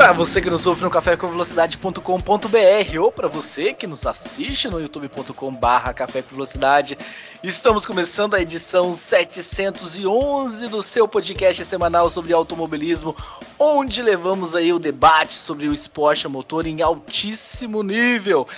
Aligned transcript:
Para 0.00 0.14
você 0.14 0.40
que 0.40 0.48
nos 0.48 0.66
ouve 0.66 0.82
no 0.82 0.88
cafécomvelocidade.com.br 0.88 2.98
ou 2.98 3.12
para 3.12 3.28
você 3.28 3.74
que 3.74 3.86
nos 3.86 4.06
assiste 4.06 4.66
no 4.66 4.80
youtube.com/barra 4.80 5.92
Café 5.92 6.22
com 6.22 6.34
Velocidade, 6.34 6.96
estamos 7.42 7.84
começando 7.84 8.32
a 8.32 8.40
edição 8.40 8.94
711 8.94 10.68
do 10.68 10.80
seu 10.80 11.06
podcast 11.06 11.66
semanal 11.66 12.08
sobre 12.08 12.32
automobilismo, 12.32 13.14
onde 13.58 14.00
levamos 14.00 14.54
aí 14.54 14.72
o 14.72 14.78
debate 14.78 15.34
sobre 15.34 15.68
o 15.68 15.74
esporte 15.74 16.24
a 16.24 16.30
motor 16.30 16.66
em 16.66 16.80
altíssimo 16.80 17.82
nível. 17.82 18.48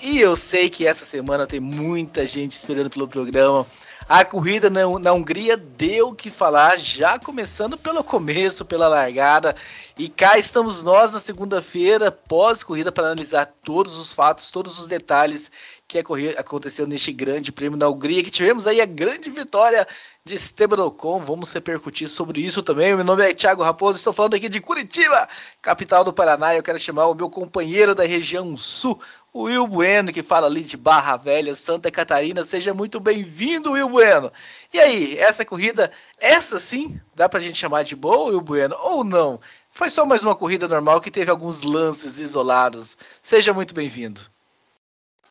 E 0.00 0.18
eu 0.18 0.34
sei 0.34 0.68
que 0.68 0.84
essa 0.84 1.04
semana 1.04 1.46
tem 1.46 1.60
muita 1.60 2.26
gente 2.26 2.52
esperando 2.52 2.90
pelo 2.90 3.06
programa. 3.06 3.64
A 4.08 4.24
corrida 4.24 4.70
na, 4.70 4.80
na 4.98 5.12
Hungria 5.12 5.54
deu 5.54 6.08
o 6.08 6.14
que 6.14 6.30
falar, 6.30 6.78
já 6.78 7.18
começando 7.18 7.76
pelo 7.76 8.02
começo, 8.02 8.64
pela 8.64 8.88
largada. 8.88 9.54
E 9.98 10.08
cá 10.08 10.38
estamos 10.38 10.84
nós 10.84 11.12
na 11.12 11.18
segunda-feira, 11.18 12.12
pós-corrida, 12.12 12.92
para 12.92 13.08
analisar 13.08 13.46
todos 13.64 13.98
os 13.98 14.12
fatos, 14.12 14.48
todos 14.48 14.78
os 14.78 14.86
detalhes 14.86 15.50
que 15.88 15.98
aconteceu 16.36 16.86
neste 16.86 17.10
grande 17.12 17.50
prêmio 17.50 17.76
da 17.76 17.88
Hungria, 17.88 18.22
que 18.22 18.30
tivemos 18.30 18.64
aí 18.64 18.80
a 18.80 18.86
grande 18.86 19.28
vitória 19.28 19.88
de 20.24 20.34
Esteban 20.34 20.84
Ocon. 20.84 21.18
Vamos 21.24 21.52
repercutir 21.52 22.06
sobre 22.06 22.40
isso 22.40 22.62
também. 22.62 22.94
Meu 22.94 23.04
nome 23.04 23.28
é 23.28 23.34
Thiago 23.34 23.64
Raposo, 23.64 23.96
estou 23.96 24.12
falando 24.12 24.34
aqui 24.34 24.48
de 24.48 24.60
Curitiba, 24.60 25.28
capital 25.60 26.04
do 26.04 26.12
Paraná. 26.12 26.54
Eu 26.54 26.62
quero 26.62 26.78
chamar 26.78 27.06
o 27.06 27.14
meu 27.14 27.28
companheiro 27.28 27.92
da 27.92 28.04
região 28.04 28.56
sul, 28.56 29.00
o 29.32 29.44
Will 29.44 29.66
Bueno, 29.66 30.12
que 30.12 30.22
fala 30.22 30.46
ali 30.46 30.62
de 30.62 30.76
Barra 30.76 31.16
Velha, 31.16 31.56
Santa 31.56 31.90
Catarina. 31.90 32.44
Seja 32.44 32.72
muito 32.72 33.00
bem-vindo, 33.00 33.72
Will 33.72 33.88
Bueno. 33.88 34.30
E 34.72 34.78
aí, 34.78 35.18
essa 35.18 35.44
corrida, 35.44 35.90
essa 36.20 36.60
sim, 36.60 37.00
dá 37.16 37.28
pra 37.28 37.40
gente 37.40 37.58
chamar 37.58 37.82
de 37.82 37.96
boa, 37.96 38.30
Will 38.30 38.40
Bueno, 38.40 38.76
ou 38.78 39.02
não? 39.02 39.40
Foi 39.70 39.90
só 39.90 40.04
mais 40.04 40.22
uma 40.22 40.34
corrida 40.34 40.66
normal 40.66 41.00
que 41.00 41.10
teve 41.10 41.30
alguns 41.30 41.62
lances 41.62 42.18
isolados. 42.18 42.96
Seja 43.22 43.52
muito 43.52 43.74
bem-vindo. 43.74 44.20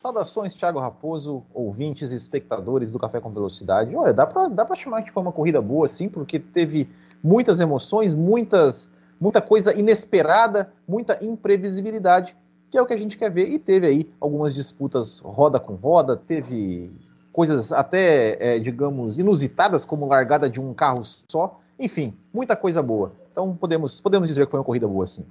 Saudações, 0.00 0.54
Thiago 0.54 0.78
Raposo, 0.78 1.44
ouvintes 1.52 2.12
e 2.12 2.16
espectadores 2.16 2.90
do 2.90 2.98
Café 2.98 3.20
com 3.20 3.32
Velocidade. 3.32 3.94
Olha, 3.94 4.12
dá 4.12 4.26
pra, 4.26 4.48
dá 4.48 4.66
chamar 4.74 5.02
que 5.02 5.10
foi 5.10 5.22
uma 5.22 5.32
corrida 5.32 5.60
boa, 5.60 5.88
sim, 5.88 6.08
porque 6.08 6.38
teve 6.38 6.88
muitas 7.22 7.60
emoções, 7.60 8.14
muitas, 8.14 8.92
muita 9.20 9.42
coisa 9.42 9.76
inesperada, 9.76 10.72
muita 10.86 11.22
imprevisibilidade 11.24 12.36
que 12.70 12.76
é 12.76 12.82
o 12.82 12.86
que 12.86 12.94
a 12.94 12.98
gente 12.98 13.16
quer 13.16 13.30
ver. 13.30 13.48
E 13.48 13.58
teve 13.58 13.86
aí 13.86 14.10
algumas 14.20 14.54
disputas 14.54 15.20
roda 15.20 15.58
com 15.58 15.74
roda, 15.74 16.16
teve 16.16 16.90
coisas 17.32 17.72
até, 17.72 18.36
é, 18.40 18.58
digamos, 18.58 19.18
inusitadas, 19.18 19.84
como 19.84 20.06
largada 20.06 20.48
de 20.48 20.60
um 20.60 20.74
carro 20.74 21.02
só. 21.04 21.60
Enfim, 21.78 22.16
muita 22.32 22.56
coisa 22.56 22.82
boa. 22.82 23.12
Então 23.38 23.54
podemos, 23.54 24.00
podemos 24.00 24.26
dizer 24.26 24.46
que 24.46 24.50
foi 24.50 24.58
uma 24.58 24.66
corrida 24.66 24.88
boa, 24.88 25.06
sim. 25.06 25.24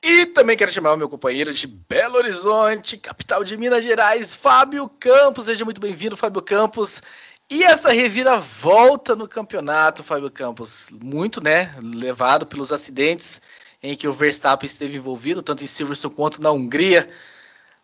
E 0.00 0.24
também 0.26 0.56
quero 0.56 0.70
chamar 0.70 0.92
o 0.92 0.96
meu 0.96 1.08
companheiro 1.08 1.52
de 1.52 1.66
Belo 1.66 2.14
Horizonte, 2.14 2.96
capital 2.96 3.42
de 3.42 3.56
Minas 3.56 3.82
Gerais, 3.82 4.36
Fábio 4.36 4.88
Campos. 4.88 5.46
Seja 5.46 5.64
muito 5.64 5.80
bem-vindo, 5.80 6.16
Fábio 6.16 6.40
Campos. 6.40 7.02
E 7.50 7.64
essa 7.64 7.90
reviravolta 7.90 9.16
no 9.16 9.26
campeonato, 9.26 10.04
Fábio 10.04 10.30
Campos, 10.30 10.86
muito, 11.02 11.42
né, 11.42 11.74
levado 11.82 12.46
pelos 12.46 12.70
acidentes 12.70 13.42
em 13.82 13.96
que 13.96 14.06
o 14.06 14.12
Verstappen 14.12 14.68
esteve 14.68 14.96
envolvido, 14.96 15.42
tanto 15.42 15.64
em 15.64 15.66
Silverstone 15.66 16.14
quanto 16.14 16.40
na 16.40 16.52
Hungria. 16.52 17.10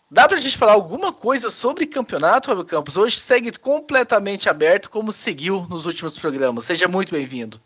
Dá 0.09 0.29
para 0.29 0.37
a 0.37 0.41
gente 0.41 0.57
falar 0.57 0.75
alguma 0.75 1.13
coisa 1.13 1.51
sobre 1.51 1.89
campeonato, 1.89 2.51
Fábio 2.51 2.65
Campos? 2.65 2.97
Hoje 2.97 3.19
segue 3.19 3.51
completamente 3.59 4.49
aberto, 4.49 4.89
como 4.89 5.11
seguiu 5.11 5.67
nos 5.69 5.87
últimos 5.87 6.17
programas. 6.17 6.67
Seja 6.67 6.87
muito 6.87 7.11
bem-vindo. 7.11 7.61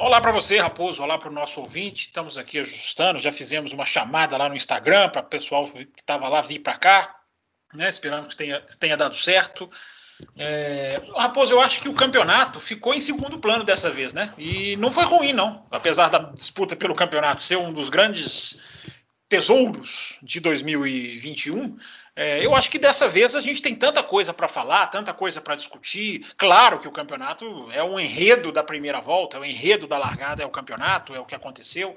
Olá 0.00 0.20
para 0.20 0.30
você, 0.30 0.58
Raposo. 0.58 1.02
Olá 1.02 1.18
para 1.18 1.28
o 1.28 1.32
nosso 1.32 1.60
ouvinte. 1.60 2.06
Estamos 2.06 2.38
aqui 2.38 2.60
ajustando. 2.60 3.18
Já 3.18 3.32
fizemos 3.32 3.72
uma 3.72 3.84
chamada 3.84 4.36
lá 4.36 4.48
no 4.48 4.54
Instagram 4.54 5.08
para 5.08 5.22
o 5.22 5.24
pessoal 5.24 5.64
que 5.64 5.88
estava 5.98 6.28
lá 6.28 6.40
vir 6.40 6.60
para 6.60 6.78
cá. 6.78 7.16
Né? 7.74 7.90
Esperamos 7.90 8.28
que 8.28 8.36
tenha, 8.36 8.62
tenha 8.78 8.96
dado 8.96 9.16
certo. 9.16 9.68
É, 10.36 11.02
Raposo, 11.16 11.52
eu 11.52 11.60
acho 11.60 11.80
que 11.80 11.88
o 11.88 11.94
campeonato 11.94 12.60
ficou 12.60 12.94
em 12.94 13.00
segundo 13.00 13.40
plano 13.40 13.64
dessa 13.64 13.90
vez, 13.90 14.14
né? 14.14 14.32
E 14.38 14.76
não 14.76 14.88
foi 14.88 15.04
ruim, 15.04 15.32
não. 15.32 15.66
Apesar 15.68 16.08
da 16.10 16.18
disputa 16.18 16.76
pelo 16.76 16.94
campeonato 16.94 17.42
ser 17.42 17.56
um 17.56 17.72
dos 17.72 17.90
grandes 17.90 18.62
tesouros 19.28 20.16
de 20.22 20.38
2021, 20.38 21.76
é, 22.20 22.44
eu 22.44 22.52
acho 22.56 22.68
que 22.68 22.80
dessa 22.80 23.08
vez 23.08 23.36
a 23.36 23.40
gente 23.40 23.62
tem 23.62 23.76
tanta 23.76 24.02
coisa 24.02 24.34
para 24.34 24.48
falar, 24.48 24.88
tanta 24.88 25.14
coisa 25.14 25.40
para 25.40 25.54
discutir. 25.54 26.26
Claro 26.36 26.80
que 26.80 26.88
o 26.88 26.92
campeonato 26.92 27.70
é 27.70 27.84
um 27.84 27.98
enredo 27.98 28.50
da 28.50 28.64
primeira 28.64 29.00
volta, 29.00 29.36
é 29.36 29.40
o 29.40 29.42
um 29.42 29.46
enredo 29.46 29.86
da 29.86 29.96
largada, 29.98 30.42
é 30.42 30.46
o 30.46 30.50
campeonato, 30.50 31.14
é 31.14 31.20
o 31.20 31.24
que 31.24 31.36
aconteceu 31.36 31.94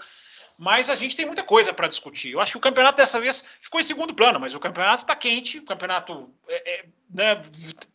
mas 0.58 0.92
a 0.92 0.96
gente 0.96 1.16
tem 1.16 1.26
muita 1.26 1.42
coisa 1.42 1.74
para 1.74 1.88
discutir. 1.88 2.34
Eu 2.34 2.40
acho 2.40 2.52
que 2.52 2.58
o 2.60 2.62
campeonato 2.62 2.98
dessa 2.98 3.20
vez 3.20 3.44
ficou 3.60 3.82
em 3.82 3.84
segundo 3.84 4.14
plano, 4.14 4.40
mas 4.40 4.54
o 4.54 4.60
campeonato 4.60 5.02
está 5.02 5.16
quente, 5.16 5.58
o 5.58 5.66
campeonato 5.66 6.32
é, 6.48 6.74
é, 6.74 6.86
né, 7.12 7.42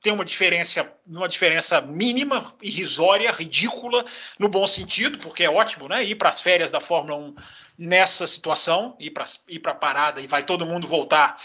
tem 0.03 0.13
uma 0.13 0.25
diferença, 0.25 0.93
uma 1.07 1.29
diferença 1.29 1.81
mínima, 1.81 2.53
irrisória, 2.61 3.31
ridícula, 3.31 4.05
no 4.37 4.49
bom 4.49 4.67
sentido, 4.67 5.17
porque 5.19 5.45
é 5.45 5.49
ótimo 5.49 5.87
né, 5.87 6.03
ir 6.03 6.17
para 6.17 6.29
as 6.29 6.41
férias 6.41 6.73
da 6.73 6.81
Fórmula 6.81 7.17
1 7.17 7.37
nessa 7.79 8.27
situação, 8.27 8.97
ir 8.99 9.11
para 9.13 9.73
a 9.73 9.75
parada 9.77 10.21
e 10.21 10.27
vai 10.27 10.43
todo 10.43 10.67
mundo 10.67 10.89
voltar 10.89 11.39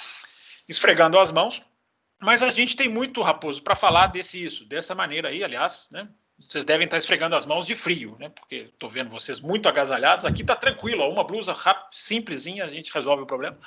esfregando 0.71 1.19
as 1.19 1.31
mãos. 1.31 1.61
Mas 2.19 2.43
a 2.43 2.49
gente 2.49 2.75
tem 2.75 2.87
muito, 2.87 3.21
Raposo, 3.21 3.63
para 3.63 3.75
falar 3.75 4.07
desse 4.07 4.43
isso, 4.43 4.65
dessa 4.65 4.93
maneira 4.93 5.29
aí, 5.29 5.43
aliás, 5.43 5.89
né? 5.91 6.07
vocês 6.43 6.65
devem 6.65 6.85
estar 6.85 6.97
esfregando 6.97 7.35
as 7.35 7.45
mãos 7.45 7.65
de 7.65 7.75
frio, 7.75 8.15
né? 8.19 8.29
Porque 8.29 8.69
estou 8.73 8.89
vendo 8.89 9.09
vocês 9.09 9.39
muito 9.39 9.69
agasalhados. 9.69 10.25
Aqui 10.25 10.41
está 10.41 10.55
tranquilo, 10.55 11.03
ó, 11.03 11.09
uma 11.09 11.23
blusa 11.23 11.55
simplesinha, 11.91 12.65
a 12.65 12.69
gente 12.69 12.91
resolve 12.91 13.23
o 13.23 13.25
problema. 13.25 13.57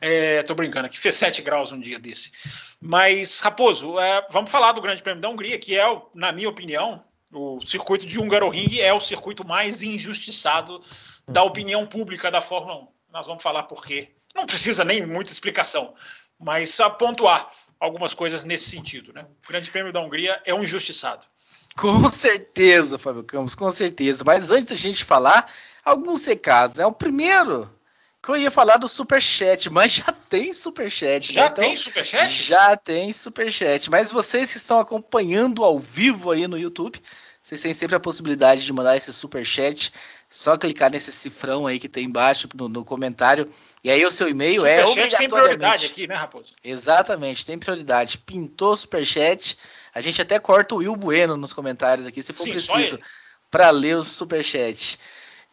Estou 0.00 0.54
é, 0.54 0.56
brincando 0.56 0.86
aqui, 0.86 0.98
fez 0.98 1.16
7 1.16 1.42
graus 1.42 1.72
um 1.72 1.80
dia 1.80 1.98
desse. 1.98 2.32
Mas, 2.80 3.40
Raposo, 3.40 3.98
é, 3.98 4.26
vamos 4.30 4.50
falar 4.50 4.72
do 4.72 4.80
Grande 4.80 5.02
Prêmio 5.02 5.20
da 5.20 5.28
Hungria, 5.28 5.58
que 5.58 5.78
é, 5.78 5.84
na 6.14 6.32
minha 6.32 6.48
opinião, 6.48 7.04
o 7.32 7.60
circuito 7.60 8.06
de 8.06 8.18
Hungaroring 8.18 8.78
é 8.78 8.92
o 8.92 9.00
circuito 9.00 9.46
mais 9.46 9.82
injustiçado 9.82 10.82
da 11.28 11.42
opinião 11.42 11.86
pública 11.86 12.30
da 12.30 12.40
Fórmula 12.40 12.82
1. 12.82 12.88
Nós 13.12 13.26
vamos 13.26 13.42
falar 13.42 13.64
por 13.64 13.84
quê. 13.84 14.10
Não 14.34 14.46
precisa 14.46 14.84
nem 14.84 15.06
muita 15.06 15.30
explicação, 15.30 15.94
mas 16.38 16.78
a 16.80 16.90
pontuar 16.90 17.50
algumas 17.78 18.14
coisas 18.14 18.44
nesse 18.44 18.70
sentido. 18.70 19.12
Né? 19.12 19.26
O 19.44 19.48
Grande 19.48 19.70
Prêmio 19.70 19.92
da 19.92 20.00
Hungria 20.00 20.40
é 20.44 20.54
um 20.54 20.62
injustiçado. 20.62 21.24
Com 21.76 22.08
certeza, 22.08 22.98
Fábio 22.98 23.24
Campos, 23.24 23.54
com 23.54 23.70
certeza. 23.70 24.22
Mas 24.24 24.50
antes 24.50 24.66
da 24.66 24.74
gente 24.74 25.04
falar, 25.04 25.50
alguns 25.84 26.24
recados. 26.24 26.78
É 26.78 26.86
o 26.86 26.92
primeiro 26.92 27.70
que 28.22 28.30
eu 28.30 28.36
ia 28.36 28.50
falar 28.50 28.78
do 28.78 28.88
Superchat, 28.88 29.68
mas 29.68 29.92
já 29.92 30.14
tem 30.30 30.52
Superchat. 30.52 31.32
Já 31.32 31.42
né? 31.42 31.46
então, 31.48 31.64
tem 31.64 31.76
Superchat? 31.76 32.30
Já 32.30 32.76
tem 32.76 33.12
Superchat. 33.12 33.90
Mas 33.90 34.10
vocês 34.10 34.50
que 34.50 34.56
estão 34.56 34.78
acompanhando 34.78 35.62
ao 35.62 35.78
vivo 35.78 36.30
aí 36.30 36.46
no 36.48 36.58
YouTube, 36.58 37.02
vocês 37.44 37.60
têm 37.60 37.74
sempre 37.74 37.94
a 37.94 38.00
possibilidade 38.00 38.64
de 38.64 38.72
mandar 38.72 38.96
esse 38.96 39.12
Superchat. 39.12 39.92
Só 40.30 40.56
clicar 40.56 40.90
nesse 40.90 41.12
cifrão 41.12 41.66
aí 41.66 41.78
que 41.78 41.88
tem 41.88 42.06
embaixo 42.06 42.48
no, 42.54 42.68
no 42.68 42.84
comentário. 42.84 43.48
E 43.84 43.90
aí 43.90 44.04
o 44.04 44.10
seu 44.10 44.28
e-mail 44.28 44.66
é 44.66 44.84
obrigatoriamente... 44.84 45.16
tem 45.18 45.28
prioridade 45.28 45.86
aqui, 45.86 46.06
né, 46.08 46.14
Raposo? 46.14 46.46
Exatamente, 46.64 47.46
tem 47.46 47.56
prioridade. 47.56 48.18
Pintou 48.18 48.76
Superchat 48.76 49.56
a 49.94 50.00
gente 50.00 50.20
até 50.20 50.40
corta 50.40 50.74
o 50.74 50.78
Will 50.78 50.96
Bueno 50.96 51.36
nos 51.36 51.52
comentários 51.52 52.04
aqui, 52.04 52.20
se 52.20 52.32
for 52.32 52.42
Sim, 52.42 52.50
preciso, 52.50 52.98
para 53.48 53.70
ler 53.70 53.96
o 53.96 54.02
superchat. 54.02 54.98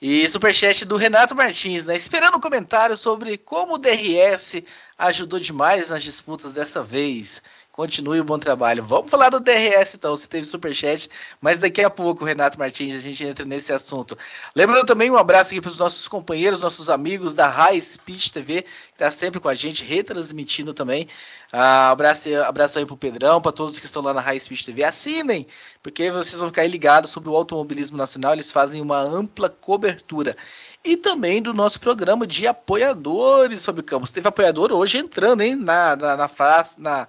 E 0.01 0.27
superchat 0.27 0.83
do 0.83 0.97
Renato 0.97 1.35
Martins, 1.35 1.85
né? 1.85 1.95
Esperando 1.95 2.37
um 2.37 2.41
comentário 2.41 2.97
sobre 2.97 3.37
como 3.37 3.75
o 3.75 3.77
DRS 3.77 4.63
ajudou 4.97 5.39
demais 5.39 5.89
nas 5.89 6.01
disputas 6.01 6.53
dessa 6.53 6.83
vez. 6.83 7.39
Continue 7.71 8.19
o 8.19 8.23
bom 8.25 8.37
trabalho. 8.37 8.83
Vamos 8.83 9.09
falar 9.09 9.29
do 9.29 9.39
DRS 9.39 9.95
então. 9.95 10.13
Você 10.13 10.27
teve 10.27 10.45
superchat, 10.45 11.09
mas 11.39 11.57
daqui 11.57 11.81
a 11.81 11.89
pouco, 11.89 12.25
Renato 12.25 12.59
Martins, 12.59 12.93
a 12.93 12.99
gente 12.99 13.23
entra 13.23 13.45
nesse 13.45 13.71
assunto. 13.71 14.17
Lembrando 14.53 14.85
também 14.85 15.09
um 15.09 15.15
abraço 15.15 15.51
aqui 15.51 15.61
para 15.61 15.71
os 15.71 15.77
nossos 15.77 16.05
companheiros, 16.05 16.61
nossos 16.61 16.89
amigos 16.89 17.33
da 17.33 17.47
High 17.47 17.79
Speed 17.79 18.27
TV, 18.27 18.63
que 18.63 18.69
está 18.93 19.09
sempre 19.09 19.39
com 19.39 19.47
a 19.47 19.55
gente, 19.55 19.85
retransmitindo 19.85 20.73
também. 20.73 21.07
Ah, 21.49 21.91
abraço, 21.91 22.27
abraço 22.43 22.77
aí 22.77 22.85
pro 22.85 22.97
Pedrão, 22.97 23.41
para 23.41 23.53
todos 23.53 23.79
que 23.79 23.85
estão 23.85 24.01
lá 24.01 24.13
na 24.13 24.21
High 24.21 24.41
Speed 24.41 24.65
TV. 24.65 24.83
Assinem, 24.83 25.47
porque 25.81 26.11
vocês 26.11 26.41
vão 26.41 26.49
ficar 26.49 26.67
ligados 26.67 27.09
sobre 27.09 27.29
o 27.29 27.35
automobilismo 27.37 27.95
nacional. 27.95 28.33
Eles 28.33 28.51
fazem 28.51 28.81
uma 28.81 28.99
ampla 28.99 29.47
cobertura 29.47 30.35
e 30.83 30.97
também 30.97 31.41
do 31.41 31.53
nosso 31.53 31.79
programa 31.79 32.27
de 32.27 32.47
apoiadores 32.47 33.61
sobre 33.61 33.81
campos. 33.81 34.11
Teve 34.11 34.27
apoiador 34.27 34.73
hoje 34.73 34.97
entrando, 34.97 35.41
hein, 35.41 35.55
na, 35.55 35.95
na, 35.95 36.17
na, 36.17 36.29
na 36.77 37.07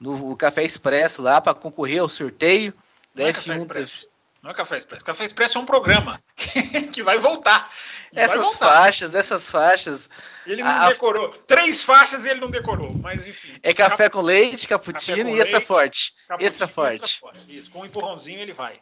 no 0.00 0.36
Café 0.36 0.62
Expresso 0.62 1.22
lá 1.22 1.40
para 1.40 1.54
concorrer 1.54 2.00
ao 2.00 2.08
sorteio 2.08 2.74
da 3.14 3.24
Não 3.24 3.30
F1. 3.32 3.50
É 3.52 4.06
Não 4.42 4.50
é 4.50 4.54
Café 4.54 4.78
Expresso. 4.78 5.04
Café 5.04 5.24
Expresso 5.24 5.58
é 5.58 5.60
um 5.60 5.66
programa 5.66 6.20
que 6.92 7.02
vai 7.02 7.18
voltar. 7.18 7.70
essas 8.14 8.34
vai 8.34 8.44
voltar. 8.44 8.72
faixas, 8.72 9.14
essas 9.14 9.50
faixas. 9.50 10.10
Ele 10.46 10.62
não 10.62 10.70
a... 10.70 10.88
decorou. 10.88 11.30
Três 11.46 11.82
faixas 11.82 12.24
e 12.24 12.28
ele 12.28 12.40
não 12.40 12.50
decorou, 12.50 12.92
mas 13.00 13.26
enfim. 13.26 13.58
É 13.62 13.72
café 13.72 14.08
com 14.08 14.20
leite, 14.20 14.68
cappuccino 14.68 15.30
e 15.30 15.40
extra 15.40 15.60
forte. 15.60 16.12
Extra 16.38 16.68
forte. 16.68 16.94
extra 17.02 17.20
forte. 17.20 17.44
Isso, 17.48 17.70
com 17.70 17.80
um 17.80 17.86
empurrãozinho 17.86 18.40
ele 18.40 18.52
vai. 18.52 18.80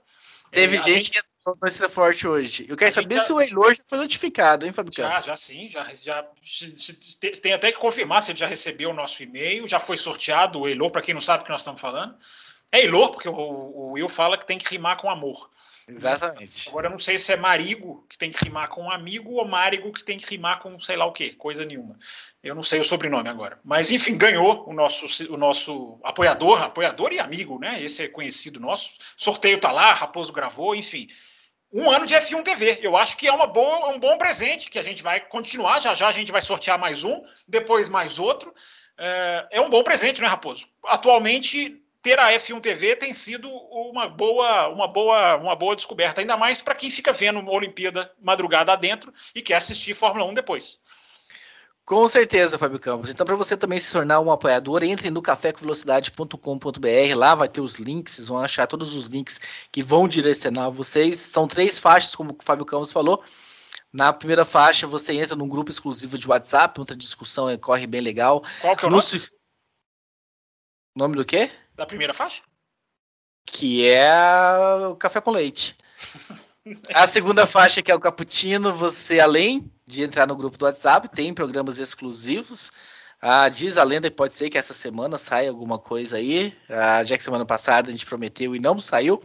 Teve 0.51 0.77
é, 0.77 0.81
gente, 0.81 1.05
gente, 1.05 1.23
no 1.47 1.67
extra 1.67 1.89
forte 1.89 2.27
hoje. 2.27 2.67
Eu 2.69 2.77
quero 2.77 2.93
saber 2.93 3.17
já... 3.17 3.21
se 3.23 3.33
o 3.33 3.41
Eilor 3.41 3.75
já 3.75 3.83
foi 3.85 3.99
notificado, 3.99 4.65
hein, 4.65 4.73
Fábio 4.73 4.93
Já, 4.95 5.21
já 5.21 5.37
sim. 5.37 5.69
Já, 5.69 5.93
já, 5.95 6.25
tem 7.43 7.53
até 7.53 7.73
que 7.73 7.79
confirmar 7.79 8.23
se 8.23 8.31
ele 8.31 8.39
já 8.39 8.47
recebeu 8.47 8.91
o 8.91 8.95
nosso 8.95 9.23
e-mail. 9.23 9.67
Já 9.67 9.81
foi 9.81 9.97
sorteado 9.97 10.61
o 10.61 10.69
Eilor, 10.69 10.91
para 10.91 11.03
quem 11.03 11.15
não 11.15 11.21
sabe 11.21 11.43
o 11.43 11.45
que 11.45 11.53
nós 11.53 11.63
estamos 11.63 11.81
falando. 11.81 12.15
É 12.71 12.81
Eilor, 12.81 13.11
porque 13.11 13.29
o, 13.29 13.35
o 13.35 13.91
Will 13.93 14.09
fala 14.09 14.39
que 14.39 14.47
tem 14.47 14.59
que 14.59 14.71
rimar 14.71 14.97
com 14.97 15.11
amor. 15.11 15.51
Exatamente. 15.89 16.69
Agora 16.69 16.87
eu 16.87 16.91
não 16.91 16.99
sei 16.99 17.19
se 17.19 17.33
é 17.33 17.37
marigo 17.37 18.07
que 18.09 18.17
tem 18.17 18.31
que 18.31 18.45
rimar 18.45 18.69
com 18.69 18.91
amigo 18.91 19.33
ou 19.33 19.47
marigo 19.47 19.93
que 19.93 20.05
tem 20.05 20.17
que 20.17 20.31
rimar 20.31 20.61
com 20.61 20.81
sei 20.81 20.97
lá 20.97 21.05
o 21.05 21.13
que, 21.13 21.33
coisa 21.33 21.65
nenhuma. 21.65 21.99
Eu 22.43 22.55
não 22.55 22.63
sei 22.63 22.81
o 22.81 22.85
sobrenome 22.85 23.29
agora. 23.29 23.59
Mas 23.65 23.91
enfim, 23.91 24.17
ganhou 24.17 24.69
o 24.69 24.73
nosso, 24.73 25.33
o 25.33 25.37
nosso 25.37 25.99
apoiador, 26.03 26.63
apoiador 26.63 27.13
e 27.13 27.19
amigo, 27.19 27.59
né? 27.59 27.83
Esse 27.83 28.05
é 28.05 28.09
conhecido 28.09 28.61
nosso. 28.61 28.93
Sorteio 29.17 29.59
tá 29.59 29.73
lá, 29.73 29.93
Raposo 29.93 30.33
gravou, 30.33 30.75
enfim. 30.75 31.09
Um 31.73 31.91
ano 31.91 32.05
de 32.05 32.15
F1 32.15 32.43
TV. 32.43 32.81
Eu 32.83 32.97
acho 32.97 33.17
que 33.17 33.27
é 33.27 33.33
uma 33.33 33.47
boa, 33.47 33.89
um 33.89 33.99
bom 33.99 34.19
presente 34.19 34.71
que 34.71 34.79
a 34.79 34.83
gente 34.83 35.03
vai 35.03 35.21
continuar. 35.21 35.81
Já 35.81 35.95
já 35.95 36.09
a 36.09 36.13
gente 36.13 36.31
vai 36.31 36.43
sortear 36.43 36.79
mais 36.79 37.03
um, 37.03 37.25
depois 37.49 37.89
mais 37.89 38.19
outro. 38.19 38.55
É, 38.99 39.47
é 39.53 39.61
um 39.61 39.71
bom 39.71 39.83
presente, 39.83 40.21
né, 40.21 40.27
Raposo? 40.27 40.69
Atualmente 40.85 41.83
ter 42.03 42.19
a 42.19 42.33
F1 42.33 42.61
TV 42.61 42.97
tem 42.97 43.15
sido 43.15 43.49
uma 43.49 44.09
boa, 44.09 44.69
uma 44.69 44.89
boa, 44.89 45.37
uma 45.37 45.55
boa 45.55 45.77
descoberta, 45.77 46.21
ainda 46.21 46.37
mais 46.37 46.61
para 46.61 46.75
quem 46.75 46.91
fica 46.91 47.13
vendo 47.13 47.49
Olimpíada 47.49 48.13
madrugada 48.21 48.73
adentro 48.73 49.15
e 49.35 49.41
quer 49.41 49.55
assistir 49.55 49.95
Fórmula 49.95 50.27
1 50.27 50.35
depois. 50.35 50.81
Com 51.85 52.07
certeza, 52.07 52.59
Fábio 52.59 52.79
Campos. 52.79 53.11
Então, 53.11 53.27
para 53.27 53.35
você 53.35 53.57
também 53.57 53.81
se 53.81 53.91
tornar 53.91 54.21
um 54.21 54.31
apoiador, 54.31 54.85
entre 54.85 55.11
no 55.11 55.21
cafécomvelocidade.com.br. 55.21 57.17
Lá 57.17 57.35
vai 57.35 57.49
ter 57.49 57.61
os 57.61 57.75
links, 57.75 58.15
vocês 58.15 58.29
vão 58.29 58.39
achar 58.39 58.69
todos 58.69 58.95
os 58.95 59.07
links 59.07 59.41
que 59.71 59.83
vão 59.83 60.07
direcionar 60.07 60.71
vocês. 60.71 61.19
São 61.19 61.49
três 61.49 61.81
faixas, 61.81 62.15
como 62.15 62.31
o 62.33 62.43
Fábio 62.43 62.65
Campos 62.65 62.93
falou. 62.93 63.25
Na 63.93 64.13
primeira 64.13 64.45
faixa, 64.45 64.87
você 64.87 65.13
entra 65.15 65.37
num 65.37 65.49
grupo 65.49 65.71
exclusivo 65.71 66.17
de 66.17 66.29
WhatsApp, 66.29 66.79
outra 66.79 66.97
discussão 66.97 67.55
corre 67.59 67.87
bem 67.87 68.01
legal. 68.01 68.43
Qual 68.61 68.77
que 68.77 68.85
é 68.85 68.89
o 68.89 68.91
no... 68.91 68.97
nome? 68.97 69.29
Nome 70.95 71.17
do 71.17 71.25
quê? 71.25 71.51
Da 71.75 71.85
primeira 71.85 72.15
faixa? 72.15 72.43
Que 73.45 73.87
é 73.89 74.87
o 74.89 74.95
café 74.95 75.21
com 75.21 75.33
leite. 75.33 75.77
A 76.95 77.09
segunda 77.09 77.45
faixa, 77.45 77.83
que 77.83 77.91
é 77.91 77.95
o 77.95 77.99
cappuccino, 77.99 78.73
você, 78.73 79.19
além 79.19 79.69
de 79.93 80.03
entrar 80.03 80.27
no 80.27 80.35
grupo 80.35 80.57
do 80.57 80.65
WhatsApp, 80.65 81.09
tem 81.09 81.33
programas 81.35 81.79
exclusivos. 81.79 82.73
Ah, 83.25 83.49
diz 83.49 83.79
a 83.79 83.85
lenda 83.85 84.11
que 84.11 84.17
pode 84.17 84.35
ser 84.35 84.51
que 84.51 84.59
essa 84.59 84.75
semana 84.75 85.17
saia 85.17 85.49
alguma 85.49 85.79
coisa 85.79 86.17
aí, 86.17 86.53
ah, 86.69 87.05
já 87.05 87.17
que 87.17 87.23
semana 87.23 87.47
passada 87.47 87.89
a 87.89 87.93
gente 87.93 88.05
prometeu 88.05 88.57
e 88.57 88.59
não 88.59 88.81
saiu. 88.81 89.23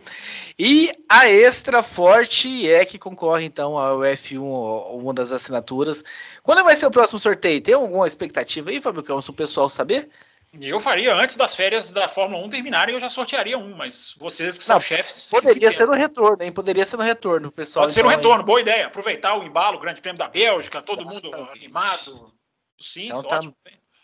E 0.59 0.91
a 1.09 1.27
extra 1.27 1.81
forte 1.81 2.69
é 2.69 2.85
que 2.85 2.99
concorre 2.99 3.45
então 3.45 3.75
ao 3.75 4.01
F1, 4.01 5.01
uma 5.01 5.13
das 5.15 5.31
assinaturas. 5.31 6.03
Quando 6.43 6.63
vai 6.63 6.75
ser 6.75 6.85
o 6.85 6.91
próximo 6.91 7.19
sorteio? 7.19 7.59
Tem 7.59 7.73
alguma 7.73 8.07
expectativa 8.07 8.69
aí, 8.69 8.79
Fábio 8.79 9.01
Campos, 9.01 9.29
o 9.29 9.33
pessoal 9.33 9.67
saber? 9.67 10.07
Eu 10.53 10.79
faria 10.79 11.13
antes 11.13 11.35
das 11.35 11.55
férias 11.55 11.91
da 11.91 12.07
Fórmula 12.07 12.43
1 12.45 12.49
terminarem, 12.49 12.95
eu 12.95 13.01
já 13.01 13.09
sortearia 13.09 13.57
um, 13.57 13.75
mas 13.75 14.15
vocês 14.17 14.57
que 14.57 14.63
são 14.63 14.77
não, 14.77 14.81
chefes. 14.81 15.27
Poderia 15.29 15.71
ser 15.71 15.85
no 15.85 15.93
retorno, 15.93 16.41
hein? 16.41 16.51
Poderia 16.51 16.83
ser 16.85 16.97
no 16.97 17.03
retorno, 17.03 17.51
pessoal. 17.51 17.85
Pode 17.85 17.93
ser 17.93 18.01
no 18.01 18.09
então, 18.09 18.17
retorno, 18.17 18.41
aí. 18.41 18.45
boa 18.45 18.61
ideia. 18.61 18.87
Aproveitar 18.87 19.37
o 19.37 19.43
embalo, 19.43 19.77
o 19.77 19.79
Grande 19.79 20.01
Prêmio 20.01 20.17
da 20.17 20.27
Bélgica, 20.27 20.79
Exatamente. 20.79 21.21
todo 21.21 21.35
mundo 21.35 21.51
animado. 21.51 22.33
Sim, 22.79 23.07
então, 23.07 23.23
tá, 23.23 23.37
ótimo. 23.37 23.55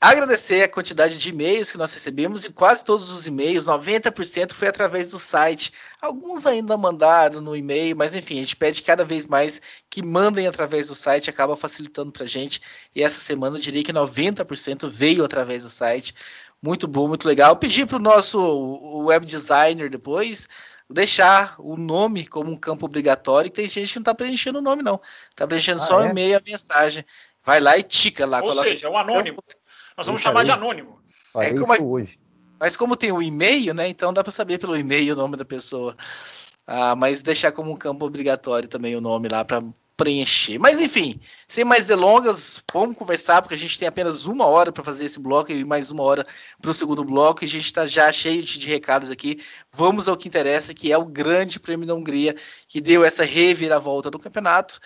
agradecer 0.00 0.62
a 0.62 0.68
quantidade 0.68 1.16
de 1.16 1.28
e-mails 1.30 1.72
que 1.72 1.78
nós 1.78 1.92
recebemos 1.92 2.44
e 2.44 2.52
quase 2.52 2.84
todos 2.84 3.10
os 3.10 3.26
e-mails, 3.26 3.66
90% 3.66 4.52
foi 4.52 4.68
através 4.68 5.10
do 5.10 5.18
site. 5.18 5.72
Alguns 6.00 6.46
ainda 6.46 6.76
mandaram 6.76 7.40
no 7.40 7.56
e-mail, 7.56 7.96
mas 7.96 8.14
enfim, 8.14 8.36
a 8.36 8.40
gente 8.40 8.56
pede 8.56 8.82
cada 8.82 9.04
vez 9.04 9.26
mais 9.26 9.60
que 9.90 10.02
mandem 10.02 10.46
através 10.46 10.88
do 10.88 10.94
site, 10.94 11.30
acaba 11.30 11.56
facilitando 11.56 12.12
para 12.12 12.24
a 12.24 12.28
gente. 12.28 12.60
E 12.94 13.02
essa 13.02 13.18
semana 13.18 13.56
eu 13.56 13.60
diria 13.60 13.82
que 13.82 13.92
90% 13.92 14.88
veio 14.88 15.24
através 15.24 15.64
do 15.64 15.70
site. 15.70 16.14
Muito 16.62 16.86
bom, 16.86 17.08
muito 17.08 17.26
legal. 17.26 17.56
pedi 17.56 17.84
para 17.84 17.96
o 17.96 18.00
nosso 18.00 19.04
web 19.04 19.26
designer 19.26 19.90
depois 19.90 20.48
deixar 20.90 21.54
o 21.58 21.76
nome 21.76 22.26
como 22.26 22.50
um 22.50 22.56
campo 22.56 22.86
obrigatório, 22.86 23.50
que 23.50 23.56
tem 23.56 23.68
gente 23.68 23.92
que 23.92 23.98
não 23.98 24.02
está 24.02 24.14
preenchendo 24.14 24.58
o 24.58 24.62
nome, 24.62 24.82
não. 24.82 25.00
Está 25.28 25.46
preenchendo 25.46 25.82
ah, 25.82 25.84
só 25.84 26.00
é? 26.02 26.06
o 26.06 26.10
e-mail 26.10 26.30
e 26.30 26.34
a 26.34 26.42
mensagem. 26.44 27.04
Vai 27.44 27.60
lá 27.60 27.76
e 27.76 27.82
tica 27.82 28.24
lá. 28.26 28.42
Ou 28.42 28.52
seja, 28.52 28.86
é 28.86 28.90
o 28.90 28.96
anônimo. 28.96 29.42
Nós 29.98 30.06
vamos 30.06 30.22
chamar 30.22 30.44
de 30.44 30.52
anônimo. 30.52 31.00
é 31.34 31.50
como, 31.50 31.74
isso 31.74 31.84
hoje. 31.84 32.20
Mas 32.60 32.76
como 32.76 32.96
tem 32.96 33.10
o 33.10 33.20
e-mail, 33.20 33.74
né? 33.74 33.88
Então 33.88 34.12
dá 34.12 34.22
para 34.22 34.30
saber 34.30 34.58
pelo 34.58 34.76
e-mail 34.76 35.12
o 35.12 35.16
nome 35.16 35.36
da 35.36 35.44
pessoa. 35.44 35.96
Ah, 36.64 36.94
mas 36.94 37.20
deixar 37.20 37.50
como 37.50 37.72
um 37.72 37.76
campo 37.76 38.06
obrigatório 38.06 38.68
também 38.68 38.94
o 38.94 39.00
nome 39.00 39.28
lá 39.28 39.44
para 39.44 39.60
preencher. 39.96 40.56
Mas 40.56 40.78
enfim, 40.78 41.20
sem 41.48 41.64
mais 41.64 41.84
delongas, 41.84 42.62
vamos 42.72 42.96
conversar, 42.96 43.42
porque 43.42 43.56
a 43.56 43.58
gente 43.58 43.76
tem 43.76 43.88
apenas 43.88 44.24
uma 44.24 44.46
hora 44.46 44.70
para 44.70 44.84
fazer 44.84 45.04
esse 45.04 45.18
bloco 45.18 45.50
e 45.50 45.64
mais 45.64 45.90
uma 45.90 46.04
hora 46.04 46.24
para 46.62 46.70
o 46.70 46.74
segundo 46.74 47.04
bloco, 47.04 47.42
e 47.42 47.46
a 47.46 47.48
gente 47.48 47.64
está 47.64 47.84
já 47.84 48.12
cheio 48.12 48.44
de, 48.44 48.56
de, 48.56 48.68
recados 48.68 49.10
aqui. 49.10 49.40
Vamos 49.72 50.06
ao 50.06 50.16
que 50.16 50.28
interessa, 50.28 50.72
que 50.72 50.92
é 50.92 50.96
o 50.96 51.06
Grande 51.06 51.58
Prêmio 51.58 51.88
da 51.88 51.94
Hungria, 51.96 52.36
que 52.68 52.80
deu 52.80 53.02
essa 53.02 53.24
reviravolta 53.24 54.12
no 54.12 54.20
campeonato, 54.20 54.78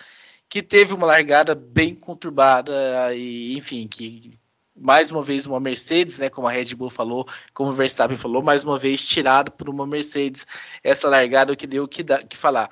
que 0.49 0.63
teve 0.63 0.91
uma 0.91 1.05
largada 1.05 1.53
bem 1.53 1.93
conturbada, 1.93 3.13
e 3.13 3.55
enfim, 3.55 3.87
que 3.87 4.41
mais 4.75 5.11
uma 5.11 5.21
vez 5.21 5.45
uma 5.45 5.59
Mercedes, 5.59 6.17
né, 6.17 6.29
como 6.29 6.47
a 6.47 6.51
Red 6.51 6.75
Bull 6.75 6.89
falou, 6.89 7.27
como 7.53 7.69
o 7.69 7.73
Verstappen 7.73 8.17
falou, 8.17 8.41
mais 8.41 8.63
uma 8.63 8.77
vez 8.77 9.03
tirado 9.03 9.51
por 9.51 9.69
uma 9.69 9.85
Mercedes 9.85 10.47
essa 10.83 11.07
largada 11.09 11.55
que 11.55 11.67
deu 11.67 11.83
o 11.83 11.87
que, 11.87 12.03
que 12.03 12.37
falar. 12.37 12.69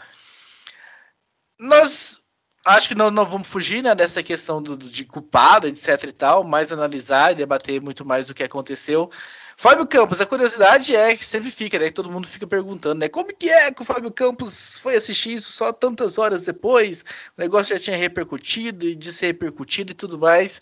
Nós 1.60 2.20
acho 2.66 2.88
que 2.88 2.96
não, 2.96 3.10
não 3.10 3.26
vamos 3.26 3.48
fugir 3.48 3.84
né, 3.84 3.94
dessa 3.94 4.24
questão 4.24 4.62
do, 4.62 4.76
de 4.76 5.06
culpado, 5.06 5.68
etc 5.68 6.04
e 6.04 6.12
tal, 6.12 6.44
mais 6.44 6.72
analisar 6.72 7.32
e 7.32 7.36
debater 7.36 7.82
muito 7.82 8.06
mais 8.06 8.28
do 8.28 8.34
que 8.34 8.44
aconteceu. 8.44 9.10
Fábio 9.58 9.86
Campos, 9.86 10.20
a 10.22 10.26
curiosidade 10.26 10.96
é 10.96 11.16
que 11.16 11.24
sempre 11.26 11.52
fica, 11.52 11.78
né? 11.78 11.92
Todo 11.92 12.12
mundo 12.12 12.28
fica 12.28 12.48
perguntando, 12.48 13.00
né? 13.00 13.10
Como 13.10 13.34
que 13.36 13.50
é 13.50 13.72
que 13.72 13.82
o 13.82 13.86
Fábio 13.86 14.12
Campos 14.12 14.78
foi 14.78 14.96
assistir 14.96 15.34
isso 15.34 15.52
só 15.52 15.72
tantas 15.72 16.18
horas 16.18 16.44
depois? 16.44 17.04
O 17.38 17.42
negócio 17.42 17.76
já 17.76 17.80
tinha 17.80 17.98
repercutido 17.98 18.86
e 18.86 18.96
disse 18.96 19.26
repercutido 19.26 19.92
e 19.92 19.96
tudo 19.96 20.18
mais. 20.18 20.62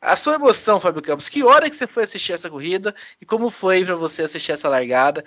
A 0.00 0.16
sua 0.16 0.34
emoção, 0.34 0.78
Fábio 0.80 1.02
Campos, 1.02 1.28
que 1.28 1.42
hora 1.42 1.70
que 1.70 1.76
você 1.76 1.86
foi 1.86 2.04
assistir 2.04 2.32
essa 2.32 2.50
corrida 2.50 2.94
e 3.20 3.26
como 3.26 3.50
foi 3.50 3.84
para 3.84 3.96
você 3.96 4.22
assistir 4.22 4.52
essa 4.52 4.68
largada? 4.68 5.24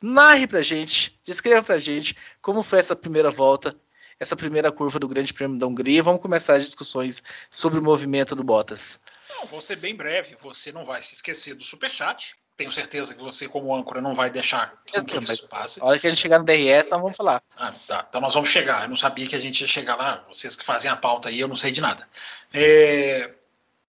Narre 0.00 0.46
pra 0.46 0.62
gente, 0.62 1.18
descreva 1.24 1.62
pra 1.62 1.78
gente 1.78 2.16
como 2.40 2.62
foi 2.62 2.78
essa 2.78 2.94
primeira 2.94 3.30
volta, 3.30 3.76
essa 4.18 4.36
primeira 4.36 4.70
curva 4.72 4.98
do 4.98 5.08
Grande 5.08 5.32
Prêmio 5.32 5.58
da 5.58 5.66
Hungria. 5.66 6.02
Vamos 6.02 6.20
começar 6.20 6.54
as 6.54 6.64
discussões 6.64 7.22
sobre 7.50 7.78
o 7.78 7.82
movimento 7.82 8.34
do 8.34 8.44
Bottas. 8.44 8.98
Não, 9.30 9.46
vou 9.46 9.60
ser 9.60 9.76
bem 9.76 9.94
breve. 9.94 10.36
Você 10.40 10.72
não 10.72 10.84
vai 10.84 11.02
se 11.02 11.14
esquecer 11.14 11.54
do 11.54 11.64
Superchat 11.64 12.36
tenho 12.56 12.70
certeza 12.70 13.14
que 13.14 13.22
você, 13.22 13.46
como 13.46 13.74
âncora, 13.76 14.00
não 14.00 14.14
vai 14.14 14.30
deixar 14.30 14.82
que 14.86 14.98
isso 14.98 15.48
passe. 15.48 15.80
A 15.80 15.84
hora 15.84 15.98
que 15.98 16.06
a 16.06 16.10
gente 16.10 16.20
chegar 16.20 16.38
no 16.38 16.44
DRS, 16.44 16.90
nós 16.90 17.00
vamos 17.02 17.16
falar. 17.16 17.42
Ah, 17.54 17.72
tá. 17.86 18.06
Então 18.08 18.20
nós 18.20 18.32
vamos 18.32 18.48
chegar. 18.48 18.82
Eu 18.82 18.88
não 18.88 18.96
sabia 18.96 19.26
que 19.26 19.36
a 19.36 19.38
gente 19.38 19.60
ia 19.60 19.66
chegar 19.66 19.94
lá. 19.94 20.24
Vocês 20.26 20.56
que 20.56 20.64
fazem 20.64 20.90
a 20.90 20.96
pauta 20.96 21.28
aí, 21.28 21.38
eu 21.38 21.48
não 21.48 21.54
sei 21.54 21.70
de 21.70 21.82
nada. 21.82 22.08
É, 22.54 23.30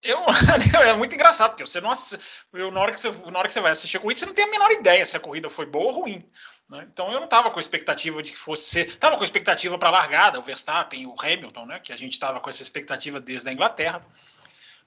Eu, 0.03 0.19
é 0.83 0.93
muito 0.93 1.15
engraçado, 1.15 1.51
porque 1.51 1.65
você 1.65 1.79
não. 1.79 1.93
Eu, 2.53 2.69
na, 2.69 2.81
hora 2.81 2.91
que 2.91 2.99
você, 2.99 3.31
na 3.31 3.39
hora 3.39 3.47
que 3.47 3.53
você 3.53 3.61
vai 3.61 3.71
assistir 3.71 3.97
a 3.97 3.99
corrida, 4.01 4.19
você 4.19 4.25
não 4.25 4.33
tem 4.33 4.43
a 4.43 4.51
menor 4.51 4.71
ideia 4.71 5.05
se 5.05 5.15
a 5.15 5.19
corrida 5.21 5.49
foi 5.49 5.65
boa 5.65 5.85
ou 5.85 6.01
ruim. 6.01 6.29
Né? 6.69 6.85
Então 6.91 7.09
eu 7.09 7.19
não 7.19 7.25
estava 7.25 7.49
com 7.49 7.61
expectativa 7.61 8.21
de 8.21 8.31
que 8.31 8.37
fosse 8.37 8.69
ser. 8.69 8.87
Estava 8.89 9.15
com 9.15 9.23
expectativa 9.23 9.77
para 9.77 9.87
a 9.87 9.93
largada, 9.93 10.39
o 10.39 10.43
Verstappen, 10.43 11.07
o 11.07 11.15
Hamilton, 11.17 11.65
né? 11.65 11.79
Que 11.79 11.93
a 11.93 11.97
gente 11.97 12.11
estava 12.11 12.41
com 12.41 12.49
essa 12.49 12.61
expectativa 12.61 13.21
desde 13.21 13.47
a 13.47 13.53
Inglaterra. 13.53 14.05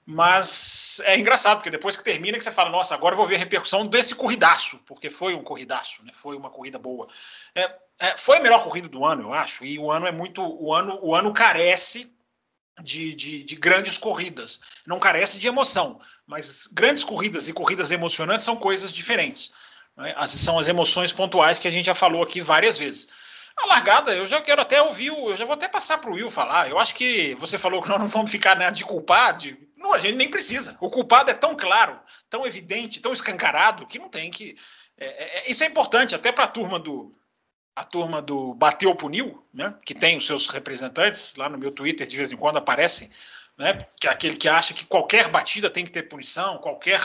Mas 0.05 0.99
é 1.05 1.17
engraçado, 1.17 1.57
porque 1.57 1.69
depois 1.69 1.95
que 1.95 2.03
termina, 2.03 2.37
que 2.37 2.43
você 2.43 2.51
fala, 2.51 2.69
nossa, 2.69 2.95
agora 2.95 3.13
eu 3.13 3.17
vou 3.17 3.27
ver 3.27 3.35
a 3.35 3.39
repercussão 3.39 3.85
desse 3.85 4.15
corridaço, 4.15 4.79
porque 4.85 5.09
foi 5.09 5.35
um 5.35 5.43
corridaço, 5.43 6.03
né? 6.03 6.11
Foi 6.13 6.35
uma 6.35 6.49
corrida 6.49 6.79
boa. 6.79 7.07
É, 7.53 7.71
é, 7.99 8.17
foi 8.17 8.37
a 8.37 8.41
melhor 8.41 8.63
corrida 8.63 8.89
do 8.89 9.05
ano, 9.05 9.23
eu 9.23 9.33
acho. 9.33 9.63
E 9.63 9.77
o 9.77 9.91
ano 9.91 10.07
é 10.07 10.11
muito. 10.11 10.41
O 10.41 10.73
ano, 10.73 10.99
o 11.03 11.13
ano 11.13 11.31
carece 11.31 12.11
de, 12.81 13.13
de, 13.13 13.43
de, 13.43 13.55
grandes 13.55 13.97
corridas. 13.97 14.59
Não 14.87 14.99
carece 14.99 15.37
de 15.37 15.47
emoção, 15.47 15.99
mas 16.25 16.67
grandes 16.67 17.03
corridas 17.03 17.47
e 17.47 17.53
corridas 17.53 17.91
emocionantes 17.91 18.45
são 18.45 18.55
coisas 18.55 18.91
diferentes. 18.91 19.51
Né? 19.95 20.13
As, 20.17 20.31
são 20.31 20.57
as 20.57 20.67
emoções 20.67 21.13
pontuais 21.13 21.59
que 21.59 21.67
a 21.67 21.71
gente 21.71 21.85
já 21.85 21.95
falou 21.95 22.23
aqui 22.23 22.41
várias 22.41 22.77
vezes. 22.77 23.07
A 23.55 23.67
largada, 23.67 24.15
eu 24.15 24.25
já 24.25 24.41
quero 24.41 24.61
até 24.61 24.81
ouvir, 24.81 25.07
eu 25.07 25.37
já 25.37 25.45
vou 25.45 25.53
até 25.53 25.67
passar 25.67 25.99
para 25.99 26.09
o 26.09 26.15
Will 26.15 26.31
falar. 26.31 26.69
Eu 26.69 26.79
acho 26.79 26.95
que 26.95 27.35
você 27.35 27.57
falou 27.57 27.81
que 27.81 27.89
nós 27.89 27.99
não 27.99 28.07
vamos 28.07 28.31
ficar 28.31 28.55
né, 28.55 28.71
de 28.71 28.83
culpar, 28.83 29.35
de, 29.35 29.57
não, 29.81 29.93
a 29.93 29.99
gente 29.99 30.15
nem 30.15 30.29
precisa. 30.29 30.77
O 30.79 30.89
culpado 30.89 31.29
é 31.31 31.33
tão 31.33 31.55
claro, 31.55 31.99
tão 32.29 32.45
evidente, 32.45 32.99
tão 32.99 33.11
escancarado, 33.11 33.87
que 33.87 33.99
não 33.99 34.09
tem 34.09 34.31
que. 34.31 34.55
É, 34.97 35.05
é, 35.05 35.39
é 35.39 35.51
isso 35.51 35.63
é 35.63 35.67
importante 35.67 36.15
até 36.15 36.31
para 36.31 36.45
a 36.45 36.47
turma 36.47 36.79
do, 36.79 37.15
a 37.75 37.83
turma 37.83 38.21
do 38.21 38.53
Bateu 38.53 38.93
Puniu, 38.95 39.43
né, 39.53 39.73
que 39.85 39.93
tem 39.93 40.17
os 40.17 40.25
seus 40.25 40.47
representantes, 40.47 41.35
lá 41.35 41.49
no 41.49 41.57
meu 41.57 41.71
Twitter 41.71 42.05
de 42.05 42.17
vez 42.17 42.31
em 42.31 42.37
quando 42.37 42.57
aparecem, 42.57 43.09
né, 43.57 43.87
que 43.99 44.07
é 44.07 44.11
aquele 44.11 44.37
que 44.37 44.49
acha 44.49 44.73
que 44.73 44.85
qualquer 44.85 45.29
batida 45.29 45.69
tem 45.69 45.85
que 45.85 45.91
ter 45.91 46.03
punição, 46.03 46.57
qualquer 46.57 47.01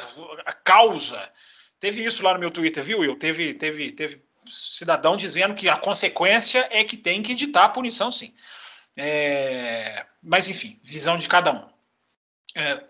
causa. 0.65 1.31
Teve 1.79 2.05
isso 2.05 2.23
lá 2.23 2.35
no 2.35 2.41
meu 2.41 2.51
Twitter, 2.51 2.83
viu, 2.83 3.01
Will? 3.01 3.19
Teve, 3.19 3.55
teve, 3.55 3.93
teve 3.93 4.23
cidadão 4.47 5.17
dizendo 5.17 5.55
que 5.55 5.69
a 5.69 5.77
consequência 5.77 6.67
é 6.71 6.83
que 6.85 6.97
tem 6.97 7.23
que 7.23 7.33
editar 7.33 7.65
a 7.65 7.69
punição, 7.69 8.11
sim. 8.11 8.33
É, 8.97 10.07
mas, 10.23 10.49
enfim, 10.49 10.81
visão 10.83 11.19
de 11.19 11.29
cada 11.29 11.53
um. 11.53 11.76
É, 12.57 12.83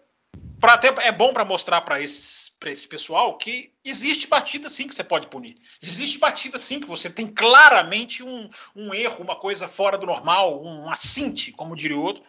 pra, 0.61 0.75
até, 0.75 0.95
é 1.07 1.11
bom 1.11 1.33
para 1.33 1.45
mostrar 1.45 1.81
para 1.81 2.01
esse 2.01 2.53
pessoal 2.89 3.37
que 3.37 3.75
existe 3.85 4.29
batida 4.29 4.71
sim 4.71 4.87
que 4.87 4.95
você 4.95 5.03
pode 5.03 5.27
punir. 5.27 5.57
Existe 5.83 6.19
batida 6.19 6.57
sim 6.57 6.79
que 6.79 6.87
você 6.87 7.11
tem 7.11 7.27
claramente 7.27 8.23
um, 8.23 8.49
um 8.77 8.95
erro, 8.95 9.25
uma 9.25 9.35
coisa 9.35 9.67
fora 9.67 9.99
do 9.99 10.07
normal, 10.07 10.65
um 10.65 10.89
assinte, 10.89 11.51
como 11.51 11.75
diria 11.75 11.97
o 11.97 12.03
outro. 12.03 12.23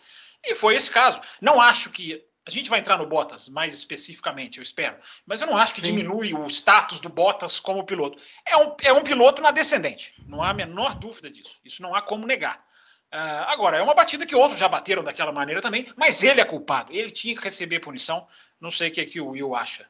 E 0.44 0.56
foi 0.56 0.76
esse 0.76 0.90
caso. 0.90 1.22
Não 1.40 1.62
acho 1.62 1.92
que. 1.92 2.26
A 2.46 2.50
gente 2.50 2.70
vai 2.70 2.80
entrar 2.80 2.98
no 2.98 3.06
Bottas 3.06 3.50
mais 3.50 3.74
especificamente, 3.74 4.58
eu 4.58 4.64
espero. 4.64 4.96
Mas 5.26 5.42
eu 5.42 5.48
não 5.48 5.58
acho 5.58 5.74
que 5.74 5.82
sim. 5.82 5.88
diminui 5.88 6.34
o 6.34 6.48
status 6.48 7.02
do 7.02 7.10
Bottas 7.10 7.60
como 7.60 7.84
piloto. 7.84 8.18
É 8.46 8.56
um, 8.56 8.74
é 8.84 8.94
um 8.94 9.04
piloto 9.04 9.42
na 9.42 9.52
descendente. 9.52 10.14
Não 10.26 10.42
há 10.42 10.52
a 10.52 10.54
menor 10.54 10.96
dúvida 10.96 11.30
disso. 11.30 11.60
Isso 11.66 11.82
não 11.82 11.94
há 11.94 12.02
como 12.02 12.26
negar. 12.26 12.66
Uh, 13.14 13.44
agora, 13.48 13.78
é 13.78 13.82
uma 13.82 13.94
batida 13.94 14.26
que 14.26 14.36
outros 14.36 14.60
já 14.60 14.68
bateram 14.68 15.04
daquela 15.04 15.32
maneira 15.32 15.62
também, 15.62 15.88
mas 15.96 16.24
ele 16.24 16.42
é 16.42 16.46
culpado. 16.46 16.92
Ele 16.92 17.10
tinha 17.10 17.36
que 17.36 17.42
receber 17.42 17.80
punição. 17.80 18.28
Não 18.60 18.70
sei 18.70 18.90
o 18.90 18.92
que, 18.92 19.02
é 19.02 19.06
que 19.06 19.22
o 19.22 19.30
Will 19.30 19.56
acha. 19.56 19.86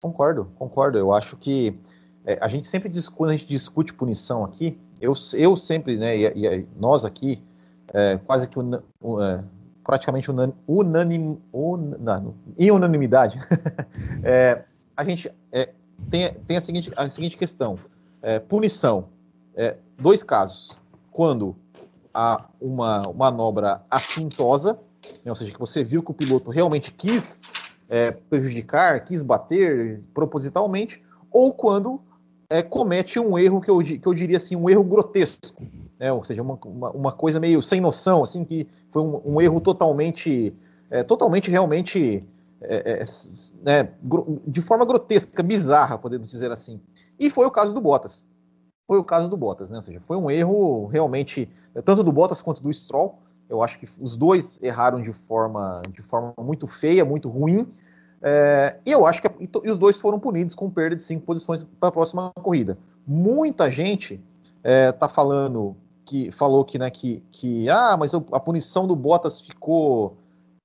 Concordo, 0.00 0.46
concordo. 0.56 0.98
Eu 0.98 1.12
acho 1.12 1.36
que 1.36 1.78
é, 2.24 2.38
a 2.40 2.48
gente 2.48 2.66
sempre 2.66 2.88
discute, 2.88 3.16
quando 3.16 3.30
a 3.30 3.36
gente 3.36 3.48
discute 3.48 3.94
punição 3.94 4.44
aqui, 4.44 4.78
eu, 5.00 5.14
eu 5.34 5.56
sempre, 5.56 5.96
né, 5.96 6.16
e, 6.16 6.26
e 6.26 6.66
nós 6.76 7.04
aqui, 7.04 7.42
é, 7.92 8.16
quase 8.18 8.48
que 8.48 8.58
un, 8.58 8.74
é, 8.74 9.44
praticamente 9.84 10.30
unan, 10.30 10.52
unanim, 10.66 11.40
un, 11.52 11.96
não, 11.98 12.34
em 12.58 12.70
unanimidade, 12.70 13.38
é, 14.24 14.64
a 14.96 15.04
gente 15.04 15.32
é, 15.52 15.72
tem, 16.10 16.32
tem 16.34 16.56
a, 16.56 16.60
seguinte, 16.60 16.92
a 16.96 17.08
seguinte 17.08 17.36
questão: 17.36 17.78
é, 18.22 18.38
punição. 18.38 19.08
dois 19.98 20.22
casos. 20.22 20.78
Quando 21.10 21.56
a 22.12 22.46
uma 22.60 23.02
manobra 23.14 23.82
assintosa, 23.90 24.78
né, 25.24 25.30
ou 25.30 25.34
seja, 25.34 25.52
que 25.52 25.58
você 25.58 25.82
viu 25.82 26.02
que 26.02 26.10
o 26.10 26.14
piloto 26.14 26.50
realmente 26.50 26.90
quis 26.90 27.40
é, 27.88 28.10
prejudicar, 28.10 29.04
quis 29.04 29.22
bater 29.22 30.02
propositalmente, 30.14 31.02
ou 31.30 31.52
quando 31.52 32.00
é, 32.48 32.62
comete 32.62 33.18
um 33.18 33.38
erro 33.38 33.60
que 33.60 33.70
eu, 33.70 33.78
que 33.78 34.06
eu 34.06 34.14
diria 34.14 34.36
assim, 34.36 34.56
um 34.56 34.68
erro 34.68 34.84
grotesco, 34.84 35.62
né, 35.98 36.12
ou 36.12 36.24
seja, 36.24 36.42
uma, 36.42 36.58
uma, 36.64 36.90
uma, 36.90 37.12
coisa 37.12 37.38
meio 37.38 37.62
sem 37.62 37.80
noção, 37.80 38.22
assim, 38.22 38.44
que 38.44 38.66
foi 38.90 39.02
um, 39.02 39.20
um 39.24 39.40
erro 39.40 39.60
totalmente, 39.60 40.52
é, 40.90 41.02
totalmente 41.02 41.50
realmente, 41.50 42.24
é, 42.60 43.02
é, 43.02 43.04
né, 43.62 43.90
de 44.46 44.62
forma 44.62 44.84
grotesca, 44.84 45.42
bizarra, 45.42 45.98
podemos 45.98 46.30
dizer 46.30 46.50
assim. 46.50 46.80
E 47.18 47.30
foi 47.30 47.46
o 47.46 47.50
caso 47.50 47.74
do 47.74 47.80
Bottas 47.80 48.24
foi 48.90 48.98
o 48.98 49.04
caso 49.04 49.30
do 49.30 49.36
Bottas, 49.36 49.70
né? 49.70 49.76
Ou 49.76 49.82
seja, 49.82 50.00
foi 50.00 50.16
um 50.16 50.28
erro 50.28 50.88
realmente, 50.88 51.48
tanto 51.84 52.02
do 52.02 52.10
Bottas 52.10 52.42
quanto 52.42 52.60
do 52.60 52.72
Stroll. 52.72 53.20
Eu 53.48 53.62
acho 53.62 53.78
que 53.78 53.86
os 54.00 54.16
dois 54.16 54.60
erraram 54.60 55.00
de 55.00 55.12
forma, 55.12 55.80
de 55.92 56.02
forma 56.02 56.34
muito 56.38 56.66
feia, 56.66 57.04
muito 57.04 57.28
ruim. 57.28 57.68
É, 58.20 58.78
e 58.84 58.90
eu 58.90 59.06
acho 59.06 59.22
que 59.22 59.28
e 59.64 59.70
os 59.70 59.78
dois 59.78 59.96
foram 59.96 60.18
punidos 60.18 60.56
com 60.56 60.68
perda 60.68 60.96
de 60.96 61.04
cinco 61.04 61.24
posições 61.24 61.64
para 61.78 61.90
a 61.90 61.92
próxima 61.92 62.32
corrida. 62.42 62.76
Muita 63.06 63.70
gente 63.70 64.14
está 64.56 64.68
é, 64.68 64.90
tá 64.90 65.08
falando 65.08 65.76
que 66.04 66.32
falou 66.32 66.64
que, 66.64 66.76
né, 66.76 66.90
que, 66.90 67.22
que 67.30 67.70
ah, 67.70 67.96
mas 67.96 68.12
a 68.12 68.40
punição 68.40 68.88
do 68.88 68.96
Bottas 68.96 69.40
ficou 69.40 70.16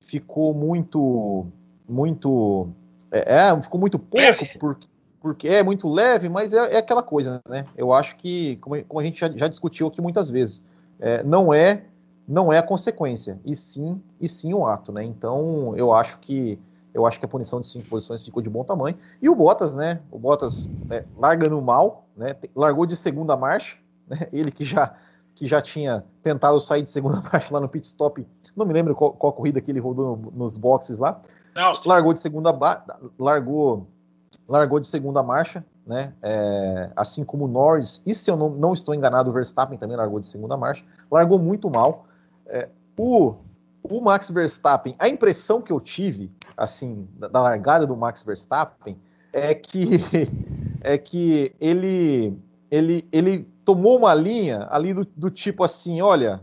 ficou 0.04 0.52
muito 0.52 1.46
muito 1.88 2.70
é, 3.12 3.50
é 3.50 3.62
ficou 3.62 3.80
muito 3.80 4.00
pouco 4.00 4.60
porque 4.60 4.88
porque 5.26 5.48
é 5.48 5.64
muito 5.64 5.90
leve, 5.90 6.30
mas 6.30 6.54
é, 6.54 6.76
é 6.76 6.78
aquela 6.78 7.02
coisa, 7.02 7.42
né? 7.50 7.66
Eu 7.76 7.92
acho 7.92 8.16
que, 8.16 8.58
como, 8.58 8.86
como 8.86 9.00
a 9.00 9.04
gente 9.04 9.20
já, 9.20 9.28
já, 9.32 9.48
discutiu 9.48 9.88
aqui 9.88 10.00
muitas 10.00 10.30
vezes, 10.30 10.64
é, 11.00 11.24
não 11.24 11.52
é 11.52 11.86
não 12.28 12.54
é 12.54 12.60
a 12.60 12.64
consequência, 12.64 13.40
e 13.44 13.56
sim 13.56 14.00
e 14.22 14.30
sim 14.30 14.54
o 14.54 14.68
ato, 14.68 14.92
né? 14.92 15.04
Então 15.04 15.74
eu 15.76 15.92
acho 15.92 16.20
que 16.20 16.60
eu 16.94 17.08
acho 17.08 17.18
que 17.18 17.26
a 17.26 17.28
punição 17.28 17.60
de 17.60 17.68
cinco 17.68 17.90
posições 17.90 18.24
ficou 18.24 18.40
de 18.40 18.52
bom 18.52 18.64
tamanho. 18.64 18.96
E 19.20 19.28
o 19.28 19.34
Bottas, 19.34 19.76
né? 19.76 20.00
O 20.12 20.20
Bottas 20.20 20.70
é, 20.92 21.04
larga 21.18 21.50
no 21.50 21.60
mal, 21.60 22.06
né? 22.16 22.36
Largou 22.56 22.86
de 22.86 22.96
segunda 22.96 23.36
marcha, 23.36 23.78
né? 24.08 24.28
Ele 24.32 24.52
que 24.52 24.64
já 24.64 24.94
que 25.34 25.48
já 25.48 25.60
tinha 25.60 26.06
tentado 26.22 26.60
sair 26.60 26.84
de 26.84 26.90
segunda 26.92 27.20
marcha 27.34 27.52
lá 27.52 27.60
no 27.60 27.68
pit 27.68 27.88
stop, 27.88 28.24
não 28.56 28.64
me 28.64 28.74
lembro 28.74 28.94
qual, 28.94 29.12
qual 29.12 29.34
corrida 29.34 29.60
que 29.60 29.72
ele 29.72 29.80
rodou 29.80 30.16
no, 30.16 30.32
nos 30.32 30.56
boxes 30.56 31.00
lá. 31.00 31.20
Não, 31.56 31.72
largou 31.84 32.14
de 32.14 32.20
segunda 32.20 32.56
largou 33.18 33.88
largou 34.48 34.80
de 34.80 34.88
segunda 34.88 35.24
marcha, 35.24 35.66
né? 35.86 36.14
É, 36.22 36.92
assim 36.96 37.24
como 37.24 37.46
o 37.46 37.48
Norris, 37.48 38.02
e 38.06 38.14
se 38.14 38.30
eu 38.30 38.36
não, 38.36 38.50
não, 38.50 38.74
estou 38.74 38.94
enganado, 38.94 39.30
o 39.30 39.34
Verstappen 39.34 39.78
também 39.78 39.98
largou 39.98 40.20
de 40.20 40.26
segunda 40.26 40.58
marcha, 40.58 40.84
largou 41.12 41.40
muito 41.40 41.70
mal. 41.70 42.06
É, 42.48 42.70
o, 42.98 43.36
o 43.84 44.02
Max 44.02 44.30
Verstappen, 44.30 44.96
a 44.98 45.08
impressão 45.08 45.62
que 45.62 45.72
eu 45.72 45.80
tive, 45.80 46.32
assim, 46.56 47.08
da, 47.18 47.28
da, 47.28 47.42
largada 47.42 47.86
do 47.86 47.96
Max 47.96 48.24
Verstappen, 48.24 48.98
é 49.32 49.54
que, 49.54 49.86
é 50.82 50.98
que 50.98 51.54
ele, 51.60 52.38
ele, 52.72 53.08
ele 53.12 53.44
tomou 53.64 53.98
uma 53.98 54.14
linha 54.14 54.68
ali 54.70 54.94
do, 54.94 55.06
do 55.06 55.30
tipo 55.30 55.64
assim, 55.64 56.02
olha, 56.02 56.42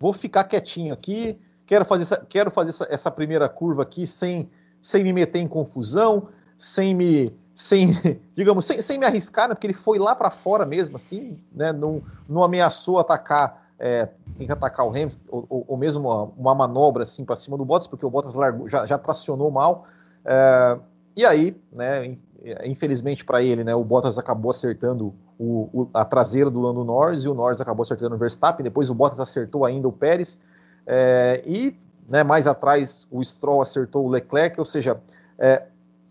vou 0.00 0.12
ficar 0.12 0.44
quietinho 0.44 0.94
aqui, 0.94 1.38
quero 1.66 1.84
fazer 1.84 2.02
essa, 2.02 2.26
quero 2.28 2.50
fazer 2.50 2.70
essa, 2.70 2.86
essa 2.90 3.10
primeira 3.10 3.48
curva 3.48 3.82
aqui 3.82 4.06
sem, 4.06 4.48
sem 4.80 5.02
me 5.02 5.12
meter 5.12 5.40
em 5.40 5.48
confusão, 5.48 6.28
sem 6.64 6.94
me, 6.94 7.30
sem, 7.54 7.90
digamos, 8.34 8.64
sem, 8.64 8.80
sem 8.80 8.98
me 8.98 9.04
arriscar, 9.04 9.48
né, 9.48 9.54
porque 9.54 9.66
ele 9.66 9.74
foi 9.74 9.98
lá 9.98 10.14
para 10.14 10.30
fora 10.30 10.64
mesmo, 10.64 10.96
assim, 10.96 11.38
né, 11.52 11.72
não, 11.72 12.02
não 12.26 12.42
ameaçou 12.42 12.98
atacar, 12.98 13.68
é, 13.78 14.08
atacar 14.48 14.86
o 14.86 14.90
Hamilton, 14.90 15.18
ou, 15.28 15.46
ou, 15.50 15.64
ou, 15.68 15.76
mesmo 15.76 16.08
uma, 16.08 16.22
uma 16.36 16.54
manobra 16.54 17.02
assim 17.02 17.22
para 17.22 17.36
cima 17.36 17.58
do 17.58 17.66
Bottas, 17.66 17.86
porque 17.86 18.06
o 18.06 18.10
Bottas 18.10 18.32
largou, 18.34 18.66
já, 18.66 18.86
já 18.86 18.96
tracionou 18.96 19.50
mal. 19.50 19.84
É, 20.24 20.78
e 21.14 21.26
aí, 21.26 21.54
né, 21.70 22.16
infelizmente 22.64 23.24
para 23.24 23.42
ele, 23.42 23.62
né, 23.62 23.74
o 23.74 23.84
Bottas 23.84 24.16
acabou 24.16 24.50
acertando 24.50 25.14
o, 25.38 25.68
o, 25.72 25.90
a 25.92 26.04
traseira 26.04 26.50
do 26.50 26.60
Lando 26.60 26.82
Norris 26.82 27.24
e 27.24 27.28
o 27.28 27.34
Norris 27.34 27.60
acabou 27.60 27.82
acertando 27.82 28.14
o 28.14 28.18
Verstappen. 28.18 28.64
Depois 28.64 28.88
o 28.88 28.94
Bottas 28.94 29.20
acertou 29.20 29.64
ainda 29.64 29.86
o 29.86 29.92
Pérez. 29.92 30.40
É, 30.86 31.42
e 31.46 31.76
né, 32.08 32.24
mais 32.24 32.46
atrás 32.46 33.06
o 33.10 33.22
Stroll 33.22 33.60
acertou 33.60 34.06
o 34.06 34.08
Leclerc, 34.08 34.58
ou 34.58 34.66
seja, 34.66 35.00
é, 35.38 35.64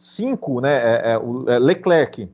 cinco, 0.03 0.59
né, 0.59 0.73
é, 0.73 1.13
é, 1.13 1.53
é, 1.55 1.59
Leclerc, 1.59 2.29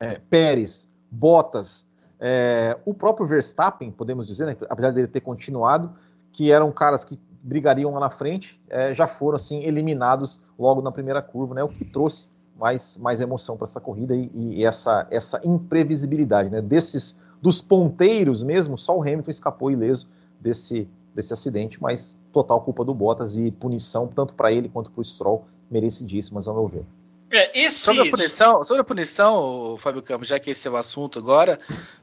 é, 0.00 0.18
Pérez, 0.30 0.90
Bottas, 1.10 1.86
é, 2.18 2.78
o 2.84 2.94
próprio 2.94 3.26
Verstappen, 3.26 3.90
podemos 3.90 4.26
dizer, 4.26 4.46
né, 4.46 4.56
apesar 4.68 4.92
dele 4.92 5.08
ter 5.08 5.20
continuado, 5.20 5.92
que 6.32 6.50
eram 6.50 6.72
caras 6.72 7.04
que 7.04 7.18
brigariam 7.42 7.92
lá 7.92 8.00
na 8.00 8.10
frente, 8.10 8.62
é, 8.70 8.94
já 8.94 9.06
foram 9.06 9.36
assim 9.36 9.62
eliminados 9.62 10.40
logo 10.58 10.80
na 10.80 10.90
primeira 10.90 11.20
curva, 11.20 11.54
né, 11.54 11.62
o 11.62 11.68
que 11.68 11.84
trouxe 11.84 12.30
mais, 12.56 12.96
mais 12.96 13.20
emoção 13.20 13.56
para 13.56 13.64
essa 13.64 13.80
corrida 13.80 14.14
e, 14.14 14.30
e, 14.32 14.64
essa, 14.64 15.06
essa 15.10 15.40
imprevisibilidade, 15.44 16.50
né, 16.50 16.62
desses 16.62 17.20
dos 17.42 17.60
ponteiros 17.60 18.42
mesmo, 18.42 18.78
só 18.78 18.96
o 18.96 19.02
Hamilton 19.02 19.30
escapou 19.30 19.70
ileso 19.70 20.08
desse, 20.40 20.88
desse 21.12 21.34
acidente, 21.34 21.82
mas 21.82 22.16
total 22.32 22.60
culpa 22.60 22.84
do 22.84 22.94
Bottas 22.94 23.36
e 23.36 23.50
punição 23.50 24.06
tanto 24.06 24.32
para 24.34 24.52
ele 24.52 24.68
quanto 24.68 24.92
para 24.92 25.00
o 25.00 25.04
Stroll, 25.04 25.44
merecidíssimas 25.68 26.46
ao 26.46 26.54
meu 26.54 26.68
ver. 26.68 26.86
É, 27.32 27.50
esse... 27.58 27.78
sobre, 27.78 28.06
a 28.06 28.10
punição, 28.10 28.62
sobre 28.62 28.82
a 28.82 28.84
punição, 28.84 29.78
Fábio 29.80 30.02
Campos, 30.02 30.28
já 30.28 30.38
que 30.38 30.50
esse 30.50 30.68
é 30.68 30.70
o 30.70 30.76
assunto 30.76 31.18
agora, 31.18 31.58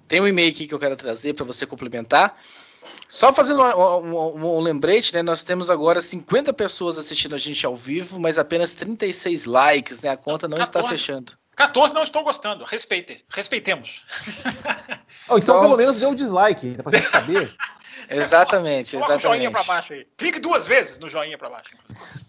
tem 0.08 0.20
um 0.20 0.28
e-mail 0.28 0.50
aqui 0.50 0.66
que 0.66 0.74
eu 0.74 0.80
quero 0.80 0.96
trazer 0.96 1.36
para 1.36 1.46
você 1.46 1.68
complementar. 1.68 2.36
Só 3.08 3.34
fazendo 3.34 3.62
um, 3.62 4.16
um, 4.16 4.58
um, 4.58 4.60
lembrete, 4.60 5.14
né? 5.14 5.22
Nós 5.22 5.44
temos 5.44 5.70
agora 5.70 6.02
50 6.02 6.54
pessoas 6.54 6.98
assistindo 6.98 7.36
a 7.36 7.38
gente 7.38 7.66
ao 7.66 7.76
vivo, 7.76 8.20
mas 8.20 8.38
apenas 8.38 8.74
36 8.74 9.46
likes, 9.46 10.02
né? 10.02 10.10
A 10.10 10.18
conta 10.18 10.48
não 10.48 10.58
14, 10.58 10.80
está 10.80 10.90
fechando. 10.90 11.34
14 11.56 11.94
não 11.94 12.04
estou 12.04 12.24
gostando. 12.24 12.64
Respeite, 12.64 13.26
respeitemos. 13.30 14.06
Oh, 15.28 15.38
então, 15.38 15.56
então, 15.56 15.62
pelo 15.62 15.78
menos 15.78 15.98
dê 15.98 16.06
um 16.06 16.16
dislike, 16.16 16.78
pra 16.82 16.98
gente 16.98 17.10
saber. 17.10 17.52
exatamente, 18.10 18.92
Coloca 18.96 19.14
exatamente. 19.16 19.22
joinha 19.22 19.52
para 19.52 19.64
baixo 19.64 19.94
aí. 19.94 20.08
Clique 20.16 20.40
duas 20.40 20.68
vezes 20.68 20.98
no 20.98 21.10
joinha 21.10 21.38
para 21.38 21.50
baixo. 21.50 21.72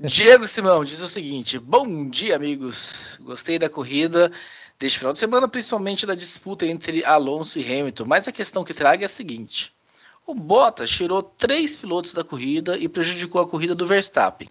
Diego 0.00 0.47
Simão 0.47 0.85
diz 0.85 1.00
o 1.00 1.09
seguinte: 1.09 1.59
Bom 1.59 2.09
dia, 2.09 2.37
amigos. 2.37 3.19
Gostei 3.21 3.59
da 3.59 3.69
corrida 3.69 4.33
deste 4.78 4.99
final 4.99 5.12
de 5.12 5.19
semana, 5.19 5.47
principalmente 5.47 6.07
da 6.07 6.14
disputa 6.14 6.66
entre 6.66 7.04
Alonso 7.04 7.59
e 7.59 7.64
Hamilton. 7.64 8.04
Mas 8.07 8.26
a 8.26 8.33
questão 8.33 8.64
que 8.64 8.75
traga 8.75 9.04
é 9.04 9.07
a 9.07 9.09
seguinte: 9.09 9.73
o 10.27 10.35
Bottas 10.35 10.91
tirou 10.91 11.23
três 11.23 11.75
pilotos 11.77 12.12
da 12.12 12.23
corrida 12.23 12.79
e 12.79 12.89
prejudicou 12.89 13.41
a 13.41 13.49
corrida 13.49 13.75
do 13.75 13.87
Verstappen. 13.87 14.49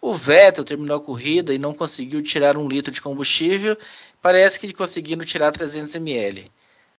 O 0.00 0.14
Vettel 0.14 0.64
terminou 0.64 0.96
a 0.96 1.00
corrida 1.00 1.54
e 1.54 1.58
não 1.58 1.72
conseguiu 1.74 2.22
tirar 2.22 2.56
um 2.56 2.68
litro 2.68 2.92
de 2.92 3.00
combustível, 3.00 3.76
parece 4.20 4.60
que 4.60 4.72
conseguindo 4.72 5.24
tirar 5.24 5.52
300 5.52 5.94
ml. 5.94 6.50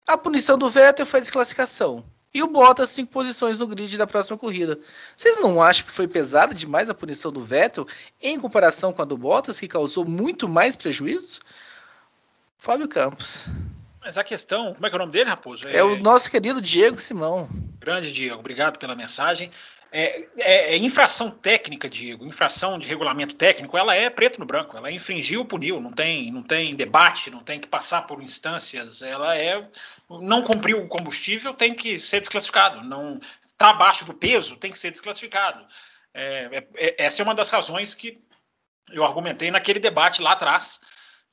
A 0.07 0.17
punição 0.17 0.57
do 0.57 0.69
Vettel 0.69 1.05
foi 1.05 1.19
a 1.19 1.21
desclassificação. 1.21 2.03
E 2.33 2.43
o 2.43 2.47
Bottas 2.47 2.89
cinco 2.89 3.13
posições 3.13 3.59
no 3.59 3.67
grid 3.67 3.97
da 3.97 4.05
próxima 4.05 4.37
corrida. 4.37 4.77
Vocês 5.15 5.39
não 5.39 5.61
acham 5.61 5.85
que 5.85 5.91
foi 5.91 6.07
pesada 6.07 6.53
demais 6.53 6.89
a 6.89 6.93
punição 6.93 7.31
do 7.31 7.45
Vettel 7.45 7.87
em 8.21 8.39
comparação 8.39 8.91
com 8.91 9.01
a 9.01 9.05
do 9.05 9.17
Bottas, 9.17 9.59
que 9.59 9.67
causou 9.67 10.03
muito 10.03 10.47
mais 10.49 10.75
prejuízo? 10.75 11.39
Fábio 12.57 12.87
Campos. 12.87 13.47
Mas 14.05 14.19
a 14.19 14.23
questão, 14.23 14.71
como 14.75 14.85
é 14.85 14.89
que 14.89 14.95
é 14.95 14.97
o 14.97 14.99
nome 14.99 15.11
dele, 15.11 15.31
Raposo? 15.31 15.67
É, 15.67 15.77
é 15.77 15.83
o 15.83 15.95
nosso 15.95 16.29
querido 16.29 16.61
Diego 16.61 16.99
Simão. 16.99 17.49
Grande 17.79 18.13
Diego, 18.13 18.35
obrigado 18.35 18.77
pela 18.77 18.95
mensagem. 18.95 19.49
É, 19.91 20.27
é, 20.37 20.75
é, 20.75 20.77
infração 20.77 21.31
técnica, 21.31 21.89
Diego, 21.89 22.23
infração 22.23 22.77
de 22.77 22.87
regulamento 22.87 23.33
técnico, 23.33 23.75
ela 23.75 23.95
é 23.95 24.07
preto 24.11 24.39
no 24.39 24.45
branco, 24.45 24.77
ela 24.77 24.91
infringiu, 24.91 25.43
puniu, 25.43 25.81
não 25.81 25.91
tem, 25.91 26.31
não 26.31 26.43
tem 26.43 26.75
debate, 26.75 27.31
não 27.31 27.39
tem 27.39 27.59
que 27.59 27.67
passar 27.67 28.03
por 28.03 28.21
instâncias, 28.21 29.01
ela 29.01 29.35
é 29.35 29.67
não 30.07 30.43
cumpriu 30.43 30.83
o 30.83 30.87
combustível, 30.87 31.53
tem 31.53 31.73
que 31.73 31.99
ser 31.99 32.19
desclassificado, 32.19 32.83
não 32.83 33.19
está 33.41 33.71
abaixo 33.71 34.05
do 34.05 34.13
peso, 34.13 34.55
tem 34.57 34.71
que 34.71 34.77
ser 34.77 34.91
desclassificado. 34.91 35.65
É, 36.13 36.49
é, 36.51 36.67
é 36.75 37.05
essa 37.05 37.21
é 37.21 37.23
uma 37.23 37.33
das 37.33 37.49
razões 37.49 37.95
que 37.95 38.21
eu 38.91 39.03
argumentei 39.03 39.49
naquele 39.49 39.79
debate 39.79 40.21
lá 40.21 40.33
atrás, 40.33 40.79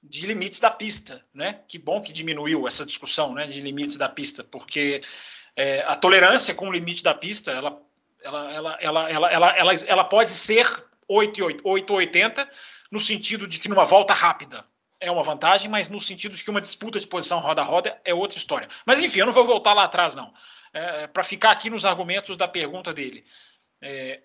de 0.02 0.26
limites 0.26 0.59
da 0.59 0.71
pista, 0.71 1.23
né? 1.32 1.61
Que 1.68 1.78
bom 1.78 2.02
que 2.02 2.12
diminuiu 2.12 2.66
essa 2.66 2.85
discussão, 2.85 3.32
né, 3.35 3.47
de 3.47 3.61
limites 3.61 3.97
da 3.97 4.09
pista, 4.09 4.42
porque 4.42 5.02
é, 5.56 5.82
a 5.82 5.94
tolerância 5.94 6.54
com 6.54 6.68
o 6.68 6.73
limite 6.73 7.02
da 7.02 7.14
pista, 7.14 7.52
ela, 7.52 7.80
ela, 8.23 8.52
ela, 8.52 8.78
ela, 8.80 9.11
ela, 9.11 9.30
ela, 9.30 9.56
ela, 9.56 9.73
ela 9.87 10.04
pode 10.04 10.30
ser 10.30 10.66
8,80 11.09 12.49
no 12.90 12.99
sentido 12.99 13.47
de 13.47 13.59
que 13.59 13.68
numa 13.68 13.85
volta 13.85 14.12
rápida 14.12 14.64
é 15.00 15.11
uma 15.11 15.23
vantagem, 15.23 15.68
mas 15.68 15.88
no 15.88 16.00
sentido 16.00 16.37
de 16.37 16.44
que 16.44 16.50
uma 16.50 16.61
disputa 16.61 16.99
de 16.99 17.06
posição 17.06 17.40
roda 17.40 17.61
a 17.61 17.64
roda 17.64 18.00
é 18.04 18.14
outra 18.14 18.38
história. 18.38 18.68
Mas 18.87 19.00
enfim, 19.00 19.21
eu 19.21 19.26
não 19.26 19.32
vou 19.32 19.44
voltar 19.44 19.73
lá 19.73 19.85
atrás, 19.85 20.14
não. 20.14 20.32
É, 20.73 21.06
Para 21.09 21.23
ficar 21.23 21.50
aqui 21.50 21.68
nos 21.68 21.85
argumentos 21.85 22.37
da 22.37 22.47
pergunta 22.47 22.92
dele. 22.92 23.25
É, 23.80 24.23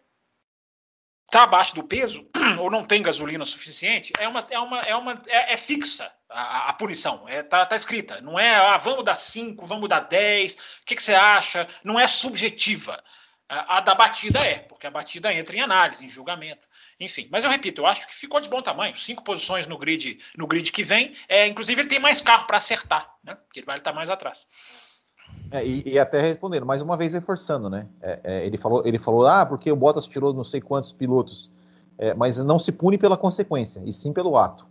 está 1.27 1.43
abaixo 1.43 1.75
do 1.75 1.84
peso 1.84 2.27
ou 2.60 2.72
não 2.72 2.84
tem 2.84 3.01
gasolina 3.01 3.43
suficiente, 3.46 4.12
é 4.17 4.27
uma 4.27 4.48
é 4.50 4.60
uma 4.60 4.79
é 4.81 4.96
uma 4.96 5.22
é, 5.27 5.53
é 5.53 5.57
fixa 5.57 6.12
a, 6.29 6.69
a, 6.69 6.74
punição, 6.74 7.27
é 7.27 7.43
tá, 7.43 7.65
tá, 7.65 7.75
escrita, 7.75 8.19
não 8.22 8.39
é 8.39 8.55
ah, 8.55 8.77
vamos 8.77 9.03
dar 9.03 9.15
5, 9.15 9.65
vamos 9.65 9.88
dar 9.88 10.01
10, 10.01 10.53
o 10.53 10.57
que, 10.86 10.96
que, 10.96 11.03
você 11.03 11.13
acha? 11.13 11.67
Não 11.84 12.00
é 12.00 12.07
subjetiva. 12.07 13.01
A, 13.50 13.77
a, 13.77 13.79
da 13.79 13.96
batida 13.96 14.39
é, 14.39 14.60
porque 14.60 14.86
a 14.86 14.91
batida 14.91 15.34
entra 15.34 15.55
em 15.55 15.62
análise, 15.62 16.03
em 16.03 16.10
julgamento. 16.10 16.67
Enfim, 17.00 17.29
mas 17.31 17.46
eu 17.46 17.50
repito, 17.50 17.81
eu 17.81 17.86
acho 17.86 18.05
que 18.05 18.13
ficou 18.13 18.41
de 18.41 18.50
bom 18.50 18.62
tamanho. 18.62 18.98
Cinco 18.98 19.24
posições 19.24 19.67
no 19.67 19.77
grid, 19.77 20.19
no 20.36 20.48
grid 20.48 20.69
que 20.69 20.84
vem. 20.84 21.13
É, 21.29 21.48
inclusive, 21.48 21.79
ele 21.79 21.88
tem 21.88 22.00
mais 22.00 22.19
carro 22.19 22.46
para 22.46 22.57
acertar, 22.57 23.10
né? 23.24 23.36
Porque 23.36 23.60
ele 23.60 23.65
vai 23.65 23.77
estar 23.77 23.93
mais 23.93 24.10
atrás. 24.10 24.46
É, 25.51 25.65
e, 25.65 25.93
e, 25.93 26.00
até 26.00 26.19
respondendo, 26.19 26.65
mais 26.65 26.81
uma 26.81 26.98
vez 26.98 27.13
reforçando, 27.13 27.69
né? 27.69 27.88
É, 28.01 28.19
é, 28.24 28.46
ele, 28.46 28.57
falou, 28.57 28.84
ele 28.86 29.00
falou, 29.00 29.25
ah, 29.25 29.46
porque 29.46 29.72
o 29.72 29.75
Bottas 29.75 30.05
tirou 30.05 30.34
não 30.34 30.43
sei 30.43 30.60
quantos 30.60 30.91
pilotos, 30.91 31.50
é, 31.98 32.13
mas 32.13 32.38
não 32.39 32.60
se 32.60 32.72
pune 32.72 32.98
pela 32.98 33.15
consequência, 33.15 33.81
e 33.86 33.93
sim 33.93 34.12
pelo 34.12 34.38
ato. 34.38 34.67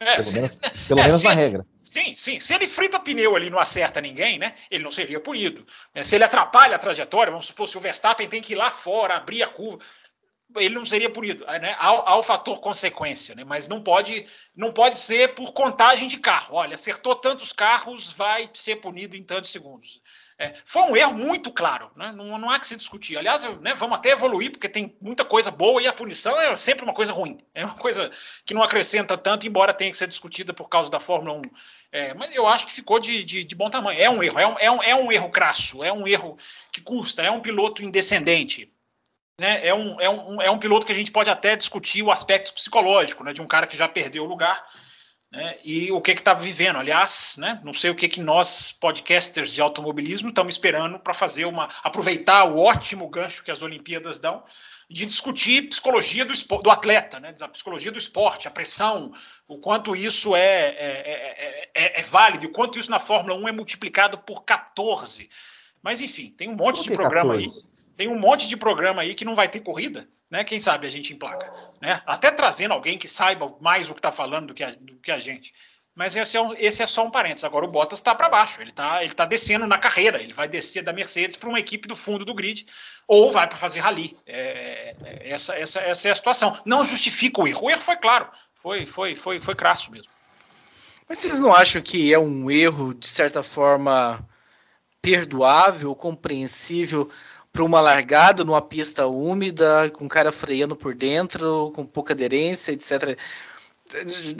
É, 0.00 0.12
pelo 0.12 0.22
se, 0.22 0.34
menos, 0.34 0.56
pelo 0.88 1.00
é, 1.00 1.02
menos 1.04 1.22
na 1.22 1.32
ele, 1.32 1.40
regra. 1.40 1.66
Sim, 1.82 2.14
sim. 2.16 2.40
Se 2.40 2.54
ele 2.54 2.66
frita 2.66 2.98
pneu 2.98 3.36
ali 3.36 3.46
e 3.46 3.50
não 3.50 3.58
acerta 3.58 4.00
ninguém, 4.00 4.38
né? 4.38 4.54
Ele 4.70 4.82
não 4.82 4.90
seria 4.90 5.20
punido. 5.20 5.64
Se 6.02 6.16
ele 6.16 6.24
atrapalha 6.24 6.74
a 6.74 6.78
trajetória, 6.78 7.30
vamos 7.30 7.46
supor, 7.46 7.68
se 7.68 7.76
o 7.76 7.80
Verstappen 7.80 8.28
tem 8.28 8.42
que 8.42 8.54
ir 8.54 8.56
lá 8.56 8.70
fora, 8.70 9.16
abrir 9.16 9.42
a 9.42 9.48
curva, 9.48 9.78
ele 10.56 10.74
não 10.74 10.84
seria 10.84 11.10
punido, 11.10 11.44
né? 11.44 11.76
Há, 11.78 11.88
há, 11.88 12.16
o 12.16 12.22
fator 12.22 12.60
consequência, 12.60 13.34
né? 13.34 13.44
Mas 13.44 13.68
não 13.68 13.82
pode, 13.82 14.26
não 14.56 14.72
pode 14.72 14.96
ser 14.96 15.34
por 15.34 15.52
contagem 15.52 16.08
de 16.08 16.18
carro. 16.18 16.56
Olha, 16.56 16.74
acertou 16.74 17.14
tantos 17.14 17.52
carros, 17.52 18.12
vai 18.12 18.50
ser 18.54 18.76
punido 18.76 19.16
em 19.16 19.22
tantos 19.22 19.50
segundos. 19.50 20.00
É, 20.38 20.54
foi 20.64 20.82
um 20.82 20.96
erro 20.96 21.12
muito 21.12 21.52
claro, 21.52 21.90
né? 21.94 22.12
não, 22.12 22.38
não, 22.38 22.48
há 22.48 22.58
que 22.58 22.66
se 22.66 22.74
discutir. 22.74 23.18
Aliás, 23.18 23.42
né, 23.60 23.74
vamos 23.74 23.98
até 23.98 24.12
evoluir, 24.12 24.50
porque 24.50 24.70
tem 24.70 24.96
muita 24.98 25.22
coisa 25.22 25.50
boa 25.50 25.82
e 25.82 25.86
a 25.86 25.92
punição 25.92 26.40
é 26.40 26.56
sempre 26.56 26.82
uma 26.82 26.94
coisa 26.94 27.12
ruim. 27.12 27.38
É 27.54 27.62
uma 27.62 27.76
coisa 27.76 28.10
que 28.46 28.54
não 28.54 28.62
acrescenta 28.62 29.18
tanto, 29.18 29.46
embora 29.46 29.74
tenha 29.74 29.90
que 29.90 29.98
ser 29.98 30.08
discutida 30.08 30.54
por 30.54 30.66
causa 30.66 30.90
da 30.90 30.98
Fórmula 30.98 31.38
1. 31.38 31.42
É, 31.92 32.14
mas 32.14 32.34
eu 32.34 32.46
acho 32.46 32.66
que 32.66 32.72
ficou 32.72 32.98
de, 32.98 33.22
de, 33.22 33.44
de, 33.44 33.54
bom 33.54 33.68
tamanho. 33.68 34.00
É 34.00 34.08
um 34.08 34.22
erro, 34.22 34.38
é 34.38 34.46
um, 34.46 34.58
é, 34.58 34.70
um, 34.70 34.82
é 34.82 34.94
um 34.94 35.12
erro 35.12 35.28
crasso, 35.28 35.84
é 35.84 35.92
um 35.92 36.08
erro 36.08 36.38
que 36.72 36.80
custa, 36.80 37.20
é 37.20 37.30
um 37.30 37.40
piloto 37.40 37.84
indescendente 37.84 38.72
né, 39.40 39.66
é, 39.66 39.72
um, 39.72 39.98
é, 39.98 40.10
um, 40.10 40.42
é 40.42 40.50
um 40.50 40.58
piloto 40.58 40.84
que 40.84 40.92
a 40.92 40.94
gente 40.94 41.10
pode 41.10 41.30
até 41.30 41.56
discutir 41.56 42.02
o 42.02 42.10
aspecto 42.10 42.52
psicológico, 42.52 43.24
né, 43.24 43.32
de 43.32 43.40
um 43.40 43.46
cara 43.46 43.66
que 43.66 43.74
já 43.74 43.88
perdeu 43.88 44.24
o 44.24 44.26
lugar 44.26 44.62
né, 45.32 45.56
e 45.64 45.90
o 45.90 45.98
que 45.98 46.10
está 46.10 46.34
vivendo. 46.34 46.76
Aliás, 46.76 47.36
né, 47.38 47.58
não 47.64 47.72
sei 47.72 47.88
o 47.88 47.94
que, 47.94 48.06
que 48.06 48.20
nós, 48.20 48.70
podcasters 48.70 49.50
de 49.50 49.62
automobilismo, 49.62 50.28
estamos 50.28 50.56
esperando 50.56 50.98
para 50.98 51.14
fazer 51.14 51.46
uma. 51.46 51.70
aproveitar 51.82 52.44
o 52.44 52.58
ótimo 52.58 53.08
gancho 53.08 53.42
que 53.42 53.50
as 53.50 53.62
Olimpíadas 53.62 54.18
dão, 54.18 54.44
de 54.90 55.06
discutir 55.06 55.70
psicologia 55.70 56.26
do, 56.26 56.34
do 56.58 56.70
atleta, 56.70 57.18
né, 57.18 57.34
a 57.40 57.48
psicologia 57.48 57.90
do 57.90 57.96
esporte, 57.96 58.46
a 58.46 58.50
pressão, 58.50 59.10
o 59.48 59.56
quanto 59.56 59.96
isso 59.96 60.36
é, 60.36 60.64
é, 60.66 61.70
é, 61.74 62.00
é, 62.00 62.02
válido, 62.02 62.46
o 62.46 62.52
quanto 62.52 62.78
isso 62.78 62.90
na 62.90 62.98
Fórmula 62.98 63.34
1 63.36 63.48
é 63.48 63.52
multiplicado 63.52 64.18
por 64.18 64.44
14. 64.44 65.30
Mas 65.82 66.02
enfim, 66.02 66.30
tem 66.30 66.46
um 66.46 66.56
monte 66.56 66.82
de 66.82 66.90
programa 66.90 67.32
14? 67.32 67.58
aí 67.64 67.69
tem 68.00 68.08
um 68.08 68.18
monte 68.18 68.48
de 68.48 68.56
programa 68.56 69.02
aí 69.02 69.14
que 69.14 69.26
não 69.26 69.34
vai 69.34 69.46
ter 69.46 69.60
corrida, 69.60 70.08
né? 70.30 70.42
Quem 70.42 70.58
sabe 70.58 70.86
a 70.86 70.90
gente 70.90 71.12
emplaca, 71.12 71.52
né? 71.82 72.00
Até 72.06 72.30
trazendo 72.30 72.72
alguém 72.72 72.96
que 72.96 73.06
saiba 73.06 73.54
mais 73.60 73.90
o 73.90 73.92
que 73.92 73.98
está 73.98 74.10
falando 74.10 74.46
do 74.46 74.54
que, 74.54 74.64
a, 74.64 74.70
do 74.70 74.96
que 74.96 75.12
a 75.12 75.18
gente. 75.18 75.52
Mas 75.94 76.16
esse 76.16 76.34
é, 76.34 76.40
um, 76.40 76.54
esse 76.54 76.82
é 76.82 76.86
só 76.86 77.04
um 77.04 77.10
parênteses. 77.10 77.44
Agora 77.44 77.66
o 77.66 77.70
Bottas 77.70 77.98
está 77.98 78.14
para 78.14 78.30
baixo, 78.30 78.62
ele 78.62 78.70
está 78.70 79.04
ele 79.04 79.12
tá 79.12 79.26
descendo 79.26 79.66
na 79.66 79.76
carreira, 79.76 80.18
ele 80.18 80.32
vai 80.32 80.48
descer 80.48 80.82
da 80.82 80.94
Mercedes 80.94 81.36
para 81.36 81.50
uma 81.50 81.60
equipe 81.60 81.86
do 81.86 81.94
fundo 81.94 82.24
do 82.24 82.32
grid, 82.32 82.66
ou 83.06 83.30
vai 83.30 83.46
para 83.46 83.58
fazer 83.58 83.80
rally. 83.80 84.16
É, 84.26 84.96
é, 85.04 85.30
essa, 85.32 85.54
essa, 85.54 85.80
essa 85.80 86.08
é 86.08 86.10
a 86.10 86.14
situação. 86.14 86.58
Não 86.64 86.82
justifica 86.82 87.42
o 87.42 87.46
erro. 87.46 87.66
O 87.66 87.70
erro 87.70 87.82
foi 87.82 87.96
claro, 87.96 88.30
foi, 88.54 88.86
foi, 88.86 89.14
foi, 89.14 89.42
foi 89.42 89.54
crasso 89.54 89.92
mesmo. 89.92 90.10
Mas 91.06 91.18
vocês 91.18 91.38
não 91.38 91.52
acham 91.52 91.82
que 91.82 92.14
é 92.14 92.18
um 92.18 92.50
erro, 92.50 92.94
de 92.94 93.08
certa 93.08 93.42
forma, 93.42 94.26
perdoável, 95.02 95.94
compreensível? 95.94 97.10
Para 97.52 97.64
uma 97.64 97.80
largada 97.80 98.44
numa 98.44 98.62
pista 98.62 99.06
úmida, 99.06 99.90
com 99.90 100.06
o 100.06 100.08
cara 100.08 100.30
freando 100.30 100.76
por 100.76 100.94
dentro, 100.94 101.72
com 101.74 101.84
pouca 101.84 102.12
aderência, 102.12 102.72
etc. 102.72 103.18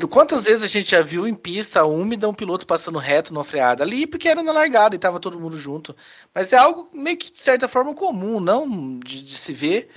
Quantas 0.09 0.45
vezes 0.45 0.63
a 0.63 0.69
gente 0.69 0.93
já 0.93 1.03
viu 1.03 1.27
em 1.27 1.35
pista 1.35 1.85
úmida 1.85 2.29
um 2.29 2.35
piloto 2.35 2.67
passando 2.67 2.99
reto 2.99 3.35
numa 3.35 3.45
freada? 3.45 3.83
Ali 3.83 4.07
porque 4.07 4.29
era 4.29 4.43
na 4.43 4.53
largada 4.53 4.95
e 4.95 4.97
estava 4.97 5.19
todo 5.19 5.41
mundo 5.41 5.59
junto. 5.59 5.95
Mas 6.33 6.53
é 6.53 6.57
algo 6.57 6.89
meio 6.93 7.17
que 7.17 7.33
de 7.33 7.41
certa 7.41 7.67
forma 7.67 7.95
comum, 7.95 8.39
não 8.39 8.99
de, 9.01 9.23
de 9.23 9.37
se 9.37 9.53
ver. 9.53 9.91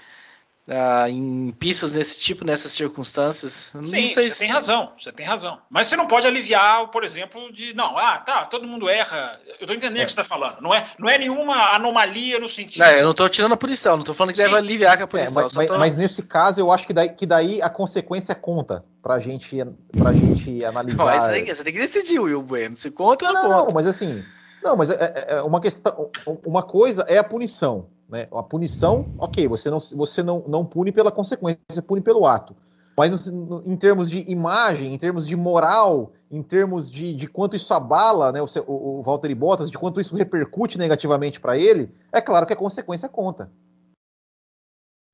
Ah, 0.68 1.10
em 1.10 1.52
pistas 1.52 1.92
desse 1.92 2.20
tipo, 2.20 2.46
nessas 2.46 2.72
circunstâncias. 2.72 3.72
Não 3.74 3.84
Sim, 3.84 4.10
você 4.10 4.30
se... 4.30 4.40
tem 4.40 4.50
razão, 4.50 4.94
você 4.98 5.12
tem 5.12 5.26
razão. 5.26 5.60
Mas 5.70 5.88
você 5.88 5.98
não 5.98 6.08
pode 6.08 6.26
aliviar, 6.26 6.88
por 6.90 7.04
exemplo, 7.04 7.52
de 7.52 7.74
não, 7.74 7.98
ah, 7.98 8.18
tá, 8.20 8.46
todo 8.46 8.66
mundo 8.66 8.88
erra. 8.88 9.40
Eu 9.60 9.68
tô 9.68 9.74
entendendo 9.74 10.00
é. 10.00 10.04
o 10.04 10.06
que 10.06 10.14
você 10.14 10.22
está 10.22 10.24
falando. 10.24 10.62
Não 10.62 10.74
é, 10.74 10.90
não 10.98 11.10
é 11.10 11.18
nenhuma 11.18 11.76
anomalia 11.76 12.40
no 12.40 12.48
sentido. 12.48 12.82
Não, 12.82 12.92
eu 12.92 13.06
não 13.06 13.14
tô 13.14 13.28
tirando 13.28 13.54
a 13.54 13.58
punição, 13.58 13.98
não 13.98 14.04
tô 14.04 14.14
falando 14.14 14.34
que 14.34 14.38
Sim. 14.38 14.44
deve 14.44 14.56
aliviar 14.56 14.98
com 14.98 15.04
a 15.04 15.08
punição. 15.08 15.42
É, 15.42 15.50
mas, 15.54 15.68
tô... 15.68 15.78
mas, 15.78 15.96
nesse 15.96 16.24
caso, 16.24 16.62
eu 16.62 16.72
acho 16.72 16.88
que 16.88 16.94
daí, 16.94 17.10
que 17.10 17.26
daí 17.26 17.62
a 17.62 17.70
consequência 17.70 18.34
conta 18.34 18.86
pra 19.02 19.20
gente, 19.20 19.58
pra 19.98 20.14
gente 20.14 20.64
analisar. 20.64 21.04
Mas 21.04 21.24
você, 21.24 21.32
tem, 21.32 21.46
você 21.46 21.64
tem 21.64 21.74
que 21.74 21.80
decidir, 21.80 22.20
Will 22.20 22.42
Bueno. 22.42 22.78
Se 22.78 22.90
conta 22.90 23.28
ou 23.28 23.34
não, 23.34 23.50
não 23.50 23.60
conta. 23.62 23.74
mas 23.74 23.88
assim. 23.88 24.24
Não, 24.64 24.78
mas 24.78 24.90
é, 24.90 24.96
é, 24.96 25.34
é 25.34 25.42
uma 25.42 25.60
questão. 25.60 26.10
Uma 26.46 26.64
coisa 26.64 27.04
é 27.10 27.18
a 27.18 27.24
punição. 27.24 27.90
Né? 28.08 28.28
A 28.34 28.44
punição, 28.44 29.14
ok, 29.18 29.48
você 29.48 29.70
não, 29.70 29.80
você 29.80 30.22
não, 30.22 30.44
não 30.48 30.66
pune 30.66 30.92
pela 30.92 31.12
consequência, 31.12 31.60
você 31.70 31.82
pune 31.82 32.02
pelo 32.02 32.26
ato. 32.26 32.56
Mas 32.98 33.28
em 33.28 33.76
termos 33.76 34.10
de 34.10 34.20
imagem, 34.30 34.94
em 34.94 34.98
termos 34.98 35.28
de 35.28 35.36
moral, 35.36 36.14
em 36.30 36.44
termos 36.44 36.92
de, 36.92 37.16
de 37.16 37.28
quanto 37.28 37.56
isso 37.56 37.74
abala 37.74 38.32
né, 38.32 38.40
o, 38.40 38.46
o, 38.68 39.00
o 39.00 39.04
Valtteri 39.04 39.34
Bottas, 39.34 39.72
de 39.72 39.78
quanto 39.78 40.00
isso 40.00 40.16
repercute 40.16 40.78
negativamente 40.78 41.40
para 41.40 41.58
ele, 41.58 41.92
é 42.12 42.22
claro 42.22 42.46
que 42.46 42.54
a 42.54 42.58
consequência 42.58 43.10
conta. 43.10 43.52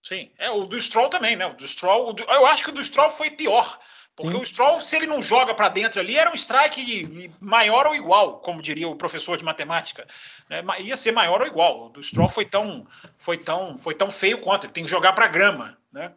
Sim, 0.06 0.30
é 0.38 0.50
o 0.50 0.66
do 0.66 0.80
Stroll 0.80 1.10
também, 1.10 1.36
né? 1.36 1.46
O 1.46 1.54
do 1.54 1.68
Stroll, 1.68 2.10
o 2.10 2.14
do, 2.14 2.24
eu 2.24 2.46
acho 2.46 2.64
que 2.64 2.70
o 2.70 2.74
do 2.74 2.84
Stroll 2.84 3.10
foi 3.10 3.30
pior, 3.30 3.80
porque 4.20 4.36
Sim. 4.36 4.44
o 4.44 4.46
Stroll, 4.46 4.80
se 4.80 4.98
ele 4.98 5.08
não 5.08 5.22
joga 5.22 5.54
para 5.56 5.70
dentro 5.70 6.02
ali, 6.02 6.18
era 6.18 6.30
um 6.30 6.36
strike 6.36 7.32
maior 7.40 7.88
ou 7.88 7.96
igual, 7.96 8.40
como 8.40 8.62
diria 8.62 8.88
o 8.88 8.96
professor 8.98 9.38
de 9.38 9.46
matemática. 9.46 10.06
Né? 10.50 10.62
Ia 10.82 10.98
ser 10.98 11.14
maior 11.14 11.40
ou 11.40 11.48
igual. 11.48 11.86
O 11.86 11.90
do 11.90 12.04
Stroll 12.04 12.28
foi 12.28 12.44
tão, 12.44 12.86
foi 13.18 13.38
tão, 13.38 13.78
foi 13.80 13.96
tão 13.96 14.12
feio 14.12 14.42
quanto. 14.42 14.66
Ele 14.66 14.74
tem 14.74 14.84
que 14.84 14.90
jogar 14.90 15.14
para 15.14 15.28
grama, 15.28 15.78
né? 15.92 16.12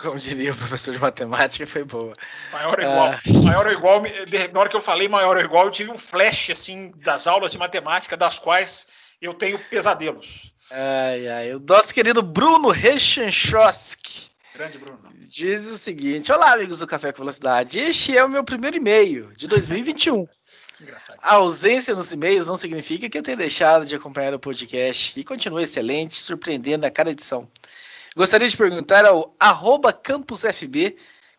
Como 0.00 0.20
diria 0.20 0.52
o 0.52 0.56
professor 0.56 0.92
de 0.92 1.00
matemática, 1.00 1.66
foi 1.66 1.82
boa. 1.82 2.14
Maior 2.52 2.78
ou 2.78 2.84
igual. 2.84 3.06
Ah. 3.08 3.20
Maior 3.42 3.66
ou 3.66 3.72
igual. 3.72 4.02
Na 4.52 4.60
hora 4.60 4.68
que 4.68 4.76
eu 4.76 4.80
falei 4.80 5.08
maior 5.08 5.36
ou 5.36 5.42
igual, 5.42 5.64
eu 5.64 5.72
tive 5.72 5.90
um 5.90 5.98
flash 5.98 6.50
assim 6.50 6.92
das 6.98 7.26
aulas 7.26 7.50
de 7.50 7.58
matemática, 7.58 8.16
das 8.16 8.38
quais 8.38 8.86
eu 9.20 9.34
tenho 9.34 9.58
pesadelos. 9.58 10.54
Ai, 10.70 11.26
ai. 11.26 11.54
O 11.54 11.58
nosso 11.58 11.92
querido 11.92 12.22
Bruno 12.22 12.68
Rechanchowski 12.68 14.29
Grande 14.54 14.78
Bruno. 14.78 14.98
Diz 15.14 15.66
o 15.66 15.78
seguinte: 15.78 16.32
Olá, 16.32 16.54
amigos 16.54 16.80
do 16.80 16.86
Café 16.86 17.12
com 17.12 17.18
Velocidade. 17.18 17.78
Este 17.78 18.16
é 18.16 18.24
o 18.24 18.28
meu 18.28 18.42
primeiro 18.42 18.76
e-mail 18.76 19.32
de 19.34 19.46
2021. 19.46 20.26
Engraçado. 20.80 21.18
A 21.22 21.34
ausência 21.34 21.94
nos 21.94 22.10
e-mails 22.12 22.46
não 22.46 22.56
significa 22.56 23.08
que 23.08 23.18
eu 23.18 23.22
tenha 23.22 23.36
deixado 23.36 23.84
de 23.86 23.94
acompanhar 23.94 24.34
o 24.34 24.40
podcast 24.40 25.18
e 25.18 25.22
continua 25.22 25.62
excelente, 25.62 26.18
surpreendendo 26.18 26.86
a 26.86 26.90
cada 26.90 27.10
edição. 27.10 27.48
Gostaria 28.16 28.48
de 28.48 28.56
perguntar 28.56 29.04
ao 29.04 29.36
campusfb 30.02 30.96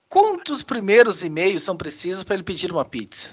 quantos 0.08 0.64
primeiros 0.64 1.24
e-mails 1.24 1.64
são 1.64 1.76
precisos 1.76 2.24
para 2.24 2.36
ele 2.36 2.44
pedir 2.44 2.72
uma 2.72 2.86
pizza. 2.86 3.32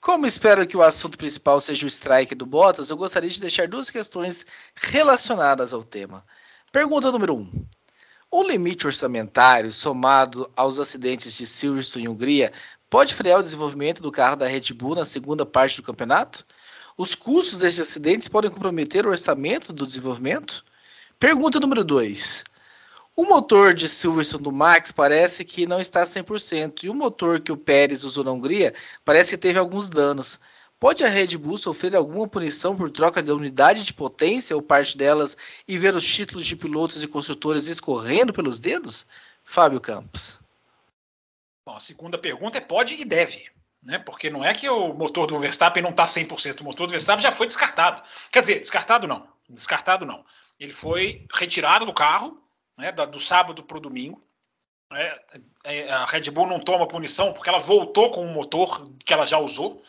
Como 0.00 0.26
espero 0.26 0.66
que 0.66 0.76
o 0.76 0.82
assunto 0.82 1.16
principal 1.16 1.60
seja 1.60 1.86
o 1.86 1.88
strike 1.88 2.34
do 2.34 2.46
Bottas, 2.46 2.90
eu 2.90 2.96
gostaria 2.96 3.30
de 3.30 3.40
deixar 3.40 3.68
duas 3.68 3.88
questões 3.88 4.44
relacionadas 4.74 5.72
ao 5.72 5.84
tema. 5.84 6.24
Pergunta 6.72 7.12
número 7.12 7.34
1. 7.34 7.38
Um, 7.38 7.66
o 8.30 8.42
limite 8.44 8.86
orçamentário, 8.86 9.72
somado 9.72 10.50
aos 10.54 10.78
acidentes 10.78 11.34
de 11.34 11.44
Silverstone 11.44 12.04
e 12.04 12.08
Hungria, 12.08 12.52
pode 12.88 13.14
frear 13.14 13.40
o 13.40 13.42
desenvolvimento 13.42 14.00
do 14.00 14.12
carro 14.12 14.36
da 14.36 14.46
Red 14.46 14.72
Bull 14.72 14.94
na 14.94 15.04
segunda 15.04 15.44
parte 15.44 15.76
do 15.76 15.82
campeonato? 15.82 16.46
Os 16.96 17.14
custos 17.14 17.58
desses 17.58 17.80
acidentes 17.80 18.28
podem 18.28 18.50
comprometer 18.50 19.04
o 19.04 19.10
orçamento 19.10 19.72
do 19.72 19.86
desenvolvimento? 19.86 20.64
Pergunta 21.18 21.58
número 21.58 21.82
2. 21.82 22.44
O 23.16 23.24
motor 23.24 23.74
de 23.74 23.88
Silverstone 23.88 24.44
do 24.44 24.52
Max 24.52 24.92
parece 24.92 25.44
que 25.44 25.66
não 25.66 25.80
está 25.80 26.06
100%, 26.06 26.84
e 26.84 26.88
o 26.88 26.94
motor 26.94 27.40
que 27.40 27.50
o 27.50 27.56
Pérez 27.56 28.04
usou 28.04 28.22
na 28.22 28.30
Hungria 28.30 28.72
parece 29.04 29.30
que 29.32 29.38
teve 29.38 29.58
alguns 29.58 29.90
danos. 29.90 30.38
Pode 30.80 31.04
a 31.04 31.08
Red 31.08 31.36
Bull 31.36 31.58
sofrer 31.58 31.94
alguma 31.94 32.26
punição 32.26 32.74
por 32.74 32.90
troca 32.90 33.22
de 33.22 33.30
unidade 33.30 33.84
de 33.84 33.92
potência 33.92 34.56
ou 34.56 34.62
parte 34.62 34.96
delas 34.96 35.36
e 35.68 35.76
ver 35.76 35.94
os 35.94 36.06
títulos 36.06 36.46
de 36.46 36.56
pilotos 36.56 37.02
e 37.02 37.06
construtores 37.06 37.66
escorrendo 37.66 38.32
pelos 38.32 38.58
dedos? 38.58 39.06
Fábio 39.44 39.78
Campos. 39.78 40.40
Bom, 41.66 41.76
a 41.76 41.80
segunda 41.80 42.16
pergunta 42.16 42.56
é 42.56 42.62
pode 42.62 42.94
e 42.94 43.04
deve. 43.04 43.50
Né? 43.82 43.98
Porque 43.98 44.30
não 44.30 44.42
é 44.42 44.54
que 44.54 44.70
o 44.70 44.94
motor 44.94 45.26
do 45.26 45.38
Verstappen 45.38 45.82
não 45.82 45.90
está 45.90 46.06
100%. 46.06 46.62
O 46.62 46.64
motor 46.64 46.86
do 46.86 46.92
Verstappen 46.92 47.22
já 47.22 47.30
foi 47.30 47.46
descartado. 47.46 48.02
Quer 48.32 48.40
dizer, 48.40 48.60
descartado 48.60 49.06
não. 49.06 49.28
Descartado 49.50 50.06
não. 50.06 50.24
Ele 50.58 50.72
foi 50.72 51.26
retirado 51.34 51.84
do 51.84 51.92
carro, 51.92 52.42
né, 52.78 52.90
do 52.90 53.20
sábado 53.20 53.62
para 53.62 53.76
o 53.76 53.80
domingo. 53.80 54.22
É, 54.92 55.20
é, 55.64 55.92
a 55.92 56.06
Red 56.06 56.30
Bull 56.30 56.46
não 56.46 56.58
toma 56.58 56.88
punição 56.88 57.34
porque 57.34 57.50
ela 57.50 57.58
voltou 57.58 58.10
com 58.10 58.24
o 58.24 58.32
motor 58.32 58.90
que 59.04 59.12
ela 59.12 59.26
já 59.26 59.38
usou. 59.38 59.82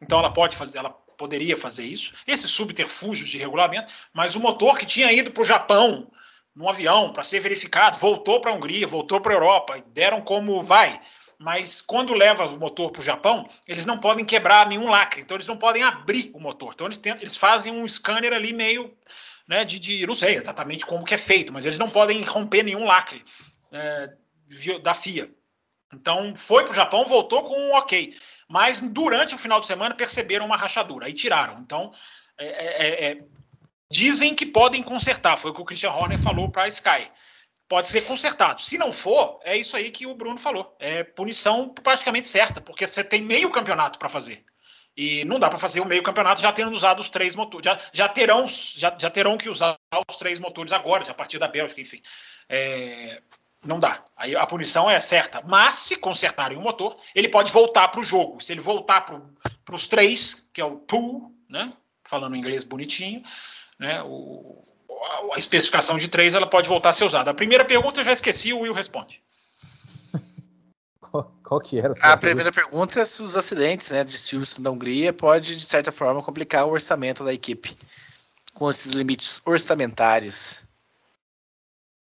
Então 0.00 0.18
ela 0.18 0.32
pode 0.32 0.56
fazer, 0.56 0.78
ela 0.78 0.90
poderia 0.90 1.56
fazer 1.56 1.84
isso. 1.84 2.14
Esses 2.26 2.50
subterfúgios 2.50 3.28
de 3.28 3.38
regulamento, 3.38 3.92
mas 4.12 4.36
o 4.36 4.40
motor 4.40 4.78
que 4.78 4.86
tinha 4.86 5.12
ido 5.12 5.32
para 5.32 5.42
o 5.42 5.46
Japão 5.46 6.10
num 6.58 6.68
avião 6.68 7.12
para 7.12 7.22
ser 7.22 7.38
verificado, 7.38 7.96
voltou 7.98 8.40
para 8.40 8.50
a 8.50 8.54
Hungria, 8.54 8.84
voltou 8.84 9.20
para 9.20 9.32
a 9.32 9.36
Europa, 9.36 9.84
deram 9.92 10.20
como 10.20 10.60
vai. 10.60 11.00
Mas 11.38 11.80
quando 11.80 12.12
leva 12.12 12.46
o 12.46 12.58
motor 12.58 12.90
para 12.90 12.98
o 12.98 13.04
Japão, 13.04 13.48
eles 13.66 13.86
não 13.86 13.96
podem 13.96 14.24
quebrar 14.24 14.66
nenhum 14.66 14.90
lacre, 14.90 15.20
então 15.20 15.36
eles 15.36 15.46
não 15.46 15.56
podem 15.56 15.84
abrir 15.84 16.32
o 16.34 16.40
motor. 16.40 16.72
Então 16.74 16.88
eles, 16.88 16.98
tem, 16.98 17.12
eles 17.12 17.36
fazem 17.36 17.72
um 17.72 17.86
scanner 17.86 18.32
ali 18.32 18.52
meio 18.52 18.92
né, 19.46 19.64
de, 19.64 19.78
de, 19.78 20.04
não 20.04 20.14
sei 20.14 20.34
exatamente 20.34 20.84
como 20.84 21.04
que 21.04 21.14
é 21.14 21.18
feito, 21.18 21.52
mas 21.52 21.64
eles 21.64 21.78
não 21.78 21.88
podem 21.88 22.20
romper 22.24 22.64
nenhum 22.64 22.84
lacre 22.84 23.24
é, 23.70 24.10
da 24.82 24.94
FIA. 24.94 25.30
Então 25.94 26.34
foi 26.34 26.64
para 26.64 26.72
o 26.72 26.74
Japão, 26.74 27.04
voltou 27.04 27.44
com 27.44 27.56
um 27.56 27.72
ok 27.74 28.16
mas 28.48 28.80
durante 28.80 29.34
o 29.34 29.38
final 29.38 29.60
de 29.60 29.66
semana 29.66 29.94
perceberam 29.94 30.46
uma 30.46 30.56
rachadura, 30.56 31.06
aí 31.06 31.12
tiraram. 31.12 31.58
Então, 31.58 31.92
é, 32.38 32.46
é, 32.46 32.86
é, 32.86 33.10
é 33.12 33.18
dizem 33.90 34.34
que 34.34 34.46
podem 34.46 34.82
consertar, 34.82 35.36
foi 35.36 35.50
o 35.50 35.54
que 35.54 35.60
o 35.60 35.64
Christian 35.64 35.90
Horner 35.90 36.18
falou 36.18 36.50
para 36.50 36.64
a 36.64 36.68
Sky. 36.68 37.10
Pode 37.68 37.88
ser 37.88 38.02
consertado. 38.02 38.62
Se 38.62 38.78
não 38.78 38.90
for, 38.92 39.40
é 39.44 39.54
isso 39.54 39.76
aí 39.76 39.90
que 39.90 40.06
o 40.06 40.14
Bruno 40.14 40.38
falou. 40.38 40.74
É 40.78 41.04
punição 41.04 41.68
praticamente 41.68 42.26
certa, 42.26 42.62
porque 42.62 42.86
você 42.86 43.04
tem 43.04 43.20
meio 43.20 43.50
campeonato 43.50 43.98
para 43.98 44.08
fazer. 44.08 44.42
E 44.96 45.24
não 45.26 45.38
dá 45.38 45.48
para 45.48 45.58
fazer 45.58 45.80
o 45.80 45.84
meio 45.84 46.02
campeonato 46.02 46.40
já 46.40 46.50
tendo 46.50 46.72
usado 46.72 47.00
os 47.00 47.10
três 47.10 47.34
motores. 47.34 47.66
Já, 47.66 47.78
já, 47.92 48.08
terão, 48.08 48.46
já, 48.46 48.96
já 48.98 49.10
terão 49.10 49.36
que 49.36 49.48
usar 49.48 49.76
os 50.08 50.16
três 50.16 50.38
motores 50.38 50.72
agora, 50.72 51.08
a 51.08 51.14
partir 51.14 51.38
da 51.38 51.46
Bélgica, 51.46 51.80
enfim. 51.80 52.02
É, 52.48 53.22
não 53.64 53.78
dá. 53.78 54.02
Aí 54.16 54.36
a 54.36 54.46
punição 54.46 54.88
é 54.88 55.00
certa. 55.00 55.42
Mas 55.46 55.74
se 55.74 55.96
consertarem 55.96 56.56
o 56.56 56.60
motor, 56.60 56.96
ele 57.14 57.28
pode 57.28 57.50
voltar 57.50 57.88
para 57.88 58.00
o 58.00 58.04
jogo. 58.04 58.40
Se 58.42 58.52
ele 58.52 58.60
voltar 58.60 59.02
para 59.02 59.74
os 59.74 59.86
três, 59.86 60.46
que 60.52 60.60
é 60.60 60.64
o 60.64 60.76
pool, 60.76 61.32
né? 61.48 61.72
Falando 62.04 62.36
em 62.36 62.38
inglês 62.38 62.64
bonitinho, 62.64 63.22
né? 63.78 64.02
O, 64.04 64.62
a 65.32 65.38
especificação 65.38 65.98
de 65.98 66.08
três 66.08 66.34
ela 66.34 66.46
pode 66.46 66.68
voltar 66.68 66.90
a 66.90 66.92
ser 66.92 67.04
usada. 67.04 67.30
A 67.30 67.34
primeira 67.34 67.64
pergunta 67.64 68.00
eu 68.00 68.04
já 68.04 68.12
esqueci, 68.12 68.52
o 68.52 68.60
Will 68.60 68.72
responde. 68.72 69.22
Qual, 71.00 71.34
qual 71.42 71.60
que 71.60 71.78
era? 71.78 71.94
A 72.00 72.16
primeira 72.18 72.52
pergunta 72.52 73.00
é 73.00 73.04
se 73.06 73.22
os 73.22 73.34
acidentes 73.34 73.88
né, 73.88 74.04
de 74.04 74.18
Silverstone 74.18 74.62
da 74.62 74.70
Hungria 74.70 75.10
pode, 75.10 75.56
de 75.56 75.64
certa 75.64 75.90
forma, 75.90 76.22
complicar 76.22 76.66
o 76.66 76.70
orçamento 76.70 77.24
da 77.24 77.32
equipe 77.32 77.78
com 78.52 78.68
esses 78.68 78.92
limites 78.92 79.40
orçamentários. 79.46 80.67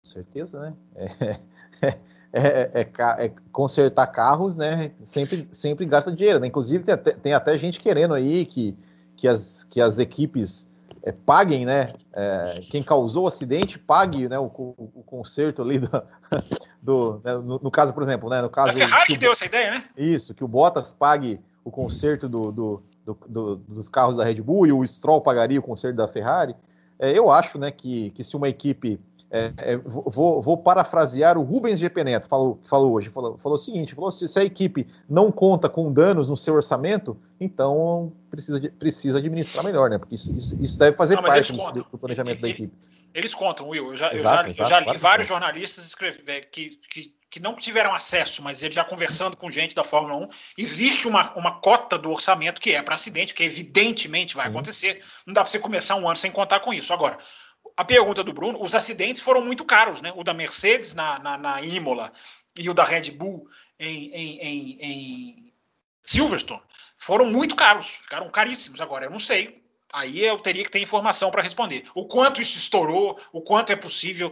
Com 0.03 0.09
certeza, 0.09 0.59
né? 0.61 0.73
É, 0.95 1.39
é, 2.31 2.81
é, 2.81 3.25
é, 3.25 3.31
consertar 3.51 4.07
carros, 4.07 4.55
né? 4.55 4.91
Sempre, 5.01 5.47
sempre 5.51 5.85
gasta 5.85 6.11
dinheiro, 6.11 6.39
né? 6.39 6.47
Inclusive 6.47 6.83
tem 6.83 6.93
até, 6.93 7.11
tem 7.11 7.33
até 7.33 7.57
gente 7.57 7.79
querendo 7.79 8.13
aí 8.13 8.45
que, 8.45 8.77
que, 9.17 9.27
as, 9.27 9.63
que 9.63 9.81
as 9.81 9.99
equipes 9.99 10.73
é, 11.03 11.11
paguem, 11.11 11.65
né? 11.65 11.91
É, 12.13 12.59
quem 12.69 12.83
causou 12.83 13.25
o 13.25 13.27
acidente 13.27 13.79
pague 13.79 14.29
né, 14.29 14.37
o, 14.39 14.45
o, 14.45 14.91
o 14.95 15.03
conserto 15.03 15.61
ali 15.61 15.79
do, 15.79 15.89
do 16.81 17.21
né, 17.23 17.33
no, 17.35 17.59
no, 17.59 17.71
caso, 17.71 17.93
por 17.93 18.03
exemplo, 18.03 18.29
né? 18.29 18.41
No 18.41 18.49
caso. 18.49 18.69
A 18.69 18.73
Ferrari 18.73 19.07
que, 19.07 19.13
que 19.13 19.19
deu 19.19 19.31
essa 19.31 19.45
ideia, 19.45 19.71
né? 19.71 19.85
Isso, 19.97 20.33
que 20.33 20.43
o 20.43 20.47
Bottas 20.47 20.91
pague 20.91 21.39
o 21.63 21.71
conserto 21.71 22.27
do, 22.29 22.51
do, 22.51 22.83
do, 23.27 23.55
dos 23.57 23.89
carros 23.89 24.15
da 24.15 24.23
Red 24.23 24.41
Bull 24.41 24.67
e 24.67 24.71
o 24.71 24.85
Stroll 24.87 25.21
pagaria 25.21 25.59
o 25.59 25.63
conserto 25.63 25.95
da 25.95 26.07
Ferrari. 26.07 26.55
É, 26.97 27.17
eu 27.17 27.31
acho, 27.31 27.57
né, 27.57 27.71
que, 27.71 28.11
que 28.11 28.23
se 28.23 28.35
uma 28.35 28.49
equipe 28.49 28.99
é, 29.31 29.53
é, 29.57 29.77
vou, 29.77 30.41
vou, 30.41 30.57
parafrasear 30.57 31.37
o 31.37 31.43
Rubens 31.43 31.79
GP 31.79 32.03
Neto, 32.03 32.27
falou, 32.27 32.59
falou 32.65 32.93
hoje, 32.93 33.09
falou, 33.09 33.37
falou 33.37 33.55
o 33.55 33.59
seguinte, 33.59 33.93
falou 33.93 34.09
se, 34.09 34.27
se, 34.27 34.39
a 34.39 34.43
equipe 34.43 34.87
não 35.07 35.31
conta 35.31 35.69
com 35.69 35.93
danos 35.93 36.29
no 36.29 36.35
seu 36.35 36.55
orçamento, 36.55 37.15
então 37.39 38.11
precisa, 38.31 38.59
precisa 38.79 39.19
administrar 39.19 39.63
melhor, 39.63 39.87
né? 39.87 39.99
Porque 39.99 40.15
isso, 40.15 40.35
isso, 40.35 40.59
isso 40.59 40.79
deve 40.79 40.97
fazer 40.97 41.15
não, 41.15 41.23
parte 41.23 41.53
do, 41.53 41.83
do, 41.83 41.97
planejamento 41.99 42.39
e, 42.39 42.41
da 42.41 42.49
equipe. 42.49 42.73
Eles 43.13 43.35
contam, 43.35 43.69
Will. 43.69 43.91
Eu 43.91 43.97
já, 43.97 44.11
exato, 44.11 44.17
eu 44.17 44.23
já, 44.23 44.49
exato, 44.49 44.61
eu 44.61 44.65
já 44.65 44.79
li 44.79 44.85
claro 44.85 44.99
vários 44.99 45.27
que 45.27 45.33
jornalistas 45.33 45.85
escrever, 45.85 46.23
é, 46.27 46.41
que, 46.41 46.79
que, 46.89 47.13
que, 47.29 47.39
não 47.39 47.55
tiveram 47.55 47.93
acesso, 47.93 48.41
mas 48.41 48.63
eles 48.63 48.73
já 48.73 48.83
conversando 48.83 49.37
com 49.37 49.51
gente 49.51 49.75
da 49.75 49.83
Fórmula 49.83 50.25
1, 50.25 50.29
existe 50.57 51.07
uma, 51.07 51.33
uma 51.35 51.59
cota 51.59 51.99
do 51.99 52.09
orçamento 52.09 52.59
que 52.59 52.73
é 52.73 52.81
para 52.81 52.95
acidente, 52.95 53.35
que 53.35 53.43
evidentemente 53.43 54.35
vai 54.35 54.47
acontecer. 54.47 55.03
Não 55.23 55.35
dá 55.35 55.41
para 55.41 55.51
você 55.51 55.59
começar 55.59 55.95
um 55.95 56.07
ano 56.07 56.15
sem 56.15 56.31
contar 56.31 56.61
com 56.61 56.73
isso. 56.73 56.91
Agora, 56.91 57.19
a 57.79 57.85
pergunta 57.85 58.25
do 58.25 58.33
Bruno, 58.33 58.61
os 58.61 58.75
acidentes 58.75 59.21
foram 59.21 59.41
muito 59.41 59.63
caros, 59.63 60.01
né? 60.01 60.11
O 60.13 60.21
da 60.21 60.33
Mercedes 60.33 60.93
na, 60.93 61.17
na, 61.17 61.37
na 61.37 61.61
Imola 61.61 62.11
e 62.57 62.69
o 62.69 62.73
da 62.73 62.83
Red 62.83 63.11
Bull 63.11 63.47
em, 63.79 64.11
em, 64.13 64.39
em, 64.41 64.77
em 64.81 65.53
Silverstone 66.01 66.61
foram 66.97 67.27
muito 67.27 67.55
caros, 67.55 67.87
ficaram 67.87 68.29
caríssimos 68.29 68.81
agora. 68.81 69.05
Eu 69.05 69.09
não 69.09 69.17
sei. 69.17 69.63
Aí 69.93 70.19
eu 70.19 70.37
teria 70.39 70.65
que 70.65 70.69
ter 70.69 70.81
informação 70.81 71.31
para 71.31 71.41
responder. 71.41 71.89
O 71.95 72.05
quanto 72.05 72.41
isso 72.41 72.57
estourou, 72.57 73.17
o 73.31 73.39
quanto 73.41 73.71
é 73.71 73.77
possível, 73.77 74.29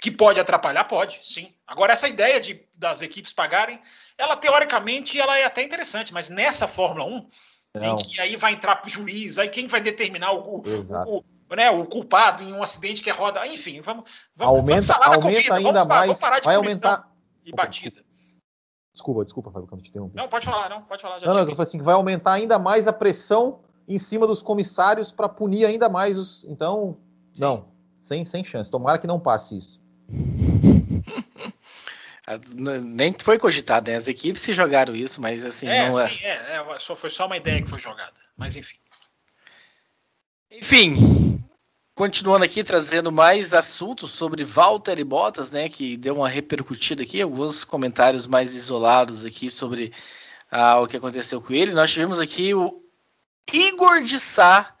que 0.00 0.10
pode 0.10 0.40
atrapalhar, 0.40 0.84
pode, 0.84 1.20
sim. 1.22 1.52
Agora, 1.66 1.92
essa 1.92 2.08
ideia 2.08 2.40
de, 2.40 2.64
das 2.78 3.02
equipes 3.02 3.30
pagarem, 3.30 3.78
ela 4.16 4.38
teoricamente 4.38 5.20
ela 5.20 5.36
é 5.36 5.44
até 5.44 5.62
interessante, 5.62 6.14
mas 6.14 6.30
nessa 6.30 6.66
Fórmula 6.66 7.04
1, 7.04 7.28
não. 7.74 7.92
em 7.92 7.96
que 7.98 8.18
aí 8.22 8.36
vai 8.36 8.54
entrar 8.54 8.80
o 8.82 8.88
juiz, 8.88 9.38
aí 9.38 9.50
quem 9.50 9.66
vai 9.66 9.82
determinar 9.82 10.32
o, 10.32 10.60
o, 10.60 11.18
o, 11.18 11.24
né, 11.50 11.70
o 11.70 11.84
culpado 11.84 12.42
em 12.42 12.52
um 12.52 12.62
acidente 12.62 13.02
que 13.02 13.10
é 13.10 13.12
roda, 13.12 13.46
enfim, 13.46 13.80
vamos, 13.80 14.10
vamos, 14.34 14.58
aumenta, 14.58 14.72
vamos 14.72 14.86
falar 14.86 15.06
aumenta 15.06 15.22
corrida, 15.22 15.54
ainda 15.54 15.72
vamos, 15.72 15.88
mais, 15.88 16.06
vamos 16.06 16.20
parar 16.20 16.38
de 16.40 16.44
vai 16.44 16.56
aumentar 16.56 17.12
e 17.44 17.52
batida. 17.52 18.04
Desculpa, 18.92 19.22
desculpa, 19.24 19.50
Fábio, 19.50 19.68
quando 19.68 19.82
te 19.82 19.90
interrompi. 19.90 20.16
Não, 20.16 20.26
pode 20.26 20.46
falar, 20.46 20.70
não, 20.70 20.82
pode 20.82 21.02
falar. 21.02 21.20
não, 21.20 21.34
não, 21.34 21.40
eu 21.40 21.48
falei 21.50 21.62
assim, 21.62 21.78
que 21.78 21.84
vai 21.84 21.94
aumentar 21.94 22.32
ainda 22.32 22.58
mais 22.58 22.88
a 22.88 22.92
pressão 22.92 23.60
em 23.86 23.98
cima 23.98 24.26
dos 24.26 24.42
comissários 24.42 25.12
para 25.12 25.28
punir 25.28 25.66
ainda 25.66 25.88
mais 25.88 26.18
os. 26.18 26.44
Então, 26.44 26.96
Sim. 27.32 27.42
não, 27.42 27.68
sem, 27.98 28.24
sem 28.24 28.42
chance. 28.42 28.70
Tomara 28.70 28.98
que 28.98 29.06
não 29.06 29.20
passe 29.20 29.56
isso. 29.56 29.80
Nem 32.84 33.14
foi 33.16 33.38
cogitado, 33.38 33.88
né? 33.88 33.96
As 33.96 34.08
equipes 34.08 34.44
que 34.44 34.52
jogaram 34.52 34.96
isso, 34.96 35.20
mas 35.20 35.44
assim. 35.44 35.68
É, 35.68 35.88
não 35.88 36.00
é. 36.00 36.08
sim, 36.08 36.24
é. 36.24 36.56
é. 36.56 36.78
Foi 36.80 37.10
só 37.10 37.26
uma 37.26 37.36
ideia 37.36 37.62
que 37.62 37.68
foi 37.68 37.78
jogada. 37.78 38.14
Mas 38.36 38.56
enfim. 38.56 38.78
Enfim, 40.50 40.96
Continuando 41.96 42.44
aqui, 42.44 42.62
trazendo 42.62 43.10
mais 43.10 43.54
assuntos 43.54 44.12
sobre 44.12 44.44
Walter 44.44 44.98
e 44.98 45.02
Bottas, 45.02 45.50
né? 45.50 45.66
Que 45.66 45.96
deu 45.96 46.16
uma 46.16 46.28
repercutida 46.28 47.02
aqui, 47.02 47.22
alguns 47.22 47.64
comentários 47.64 48.26
mais 48.26 48.54
isolados 48.54 49.24
aqui 49.24 49.50
sobre 49.50 49.94
ah, 50.50 50.78
o 50.78 50.86
que 50.86 50.98
aconteceu 50.98 51.40
com 51.40 51.54
ele. 51.54 51.72
Nós 51.72 51.90
tivemos 51.90 52.20
aqui 52.20 52.52
o 52.52 52.82
Igor 53.50 54.02
de 54.02 54.20
Sá 54.20 54.76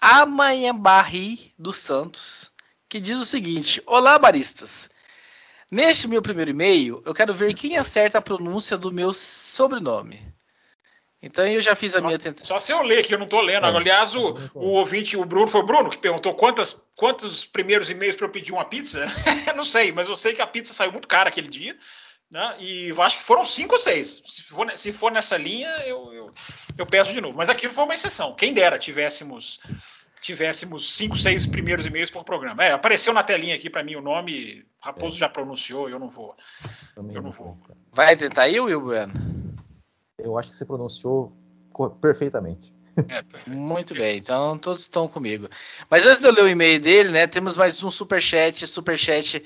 Amanhambarri 0.00 1.54
dos 1.56 1.76
Santos, 1.76 2.50
que 2.88 2.98
diz 2.98 3.16
o 3.16 3.24
seguinte: 3.24 3.80
Olá, 3.86 4.18
baristas. 4.18 4.90
Neste 5.70 6.08
meu 6.08 6.20
primeiro 6.20 6.50
e-mail, 6.50 7.00
eu 7.06 7.14
quero 7.14 7.32
ver 7.32 7.54
quem 7.54 7.76
acerta 7.76 8.18
a 8.18 8.22
pronúncia 8.22 8.76
do 8.76 8.90
meu 8.90 9.12
sobrenome. 9.12 10.34
Então 11.22 11.46
eu 11.46 11.62
já 11.62 11.74
fiz 11.74 11.94
a 11.94 12.00
Nossa, 12.00 12.08
minha 12.08 12.18
tentativa. 12.18 12.46
Só 12.46 12.58
se 12.58 12.72
eu 12.72 12.82
ler, 12.82 13.04
que 13.04 13.14
eu 13.14 13.18
não 13.18 13.24
estou 13.24 13.40
lendo. 13.40 13.66
É. 13.66 13.70
Aliás, 13.70 14.14
o, 14.14 14.34
o 14.54 14.66
ouvinte, 14.72 15.16
o 15.16 15.24
Bruno, 15.24 15.48
foi 15.48 15.60
o 15.60 15.66
Bruno 15.66 15.90
que 15.90 15.98
perguntou 15.98 16.34
quantas, 16.34 16.80
quantos 16.94 17.44
primeiros 17.44 17.88
e-mails 17.90 18.16
para 18.16 18.26
eu 18.26 18.30
pedir 18.30 18.52
uma 18.52 18.64
pizza. 18.64 19.06
não 19.56 19.64
sei, 19.64 19.92
mas 19.92 20.08
eu 20.08 20.16
sei 20.16 20.34
que 20.34 20.42
a 20.42 20.46
pizza 20.46 20.74
saiu 20.74 20.92
muito 20.92 21.08
cara 21.08 21.28
aquele 21.28 21.48
dia. 21.48 21.76
Né? 22.30 22.56
E 22.58 22.88
eu 22.88 23.02
acho 23.02 23.18
que 23.18 23.22
foram 23.22 23.44
cinco 23.44 23.74
ou 23.74 23.78
seis. 23.78 24.20
Se 24.26 24.42
for, 24.42 24.76
se 24.76 24.92
for 24.92 25.10
nessa 25.10 25.36
linha, 25.36 25.68
eu, 25.86 26.12
eu, 26.12 26.34
eu, 26.76 26.86
peço 26.86 27.12
de 27.12 27.20
novo. 27.20 27.36
Mas 27.36 27.48
aquilo 27.48 27.72
foi 27.72 27.84
uma 27.84 27.94
exceção. 27.94 28.34
Quem 28.34 28.52
dera 28.52 28.78
tivéssemos 28.78 29.60
tivéssemos 30.20 30.96
cinco, 30.96 31.16
seis 31.16 31.46
primeiros 31.46 31.86
e-mails 31.86 32.10
por 32.10 32.24
programa. 32.24 32.64
É, 32.64 32.72
apareceu 32.72 33.12
na 33.12 33.22
telinha 33.22 33.54
aqui 33.54 33.70
para 33.70 33.84
mim 33.84 33.94
o 33.94 34.00
nome. 34.00 34.66
Raposo 34.80 35.16
é. 35.16 35.20
já 35.20 35.28
pronunciou, 35.28 35.88
eu 35.88 35.98
não 35.98 36.08
vou. 36.08 36.36
eu 36.96 37.22
não 37.22 37.30
vou. 37.30 37.56
Vai 37.92 38.16
tentar 38.16 38.42
aí, 38.42 38.58
Will 38.58 38.80
Bueno? 38.80 39.45
Eu 40.18 40.38
acho 40.38 40.50
que 40.50 40.56
você 40.56 40.64
pronunciou 40.64 41.32
perfeitamente. 42.00 42.74
É, 42.96 43.50
Muito 43.50 43.94
bem, 43.94 44.16
então 44.18 44.56
todos 44.56 44.80
estão 44.80 45.06
comigo. 45.06 45.48
Mas 45.90 46.06
antes 46.06 46.20
de 46.20 46.26
eu 46.26 46.32
ler 46.32 46.44
o 46.44 46.48
e-mail 46.48 46.80
dele, 46.80 47.10
né, 47.10 47.26
temos 47.26 47.56
mais 47.56 47.82
um 47.84 47.90
superchat. 47.90 48.66
Superchat 48.66 49.44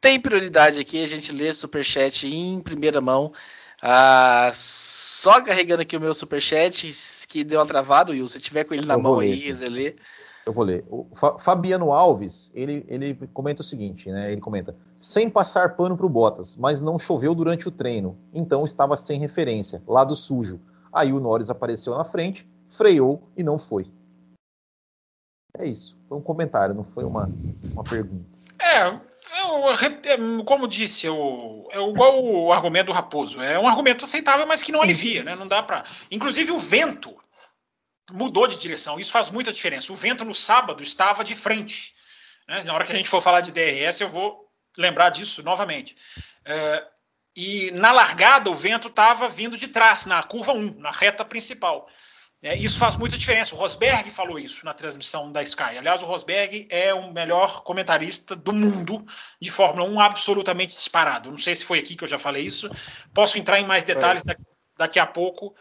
tem 0.00 0.20
prioridade 0.20 0.80
aqui, 0.80 1.02
a 1.02 1.06
gente 1.06 1.32
lê 1.32 1.52
superchat 1.52 2.26
em 2.26 2.60
primeira 2.60 3.00
mão. 3.00 3.32
Ah, 3.80 4.50
só 4.52 5.40
carregando 5.40 5.82
aqui 5.82 5.96
o 5.96 6.00
meu 6.00 6.12
superchat, 6.12 6.90
que 7.28 7.44
deu 7.44 7.60
uma 7.60 7.66
travada, 7.66 8.10
Will. 8.10 8.26
Se 8.26 8.40
tiver 8.40 8.64
com 8.64 8.74
ele 8.74 8.84
na 8.86 8.94
eu 8.94 9.00
mão 9.00 9.20
aí, 9.20 9.54
você 9.54 9.68
lê. 9.68 9.94
Eu 10.48 10.52
vou 10.54 10.64
ler. 10.64 10.82
O 10.88 11.06
Fabiano 11.38 11.92
Alves, 11.92 12.50
ele, 12.54 12.82
ele 12.88 13.12
comenta 13.34 13.60
o 13.60 13.64
seguinte, 13.64 14.10
né? 14.10 14.32
Ele 14.32 14.40
comenta: 14.40 14.74
sem 14.98 15.28
passar 15.28 15.76
pano 15.76 15.94
pro 15.94 16.08
Bottas, 16.08 16.56
mas 16.56 16.80
não 16.80 16.98
choveu 16.98 17.34
durante 17.34 17.68
o 17.68 17.70
treino, 17.70 18.16
então 18.32 18.64
estava 18.64 18.96
sem 18.96 19.20
referência, 19.20 19.82
lado 19.86 20.16
sujo. 20.16 20.58
Aí 20.90 21.12
o 21.12 21.20
Norris 21.20 21.50
apareceu 21.50 21.94
na 21.94 22.02
frente, 22.02 22.48
freou 22.66 23.28
e 23.36 23.44
não 23.44 23.58
foi. 23.58 23.90
É 25.58 25.66
isso. 25.66 25.98
Foi 26.08 26.16
um 26.16 26.22
comentário, 26.22 26.74
não 26.74 26.84
foi 26.84 27.04
uma, 27.04 27.30
uma 27.70 27.84
pergunta. 27.84 28.24
É, 28.58 28.88
eu, 28.88 30.44
como 30.46 30.66
disse, 30.66 31.06
eu, 31.06 31.68
é 31.70 31.90
igual 31.90 32.24
o 32.24 32.50
argumento 32.50 32.86
do 32.86 32.92
Raposo. 32.92 33.42
É 33.42 33.58
um 33.58 33.68
argumento 33.68 34.06
aceitável, 34.06 34.46
mas 34.46 34.62
que 34.62 34.72
não 34.72 34.80
alivia, 34.80 35.22
né? 35.22 35.36
Não 35.36 35.46
dá 35.46 35.62
para. 35.62 35.84
Inclusive 36.10 36.52
o 36.52 36.58
vento 36.58 37.14
mudou 38.10 38.46
de 38.46 38.56
direção. 38.56 38.98
Isso 38.98 39.12
faz 39.12 39.30
muita 39.30 39.52
diferença. 39.52 39.92
O 39.92 39.96
vento 39.96 40.24
no 40.24 40.34
sábado 40.34 40.82
estava 40.82 41.22
de 41.22 41.34
frente. 41.34 41.94
Né? 42.48 42.62
Na 42.62 42.74
hora 42.74 42.84
que 42.84 42.92
a 42.92 42.96
gente 42.96 43.08
for 43.08 43.20
falar 43.20 43.40
de 43.40 43.52
DRS, 43.52 44.00
eu 44.00 44.08
vou 44.08 44.48
lembrar 44.76 45.10
disso 45.10 45.42
novamente. 45.42 45.96
É, 46.44 46.84
e 47.36 47.70
na 47.72 47.92
largada, 47.92 48.50
o 48.50 48.54
vento 48.54 48.88
estava 48.88 49.28
vindo 49.28 49.56
de 49.56 49.68
trás, 49.68 50.06
na 50.06 50.22
curva 50.22 50.52
1, 50.52 50.78
na 50.78 50.90
reta 50.90 51.24
principal. 51.24 51.88
É, 52.40 52.56
isso 52.56 52.78
faz 52.78 52.94
muita 52.94 53.18
diferença. 53.18 53.54
O 53.54 53.58
Rosberg 53.58 54.10
falou 54.10 54.38
isso 54.38 54.64
na 54.64 54.72
transmissão 54.72 55.30
da 55.30 55.42
Sky. 55.42 55.76
Aliás, 55.76 56.02
o 56.02 56.06
Rosberg 56.06 56.68
é 56.70 56.94
o 56.94 57.12
melhor 57.12 57.62
comentarista 57.62 58.36
do 58.36 58.52
mundo 58.52 59.04
de 59.40 59.50
Fórmula 59.50 59.88
1, 59.88 60.00
absolutamente 60.00 60.72
disparado. 60.72 61.30
Não 61.30 61.38
sei 61.38 61.56
se 61.56 61.64
foi 61.64 61.80
aqui 61.80 61.96
que 61.96 62.04
eu 62.04 62.08
já 62.08 62.18
falei 62.18 62.44
isso. 62.44 62.70
Posso 63.12 63.38
entrar 63.38 63.58
em 63.58 63.66
mais 63.66 63.82
detalhes 63.82 64.22
daqui, 64.22 64.42
daqui 64.76 64.98
a 65.00 65.06
pouco. 65.06 65.52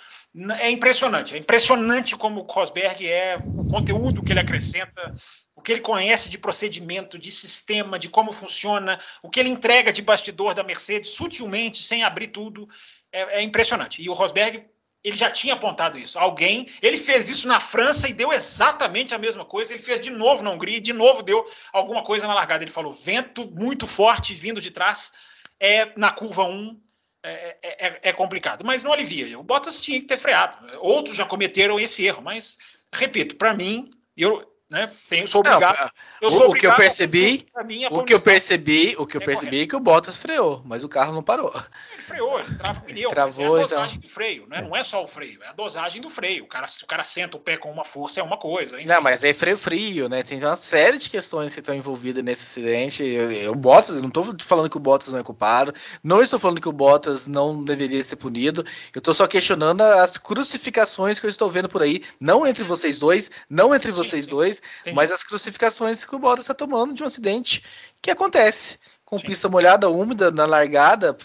É 0.59 0.69
impressionante, 0.69 1.33
é 1.33 1.37
impressionante 1.37 2.15
como 2.15 2.41
o 2.41 2.43
Rosberg 2.43 3.07
é, 3.07 3.37
o 3.37 3.69
conteúdo 3.69 4.21
que 4.21 4.31
ele 4.31 4.39
acrescenta, 4.39 5.15
o 5.55 5.61
que 5.61 5.71
ele 5.71 5.81
conhece 5.81 6.29
de 6.29 6.37
procedimento, 6.37 7.17
de 7.17 7.31
sistema, 7.31 7.97
de 7.97 8.07
como 8.07 8.31
funciona, 8.31 8.99
o 9.23 9.29
que 9.29 9.39
ele 9.39 9.49
entrega 9.49 9.91
de 9.91 10.03
bastidor 10.03 10.53
da 10.53 10.63
Mercedes 10.63 11.11
sutilmente, 11.11 11.81
sem 11.81 12.03
abrir 12.03 12.27
tudo, 12.27 12.69
é, 13.11 13.39
é 13.39 13.41
impressionante. 13.41 13.99
E 13.99 14.09
o 14.09 14.13
Rosberg, 14.13 14.63
ele 15.03 15.17
já 15.17 15.31
tinha 15.31 15.55
apontado 15.55 15.97
isso. 15.97 16.19
Alguém, 16.19 16.67
ele 16.81 16.97
fez 16.97 17.29
isso 17.29 17.47
na 17.47 17.59
França 17.59 18.07
e 18.07 18.13
deu 18.13 18.31
exatamente 18.31 19.15
a 19.15 19.17
mesma 19.17 19.45
coisa. 19.45 19.73
Ele 19.73 19.81
fez 19.81 19.99
de 19.99 20.11
novo 20.11 20.43
na 20.43 20.51
Hungria 20.51 20.77
e 20.77 20.81
de 20.81 20.93
novo 20.93 21.23
deu 21.23 21.43
alguma 21.73 22.03
coisa 22.03 22.27
na 22.27 22.35
largada. 22.35 22.63
Ele 22.63 22.71
falou: 22.71 22.91
vento 22.91 23.49
muito 23.49 23.87
forte 23.87 24.35
vindo 24.35 24.61
de 24.61 24.69
trás, 24.69 25.11
é 25.59 25.91
na 25.97 26.11
curva 26.11 26.43
1, 26.43 26.79
é, 27.27 27.57
é, 27.61 27.87
é, 27.87 27.99
é, 28.03 28.13
complicado, 28.13 28.63
mas 28.63 28.83
não 28.83 28.93
alivia. 28.93 29.37
O 29.37 29.43
Bottas 29.43 29.81
tinha 29.81 29.99
que 29.99 30.07
ter 30.07 30.17
freado. 30.17 30.57
Outros 30.79 31.15
já 31.15 31.25
cometeram 31.25 31.79
esse 31.79 32.05
erro, 32.05 32.21
mas 32.21 32.57
repito, 32.93 33.35
para 33.35 33.53
mim, 33.53 33.91
eu, 34.15 34.45
né? 34.69 34.91
Tenho, 35.09 35.27
sou 35.27 35.39
obrigado. 35.39 35.79
Não, 35.79 35.89
eu 36.21 36.31
sou 36.31 36.41
o, 36.41 36.45
obrigado, 36.47 36.75
que 36.75 36.81
eu 36.81 36.85
percebi, 36.85 37.45
o 37.89 38.03
que 38.03 38.13
eu 38.13 38.19
percebi, 38.19 38.95
o 38.97 39.05
que 39.05 39.17
eu 39.17 39.21
é 39.21 39.25
percebi 39.25 39.61
é 39.61 39.67
que 39.67 39.75
o 39.75 39.79
Bottas 39.79 40.17
freou, 40.17 40.61
mas 40.65 40.83
o 40.83 40.89
carro 40.89 41.13
não 41.13 41.23
parou. 41.23 41.53
Ele 41.93 42.01
freou, 42.01 42.39
ele 42.39 42.55
trava 42.55 42.79
o 42.79 42.81
pneu. 42.81 43.09
Travou, 43.11 43.57
é 43.57 43.61
a 43.61 43.65
então. 43.65 43.77
dosagem 43.77 43.97
então. 43.97 44.07
do 44.07 44.13
freio, 44.13 44.47
né? 44.47 44.61
Não 44.61 44.75
é 44.75 44.83
só 44.83 45.01
o 45.01 45.07
freio, 45.07 45.41
é 45.43 45.47
a 45.47 45.53
dosagem 45.53 46.01
do 46.01 46.09
freio. 46.09 46.43
O 46.43 46.47
cara, 46.47 46.67
se 46.67 46.83
o 46.83 46.87
cara 46.87 47.03
senta 47.03 47.37
o 47.37 47.39
pé 47.39 47.55
com 47.55 47.71
uma 47.71 47.85
força 47.85 48.19
é 48.19 48.23
uma 48.23 48.37
coisa. 48.37 48.77
Enfim. 48.77 48.87
Não, 48.87 49.01
mas 49.01 49.23
é 49.23 49.33
freio 49.33 49.57
frio, 49.57 50.09
né? 50.09 50.23
Tem 50.23 50.37
uma 50.39 50.55
série 50.55 50.97
de 50.97 51.09
questões 51.09 51.53
que 51.53 51.59
estão 51.59 51.75
envolvidas 51.75 52.23
nesse 52.23 52.43
acidente. 52.43 53.03
o 53.49 53.55
Bottas, 53.55 53.95
eu 53.95 54.01
não 54.01 54.09
estou 54.09 54.35
falando 54.39 54.69
que 54.69 54.77
o 54.77 54.81
Bottas 54.81 55.09
não 55.09 55.19
é 55.19 55.23
culpado, 55.23 55.73
não 56.03 56.21
estou 56.21 56.39
falando 56.39 56.59
que 56.59 56.69
o 56.69 56.73
Bottas 56.73 57.25
não 57.27 57.63
deveria 57.63 58.03
ser 58.03 58.17
punido. 58.17 58.65
Eu 58.93 58.99
estou 58.99 59.13
só 59.13 59.27
questionando 59.27 59.81
as 59.81 60.17
crucificações 60.17 61.19
que 61.19 61.25
eu 61.25 61.29
estou 61.29 61.49
vendo 61.49 61.69
por 61.69 61.81
aí, 61.81 62.03
não 62.19 62.45
entre 62.45 62.63
vocês 62.63 62.99
dois, 62.99 63.31
não 63.49 63.73
entre 63.73 63.93
sim, 63.93 63.97
vocês 63.97 64.25
sim. 64.25 64.31
dois, 64.31 64.56
Entendi. 64.81 64.95
mas 64.95 65.11
as 65.11 65.23
crucificações 65.23 66.05
que 66.05 66.15
o 66.15 66.19
Bottas 66.19 66.43
está 66.43 66.53
tomando 66.53 66.93
de 66.93 67.03
um 67.03 67.05
acidente 67.05 67.63
que 68.01 68.11
acontece 68.11 68.77
com 69.05 69.17
Sim. 69.17 69.25
pista 69.25 69.47
molhada, 69.47 69.89
úmida 69.89 70.31
na 70.31 70.45
largada, 70.45 71.17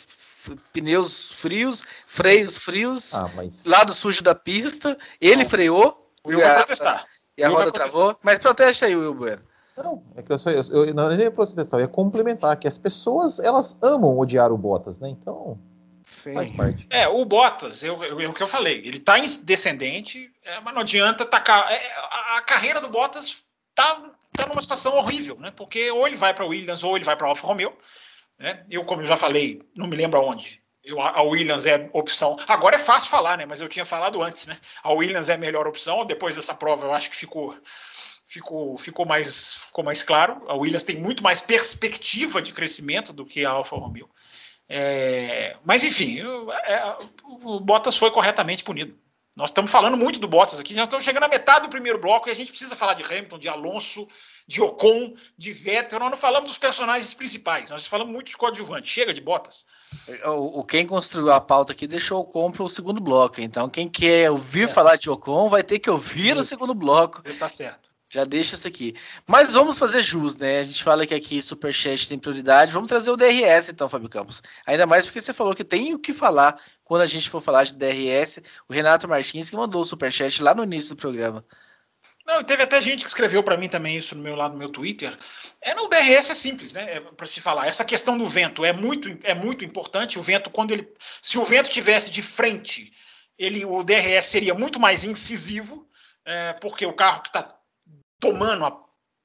pneus 0.72 1.32
frios, 1.32 1.84
freios 2.06 2.56
frios, 2.56 3.14
ah, 3.14 3.30
mas... 3.34 3.64
lado 3.64 3.92
sujo 3.92 4.22
da 4.22 4.34
pista. 4.34 4.96
Ele 5.20 5.42
Não. 5.42 5.50
freou. 5.50 6.10
O 6.24 6.28
Will 6.28 6.40
vai 6.40 6.56
protestar. 6.56 7.06
E 7.36 7.42
a 7.42 7.48
roda 7.48 7.72
travou. 7.72 8.16
Mas 8.22 8.38
proteste 8.38 8.84
aí, 8.84 8.94
Will 8.94 9.14
Bueno. 9.14 9.42
Não, 9.76 10.02
é 10.14 10.22
que 10.22 10.30
eu, 10.30 10.38
só, 10.38 10.50
eu, 10.50 10.62
eu 10.86 10.94
não 10.94 11.10
ia 11.12 11.30
protestar, 11.30 11.80
eu 11.80 11.84
ia 11.84 11.88
complementar 11.88 12.56
que 12.58 12.68
as 12.68 12.76
pessoas 12.76 13.38
elas 13.38 13.78
amam 13.82 14.18
odiar 14.18 14.52
o 14.52 14.58
Bottas, 14.58 15.00
né? 15.00 15.08
Então 15.08 15.58
Sim. 16.02 16.34
faz 16.34 16.50
parte. 16.50 16.86
É, 16.90 17.06
o 17.08 17.24
Bottas, 17.24 17.82
eu, 17.82 18.02
eu, 18.04 18.20
é 18.20 18.26
o 18.26 18.32
que 18.32 18.42
eu 18.42 18.48
falei, 18.48 18.78
ele 18.78 18.98
tá 18.98 19.18
em 19.18 19.26
descendente, 19.42 20.30
é, 20.44 20.60
mas 20.60 20.74
não 20.74 20.82
adianta 20.82 21.24
tacar. 21.24 21.70
É, 21.70 21.92
a, 21.96 22.36
a, 22.38 22.42
carreira 22.42 22.80
do 22.80 22.88
Bottas 22.88 23.42
tá 23.74 24.12
está 24.32 24.46
numa 24.46 24.62
situação 24.62 24.94
horrível, 24.94 25.38
né? 25.38 25.52
Porque 25.54 25.90
ou 25.90 26.06
ele 26.06 26.16
vai 26.16 26.32
para 26.32 26.46
Williams 26.46 26.82
ou 26.82 26.96
ele 26.96 27.04
vai 27.04 27.16
para 27.16 27.28
Alfa 27.28 27.46
Romeo. 27.46 27.76
Né? 28.38 28.64
Eu, 28.70 28.84
como 28.84 29.02
eu 29.02 29.06
já 29.06 29.16
falei, 29.16 29.62
não 29.76 29.86
me 29.86 29.94
lembro 29.94 30.18
aonde. 30.18 30.60
Eu, 30.82 31.00
a 31.00 31.22
Williams 31.22 31.66
é 31.66 31.88
opção. 31.92 32.36
Agora 32.48 32.74
é 32.74 32.78
fácil 32.78 33.10
falar, 33.10 33.36
né? 33.36 33.46
Mas 33.46 33.60
eu 33.60 33.68
tinha 33.68 33.84
falado 33.84 34.20
antes, 34.20 34.46
né? 34.46 34.58
A 34.82 34.92
Williams 34.92 35.28
é 35.28 35.34
a 35.34 35.38
melhor 35.38 35.66
opção. 35.68 36.04
Depois 36.04 36.34
dessa 36.34 36.54
prova, 36.54 36.86
eu 36.86 36.92
acho 36.92 37.08
que 37.08 37.16
ficou 37.16 37.54
ficou, 38.26 38.78
ficou, 38.78 39.04
mais, 39.04 39.66
ficou 39.66 39.84
mais 39.84 40.02
claro. 40.02 40.42
A 40.48 40.54
Williams 40.54 40.82
tem 40.82 40.96
muito 40.96 41.22
mais 41.22 41.40
perspectiva 41.40 42.40
de 42.40 42.52
crescimento 42.52 43.12
do 43.12 43.26
que 43.26 43.44
a 43.44 43.50
Alfa 43.50 43.76
Romeo. 43.76 44.08
É, 44.74 45.54
mas, 45.66 45.84
enfim, 45.84 46.18
é, 46.18 46.96
o 47.24 47.60
Bottas 47.60 47.94
foi 47.94 48.10
corretamente 48.10 48.64
punido. 48.64 48.96
Nós 49.36 49.50
estamos 49.50 49.70
falando 49.70 49.98
muito 49.98 50.18
do 50.18 50.26
Bottas 50.26 50.58
aqui, 50.58 50.72
já 50.72 50.84
estamos 50.84 51.04
chegando 51.04 51.24
à 51.24 51.28
metade 51.28 51.66
do 51.66 51.70
primeiro 51.70 51.98
bloco 51.98 52.28
e 52.28 52.32
a 52.32 52.34
gente 52.34 52.50
precisa 52.50 52.74
falar 52.74 52.94
de 52.94 53.02
Hamilton, 53.02 53.38
de 53.38 53.50
Alonso, 53.50 54.08
de 54.46 54.62
Ocon, 54.62 55.14
de 55.36 55.52
Vettel. 55.52 55.98
Nós 55.98 56.10
não 56.10 56.16
falamos 56.16 56.48
dos 56.48 56.58
personagens 56.58 57.12
principais, 57.12 57.68
nós 57.68 57.86
falamos 57.86 58.14
muito 58.14 58.26
dos 58.26 58.34
coadjuvantes. 58.34 58.90
Chega 58.90 59.12
de 59.12 59.20
Bottas. 59.20 59.66
O, 60.24 60.60
o 60.60 60.64
quem 60.64 60.86
construiu 60.86 61.30
a 61.30 61.40
pauta 61.40 61.72
aqui 61.72 61.86
deixou 61.86 62.18
o 62.18 62.22
Ocon 62.22 62.50
para 62.50 62.62
o 62.62 62.70
segundo 62.70 63.00
bloco. 63.00 63.42
Então, 63.42 63.68
quem 63.68 63.90
quer 63.90 64.30
ouvir 64.30 64.70
falar 64.70 64.96
de 64.96 65.10
Ocon 65.10 65.50
vai 65.50 65.62
ter 65.62 65.80
que 65.80 65.90
ouvir 65.90 66.34
o 66.34 66.44
segundo 66.44 66.74
bloco. 66.74 67.20
Está 67.26 67.46
certo. 67.46 67.91
Já 68.12 68.24
deixa 68.26 68.56
isso 68.56 68.68
aqui. 68.68 68.94
Mas 69.26 69.54
vamos 69.54 69.78
fazer 69.78 70.02
jus, 70.02 70.36
né? 70.36 70.58
A 70.58 70.62
gente 70.64 70.84
fala 70.84 71.06
que 71.06 71.14
aqui 71.14 71.40
Superchat 71.40 72.06
tem 72.06 72.18
prioridade. 72.18 72.70
Vamos 72.70 72.90
trazer 72.90 73.10
o 73.10 73.16
DRS 73.16 73.70
então, 73.70 73.88
Fábio 73.88 74.10
Campos. 74.10 74.42
Ainda 74.66 74.84
mais 74.84 75.06
porque 75.06 75.18
você 75.18 75.32
falou 75.32 75.54
que 75.54 75.64
tem 75.64 75.94
o 75.94 75.98
que 75.98 76.12
falar 76.12 76.60
quando 76.84 77.00
a 77.00 77.06
gente 77.06 77.30
for 77.30 77.40
falar 77.40 77.64
de 77.64 77.72
DRS. 77.72 78.42
O 78.68 78.74
Renato 78.74 79.08
Martins 79.08 79.48
que 79.48 79.56
mandou 79.56 79.80
o 79.80 79.86
Superchat 79.86 80.42
lá 80.42 80.54
no 80.54 80.62
início 80.62 80.94
do 80.94 81.00
programa. 81.00 81.42
Não, 82.26 82.44
teve 82.44 82.62
até 82.62 82.82
gente 82.82 83.02
que 83.02 83.08
escreveu 83.08 83.42
para 83.42 83.56
mim 83.56 83.70
também 83.70 83.96
isso 83.96 84.14
no 84.14 84.22
meu 84.22 84.36
lado 84.36 84.52
no 84.52 84.58
meu 84.58 84.68
Twitter. 84.68 85.18
É 85.58 85.74
no 85.74 85.88
DRS 85.88 86.28
é 86.28 86.34
simples, 86.34 86.74
né? 86.74 86.96
É 86.96 87.00
para 87.00 87.26
se 87.26 87.40
falar. 87.40 87.66
Essa 87.66 87.82
questão 87.82 88.18
do 88.18 88.26
vento 88.26 88.62
é 88.62 88.74
muito, 88.74 89.08
é 89.24 89.32
muito 89.32 89.64
importante. 89.64 90.18
O 90.18 90.22
vento, 90.22 90.50
quando 90.50 90.72
ele, 90.72 90.86
se 91.22 91.38
o 91.38 91.44
vento 91.44 91.70
tivesse 91.70 92.10
de 92.10 92.20
frente, 92.20 92.92
ele, 93.38 93.64
o 93.64 93.82
DRS 93.82 94.26
seria 94.26 94.52
muito 94.52 94.78
mais 94.78 95.02
incisivo, 95.02 95.88
é, 96.26 96.52
porque 96.52 96.84
o 96.84 96.92
carro 96.92 97.22
que 97.22 97.30
está 97.30 97.61
tomando 98.22 98.64
a 98.64 98.80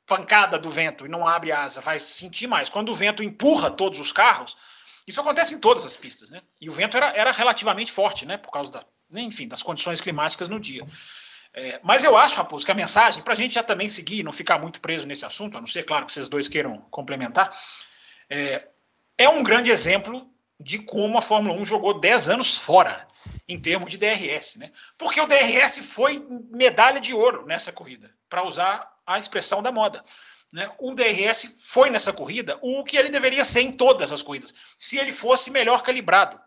pancada 0.08 0.58
do 0.58 0.70
vento 0.70 1.06
e 1.06 1.10
não 1.10 1.28
abre 1.28 1.52
asa, 1.52 1.82
vai 1.82 2.00
sentir 2.00 2.48
mais. 2.48 2.68
Quando 2.68 2.90
o 2.90 2.96
vento 2.96 3.22
empurra 3.22 3.70
todos 3.70 4.00
os 4.00 4.12
carros, 4.12 4.58
isso 5.06 5.22
acontece 5.22 5.54
em 5.54 5.60
todas 5.60 5.86
as 5.86 5.96
pistas, 5.96 6.32
né? 6.32 6.42
E 6.60 6.68
o 6.68 6.72
vento 6.72 6.98
era, 6.98 7.16
era 7.16 7.32
relativamente 7.32 7.92
forte, 7.92 8.26
né? 8.26 8.38
Por 8.38 8.52
causa 8.52 8.72
da, 8.72 8.86
enfim, 9.22 9.48
das 9.48 9.62
condições 9.62 10.02
climáticas 10.02 10.50
no 10.50 10.60
dia. 10.60 10.84
É, 11.54 11.80
mas 11.84 12.04
eu 12.04 12.18
acho, 12.18 12.38
Raposo, 12.38 12.66
que 12.66 12.72
a 12.72 12.76
mensagem, 12.76 13.22
para 13.22 13.34
a 13.34 13.38
gente 13.38 13.54
já 13.54 13.62
também 13.62 13.88
seguir, 13.88 14.24
não 14.24 14.32
ficar 14.32 14.58
muito 14.58 14.82
preso 14.82 15.06
nesse 15.06 15.26
assunto, 15.26 15.56
a 15.56 15.60
não 15.60 15.68
ser, 15.68 15.84
claro, 15.84 16.08
que 16.08 16.14
vocês 16.14 16.28
dois 16.28 16.50
queiram 16.50 16.78
complementar, 16.90 17.56
é, 18.28 18.68
é 19.16 19.30
um 19.30 19.44
grande 19.44 19.70
exemplo 19.70 20.28
de 20.60 20.80
como 20.80 21.18
a 21.18 21.22
Fórmula 21.22 21.60
1 21.60 21.66
jogou 21.66 22.00
10 22.00 22.30
anos 22.30 22.58
fora 22.58 23.08
em 23.48 23.60
termos 23.60 23.92
de 23.92 23.98
DRS, 23.98 24.56
né? 24.56 24.72
Porque 24.98 25.22
o 25.22 25.28
DRS 25.28 25.80
foi 25.80 26.26
medalha 26.50 27.00
de 27.00 27.14
ouro 27.14 27.46
nessa 27.46 27.72
corrida, 27.72 28.14
para 28.30 28.46
usar 28.46 28.92
a 29.06 29.18
expressão 29.18 29.62
da 29.62 29.72
moda. 29.72 30.04
Né? 30.52 30.70
O 30.80 30.94
DRS 30.94 31.54
foi 31.58 31.90
nessa 31.90 32.12
corrida 32.12 32.58
o 32.62 32.84
que 32.84 32.98
ele 32.98 33.10
deveria 33.10 33.46
ser 33.46 33.62
em 33.62 33.72
todas 33.72 34.12
as 34.12 34.22
corridas, 34.22 34.54
se 34.78 34.98
ele 34.98 35.14
fosse 35.14 35.52
melhor 35.52 35.84
calibrado. 35.84 36.40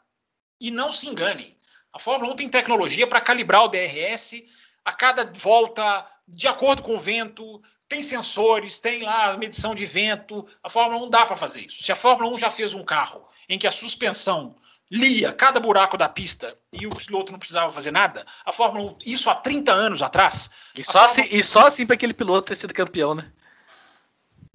E 0.60 0.70
não 0.70 0.90
se 0.90 1.08
engane, 1.08 1.56
a 1.92 1.98
Fórmula 1.98 2.32
1 2.32 2.36
tem 2.36 2.48
tecnologia 2.48 3.06
para 3.06 3.20
calibrar 3.20 3.64
o 3.64 3.68
DRS 3.68 4.42
a 4.84 4.92
cada 4.92 5.24
volta, 5.24 6.06
de 6.26 6.48
acordo 6.48 6.82
com 6.82 6.94
o 6.94 6.98
vento, 6.98 7.62
tem 7.88 8.02
sensores, 8.02 8.78
tem 8.78 9.02
lá 9.02 9.36
medição 9.36 9.74
de 9.74 9.84
vento. 9.84 10.46
A 10.62 10.70
Fórmula 10.70 11.04
1 11.06 11.10
dá 11.10 11.26
para 11.26 11.36
fazer 11.36 11.66
isso. 11.66 11.82
Se 11.82 11.92
a 11.92 11.96
Fórmula 11.96 12.32
1 12.34 12.38
já 12.38 12.50
fez 12.50 12.74
um 12.74 12.84
carro 12.84 13.28
em 13.48 13.58
que 13.58 13.66
a 13.66 13.70
suspensão 13.70 14.54
lia 14.90 15.32
cada 15.32 15.60
buraco 15.60 15.96
da 15.96 16.08
pista 16.08 16.56
e 16.72 16.86
o 16.86 16.90
piloto 16.90 17.30
não 17.30 17.38
precisava 17.38 17.70
fazer 17.70 17.90
nada, 17.90 18.26
a 18.44 18.52
Fórmula 18.52 18.92
1, 18.92 18.98
isso 19.06 19.30
há 19.30 19.34
30 19.34 19.72
anos 19.72 20.02
atrás. 20.02 20.50
E 20.74 20.82
só, 20.82 20.92
Fórmula... 20.92 21.22
assim, 21.22 21.36
e 21.36 21.42
só 21.42 21.66
assim 21.66 21.86
para 21.86 21.94
aquele 21.94 22.14
piloto 22.14 22.48
ter 22.48 22.56
sido 22.56 22.74
campeão, 22.74 23.14
né? 23.14 23.30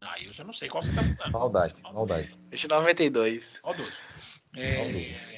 Ah, 0.02 0.22
eu 0.22 0.32
já 0.32 0.44
não 0.44 0.54
sei 0.54 0.70
qual 0.70 0.84
você 0.84 0.90
está 0.92 1.02
falando. 1.04 1.32
Maldade, 1.32 1.76
maldade. 1.82 2.38
Esse 2.52 2.68
92. 2.68 3.60
Maldoso. 3.64 3.92
É, 4.56 5.35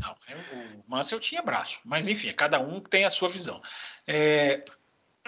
não, 0.00 0.12
o 0.12 0.90
Mansell 0.90 1.20
tinha 1.20 1.42
braço, 1.42 1.80
mas 1.84 2.08
enfim, 2.08 2.32
cada 2.32 2.58
um 2.58 2.80
tem 2.80 3.04
a 3.04 3.10
sua 3.10 3.28
visão. 3.28 3.60
É, 4.06 4.64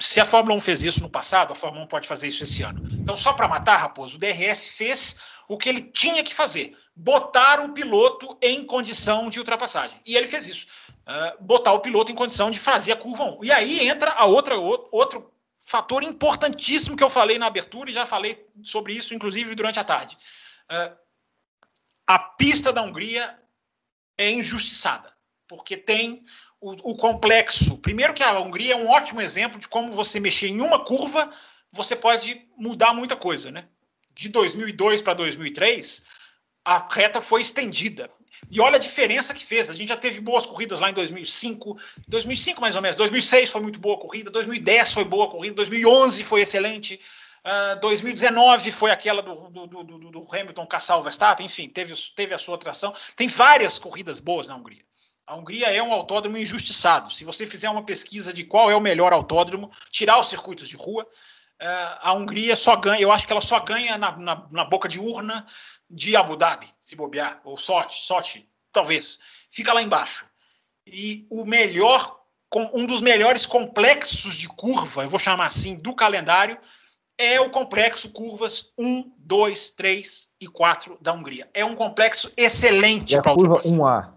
se 0.00 0.20
a 0.20 0.24
Fórmula 0.24 0.56
1 0.56 0.60
fez 0.60 0.82
isso 0.82 1.02
no 1.02 1.10
passado, 1.10 1.52
a 1.52 1.56
Fórmula 1.56 1.84
1 1.84 1.88
pode 1.88 2.08
fazer 2.08 2.28
isso 2.28 2.44
esse 2.44 2.62
ano. 2.62 2.86
Então, 2.92 3.16
só 3.16 3.32
para 3.32 3.48
matar, 3.48 3.76
Raposo, 3.76 4.16
o 4.16 4.18
DRS 4.18 4.68
fez 4.68 5.16
o 5.48 5.56
que 5.56 5.68
ele 5.68 5.80
tinha 5.80 6.22
que 6.22 6.34
fazer: 6.34 6.76
botar 6.94 7.60
o 7.60 7.72
piloto 7.72 8.36
em 8.40 8.64
condição 8.64 9.28
de 9.28 9.38
ultrapassagem. 9.38 10.00
E 10.06 10.16
ele 10.16 10.26
fez 10.26 10.46
isso. 10.46 10.66
Uh, 11.06 11.42
botar 11.42 11.72
o 11.72 11.80
piloto 11.80 12.12
em 12.12 12.14
condição 12.14 12.50
de 12.50 12.58
fazer 12.58 12.92
a 12.92 12.96
curva 12.96 13.24
1. 13.24 13.44
E 13.44 13.52
aí 13.52 13.88
entra 13.88 14.12
a 14.12 14.26
outra, 14.26 14.56
outro 14.56 15.32
fator 15.60 16.02
importantíssimo 16.02 16.96
que 16.96 17.02
eu 17.02 17.08
falei 17.08 17.38
na 17.38 17.46
abertura 17.46 17.90
e 17.90 17.94
já 17.94 18.06
falei 18.06 18.46
sobre 18.62 18.92
isso, 18.92 19.14
inclusive, 19.14 19.54
durante 19.54 19.80
a 19.80 19.84
tarde. 19.84 20.16
Uh, 20.70 20.96
a 22.06 22.18
pista 22.18 22.72
da 22.72 22.82
Hungria 22.82 23.38
é 24.18 24.30
injustiçada, 24.30 25.12
porque 25.46 25.76
tem 25.76 26.24
o, 26.60 26.72
o, 26.90 26.96
complexo. 26.96 27.78
Primeiro 27.78 28.12
que 28.12 28.22
a 28.22 28.38
Hungria 28.38 28.74
é 28.74 28.76
um 28.76 28.88
ótimo 28.88 29.20
exemplo 29.20 29.58
de 29.58 29.68
como 29.68 29.92
você 29.92 30.18
mexer 30.18 30.48
em 30.48 30.60
uma 30.60 30.84
curva, 30.84 31.30
você 31.72 31.94
pode 31.94 32.44
mudar 32.56 32.92
muita 32.92 33.16
coisa, 33.16 33.50
né? 33.50 33.66
De 34.12 34.28
2002 34.28 35.00
para 35.00 35.14
2003, 35.14 36.02
a 36.64 36.86
reta 36.90 37.20
foi 37.20 37.40
estendida. 37.40 38.10
E 38.50 38.60
olha 38.60 38.76
a 38.76 38.80
diferença 38.80 39.34
que 39.34 39.44
fez. 39.44 39.68
A 39.68 39.74
gente 39.74 39.88
já 39.88 39.96
teve 39.96 40.20
boas 40.20 40.46
corridas 40.46 40.80
lá 40.80 40.90
em 40.90 40.94
2005, 40.94 41.76
2005 42.06 42.60
mais 42.60 42.76
ou 42.76 42.82
menos. 42.82 42.96
2006 42.96 43.50
foi 43.50 43.60
muito 43.60 43.78
boa 43.78 43.98
corrida, 43.98 44.30
2010 44.30 44.92
foi 44.92 45.04
boa 45.04 45.28
corrida, 45.30 45.54
2011 45.56 46.24
foi 46.24 46.42
excelente. 46.42 47.00
Uh, 47.44 47.72
ah, 47.72 47.74
2019 47.76 48.70
foi 48.70 48.90
aquela 48.90 49.22
do, 49.22 49.48
do, 49.48 49.66
do, 49.66 50.10
do, 50.10 50.34
Hamilton 50.34 50.66
caçar 50.66 50.98
o 50.98 51.02
Verstappen, 51.02 51.46
enfim, 51.46 51.68
teve, 51.68 51.94
teve 52.14 52.34
a 52.34 52.38
sua 52.38 52.56
atração. 52.56 52.94
Tem 53.16 53.28
várias 53.28 53.78
corridas 53.78 54.20
boas 54.20 54.46
na 54.46 54.56
Hungria. 54.56 54.84
A 55.26 55.36
Hungria 55.36 55.66
é 55.66 55.82
um 55.82 55.92
autódromo 55.92 56.38
injustiçado. 56.38 57.12
Se 57.12 57.24
você 57.24 57.46
fizer 57.46 57.68
uma 57.68 57.84
pesquisa 57.84 58.32
de 58.32 58.44
qual 58.44 58.70
é 58.70 58.76
o 58.76 58.80
melhor 58.80 59.12
autódromo, 59.12 59.70
tirar 59.90 60.18
os 60.18 60.28
circuitos 60.28 60.68
de 60.68 60.76
rua, 60.76 61.04
uh, 61.04 61.98
a 62.00 62.12
Hungria 62.12 62.56
só 62.56 62.74
ganha, 62.76 63.00
eu 63.00 63.12
acho 63.12 63.26
que 63.26 63.32
ela 63.32 63.42
só 63.42 63.60
ganha 63.60 63.98
na, 63.98 64.16
na, 64.16 64.46
na 64.50 64.64
boca 64.64 64.88
de 64.88 64.98
urna 64.98 65.46
de 65.90 66.16
Abu 66.16 66.36
Dhabi, 66.36 66.68
se 66.80 66.96
bobear, 66.96 67.40
ou 67.44 67.56
Sochi, 67.56 68.02
Sochi, 68.02 68.48
talvez. 68.72 69.18
Fica 69.50 69.72
lá 69.72 69.82
embaixo. 69.82 70.26
E 70.86 71.26
o 71.30 71.44
melhor, 71.44 72.20
um 72.72 72.86
dos 72.86 73.00
melhores 73.00 73.46
complexos 73.46 74.34
de 74.34 74.48
curva, 74.48 75.02
eu 75.02 75.08
vou 75.08 75.18
chamar 75.18 75.46
assim, 75.46 75.76
do 75.76 75.94
calendário, 75.94 76.58
é 77.18 77.40
o 77.40 77.50
complexo 77.50 78.10
curvas 78.10 78.72
1, 78.78 79.12
2, 79.18 79.70
3 79.72 80.28
e 80.40 80.46
4 80.46 80.96
da 81.00 81.12
Hungria. 81.12 81.48
É 81.52 81.64
um 81.64 81.74
complexo 81.74 82.32
excelente 82.36 83.20
para 83.20 83.32
a 83.32 83.34
curva 83.34 83.60
1A. 83.60 84.12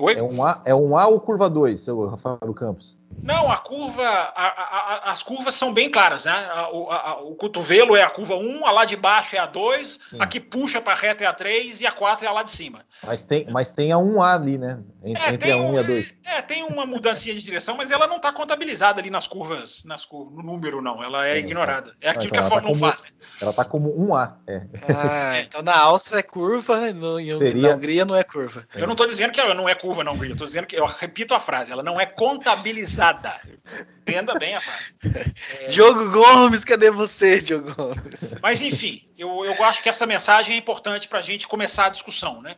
Oi? 0.00 0.14
É 0.14 0.22
um 0.22 0.44
A, 0.44 0.62
é 0.64 0.74
um 0.74 0.96
A 0.96 1.08
ou 1.08 1.20
curva 1.20 1.50
2, 1.50 1.80
seu 1.80 2.06
Rafael 2.06 2.54
Campos? 2.54 2.96
Não, 3.26 3.50
a 3.50 3.58
curva, 3.58 4.04
a, 4.04 4.46
a, 4.46 5.10
as 5.10 5.20
curvas 5.20 5.54
são 5.56 5.72
bem 5.72 5.90
claras, 5.90 6.26
né? 6.26 6.48
O, 6.72 7.32
o, 7.32 7.34
cotovelo 7.34 7.96
é 7.96 8.02
a 8.02 8.08
curva 8.08 8.36
1, 8.36 8.64
a 8.64 8.70
lá 8.70 8.84
de 8.84 8.94
baixo 8.94 9.34
é 9.34 9.38
a 9.40 9.46
2, 9.46 9.98
Sim. 10.10 10.16
a 10.20 10.26
que 10.26 10.38
puxa 10.38 10.80
para 10.80 10.92
a 10.92 10.96
reta 10.96 11.24
é 11.24 11.26
a 11.26 11.32
3 11.32 11.80
e 11.80 11.86
a 11.86 11.90
4 11.90 12.24
é 12.24 12.28
a 12.28 12.32
lá 12.32 12.44
de 12.44 12.50
cima. 12.50 12.84
Mas 13.02 13.24
tem, 13.24 13.46
mas 13.50 13.72
tem 13.72 13.92
a 13.92 13.96
1A 13.96 14.34
ali, 14.34 14.58
né? 14.58 14.80
Entre, 15.04 15.22
é, 15.24 15.34
entre 15.34 15.52
a 15.52 15.56
1 15.56 15.70
um, 15.70 15.74
e 15.74 15.78
a 15.78 15.82
2. 15.82 16.16
É, 16.24 16.42
tem 16.42 16.62
uma 16.62 16.86
mudança 16.86 17.24
de 17.24 17.42
direção, 17.42 17.76
mas 17.76 17.90
ela 17.90 18.06
não 18.06 18.16
está 18.16 18.32
contabilizada 18.32 19.00
ali 19.00 19.10
nas 19.10 19.26
curvas, 19.26 19.82
nas 19.84 20.04
curvas, 20.04 20.32
no 20.36 20.42
número, 20.42 20.80
não. 20.80 21.02
Ela 21.02 21.26
é, 21.26 21.38
ignorada. 21.38 21.94
É 22.00 22.10
aquilo 22.10 22.26
então, 22.26 22.40
que 22.40 22.46
a 22.46 22.48
Fórmula 22.48 22.78
tá 22.78 22.86
1 22.86 22.90
faz. 22.90 23.02
Né? 23.02 23.10
Ela 23.40 23.50
está 23.50 23.64
como 23.64 23.92
1A. 23.92 24.34
É. 24.46 24.62
Ah, 24.94 25.40
então 25.42 25.62
na 25.62 25.76
Áustria 25.76 26.20
é 26.20 26.22
curva, 26.22 26.92
no, 26.92 27.16
Seria... 27.38 27.70
na 27.70 27.74
Hungria 27.74 28.04
não 28.04 28.14
é 28.14 28.22
curva. 28.22 28.66
Eu 28.74 28.86
não 28.86 28.92
estou 28.92 29.06
dizendo 29.06 29.32
que 29.32 29.40
ela 29.40 29.54
não 29.54 29.68
é 29.68 29.74
curva 29.74 30.04
na 30.04 30.12
Hungria, 30.12 30.30
eu 30.30 30.34
estou 30.34 30.46
dizendo 30.46 30.66
que, 30.66 30.76
eu 30.76 30.86
repito 30.86 31.34
a 31.34 31.40
frase, 31.40 31.72
ela 31.72 31.82
não 31.82 32.00
é 32.00 32.06
contabilizada 32.06 32.95
nada. 32.96 33.40
Entenda 34.00 34.34
bem 34.38 34.54
a 34.54 34.60
frase. 34.60 34.94
É... 35.60 35.66
Diogo 35.66 36.10
Gomes, 36.10 36.64
cadê 36.64 36.90
você, 36.90 37.40
Diogo 37.40 37.74
Gomes? 37.74 38.34
Mas, 38.42 38.60
enfim, 38.62 39.08
eu, 39.16 39.44
eu 39.44 39.64
acho 39.64 39.82
que 39.82 39.88
essa 39.88 40.06
mensagem 40.06 40.54
é 40.54 40.58
importante 40.58 41.08
para 41.08 41.18
a 41.18 41.22
gente 41.22 41.48
começar 41.48 41.86
a 41.86 41.90
discussão, 41.90 42.40
né? 42.42 42.56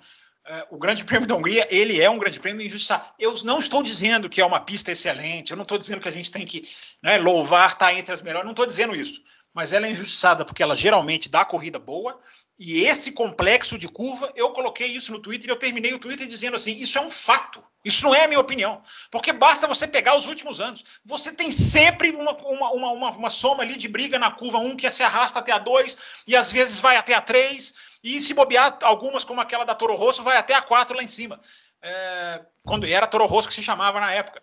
É, 0.50 0.66
o 0.70 0.78
Grande 0.78 1.04
Prêmio 1.04 1.28
da 1.28 1.34
Hungria, 1.34 1.68
ele 1.70 2.00
é 2.00 2.08
um 2.08 2.18
grande 2.18 2.40
prêmio 2.40 2.66
injustiçado. 2.66 3.04
Eu 3.18 3.34
não 3.44 3.58
estou 3.58 3.82
dizendo 3.82 4.30
que 4.30 4.40
é 4.40 4.46
uma 4.46 4.58
pista 4.58 4.90
excelente, 4.90 5.50
eu 5.50 5.56
não 5.58 5.62
estou 5.62 5.76
dizendo 5.76 6.00
que 6.00 6.08
a 6.08 6.12
gente 6.12 6.30
tem 6.30 6.46
que 6.46 6.66
né, 7.02 7.18
louvar, 7.18 7.68
estar 7.68 7.86
tá 7.86 7.92
entre 7.92 8.14
as 8.14 8.22
melhores, 8.22 8.46
não 8.46 8.52
estou 8.52 8.64
dizendo 8.64 8.96
isso. 8.96 9.20
Mas 9.58 9.72
ela 9.72 9.88
é 9.88 9.90
injustiçada 9.90 10.44
porque 10.44 10.62
ela 10.62 10.76
geralmente 10.76 11.28
dá 11.28 11.44
corrida 11.44 11.80
boa, 11.80 12.16
e 12.56 12.84
esse 12.84 13.10
complexo 13.10 13.76
de 13.76 13.88
curva, 13.88 14.32
eu 14.36 14.50
coloquei 14.50 14.86
isso 14.86 15.10
no 15.10 15.18
Twitter 15.18 15.48
e 15.48 15.50
eu 15.50 15.58
terminei 15.58 15.92
o 15.92 15.98
Twitter 15.98 16.28
dizendo 16.28 16.54
assim: 16.54 16.76
isso 16.76 16.96
é 16.96 17.00
um 17.00 17.10
fato, 17.10 17.60
isso 17.84 18.04
não 18.04 18.14
é 18.14 18.22
a 18.22 18.28
minha 18.28 18.38
opinião. 18.38 18.80
Porque 19.10 19.32
basta 19.32 19.66
você 19.66 19.88
pegar 19.88 20.16
os 20.16 20.28
últimos 20.28 20.60
anos. 20.60 20.84
Você 21.04 21.32
tem 21.32 21.50
sempre 21.50 22.12
uma, 22.12 22.36
uma, 22.36 22.70
uma, 22.70 23.10
uma, 23.10 23.30
soma 23.30 23.64
ali 23.64 23.76
de 23.76 23.88
briga 23.88 24.16
na 24.16 24.30
curva 24.30 24.58
1 24.58 24.76
que 24.76 24.88
se 24.92 25.02
arrasta 25.02 25.40
até 25.40 25.50
a 25.50 25.58
2 25.58 25.98
e 26.24 26.36
às 26.36 26.52
vezes 26.52 26.78
vai 26.78 26.96
até 26.96 27.14
a 27.14 27.20
3. 27.20 27.74
E 28.04 28.20
se 28.20 28.34
bobear, 28.34 28.78
algumas, 28.82 29.24
como 29.24 29.40
aquela 29.40 29.64
da 29.64 29.74
Toro 29.74 29.96
Rosso, 29.96 30.22
vai 30.22 30.36
até 30.36 30.54
a 30.54 30.62
4 30.62 30.96
lá 30.96 31.02
em 31.02 31.08
cima. 31.08 31.40
É, 31.82 32.42
quando 32.64 32.86
era 32.86 33.08
Toro 33.08 33.26
Rosso 33.26 33.48
que 33.48 33.54
se 33.54 33.62
chamava 33.64 33.98
na 33.98 34.12
época. 34.12 34.40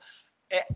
É, 0.49 0.67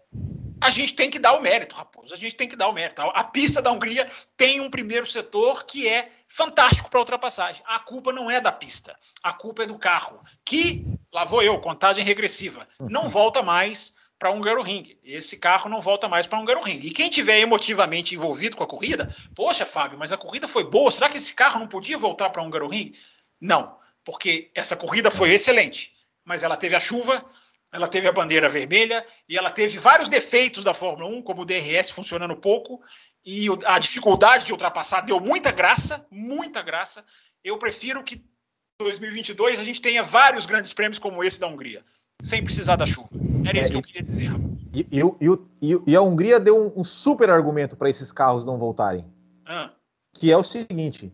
a 0.61 0.69
gente 0.69 0.93
tem 0.93 1.09
que 1.09 1.19
dar 1.19 1.33
o 1.33 1.41
mérito, 1.41 1.75
Raposo. 1.75 2.13
A 2.13 2.17
gente 2.17 2.35
tem 2.35 2.47
que 2.47 2.55
dar 2.55 2.67
o 2.67 2.73
mérito. 2.73 3.01
A 3.01 3.23
pista 3.23 3.61
da 3.61 3.71
Hungria 3.71 4.09
tem 4.35 4.59
um 4.59 4.69
primeiro 4.69 5.05
setor 5.05 5.65
que 5.65 5.87
é 5.87 6.11
fantástico 6.27 6.89
para 6.89 6.99
ultrapassagem. 6.99 7.63
A 7.65 7.79
culpa 7.79 8.11
não 8.11 8.29
é 8.29 8.39
da 8.39 8.51
pista, 8.51 8.97
a 9.23 9.33
culpa 9.33 9.63
é 9.63 9.67
do 9.67 9.77
carro, 9.77 10.21
que, 10.45 10.85
lá 11.13 11.23
vou 11.23 11.41
eu, 11.41 11.59
contagem 11.59 12.03
regressiva, 12.03 12.67
não 12.79 13.07
volta 13.07 13.41
mais 13.41 13.93
para 14.17 14.31
um 14.31 14.41
Ring. 14.61 14.97
Esse 15.01 15.37
carro 15.37 15.69
não 15.69 15.79
volta 15.79 16.09
mais 16.09 16.27
para 16.27 16.37
um 16.37 16.45
Ring. 16.61 16.81
E 16.83 16.91
quem 16.91 17.09
tiver 17.09 17.39
emotivamente 17.39 18.13
envolvido 18.13 18.57
com 18.57 18.63
a 18.63 18.67
corrida, 18.67 19.15
poxa, 19.33 19.65
Fábio, 19.65 19.97
mas 19.97 20.11
a 20.11 20.17
corrida 20.17 20.47
foi 20.47 20.65
boa, 20.65 20.91
será 20.91 21.07
que 21.07 21.17
esse 21.17 21.33
carro 21.33 21.59
não 21.59 21.67
podia 21.67 21.97
voltar 21.97 22.29
para 22.29 22.43
um 22.43 22.49
Ring? 22.67 22.93
Não, 23.39 23.77
porque 24.03 24.51
essa 24.53 24.75
corrida 24.75 25.09
foi 25.09 25.31
excelente, 25.31 25.93
mas 26.25 26.43
ela 26.43 26.57
teve 26.57 26.75
a 26.75 26.79
chuva, 26.79 27.25
ela 27.71 27.87
teve 27.87 28.07
a 28.07 28.11
bandeira 28.11 28.49
vermelha 28.49 29.05
e 29.27 29.37
ela 29.37 29.49
teve 29.49 29.77
vários 29.77 30.07
defeitos 30.07 30.63
da 30.63 30.73
Fórmula 30.73 31.09
1, 31.09 31.21
como 31.21 31.43
o 31.43 31.45
DRS 31.45 31.91
funcionando 31.91 32.35
pouco 32.35 32.81
e 33.25 33.47
a 33.65 33.77
dificuldade 33.77 34.45
de 34.45 34.51
ultrapassar 34.51 35.01
deu 35.01 35.19
muita 35.19 35.51
graça, 35.51 36.05
muita 36.09 36.61
graça. 36.61 37.03
Eu 37.43 37.57
prefiro 37.57 38.03
que 38.03 38.23
2022 38.81 39.59
a 39.59 39.63
gente 39.63 39.81
tenha 39.81 40.01
vários 40.01 40.45
grandes 40.45 40.73
prêmios 40.73 40.99
como 40.99 41.23
esse 41.23 41.39
da 41.39 41.47
Hungria, 41.47 41.83
sem 42.23 42.43
precisar 42.43 42.75
da 42.75 42.85
chuva. 42.85 43.09
Era 43.45 43.59
isso 43.59 43.69
é, 43.69 43.71
que 43.71 43.77
eu 43.77 43.81
queria 43.81 44.03
dizer. 44.03 44.31
E, 44.73 44.87
e, 44.91 44.99
e, 45.61 45.91
e, 45.91 45.95
a 45.95 46.01
Hungria 46.01 46.39
deu 46.39 46.57
um, 46.57 46.81
um 46.81 46.83
super 46.83 47.29
argumento 47.29 47.75
para 47.75 47.89
esses 47.89 48.11
carros 48.11 48.45
não 48.45 48.57
voltarem, 48.57 49.05
ah. 49.45 49.71
que 50.13 50.31
é 50.31 50.37
o 50.37 50.43
seguinte: 50.43 51.11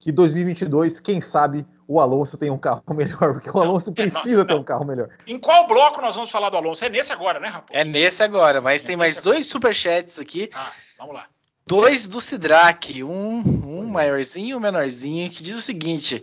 que 0.00 0.10
2022, 0.10 0.98
quem 0.98 1.20
sabe, 1.20 1.66
o 1.86 2.00
Alonso 2.00 2.38
tem 2.38 2.50
um 2.50 2.56
carro 2.56 2.82
melhor, 2.94 3.34
porque 3.34 3.50
o 3.50 3.60
Alonso 3.60 3.92
precisa 3.92 4.38
não, 4.38 4.46
ter 4.46 4.54
um 4.54 4.64
carro 4.64 4.86
melhor. 4.86 5.10
Em 5.26 5.38
qual 5.38 5.68
bloco 5.68 6.00
nós 6.00 6.14
vamos 6.14 6.30
falar 6.30 6.48
do 6.48 6.56
Alonso? 6.56 6.84
É 6.84 6.88
nesse 6.88 7.12
agora, 7.12 7.38
né, 7.38 7.48
rapaz? 7.48 7.78
É 7.78 7.84
nesse 7.84 8.22
agora, 8.22 8.60
mas 8.62 8.82
é 8.82 8.86
tem 8.86 8.96
mais 8.96 9.18
agora. 9.18 9.34
dois 9.34 9.46
superchats 9.46 10.18
aqui. 10.18 10.50
Ah, 10.54 10.72
vamos 10.98 11.14
lá. 11.14 11.26
Dois 11.66 12.06
do 12.06 12.20
Sidraque, 12.20 13.04
um, 13.04 13.38
um 13.38 13.86
maiorzinho 13.86 14.48
e 14.48 14.54
um 14.54 14.60
menorzinho, 14.60 15.30
que 15.30 15.42
diz 15.42 15.54
o 15.54 15.62
seguinte. 15.62 16.22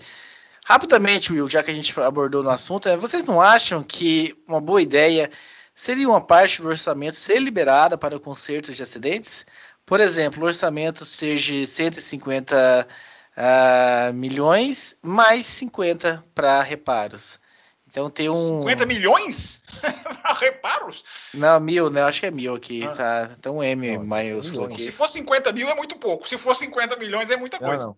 Rapidamente, 0.65 1.31
Will, 1.31 1.47
já 1.47 1.63
que 1.63 1.71
a 1.71 1.73
gente 1.73 1.97
abordou 2.01 2.43
no 2.43 2.49
assunto, 2.49 2.89
é, 2.89 2.97
vocês 2.97 3.23
não 3.23 3.39
acham 3.39 3.81
que 3.81 4.35
uma 4.45 4.59
boa 4.59 4.81
ideia 4.81 5.29
seria 5.73 6.09
uma 6.09 6.19
parte 6.19 6.61
do 6.61 6.67
orçamento 6.67 7.15
ser 7.15 7.39
liberada 7.39 7.97
para 7.97 8.19
consertos 8.19 8.75
de 8.75 8.83
acidentes? 8.83 9.45
Por 9.85 10.01
exemplo, 10.01 10.43
o 10.43 10.47
orçamento 10.47 11.05
seja 11.05 11.65
150 11.65 12.85
uh, 13.37 14.13
milhões, 14.13 14.97
mais 15.01 15.45
50 15.45 16.23
para 16.33 16.61
reparos. 16.61 17.39
Então 17.89 18.09
tem 18.09 18.29
um. 18.29 18.61
50 18.61 18.85
milhões? 18.85 19.63
para 20.21 20.33
reparos? 20.33 21.03
Não, 21.33 21.59
mil, 21.59 21.89
né? 21.89 22.01
Acho 22.01 22.19
que 22.19 22.25
é 22.25 22.31
mil 22.31 22.55
aqui. 22.55 22.83
Ah. 22.83 22.95
Tá, 22.95 23.37
tem 23.41 23.51
um 23.51 23.63
M 23.63 23.97
maiúsculo 23.99 24.65
aqui. 24.65 24.83
Se 24.83 24.91
for 24.91 25.07
50 25.07 25.51
mil 25.53 25.69
é 25.69 25.75
muito 25.75 25.95
pouco. 25.95 26.27
Se 26.27 26.37
for 26.37 26.55
50 26.55 26.97
milhões 26.97 27.31
é 27.31 27.37
muita 27.37 27.57
coisa. 27.57 27.85
Não, 27.85 27.97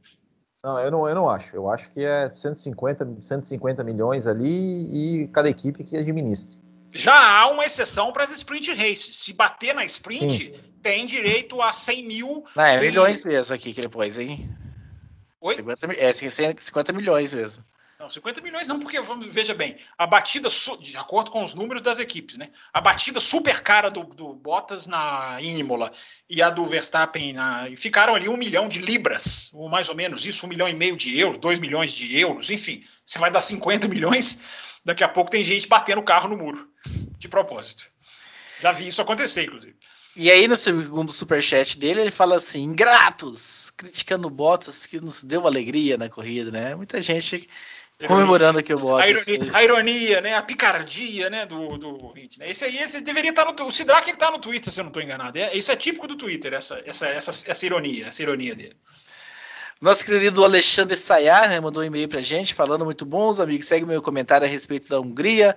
não. 0.64 0.74
não, 0.76 0.80
eu, 0.80 0.92
não 0.92 1.10
eu 1.10 1.16
não 1.16 1.30
acho. 1.30 1.56
Eu 1.56 1.70
acho 1.70 1.90
que 1.92 2.06
é 2.06 2.32
150, 2.34 3.18
150 3.22 3.84
milhões 3.84 4.28
ali 4.28 5.24
e 5.24 5.28
cada 5.30 5.50
equipe 5.50 5.84
que 5.84 5.98
administre. 5.98 6.58
Já 6.92 7.14
há 7.14 7.52
uma 7.52 7.66
exceção 7.66 8.12
para 8.12 8.24
as 8.24 8.32
sprint 8.32 8.74
races. 8.74 9.24
Se 9.24 9.34
bater 9.34 9.76
na 9.76 9.86
sprint, 9.86 10.46
Sim. 10.46 10.54
tem 10.82 11.06
direito 11.06 11.62
a 11.62 11.72
100 11.72 12.08
mil. 12.08 12.44
Não, 12.56 12.64
é 12.64 12.80
milhões 12.80 13.24
mesmo 13.26 13.56
aqui 13.56 13.74
que 13.74 13.82
ele 13.82 13.90
pôs, 13.90 14.18
hein? 14.18 14.50
Oi? 15.42 15.56
50, 15.56 15.94
é 15.94 16.14
50 16.14 16.94
milhões 16.94 17.34
mesmo. 17.34 17.64
Não, 18.00 18.08
50 18.08 18.40
milhões 18.40 18.66
não, 18.66 18.80
porque 18.80 18.98
veja 19.28 19.54
bem, 19.54 19.78
a 19.98 20.08
batida, 20.08 20.48
de 20.80 20.96
acordo 20.96 21.32
com 21.32 21.44
os 21.44 21.54
números 21.54 21.82
das 21.82 22.00
equipes, 22.00 22.38
né? 22.38 22.50
A 22.72 22.80
batida 22.80 23.20
super 23.20 23.62
cara 23.62 23.90
do, 23.90 24.04
do 24.04 24.34
Bottas 24.34 24.88
na 24.88 25.38
Imola 25.42 25.92
e 26.30 26.42
a 26.42 26.50
do 26.50 26.64
Verstappen 26.66 27.34
na, 27.34 27.68
ficaram 27.76 28.16
ali 28.16 28.30
um 28.30 28.38
milhão 28.38 28.70
de 28.70 28.80
libras, 28.80 29.50
ou 29.54 29.68
mais 29.68 29.90
ou 29.90 29.96
menos 29.96 30.26
isso, 30.26 30.46
um 30.46 30.50
milhão 30.50 30.70
e 30.70 30.74
meio 30.74 30.96
de 30.96 31.20
euros, 31.20 31.40
dois 31.40 31.60
milhões 31.60 31.92
de 31.92 32.18
euros, 32.18 32.50
enfim, 32.50 32.86
você 33.06 33.20
vai 33.20 33.30
dar 33.30 33.42
50 33.42 33.86
milhões, 33.90 34.40
daqui 34.86 35.04
a 35.04 35.10
pouco 35.10 35.30
tem 35.30 35.44
gente 35.44 35.68
batendo 35.68 36.00
o 36.00 36.06
carro 36.06 36.30
no 36.30 36.38
muro, 36.38 36.70
de 37.18 37.28
propósito. 37.28 37.92
Já 38.62 38.72
vi 38.72 38.88
isso 38.88 39.02
acontecer, 39.02 39.44
inclusive. 39.44 39.76
E 40.22 40.30
aí, 40.30 40.50
no 40.50 40.56
segundo 40.58 41.14
superchat 41.14 41.80
dele, 41.80 42.02
ele 42.02 42.12
fala 42.12 42.36
assim: 42.36 42.64
ingratos, 42.64 43.72
criticando 43.72 44.28
o 44.28 44.30
Bottas, 44.30 44.86
que 44.86 45.00
nos 45.00 45.24
deu 45.24 45.48
alegria 45.48 45.98
na 45.98 46.10
corrida, 46.10 46.52
né? 46.52 46.76
Muita 46.76 47.02
gente 47.02 47.50
comemorando 48.06 48.60
aqui 48.60 48.74
o 48.74 48.78
Bottas. 48.78 49.26
A 49.26 49.32
ironia, 49.32 49.52
a 49.54 49.64
ironia, 49.64 50.22
né? 50.22 50.36
A 50.36 50.42
picardia, 50.42 51.30
né? 51.30 51.46
Do, 51.46 51.78
do 51.78 52.14
né? 52.38 52.50
Esse 52.50 52.66
aí, 52.66 52.80
esse 52.80 53.00
deveria 53.00 53.30
estar 53.30 53.46
no. 53.46 53.66
O 53.66 53.72
Sidraque 53.72 54.12
está 54.12 54.30
no 54.30 54.40
Twitter, 54.40 54.74
se 54.74 54.82
eu 54.82 54.84
não 54.84 54.90
estou 54.90 55.02
enganado. 55.02 55.38
É, 55.38 55.56
isso 55.56 55.72
é 55.72 55.76
típico 55.78 56.06
do 56.06 56.18
Twitter, 56.18 56.54
essa, 56.54 56.84
essa, 56.86 57.08
essa, 57.08 57.32
essa 57.50 57.66
ironia, 57.66 58.08
essa 58.08 58.22
ironia 58.22 58.54
dele. 58.54 58.76
Nosso 59.80 60.04
querido 60.04 60.44
Alexandre 60.44 60.98
Sayar 60.98 61.48
né, 61.48 61.62
mandou 61.62 61.82
um 61.82 61.86
e-mail 61.86 62.10
pra 62.10 62.22
gente 62.22 62.54
falando 62.54 62.84
muito 62.84 63.06
bons 63.06 63.40
amigos. 63.40 63.68
Segue 63.68 63.86
meu 63.86 64.02
comentário 64.02 64.46
a 64.46 64.50
respeito 64.50 64.90
da 64.90 65.00
Hungria. 65.00 65.56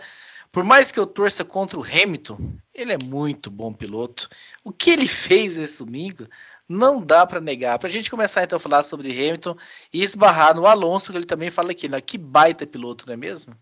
Por 0.52 0.62
mais 0.62 0.92
que 0.92 1.00
eu 1.00 1.06
torça 1.06 1.46
contra 1.46 1.78
o 1.78 1.82
Hamilton, 1.82 2.38
ele 2.74 2.92
é 2.92 2.98
muito 3.02 3.50
bom 3.50 3.72
piloto. 3.72 4.28
O 4.62 4.70
que 4.70 4.90
ele 4.90 5.08
fez 5.08 5.56
esse 5.56 5.82
domingo 5.82 6.28
não 6.68 7.00
dá 7.00 7.26
para 7.26 7.40
negar. 7.40 7.78
Para 7.78 7.88
a 7.88 7.90
gente 7.90 8.10
começar 8.10 8.44
então 8.44 8.58
a 8.58 8.60
falar 8.60 8.82
sobre 8.82 9.10
Hamilton 9.10 9.56
e 9.90 10.04
esbarrar 10.04 10.54
no 10.54 10.66
Alonso, 10.66 11.10
que 11.10 11.16
ele 11.16 11.24
também 11.24 11.50
fala 11.50 11.72
aqui, 11.72 11.88
né? 11.88 11.98
Que 12.02 12.18
baita 12.18 12.66
piloto, 12.66 13.06
não 13.06 13.14
é 13.14 13.16
mesmo? 13.16 13.56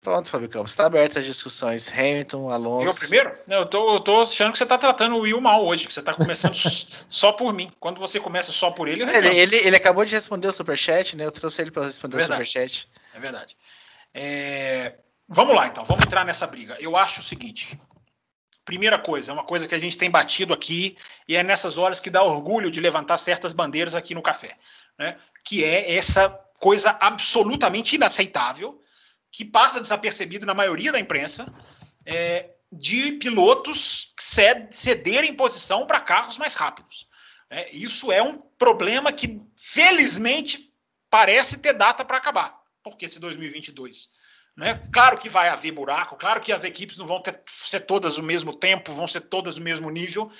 Pronto, 0.00 0.30
Fábio 0.30 0.48
Campos, 0.48 0.72
está 0.72 0.86
aberta 0.86 1.20
as 1.20 1.24
discussões. 1.24 1.88
Hamilton, 1.88 2.50
Alonso. 2.50 2.90
Eu 2.90 2.94
primeiro? 2.94 3.30
Eu 3.48 3.66
tô, 3.66 3.94
eu 3.94 4.00
tô 4.00 4.22
achando 4.22 4.50
que 4.50 4.58
você 4.58 4.64
está 4.64 4.78
tratando 4.78 5.14
o 5.14 5.20
Will 5.20 5.40
mal 5.40 5.64
hoje, 5.64 5.86
que 5.86 5.92
você 5.92 6.00
está 6.00 6.12
começando 6.12 6.56
só 7.08 7.30
por 7.30 7.52
mim. 7.52 7.70
Quando 7.78 8.00
você 8.00 8.18
começa 8.18 8.50
só 8.50 8.72
por 8.72 8.88
ele, 8.88 9.04
eu 9.04 9.08
ele, 9.08 9.28
ele, 9.28 9.56
ele 9.56 9.76
acabou 9.76 10.04
de 10.04 10.14
responder 10.14 10.48
o 10.48 10.52
superchat, 10.52 11.16
né? 11.16 11.24
Eu 11.24 11.32
trouxe 11.32 11.62
ele 11.62 11.70
para 11.70 11.84
responder 11.84 12.18
é 12.18 12.22
o 12.22 12.26
superchat. 12.26 12.88
É 13.16 13.20
verdade. 13.20 13.56
É... 14.12 14.98
Vamos 15.26 15.56
lá, 15.56 15.66
então, 15.66 15.84
vamos 15.84 16.04
entrar 16.04 16.24
nessa 16.24 16.46
briga. 16.46 16.76
Eu 16.78 16.96
acho 16.96 17.20
o 17.20 17.22
seguinte: 17.22 17.78
primeira 18.62 18.98
coisa, 18.98 19.30
é 19.30 19.34
uma 19.34 19.42
coisa 19.42 19.66
que 19.66 19.74
a 19.74 19.78
gente 19.78 19.96
tem 19.96 20.10
batido 20.10 20.52
aqui, 20.52 20.96
e 21.26 21.34
é 21.34 21.42
nessas 21.42 21.78
horas 21.78 21.98
que 21.98 22.10
dá 22.10 22.22
orgulho 22.22 22.70
de 22.70 22.78
levantar 22.78 23.16
certas 23.16 23.54
bandeiras 23.54 23.94
aqui 23.94 24.14
no 24.14 24.22
café, 24.22 24.56
né? 24.98 25.16
que 25.44 25.64
é 25.64 25.96
essa 25.96 26.28
coisa 26.60 26.96
absolutamente 27.00 27.96
inaceitável, 27.96 28.80
que 29.32 29.44
passa 29.44 29.80
desapercebido 29.80 30.44
na 30.44 30.54
maioria 30.54 30.92
da 30.92 31.00
imprensa, 31.00 31.52
é, 32.04 32.50
de 32.70 33.12
pilotos 33.12 34.12
cederem 34.70 35.34
posição 35.34 35.86
para 35.86 36.00
carros 36.00 36.36
mais 36.36 36.54
rápidos. 36.54 37.08
É, 37.48 37.74
isso 37.74 38.12
é 38.12 38.22
um 38.22 38.38
problema 38.58 39.10
que, 39.10 39.40
felizmente, 39.58 40.70
parece 41.08 41.56
ter 41.58 41.72
data 41.72 42.04
para 42.04 42.18
acabar 42.18 42.65
porque 42.90 43.06
esse 43.06 43.18
2022. 43.18 44.10
Né? 44.56 44.80
Claro 44.92 45.18
que 45.18 45.28
vai 45.28 45.48
haver 45.48 45.72
buraco, 45.72 46.16
claro 46.16 46.40
que 46.40 46.52
as 46.52 46.64
equipes 46.64 46.96
não 46.96 47.06
vão 47.06 47.20
ter, 47.20 47.40
ser 47.46 47.80
todas 47.80 48.16
o 48.16 48.22
mesmo 48.22 48.54
tempo, 48.54 48.92
vão 48.92 49.06
ser 49.06 49.22
todas 49.22 49.56
do 49.56 49.60
mesmo 49.60 49.90
nível, 49.90 50.30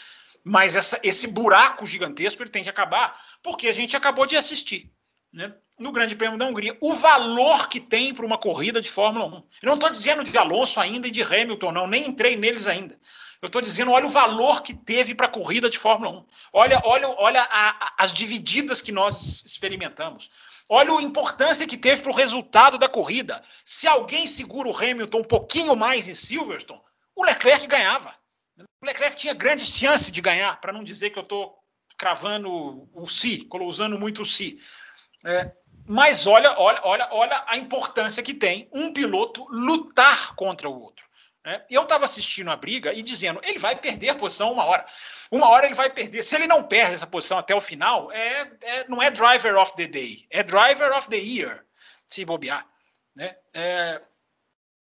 mas 0.42 0.74
essa, 0.74 0.99
esse 1.03 1.26
buraco 1.26 1.86
gigantesco 1.86 2.42
ele 2.42 2.51
tem 2.51 2.62
que 2.62 2.70
acabar, 2.70 3.20
porque 3.42 3.68
a 3.68 3.72
gente 3.72 3.97
acabou 3.97 4.24
de 4.24 4.36
assistir 4.36 4.90
né? 5.32 5.55
no 5.78 5.92
Grande 5.92 6.16
Prêmio 6.16 6.38
da 6.38 6.47
Hungria 6.47 6.78
o 6.80 6.94
valor 6.94 7.68
que 7.68 7.78
tem 7.78 8.14
para 8.14 8.24
uma 8.24 8.38
corrida 8.38 8.80
de 8.80 8.90
Fórmula 8.90 9.26
1. 9.26 9.34
Eu 9.34 9.44
não 9.64 9.74
estou 9.74 9.90
dizendo 9.90 10.24
de 10.24 10.38
Alonso 10.38 10.80
ainda 10.80 11.09
e 11.09 11.11
de 11.11 11.22
Hamilton, 11.22 11.72
não, 11.72 11.86
nem 11.86 12.09
entrei 12.09 12.36
neles 12.36 12.66
ainda. 12.66 12.99
Eu 13.42 13.49
estou 13.49 13.61
dizendo, 13.61 13.90
olha 13.90 14.07
o 14.07 14.11
valor 14.11 14.62
que 14.62 14.72
teve 14.72 15.14
para 15.14 15.26
a 15.26 15.30
corrida 15.30 15.68
de 15.68 15.78
Fórmula 15.78 16.20
1. 16.20 16.26
Olha, 16.55 16.80
olha, 16.84 17.09
olha 17.09 17.42
a, 17.42 17.68
a, 17.68 17.94
as 17.99 18.12
divididas 18.12 18.80
que 18.80 18.90
nós 18.90 19.44
experimentamos. 19.44 20.30
Olha 20.68 20.98
a 20.98 21.02
importância 21.02 21.66
que 21.66 21.76
teve 21.76 22.02
para 22.02 22.10
o 22.10 22.14
resultado 22.14 22.76
da 22.76 22.88
corrida. 22.88 23.42
Se 23.64 23.86
alguém 23.86 24.26
segura 24.26 24.68
o 24.68 24.76
Hamilton 24.76 25.18
um 25.18 25.24
pouquinho 25.24 25.76
mais 25.76 26.08
em 26.08 26.14
Silverstone, 26.14 26.80
o 27.14 27.24
Leclerc 27.24 27.66
ganhava. 27.66 28.14
O 28.58 28.86
Leclerc 28.86 29.16
tinha 29.16 29.34
grande 29.34 29.64
chance 29.64 30.10
de 30.10 30.20
ganhar, 30.20 30.60
para 30.60 30.72
não 30.72 30.82
dizer 30.82 31.10
que 31.10 31.18
eu 31.18 31.22
estou 31.22 31.56
cravando 31.96 32.88
o 32.92 33.08
si, 33.08 33.48
usando 33.62 33.98
muito 33.98 34.22
o 34.22 34.24
si. 34.24 34.58
É, 35.24 35.52
mas 35.86 36.26
olha, 36.26 36.58
olha, 36.58 36.80
olha, 36.82 37.08
olha 37.12 37.44
a 37.46 37.56
importância 37.56 38.22
que 38.22 38.34
tem 38.34 38.68
um 38.72 38.92
piloto 38.92 39.46
lutar 39.48 40.34
contra 40.34 40.68
o 40.68 40.80
outro. 40.80 41.06
Né? 41.47 41.64
Eu 41.70 41.84
estava 41.84 42.05
assistindo 42.05 42.51
a 42.51 42.57
briga 42.57 42.92
e 42.92 43.01
dizendo, 43.01 43.40
ele 43.44 43.61
vai 43.61 43.76
perder 43.76 44.09
a 44.09 44.14
posição 44.16 44.53
uma 44.53 44.64
hora. 44.64 44.84
Uma 45.30 45.49
hora 45.49 45.66
ele 45.66 45.76
vai 45.76 45.88
perder. 45.88 46.24
Se 46.24 46.34
ele 46.34 46.49
não 46.49 46.64
perde 46.64 46.94
essa 46.94 47.07
posição 47.07 47.38
até 47.38 47.55
o 47.55 47.61
final, 47.61 48.11
é, 48.11 48.51
é 48.62 48.88
não 48.88 49.01
é 49.01 49.12
driver 49.12 49.57
of 49.57 49.72
the 49.76 49.86
day, 49.86 50.26
é 50.28 50.42
driver 50.42 50.90
of 50.90 51.09
the 51.09 51.16
year, 51.16 51.64
se 52.05 52.24
bobear. 52.24 52.66
Né? 53.14 53.36
É, 53.55 54.03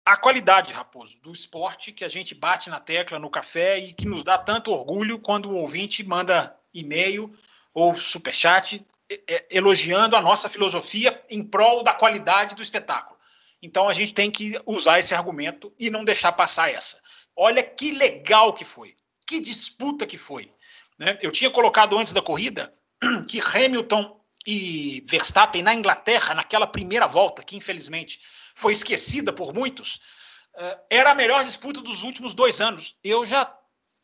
a 0.06 0.16
qualidade, 0.16 0.72
Raposo, 0.72 1.20
do 1.20 1.32
esporte 1.32 1.90
que 1.90 2.04
a 2.04 2.08
gente 2.08 2.32
bate 2.32 2.70
na 2.70 2.78
tecla 2.78 3.18
no 3.18 3.28
café 3.28 3.80
e 3.80 3.92
que 3.92 4.06
nos 4.06 4.22
dá 4.22 4.38
tanto 4.38 4.70
orgulho 4.70 5.18
quando 5.18 5.50
o 5.50 5.56
ouvinte 5.56 6.04
manda 6.04 6.56
e-mail 6.72 7.36
ou 7.74 7.92
superchat 7.92 8.86
é, 9.10 9.46
elogiando 9.50 10.14
a 10.14 10.22
nossa 10.22 10.48
filosofia 10.48 11.20
em 11.28 11.42
prol 11.42 11.82
da 11.82 11.92
qualidade 11.92 12.54
do 12.54 12.62
espetáculo. 12.62 13.11
Então 13.62 13.88
a 13.88 13.92
gente 13.92 14.12
tem 14.12 14.30
que 14.30 14.60
usar 14.66 14.98
esse 14.98 15.14
argumento 15.14 15.72
e 15.78 15.88
não 15.88 16.04
deixar 16.04 16.32
passar 16.32 16.70
essa. 16.70 17.00
Olha 17.36 17.62
que 17.62 17.92
legal 17.92 18.52
que 18.52 18.64
foi, 18.64 18.96
que 19.26 19.40
disputa 19.40 20.04
que 20.04 20.18
foi. 20.18 20.52
Né? 20.98 21.18
Eu 21.22 21.30
tinha 21.30 21.50
colocado 21.50 21.96
antes 21.96 22.12
da 22.12 22.20
corrida 22.20 22.74
que 23.28 23.40
Hamilton 23.40 24.20
e 24.46 25.04
Verstappen 25.08 25.62
na 25.62 25.74
Inglaterra, 25.74 26.34
naquela 26.34 26.66
primeira 26.66 27.06
volta, 27.06 27.44
que 27.44 27.56
infelizmente 27.56 28.20
foi 28.54 28.72
esquecida 28.72 29.32
por 29.32 29.54
muitos, 29.54 30.00
eh, 30.56 30.78
era 30.90 31.12
a 31.12 31.14
melhor 31.14 31.44
disputa 31.44 31.80
dos 31.80 32.02
últimos 32.02 32.34
dois 32.34 32.60
anos. 32.60 32.96
Eu 33.04 33.24
já 33.24 33.56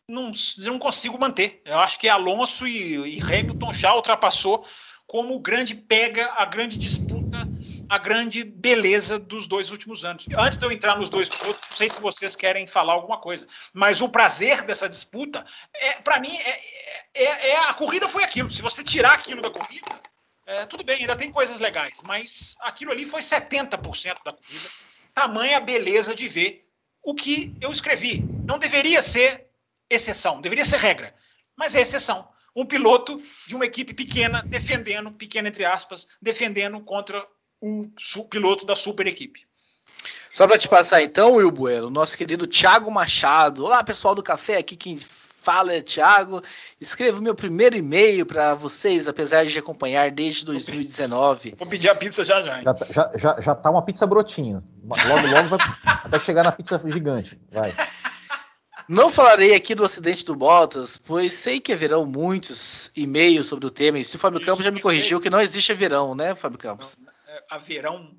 não, 0.08 0.32
não 0.58 0.78
consigo 0.78 1.18
manter. 1.18 1.60
Eu 1.64 1.78
acho 1.80 1.98
que 1.98 2.08
Alonso 2.08 2.66
e, 2.66 3.18
e 3.18 3.20
Hamilton 3.20 3.72
já 3.74 3.94
ultrapassou 3.94 4.64
como 5.06 5.38
grande 5.40 5.74
pega, 5.74 6.32
a 6.36 6.44
grande 6.44 6.76
disputa, 6.76 7.07
a 7.88 7.96
grande 7.96 8.44
beleza 8.44 9.18
dos 9.18 9.46
dois 9.46 9.70
últimos 9.70 10.04
anos. 10.04 10.26
Antes 10.36 10.58
de 10.58 10.64
eu 10.64 10.70
entrar 10.70 10.98
nos 10.98 11.08
dois 11.08 11.28
pilotos, 11.28 11.62
não 11.70 11.76
sei 11.76 11.88
se 11.88 12.00
vocês 12.00 12.36
querem 12.36 12.66
falar 12.66 12.92
alguma 12.92 13.18
coisa, 13.18 13.46
mas 13.72 14.02
o 14.02 14.08
prazer 14.08 14.62
dessa 14.62 14.88
disputa, 14.88 15.44
é, 15.74 15.94
para 15.94 16.20
mim, 16.20 16.36
é, 16.36 16.60
é, 17.14 17.48
é, 17.50 17.56
a 17.64 17.74
corrida 17.74 18.08
foi 18.08 18.22
aquilo. 18.22 18.50
Se 18.50 18.60
você 18.60 18.84
tirar 18.84 19.14
aquilo 19.14 19.40
da 19.40 19.50
corrida, 19.50 19.86
é, 20.46 20.66
tudo 20.66 20.84
bem, 20.84 21.00
ainda 21.00 21.16
tem 21.16 21.30
coisas 21.30 21.58
legais, 21.58 22.00
mas 22.06 22.56
aquilo 22.60 22.92
ali 22.92 23.06
foi 23.06 23.22
70% 23.22 24.22
da 24.24 24.32
corrida. 24.32 24.68
Tamanha 25.14 25.60
beleza 25.60 26.14
de 26.14 26.28
ver 26.28 26.68
o 27.02 27.14
que 27.14 27.54
eu 27.60 27.72
escrevi. 27.72 28.24
Não 28.44 28.58
deveria 28.58 29.00
ser 29.00 29.46
exceção, 29.88 30.40
deveria 30.40 30.64
ser 30.64 30.78
regra, 30.78 31.14
mas 31.56 31.74
é 31.74 31.80
exceção. 31.80 32.28
Um 32.54 32.66
piloto 32.66 33.22
de 33.46 33.54
uma 33.54 33.64
equipe 33.64 33.94
pequena 33.94 34.42
defendendo, 34.42 35.12
pequena 35.12 35.48
entre 35.48 35.64
aspas, 35.64 36.06
defendendo 36.20 36.80
contra 36.80 37.26
o 37.60 38.24
piloto 38.24 38.64
da 38.64 38.76
super 38.76 39.06
equipe. 39.06 39.46
Só 40.32 40.46
para 40.46 40.58
te 40.58 40.68
passar 40.68 41.02
então, 41.02 41.34
Will 41.34 41.50
Bueno, 41.50 41.90
nosso 41.90 42.16
querido 42.16 42.46
Thiago 42.46 42.90
Machado. 42.90 43.64
Olá, 43.64 43.82
pessoal 43.82 44.14
do 44.14 44.22
café, 44.22 44.58
aqui 44.58 44.76
quem 44.76 44.98
fala 45.48 45.72
é 45.72 45.80
Thiago. 45.80 46.42
Escrevo 46.80 47.22
meu 47.22 47.34
primeiro 47.34 47.74
e-mail 47.76 48.26
para 48.26 48.54
vocês, 48.54 49.08
apesar 49.08 49.46
de 49.46 49.58
acompanhar 49.58 50.10
desde 50.10 50.44
2019. 50.44 51.54
Vou 51.58 51.66
pedir 51.66 51.88
a 51.88 51.94
pizza 51.94 52.24
já 52.24 52.42
já. 52.42 52.60
Já, 52.60 52.74
tá, 52.74 52.86
já, 52.90 53.12
já, 53.16 53.40
já 53.40 53.54
tá 53.54 53.70
uma 53.70 53.82
pizza 53.82 54.06
brotinha. 54.06 54.62
Logo, 54.84 55.26
logo 55.26 55.48
vai 55.48 55.58
até 56.04 56.20
chegar 56.20 56.42
na 56.42 56.52
pizza 56.52 56.80
gigante. 56.84 57.40
Vai. 57.50 57.74
Não 58.88 59.10
falarei 59.10 59.54
aqui 59.54 59.74
do 59.74 59.84
acidente 59.84 60.24
do 60.24 60.34
Bottas, 60.34 60.96
pois 60.96 61.34
sei 61.34 61.60
que 61.60 61.72
haverão 61.72 62.06
muitos 62.06 62.90
e-mails 62.96 63.46
sobre 63.46 63.66
o 63.66 63.70
tema. 63.70 63.98
E 63.98 64.04
se 64.04 64.16
o 64.16 64.18
Fábio 64.18 64.40
Campos 64.40 64.64
já 64.64 64.70
me 64.70 64.80
corrigiu 64.80 65.20
que 65.20 65.28
não 65.28 65.40
existe 65.40 65.74
verão, 65.74 66.14
né, 66.14 66.34
Fábio 66.34 66.58
Campos? 66.58 66.96
É, 67.06 67.07
a 67.50 67.58
verão 67.58 68.14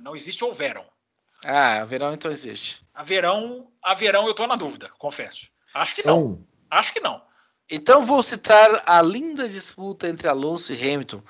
não 0.00 0.14
existe 0.14 0.44
ou 0.44 0.52
verão. 0.52 0.86
Ah, 1.44 1.82
a 1.82 1.84
verão 1.84 2.12
então 2.12 2.30
existe. 2.30 2.82
A 2.92 3.02
verão, 3.02 3.70
a 3.82 3.94
verão 3.94 4.26
eu 4.26 4.34
tô 4.34 4.46
na 4.46 4.56
dúvida, 4.56 4.90
confesso. 4.98 5.48
Acho 5.72 5.94
que 5.94 6.06
não. 6.06 6.26
Um. 6.26 6.44
Acho 6.70 6.92
que 6.92 7.00
não. 7.00 7.22
Então 7.70 8.04
vou 8.04 8.22
citar 8.22 8.82
a 8.86 9.00
linda 9.02 9.48
disputa 9.48 10.08
entre 10.08 10.26
Alonso 10.26 10.72
e 10.72 10.76
Hamilton, 10.76 11.22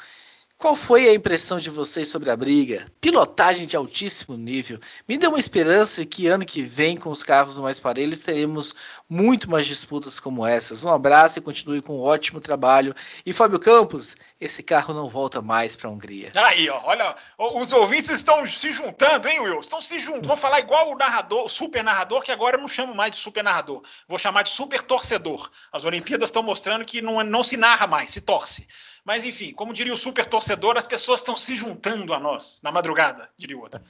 qual 0.59 0.75
foi 0.75 1.09
a 1.09 1.15
impressão 1.15 1.61
de 1.61 1.71
vocês 1.71 2.09
sobre 2.09 2.31
a 2.31 2.37
briga? 2.37 2.85
Pilotagem 3.01 3.65
de 3.65 3.77
altíssimo 3.77 4.37
nível. 4.37 4.81
Me 5.07 5.17
deu 5.17 5.31
uma 5.31 5.39
esperança 5.39 6.05
que 6.05 6.27
ano 6.27 6.45
que 6.45 6.63
vem, 6.63 6.97
com 6.97 7.11
os 7.11 7.23
carros 7.23 7.57
mais 7.59 7.79
parelhos, 7.79 8.23
teremos 8.23 8.75
muito 9.09 9.49
mais 9.49 9.69
disputas 9.69 10.19
como 10.19 10.45
essas. 10.45 10.83
Um 10.83 10.89
abraço 10.89 11.39
e 11.39 11.43
continue 11.43 11.81
com 11.81 11.99
um 11.99 12.03
ótimo 12.03 12.41
trabalho. 12.41 12.93
E 13.25 13.33
Fábio 13.33 13.61
Campos, 13.61 14.17
esse 14.41 14.61
carro 14.61 14.93
não 14.93 15.09
volta 15.09 15.41
mais 15.41 15.77
para 15.77 15.89
a 15.89 15.93
Hungria. 15.93 16.33
Aí, 16.35 16.69
ó, 16.69 16.81
olha, 16.83 17.15
os 17.39 17.73
ouvintes 17.73 18.11
estão 18.11 18.45
se 18.45 18.73
juntando, 18.73 19.29
hein, 19.29 19.39
Will? 19.39 19.61
Estão 19.61 19.81
se 19.81 19.97
juntando. 20.01 20.27
Vou 20.27 20.37
falar 20.37 20.59
igual 20.59 20.91
o 20.91 20.99
narrador, 20.99 21.45
o 21.45 21.49
super 21.49 21.85
narrador, 21.85 22.21
que 22.21 22.33
agora 22.33 22.57
eu 22.57 22.61
não 22.61 22.69
chamo 22.69 22.93
mais 22.93 23.13
de 23.13 23.19
super 23.19 23.45
narrador. 23.45 23.81
Vou 24.09 24.19
chamar 24.19 24.43
de 24.43 24.51
super 24.51 24.83
torcedor. 24.83 25.49
As 25.73 25.85
Olimpíadas 25.85 26.31
estão 26.31 26.43
mostrando 26.43 26.85
que 26.85 27.01
não, 27.01 27.23
não 27.23 27.45
se 27.45 27.57
narra 27.57 27.87
mais, 27.87 28.11
se 28.11 28.21
torce. 28.21 28.67
Mas 29.09 29.25
enfim, 29.25 29.55
como 29.55 29.73
diria 29.73 29.95
o 29.95 29.97
super 29.97 30.27
torcedor, 30.27 30.77
as 30.77 30.87
pessoas 30.87 31.21
estão 31.21 31.35
se 31.35 31.57
juntando 31.57 32.13
a 32.13 32.21
nós 32.21 32.61
na 32.63 32.71
madrugada, 32.71 33.31
diria 33.39 33.57
o 33.57 33.63
outro. 33.63 33.81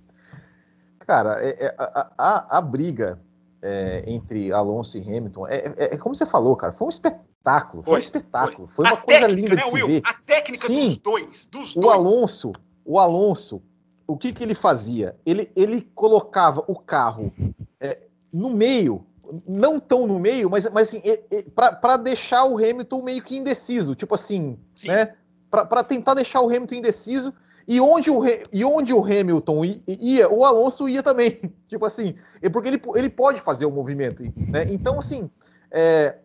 Cara, 1.00 1.36
é, 1.46 1.66
é, 1.66 1.74
a, 1.76 2.12
a, 2.16 2.56
a, 2.56 2.62
briga 2.62 3.20
é, 3.60 4.04
entre 4.06 4.50
Alonso 4.50 4.96
e 4.96 5.02
Hamilton 5.02 5.46
é, 5.48 5.56
é, 5.56 5.94
é, 5.94 5.98
como 5.98 6.14
você 6.14 6.24
falou, 6.24 6.56
cara, 6.56 6.72
foi 6.72 6.86
um 6.86 6.90
espetáculo, 6.90 7.82
foi, 7.82 7.90
foi 7.90 7.96
um 7.96 7.98
espetáculo, 7.98 8.68
foi, 8.68 8.86
foi 8.86 8.94
uma 8.94 8.96
coisa 9.02 9.20
técnica, 9.20 9.40
linda 9.40 9.56
de 9.56 9.56
né, 9.56 9.62
se 9.62 9.74
Will? 9.74 9.86
ver. 9.86 10.02
A 10.04 10.14
técnica 10.14 10.66
Sim, 10.66 10.86
dos 10.86 10.96
dois, 10.96 11.46
dos 11.46 11.76
o 11.76 11.90
Alonso, 11.90 12.52
o 12.86 12.98
Alonso, 12.98 13.62
o 14.06 14.16
que, 14.16 14.32
que 14.32 14.42
ele 14.42 14.54
fazia? 14.54 15.14
Ele, 15.26 15.52
ele 15.54 15.82
colocava 15.94 16.64
o 16.66 16.74
carro 16.74 17.32
é, 17.78 17.98
no 18.32 18.48
meio 18.48 19.06
não 19.46 19.78
tão 19.78 20.06
no 20.06 20.18
meio, 20.18 20.48
mas, 20.50 20.68
mas 20.70 20.88
assim, 20.88 21.02
para 21.54 21.96
deixar 21.96 22.44
o 22.44 22.56
Hamilton 22.56 23.02
meio 23.02 23.22
que 23.22 23.36
indeciso, 23.36 23.94
tipo 23.94 24.14
assim, 24.14 24.58
Sim. 24.74 24.88
né? 24.88 25.14
Para 25.50 25.82
tentar 25.82 26.14
deixar 26.14 26.40
o 26.40 26.46
Hamilton 26.46 26.74
indeciso 26.74 27.32
e 27.66 27.80
onde 27.80 28.10
o, 28.10 28.22
e 28.52 28.64
onde 28.64 28.92
o 28.92 29.02
Hamilton 29.02 29.64
ia, 29.86 30.28
o 30.28 30.44
Alonso 30.44 30.88
ia 30.88 31.02
também, 31.02 31.38
tipo 31.68 31.84
assim, 31.84 32.14
porque 32.52 32.68
ele, 32.68 32.82
ele 32.94 33.10
pode 33.10 33.40
fazer 33.40 33.66
o 33.66 33.70
movimento, 33.70 34.22
né? 34.36 34.66
Então, 34.70 34.98
assim, 34.98 35.30
é, 35.70 36.16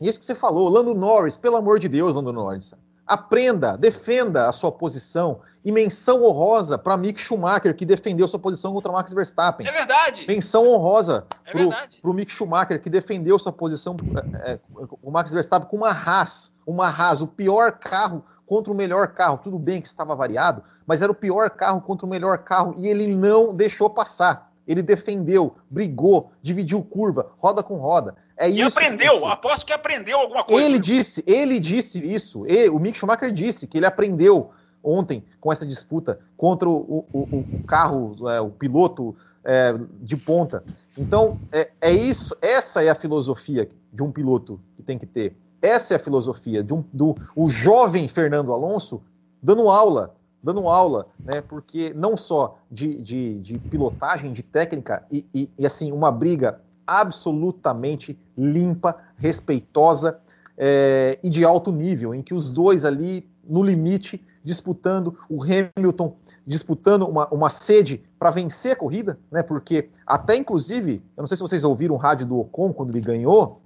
isso 0.00 0.18
que 0.18 0.24
você 0.24 0.34
falou, 0.34 0.68
Lando 0.68 0.94
Norris, 0.94 1.36
pelo 1.36 1.56
amor 1.56 1.78
de 1.78 1.88
Deus, 1.88 2.14
Lando 2.14 2.32
Norris, 2.32 2.74
Aprenda, 3.08 3.74
defenda 3.74 4.48
a 4.48 4.52
sua 4.52 4.70
posição. 4.70 5.40
E 5.64 5.72
menção 5.72 6.22
honrosa 6.22 6.76
para 6.76 6.96
Mick 6.96 7.18
Schumacher, 7.20 7.74
que 7.74 7.86
defendeu 7.86 8.28
sua 8.28 8.38
posição 8.38 8.72
contra 8.72 8.92
Max 8.92 9.12
Verstappen. 9.12 9.66
É 9.66 9.72
verdade. 9.72 10.26
Menção 10.28 10.68
honrosa 10.68 11.26
é 11.46 11.52
para 11.52 12.10
o 12.10 12.12
Mick 12.12 12.30
Schumacher, 12.30 12.80
que 12.80 12.90
defendeu 12.90 13.38
sua 13.38 13.52
posição 13.52 13.96
é, 14.44 14.52
é, 14.52 14.58
o 15.02 15.10
Max 15.10 15.32
Verstappen 15.32 15.68
com 15.68 15.78
uma 15.78 15.90
Haas. 15.90 16.54
Uma 16.66 16.88
Haas, 16.88 17.22
o 17.22 17.26
pior 17.26 17.72
carro 17.72 18.22
contra 18.46 18.72
o 18.72 18.76
melhor 18.76 19.08
carro. 19.08 19.38
Tudo 19.38 19.58
bem 19.58 19.80
que 19.80 19.88
estava 19.88 20.14
variado, 20.14 20.62
mas 20.86 21.00
era 21.00 21.10
o 21.10 21.14
pior 21.14 21.48
carro 21.50 21.80
contra 21.80 22.06
o 22.06 22.08
melhor 22.08 22.38
carro 22.38 22.74
e 22.76 22.88
ele 22.88 23.06
não 23.06 23.54
deixou 23.54 23.88
passar. 23.88 24.50
Ele 24.66 24.82
defendeu, 24.82 25.56
brigou, 25.70 26.30
dividiu 26.42 26.82
curva, 26.82 27.30
roda 27.38 27.62
com 27.62 27.76
roda. 27.76 28.14
É 28.38 28.48
e 28.48 28.62
aprendeu, 28.62 29.26
aposto 29.26 29.66
que 29.66 29.72
aprendeu 29.72 30.18
alguma 30.18 30.44
coisa. 30.44 30.64
Ele 30.64 30.78
disse, 30.78 31.24
ele 31.26 31.58
disse 31.58 32.04
isso. 32.04 32.46
Ele, 32.46 32.68
o 32.68 32.78
Mick 32.78 32.96
Schumacher 32.96 33.32
disse 33.32 33.66
que 33.66 33.76
ele 33.78 33.86
aprendeu 33.86 34.52
ontem 34.82 35.24
com 35.40 35.52
essa 35.52 35.66
disputa 35.66 36.20
contra 36.36 36.68
o, 36.68 37.04
o, 37.12 37.18
o 37.20 37.64
carro, 37.66 38.12
é, 38.30 38.40
o 38.40 38.50
piloto 38.50 39.14
é, 39.44 39.74
de 40.00 40.16
ponta. 40.16 40.62
Então, 40.96 41.40
é, 41.50 41.70
é, 41.80 41.90
isso, 41.90 42.36
essa 42.40 42.82
é 42.82 42.88
a 42.88 42.94
filosofia 42.94 43.68
de 43.92 44.02
um 44.02 44.12
piloto 44.12 44.60
que 44.76 44.82
tem 44.82 44.96
que 44.96 45.06
ter. 45.06 45.36
Essa 45.60 45.94
é 45.94 45.96
a 45.96 46.00
filosofia 46.00 46.62
de 46.62 46.72
um, 46.72 46.84
do 46.92 47.16
o 47.34 47.48
jovem 47.48 48.06
Fernando 48.06 48.52
Alonso 48.52 49.02
dando 49.42 49.68
aula, 49.68 50.14
dando 50.40 50.68
aula, 50.68 51.08
né? 51.18 51.40
Porque 51.40 51.92
não 51.94 52.16
só 52.16 52.58
de, 52.70 53.02
de, 53.02 53.40
de 53.40 53.58
pilotagem, 53.58 54.32
de 54.32 54.42
técnica 54.42 55.04
e, 55.10 55.26
e, 55.34 55.50
e 55.58 55.66
assim 55.66 55.90
uma 55.90 56.12
briga 56.12 56.60
absolutamente 56.88 58.18
limpa, 58.36 58.96
respeitosa 59.18 60.18
é, 60.56 61.18
e 61.22 61.28
de 61.28 61.44
alto 61.44 61.70
nível, 61.70 62.14
em 62.14 62.22
que 62.22 62.32
os 62.32 62.50
dois 62.50 62.86
ali 62.86 63.28
no 63.46 63.62
limite 63.62 64.24
disputando, 64.42 65.18
o 65.28 65.38
Hamilton 65.42 66.16
disputando 66.46 67.02
uma, 67.06 67.28
uma 67.28 67.50
sede 67.50 68.02
para 68.18 68.30
vencer 68.30 68.72
a 68.72 68.76
corrida, 68.76 69.18
né? 69.30 69.42
Porque 69.42 69.90
até 70.06 70.36
inclusive, 70.36 71.02
eu 71.16 71.20
não 71.20 71.26
sei 71.26 71.36
se 71.36 71.42
vocês 71.42 71.64
ouviram 71.64 71.94
o 71.94 71.98
rádio 71.98 72.26
do 72.26 72.38
Ocon 72.38 72.72
quando 72.72 72.90
ele 72.90 73.00
ganhou, 73.00 73.60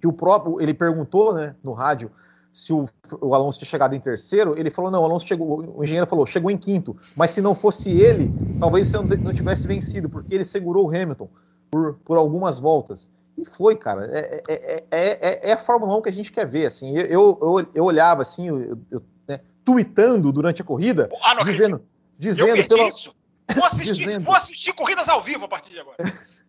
que 0.00 0.06
o 0.06 0.12
próprio 0.12 0.60
ele 0.60 0.74
perguntou, 0.74 1.32
né, 1.32 1.54
no 1.62 1.72
rádio 1.72 2.10
se 2.52 2.72
o, 2.72 2.86
o, 3.20 3.34
Alonso 3.34 3.58
tinha 3.58 3.68
chegado 3.68 3.94
em 3.94 4.00
terceiro, 4.00 4.58
ele 4.58 4.70
falou: 4.70 4.90
não, 4.90 5.02
o 5.02 5.04
Alonso 5.04 5.26
chegou, 5.26 5.76
o 5.76 5.84
engenheiro 5.84 6.06
falou, 6.06 6.24
chegou 6.24 6.50
em 6.50 6.56
quinto, 6.56 6.96
mas 7.14 7.30
se 7.30 7.42
não 7.42 7.54
fosse 7.54 7.90
ele, 7.90 8.32
talvez 8.58 8.86
você 8.88 9.16
não, 9.18 9.32
tivesse 9.32 9.66
vencido, 9.66 10.08
porque 10.08 10.34
ele 10.34 10.44
segurou 10.44 10.86
o 10.86 10.88
Hamilton 10.88 11.28
por, 11.70 11.94
por 12.04 12.16
algumas 12.16 12.58
voltas. 12.58 13.12
E 13.36 13.44
foi, 13.44 13.76
cara. 13.76 14.06
É, 14.06 14.42
é, 14.48 14.88
é, 14.90 15.50
é, 15.50 15.52
a 15.52 15.58
Fórmula 15.58 15.96
1 15.98 16.02
que 16.02 16.08
a 16.08 16.12
gente 16.12 16.32
quer 16.32 16.46
ver. 16.46 16.66
Assim. 16.66 16.96
Eu, 16.96 17.38
eu, 17.40 17.66
eu 17.74 17.84
olhava 17.84 18.22
assim, 18.22 18.48
eu, 18.48 18.78
eu 18.90 19.02
né, 19.28 19.40
tweetando 19.64 20.32
durante 20.32 20.62
a 20.62 20.64
corrida, 20.64 21.10
ah, 21.22 21.34
não 21.34 21.44
dizendo. 21.44 21.82
dizendo 22.18 22.56
eu 22.56 22.68
pelo, 22.68 22.88
isso. 22.88 23.14
Vou 23.54 23.64
assistir, 23.66 24.04
dizendo, 24.04 24.24
vou 24.24 24.34
assistir 24.34 24.72
corridas 24.72 25.08
ao 25.08 25.20
vivo 25.20 25.44
a 25.44 25.48
partir 25.48 25.70
de 25.70 25.80
agora. 25.80 25.96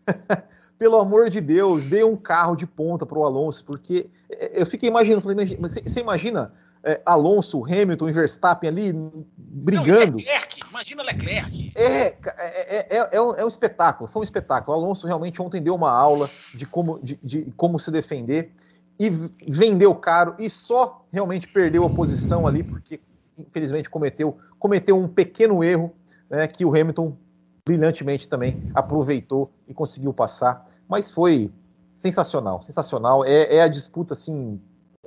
pelo 0.78 0.98
amor 0.98 1.28
de 1.28 1.40
Deus, 1.40 1.84
dê 1.84 2.04
um 2.04 2.16
carro 2.16 2.56
de 2.56 2.66
ponta 2.66 3.04
para 3.04 3.18
o 3.18 3.24
Alonso, 3.24 3.64
porque 3.64 4.08
eu 4.52 4.64
fiquei 4.64 4.88
imaginando, 4.88 5.22
falei, 5.22 5.58
você 5.58 6.00
imagina 6.00 6.54
é, 6.84 7.00
Alonso, 7.04 7.64
Hamilton 7.64 8.08
e 8.08 8.12
Verstappen 8.12 8.70
ali 8.70 8.92
brigando. 9.36 10.18
Não, 10.18 10.24
Leclerc, 10.24 10.60
imagina 10.68 11.02
Leclerc. 11.02 11.72
É, 11.74 12.06
é, 12.06 12.14
é, 12.16 12.96
é, 12.96 13.08
é, 13.16 13.20
um, 13.20 13.34
é 13.34 13.44
um 13.44 13.48
espetáculo, 13.48 14.08
foi 14.08 14.20
um 14.20 14.24
espetáculo. 14.24 14.76
O 14.76 14.80
Alonso 14.80 15.06
realmente 15.06 15.40
ontem 15.42 15.60
deu 15.60 15.74
uma 15.74 15.90
aula 15.90 16.30
de 16.54 16.66
como, 16.66 16.98
de, 17.02 17.18
de 17.22 17.52
como 17.56 17.78
se 17.78 17.90
defender 17.90 18.52
e 18.98 19.10
vendeu 19.46 19.94
caro 19.94 20.34
e 20.38 20.50
só 20.50 21.04
realmente 21.10 21.46
perdeu 21.46 21.84
a 21.84 21.90
posição 21.90 22.46
ali 22.46 22.62
porque 22.62 23.00
infelizmente 23.38 23.88
cometeu, 23.88 24.38
cometeu 24.58 24.98
um 24.98 25.06
pequeno 25.06 25.62
erro 25.62 25.94
né, 26.28 26.46
que 26.46 26.64
o 26.64 26.70
Hamilton 26.70 27.16
brilhantemente 27.64 28.28
também 28.28 28.70
aproveitou 28.74 29.52
e 29.68 29.74
conseguiu 29.74 30.12
passar. 30.12 30.66
Mas 30.88 31.10
foi 31.10 31.52
sensacional, 31.94 32.62
sensacional. 32.62 33.24
É, 33.24 33.56
é 33.56 33.62
a 33.62 33.68
disputa 33.68 34.14
assim. 34.14 34.60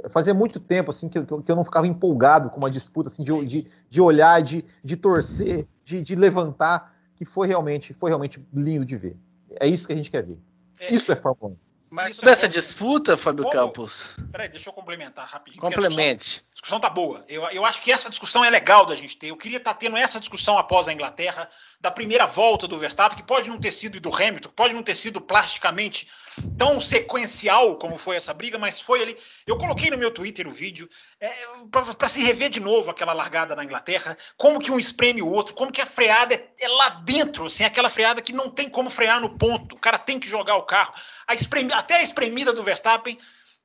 Fazia 0.09 0.33
muito 0.33 0.59
tempo 0.59 0.89
assim 0.89 1.07
que, 1.07 1.21
que, 1.23 1.51
eu 1.51 1.55
não 1.55 1.63
ficava 1.63 1.85
empolgado 1.85 2.49
com 2.49 2.57
uma 2.57 2.71
disputa 2.71 3.09
assim 3.09 3.23
de, 3.23 3.45
de, 3.45 3.67
de 3.89 4.01
olhar, 4.01 4.41
de, 4.41 4.65
de 4.83 4.95
torcer, 4.95 5.67
de, 5.83 6.01
de 6.01 6.15
levantar, 6.15 6.95
que 7.15 7.25
foi 7.25 7.47
realmente 7.47 7.93
foi 7.93 8.09
realmente 8.09 8.43
lindo 8.53 8.85
de 8.85 8.97
ver. 8.97 9.17
É 9.59 9.67
isso 9.67 9.85
que 9.85 9.93
a 9.93 9.95
gente 9.95 10.09
quer 10.09 10.23
ver. 10.23 10.39
É. 10.79 10.93
Isso 10.93 11.11
é 11.11 11.15
Fórmula 11.15 11.53
1. 11.53 11.71
Mas 11.91 12.21
nessa 12.21 12.45
é 12.45 12.49
disputa, 12.49 13.17
Fábio 13.17 13.43
Como... 13.43 13.53
Campos. 13.53 14.17
Peraí, 14.31 14.47
deixa 14.47 14.69
eu 14.69 14.73
complementar 14.73 15.27
rapidinho. 15.27 15.61
Complemente. 15.61 15.99
A 15.99 16.15
discussão, 16.15 16.47
a 16.47 16.53
discussão 16.53 16.79
tá 16.79 16.89
boa. 16.89 17.25
Eu, 17.27 17.43
eu 17.49 17.65
acho 17.65 17.81
que 17.81 17.91
essa 17.91 18.09
discussão 18.09 18.45
é 18.45 18.49
legal 18.49 18.85
da 18.85 18.95
gente 18.95 19.17
ter. 19.17 19.27
Eu 19.27 19.35
queria 19.35 19.57
estar 19.57 19.73
tá 19.73 19.77
tendo 19.77 19.97
essa 19.97 20.17
discussão 20.17 20.57
após 20.57 20.87
a 20.87 20.93
Inglaterra, 20.93 21.49
da 21.81 21.89
primeira 21.89 22.27
volta 22.27 22.67
do 22.67 22.77
Verstappen, 22.77 23.17
que 23.17 23.23
pode 23.23 23.49
não 23.49 23.59
ter 23.59 23.71
sido 23.71 23.99
do 23.99 24.13
Hamilton, 24.13 24.49
pode 24.55 24.73
não 24.73 24.83
ter 24.83 24.95
sido 24.95 25.19
plasticamente 25.19 26.07
tão 26.55 26.79
sequencial 26.79 27.75
como 27.77 27.97
foi 27.97 28.15
essa 28.15 28.33
briga, 28.33 28.59
mas 28.59 28.79
foi 28.79 29.01
ali. 29.01 29.17
Eu 29.47 29.57
coloquei 29.57 29.89
no 29.89 29.97
meu 29.97 30.11
Twitter 30.11 30.47
o 30.47 30.51
vídeo 30.51 30.87
é, 31.19 31.31
para 31.71 32.07
se 32.07 32.21
rever 32.21 32.51
de 32.51 32.59
novo 32.59 32.91
aquela 32.91 33.13
largada 33.13 33.55
na 33.55 33.63
Inglaterra, 33.63 34.15
como 34.37 34.59
que 34.59 34.71
um 34.71 34.77
espreme 34.77 35.23
o 35.23 35.27
outro, 35.27 35.55
como 35.55 35.71
que 35.71 35.81
a 35.81 35.85
freada 35.85 36.35
é, 36.35 36.49
é, 36.59 36.67
lá 36.67 36.89
dentro, 36.89 37.47
assim, 37.47 37.63
aquela 37.63 37.89
freada 37.89 38.21
que 38.21 38.31
não 38.31 38.47
tem 38.47 38.69
como 38.69 38.89
frear 38.89 39.19
no 39.19 39.35
ponto. 39.35 39.75
O 39.75 39.79
cara 39.79 39.97
tem 39.97 40.19
que 40.19 40.27
jogar 40.27 40.57
o 40.57 40.63
carro. 40.63 40.93
A 41.27 41.33
até 41.75 41.95
a 41.95 42.03
espremida 42.03 42.53
do 42.53 42.61
Verstappen 42.61 43.17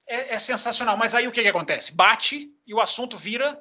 é, 0.06 0.34
é 0.34 0.38
sensacional. 0.38 0.96
Mas 0.96 1.14
aí 1.14 1.28
o 1.28 1.32
que, 1.32 1.42
que 1.42 1.48
acontece? 1.48 1.92
Bate 1.92 2.48
e 2.66 2.72
o 2.72 2.80
assunto 2.80 3.16
vira 3.16 3.60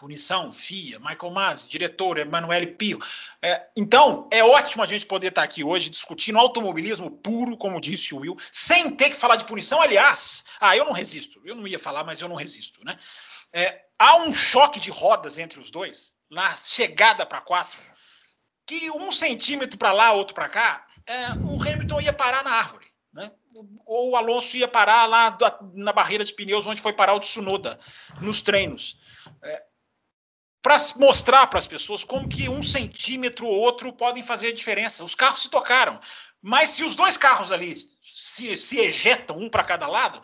punição, 0.00 0.50
FIA, 0.50 0.98
Michael 0.98 1.30
Masi, 1.30 1.68
diretor, 1.68 2.16
Emanuele 2.16 2.68
Pio. 2.68 2.98
É, 3.42 3.66
então, 3.76 4.26
é 4.32 4.42
ótimo 4.42 4.82
a 4.82 4.86
gente 4.86 5.04
poder 5.04 5.28
estar 5.28 5.42
aqui 5.42 5.62
hoje 5.62 5.90
discutindo 5.90 6.38
automobilismo 6.38 7.10
puro, 7.10 7.54
como 7.54 7.78
disse 7.78 8.14
o 8.14 8.20
Will, 8.20 8.38
sem 8.50 8.90
ter 8.96 9.10
que 9.10 9.16
falar 9.16 9.36
de 9.36 9.44
punição. 9.44 9.78
Aliás, 9.78 10.42
ah, 10.58 10.74
eu 10.74 10.86
não 10.86 10.92
resisto, 10.92 11.38
eu 11.44 11.54
não 11.54 11.68
ia 11.68 11.78
falar, 11.78 12.02
mas 12.02 12.22
eu 12.22 12.28
não 12.30 12.34
resisto. 12.34 12.80
Né? 12.82 12.96
É, 13.52 13.82
há 13.98 14.16
um 14.16 14.32
choque 14.32 14.80
de 14.80 14.90
rodas 14.90 15.36
entre 15.36 15.60
os 15.60 15.70
dois, 15.70 16.14
na 16.30 16.54
chegada 16.54 17.26
para 17.26 17.42
quatro, 17.42 17.78
que 18.66 18.90
um 18.90 19.12
centímetro 19.12 19.76
para 19.76 19.92
lá, 19.92 20.12
outro 20.12 20.34
para 20.34 20.48
cá, 20.48 20.86
é, 21.06 21.28
o 21.32 21.60
Hamilton 21.60 22.00
ia 22.00 22.12
parar 22.12 22.42
na 22.42 22.52
árvore. 22.52 22.86
Né? 23.12 23.30
Ou 23.84 24.10
o 24.10 24.16
Alonso 24.16 24.56
ia 24.56 24.68
parar 24.68 25.04
lá 25.04 25.36
na 25.74 25.92
barreira 25.92 26.24
de 26.24 26.32
pneus, 26.32 26.66
onde 26.66 26.80
foi 26.80 26.94
parar 26.94 27.14
o 27.14 27.20
Tsunoda, 27.20 27.78
nos 28.22 28.40
treinos. 28.40 28.98
É, 29.42 29.62
para 30.62 30.76
mostrar 30.96 31.46
para 31.46 31.58
as 31.58 31.66
pessoas 31.66 32.04
como 32.04 32.28
que 32.28 32.48
um 32.48 32.62
centímetro 32.62 33.46
ou 33.46 33.58
outro 33.58 33.92
podem 33.92 34.22
fazer 34.22 34.52
diferença. 34.52 35.04
Os 35.04 35.14
carros 35.14 35.42
se 35.42 35.48
tocaram, 35.48 35.98
mas 36.42 36.70
se 36.70 36.84
os 36.84 36.94
dois 36.94 37.16
carros 37.16 37.50
ali 37.50 37.74
se, 37.74 38.56
se 38.56 38.78
ejetam 38.78 39.38
um 39.38 39.48
para 39.48 39.64
cada 39.64 39.86
lado, 39.86 40.20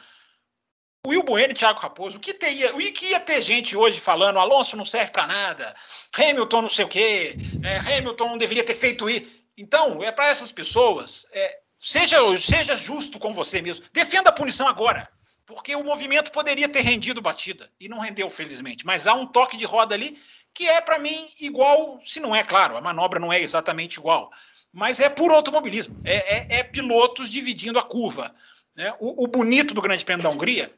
o 1.07 1.11
Will 1.11 1.23
Bueno 1.23 1.53
e 1.53 1.55
o 1.55 1.57
Thiago 1.57 1.79
Raposo, 1.79 2.19
o 2.19 2.21
que, 2.21 2.35
teria, 2.35 2.75
o 2.75 2.79
que 2.79 3.11
ia 3.11 3.21
ter 3.21 3.41
gente 3.41 3.77
hoje 3.77 4.01
falando 4.01 4.39
Alonso 4.39 4.77
não 4.77 4.85
serve 4.85 5.13
para 5.13 5.27
nada, 5.27 5.75
Hamilton 6.13 6.63
não 6.63 6.69
sei 6.69 6.85
o 6.85 6.89
quê, 6.89 7.37
é, 7.65 7.77
Hamilton 7.77 8.31
não 8.31 8.39
deveria 8.39 8.65
ter 8.65 8.75
feito 8.75 9.09
isso. 9.09 9.31
Então, 9.57 10.03
é 10.03 10.13
para 10.13 10.29
essas 10.29 10.53
pessoas, 10.53 11.27
é, 11.33 11.59
seja, 11.79 12.19
seja 12.37 12.77
justo 12.77 13.19
com 13.19 13.33
você 13.33 13.63
mesmo, 13.63 13.87
defenda 13.93 14.29
a 14.31 14.33
punição 14.33 14.69
agora 14.69 15.09
porque 15.47 15.75
o 15.77 15.85
movimento 15.85 16.33
poderia 16.33 16.69
ter 16.69 16.81
rendido 16.81 17.23
batida 17.23 17.71
e 17.79 17.89
não 17.89 18.01
rendeu, 18.01 18.29
felizmente. 18.29 18.85
Mas 18.85 19.07
há 19.07 19.15
um 19.15 19.27
toque 19.27 19.57
de 19.57 19.65
roda 19.65 19.95
ali 19.95 20.21
que 20.53 20.69
é, 20.69 20.81
para 20.81 20.99
mim, 20.99 21.31
igual, 21.39 22.01
se 22.05 22.19
não 22.19 22.35
é, 22.35 22.43
claro, 22.43 22.77
a 22.77 22.81
manobra 22.81 23.21
não 23.21 23.33
é 23.33 23.41
exatamente 23.41 23.99
igual, 23.99 24.33
mas 24.73 25.01
é 25.01 25.09
puro 25.09 25.35
automobilismo, 25.35 26.01
é, 26.05 26.57
é, 26.57 26.59
é 26.59 26.63
pilotos 26.65 27.29
dividindo 27.29 27.79
a 27.79 27.83
curva. 27.83 28.35
Né? 28.75 28.93
O, 28.99 29.25
o, 29.25 29.27
bonito 29.27 29.73
do 29.73 29.81
Grande 29.81 30.05
Prêmio 30.05 30.23
da 30.23 30.31
Hungria 30.31 30.73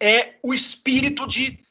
é 0.00 0.34
o 0.42 0.52
espírito 0.52 1.26
de. 1.26 1.62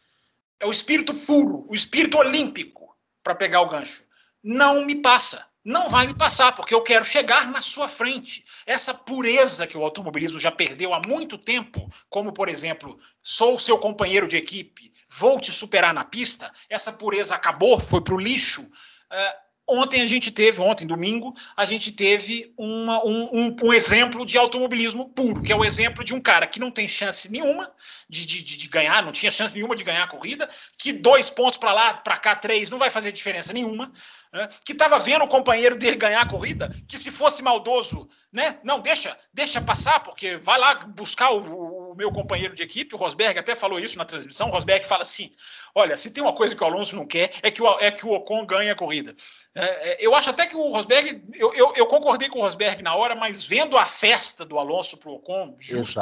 É 0.60 0.66
o 0.66 0.72
espírito 0.72 1.14
puro, 1.14 1.66
o 1.68 1.76
espírito 1.76 2.18
olímpico 2.18 2.96
para 3.24 3.36
pegar 3.36 3.62
o 3.62 3.70
gancho. 3.70 4.04
Não 4.44 4.86
me 4.86 4.96
passa 4.96 5.46
não 5.64 5.90
vai 5.90 6.08
me 6.08 6.14
passar, 6.14 6.54
porque 6.54 6.74
eu 6.74 6.82
quero 6.82 7.06
chegar 7.06 7.50
na 7.50 7.62
sua 7.62 7.88
frente. 7.88 8.44
Essa 8.66 8.94
pureza 8.94 9.68
que 9.68 9.78
o 9.78 9.84
automobilismo 9.84 10.40
já 10.40 10.52
perdeu 10.52 10.94
há 10.94 11.02
muito 11.06 11.38
tempo, 11.38 11.92
como, 12.10 12.34
por 12.34 12.50
exemplo, 12.50 13.00
sou 13.22 13.58
seu 13.60 13.78
companheiro 13.78 14.28
de 14.28 14.38
equipe, 14.38 14.92
vou 15.10 15.40
te 15.40 15.52
superar 15.52 15.94
na 15.94 16.04
pista, 16.04 16.52
essa 16.70 16.92
pureza 16.92 17.36
acabou, 17.36 17.80
foi 17.80 18.02
para 18.02 18.16
o 18.16 18.20
lixo. 18.20 18.62
Uh, 18.62 19.52
Ontem 19.74 20.02
a 20.02 20.08
gente 20.08 20.32
teve, 20.32 20.60
ontem, 20.60 20.86
domingo, 20.86 21.34
a 21.56 21.64
gente 21.64 21.94
teve 21.94 22.54
uma, 22.58 23.02
um, 23.06 23.30
um, 23.32 23.56
um, 23.64 23.74
exemplo 23.74 24.26
de 24.26 24.38
automobilismo 24.38 25.08
puro, 25.08 25.42
que 25.42 25.50
é 25.50 25.56
o 25.56 25.64
exemplo 25.64 26.04
de 26.04 26.14
um 26.14 26.20
cara 26.20 26.46
que 26.46 26.60
não 26.60 26.70
tem 26.70 26.90
chance 26.90 27.32
nenhuma 27.32 27.72
de, 28.10 28.26
de, 28.26 28.44
de 28.44 28.68
ganhar, 28.68 29.02
não 29.02 29.14
tinha 29.14 29.32
chance 29.32 29.56
nenhuma 29.56 29.74
de 29.74 29.86
ganhar 29.86 30.04
a 30.04 30.08
corrida, 30.08 30.50
que 30.78 30.92
dois 30.92 31.30
pontos 31.30 31.58
para 31.58 31.72
lá, 31.72 31.94
para 31.94 32.18
cá, 32.18 32.36
três, 32.36 32.70
não 32.70 32.78
vai 32.78 32.90
fazer 32.90 33.14
diferença 33.14 33.54
nenhuma, 33.54 33.94
né? 34.32 34.48
que 34.64 34.72
estava 34.72 34.98
vendo 34.98 35.24
o 35.26 35.28
companheiro 35.28 35.78
dele 35.78 35.98
ganhar 35.98 36.22
a 36.22 36.30
corrida, 36.30 36.74
que 36.88 36.98
se 36.98 37.12
fosse 37.12 37.44
maldoso, 37.44 38.10
né? 38.32 38.60
Não, 38.64 38.80
deixa, 38.80 39.18
deixa 39.34 39.60
passar, 39.60 40.00
porque 40.02 40.38
vai 40.38 40.58
lá 40.58 40.76
buscar 40.76 41.32
o, 41.32 41.92
o 41.92 41.96
meu 41.96 42.12
companheiro 42.12 42.56
de 42.56 42.64
equipe, 42.64 42.96
o 42.96 42.98
Rosberg 42.98 43.38
até 43.38 43.56
falou 43.56 43.80
isso 43.80 43.98
na 43.98 44.06
transmissão, 44.06 44.50
o 44.50 44.52
Rosberg 44.52 44.86
fala 44.86 45.02
assim: 45.02 45.32
olha, 45.76 45.98
se 45.98 46.12
tem 46.12 46.24
uma 46.24 46.34
coisa 46.34 46.56
que 46.56 46.64
o 46.64 46.66
Alonso 46.66 46.96
não 46.96 47.06
quer, 47.06 47.32
é 47.44 47.52
que 47.52 47.62
o, 47.62 47.80
é 47.80 47.92
que 47.92 48.06
o 48.06 48.12
Ocon 48.12 48.46
ganhe 48.46 48.70
a 48.70 48.76
corrida. 48.76 49.14
É, 49.54 49.92
é, 49.92 49.98
eu 50.00 50.16
acho 50.16 50.30
até 50.30 50.46
que 50.46 50.56
o 50.56 50.70
Rosberg, 50.70 51.22
eu, 51.34 51.54
eu, 51.54 51.74
eu, 51.76 51.86
concordei 51.88 52.30
com 52.30 52.40
o 52.40 52.42
Rosberg 52.42 52.82
na 52.82 52.96
hora, 52.96 53.16
mas 53.16 53.46
vendo 53.46 53.78
a 53.78 53.86
festa 53.86 54.46
do 54.46 54.58
Alonso 54.58 54.96
para 54.98 55.10
o 55.10 55.16
Ocon, 55.16 55.56
justo. 55.60 56.00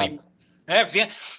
Né, 0.69 0.85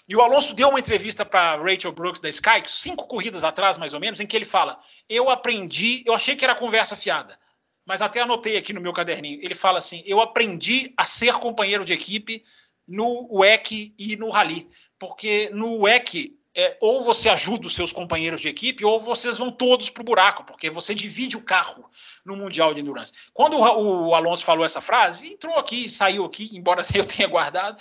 e 0.09 0.17
o 0.17 0.23
Alonso 0.23 0.53
deu 0.55 0.71
uma 0.71 0.81
entrevista 0.81 1.25
para 1.25 1.55
Rachel 1.55 1.93
Brooks 1.93 2.21
da 2.21 2.29
Sky, 2.29 2.65
cinco 2.67 3.07
corridas 3.07 3.45
atrás, 3.45 3.79
mais 3.79 3.95
ou 3.95 4.01
menos, 4.01 4.19
em 4.19 4.27
que 4.27 4.37
ele 4.37 4.45
fala: 4.45 4.81
Eu 5.09 5.31
aprendi, 5.31 6.03
eu 6.05 6.13
achei 6.13 6.35
que 6.35 6.45
era 6.45 6.53
conversa 6.53 6.97
fiada, 6.97 7.39
mas 7.87 8.03
até 8.03 8.21
anotei 8.21 8.57
aqui 8.57 8.73
no 8.73 8.81
meu 8.81 8.93
caderninho. 8.93 9.39
Ele 9.41 9.55
fala 9.55 9.79
assim: 9.79 10.03
Eu 10.05 10.21
aprendi 10.21 10.93
a 10.97 11.05
ser 11.05 11.35
companheiro 11.35 11.85
de 11.85 11.93
equipe 11.93 12.43
no 12.89 13.29
WEC 13.31 13.95
e 13.97 14.17
no 14.17 14.31
Rally, 14.31 14.69
porque 14.99 15.49
no 15.53 15.83
WEC 15.83 16.37
é, 16.53 16.77
ou 16.81 17.05
você 17.05 17.29
ajuda 17.29 17.69
os 17.69 17.75
seus 17.75 17.93
companheiros 17.93 18.41
de 18.41 18.49
equipe, 18.49 18.85
ou 18.85 18.99
vocês 18.99 19.39
vão 19.39 19.53
todos 19.53 19.89
para 19.89 20.01
o 20.01 20.05
buraco, 20.05 20.43
porque 20.43 20.69
você 20.69 20.93
divide 20.93 21.37
o 21.37 21.43
carro 21.43 21.89
no 22.25 22.37
Mundial 22.37 22.75
de 22.75 22.81
Endurance. 22.81 23.13
Quando 23.33 23.57
o, 23.57 24.09
o 24.09 24.15
Alonso 24.17 24.45
falou 24.45 24.65
essa 24.65 24.81
frase, 24.81 25.35
entrou 25.35 25.55
aqui, 25.55 25.89
saiu 25.89 26.25
aqui, 26.25 26.51
embora 26.53 26.83
eu 26.93 27.05
tenha 27.05 27.29
guardado, 27.29 27.81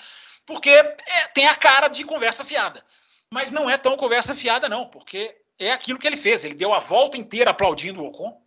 porque 0.49 0.71
é, 0.71 1.27
tem 1.31 1.45
a 1.45 1.55
cara 1.55 1.87
de 1.87 2.03
conversa 2.03 2.43
fiada. 2.43 2.83
Mas 3.29 3.51
não 3.51 3.69
é 3.69 3.77
tão 3.77 3.95
conversa 3.95 4.33
fiada, 4.33 4.67
não, 4.67 4.87
porque 4.87 5.37
é 5.59 5.71
aquilo 5.71 5.99
que 5.99 6.07
ele 6.07 6.17
fez. 6.17 6.43
Ele 6.43 6.55
deu 6.55 6.73
a 6.73 6.79
volta 6.79 7.17
inteira 7.17 7.51
aplaudindo 7.51 8.01
o 8.01 8.07
Ocon. 8.07 8.41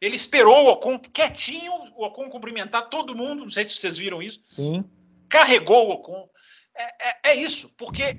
Ele 0.00 0.16
esperou 0.16 0.64
o 0.64 0.70
Ocon 0.70 0.98
quietinho, 0.98 1.70
o 1.94 2.06
Ocon 2.06 2.30
cumprimentar 2.30 2.88
todo 2.88 3.14
mundo. 3.14 3.42
Não 3.44 3.50
sei 3.50 3.66
se 3.66 3.74
vocês 3.74 3.98
viram 3.98 4.22
isso. 4.22 4.40
Sim. 4.48 4.82
Carregou 5.28 5.88
o 5.88 5.90
Ocon. 5.90 6.26
É, 6.74 7.08
é, 7.08 7.16
é 7.24 7.34
isso, 7.34 7.68
porque 7.76 8.16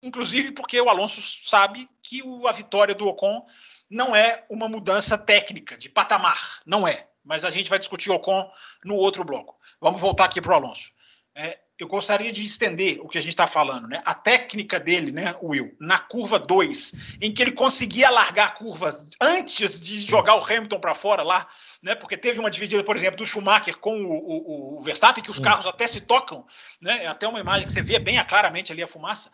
inclusive 0.00 0.52
porque 0.52 0.80
o 0.80 0.88
Alonso 0.88 1.20
sabe 1.20 1.90
que 2.00 2.22
o, 2.22 2.46
a 2.46 2.52
vitória 2.52 2.94
do 2.94 3.08
Ocon 3.08 3.44
não 3.90 4.14
é 4.14 4.44
uma 4.48 4.68
mudança 4.68 5.18
técnica 5.18 5.76
de 5.76 5.88
patamar, 5.88 6.60
não 6.64 6.86
é. 6.86 7.08
Mas 7.24 7.44
a 7.44 7.50
gente 7.50 7.68
vai 7.68 7.80
discutir 7.80 8.12
o 8.12 8.14
Ocon 8.14 8.48
no 8.84 8.94
outro 8.94 9.24
bloco. 9.24 9.58
Vamos 9.80 10.00
voltar 10.00 10.26
aqui 10.26 10.40
para 10.40 10.52
o 10.52 10.54
Alonso. 10.54 10.92
É, 11.34 11.58
eu 11.78 11.86
gostaria 11.86 12.32
de 12.32 12.44
estender 12.44 12.98
o 13.00 13.08
que 13.08 13.18
a 13.18 13.20
gente 13.20 13.30
está 13.30 13.46
falando, 13.46 13.86
né? 13.86 14.02
A 14.04 14.14
técnica 14.14 14.80
dele, 14.80 15.12
né, 15.12 15.34
Will, 15.42 15.74
na 15.78 15.98
curva 15.98 16.38
2, 16.38 17.18
em 17.20 17.32
que 17.32 17.40
ele 17.40 17.52
conseguia 17.52 18.10
largar 18.10 18.48
a 18.48 18.50
curva 18.50 19.06
antes 19.20 19.78
de 19.78 20.00
jogar 20.00 20.34
o 20.34 20.44
Hamilton 20.44 20.80
para 20.80 20.94
fora 20.94 21.22
lá, 21.22 21.46
né? 21.82 21.94
Porque 21.94 22.16
teve 22.16 22.40
uma 22.40 22.50
dividida, 22.50 22.82
por 22.84 22.96
exemplo, 22.96 23.16
do 23.16 23.26
Schumacher 23.26 23.76
com 23.78 24.02
o, 24.02 24.12
o, 24.12 24.78
o 24.78 24.80
Verstappen, 24.82 25.22
que 25.22 25.30
os 25.30 25.36
Sim. 25.36 25.42
carros 25.42 25.66
até 25.66 25.86
se 25.86 26.00
tocam, 26.00 26.44
né? 26.80 27.04
É 27.04 27.06
até 27.06 27.26
uma 27.26 27.40
imagem 27.40 27.66
que 27.66 27.72
você 27.72 27.82
vê 27.82 27.98
bem 27.98 28.22
claramente 28.26 28.72
ali 28.72 28.82
a 28.82 28.86
fumaça 28.86 29.30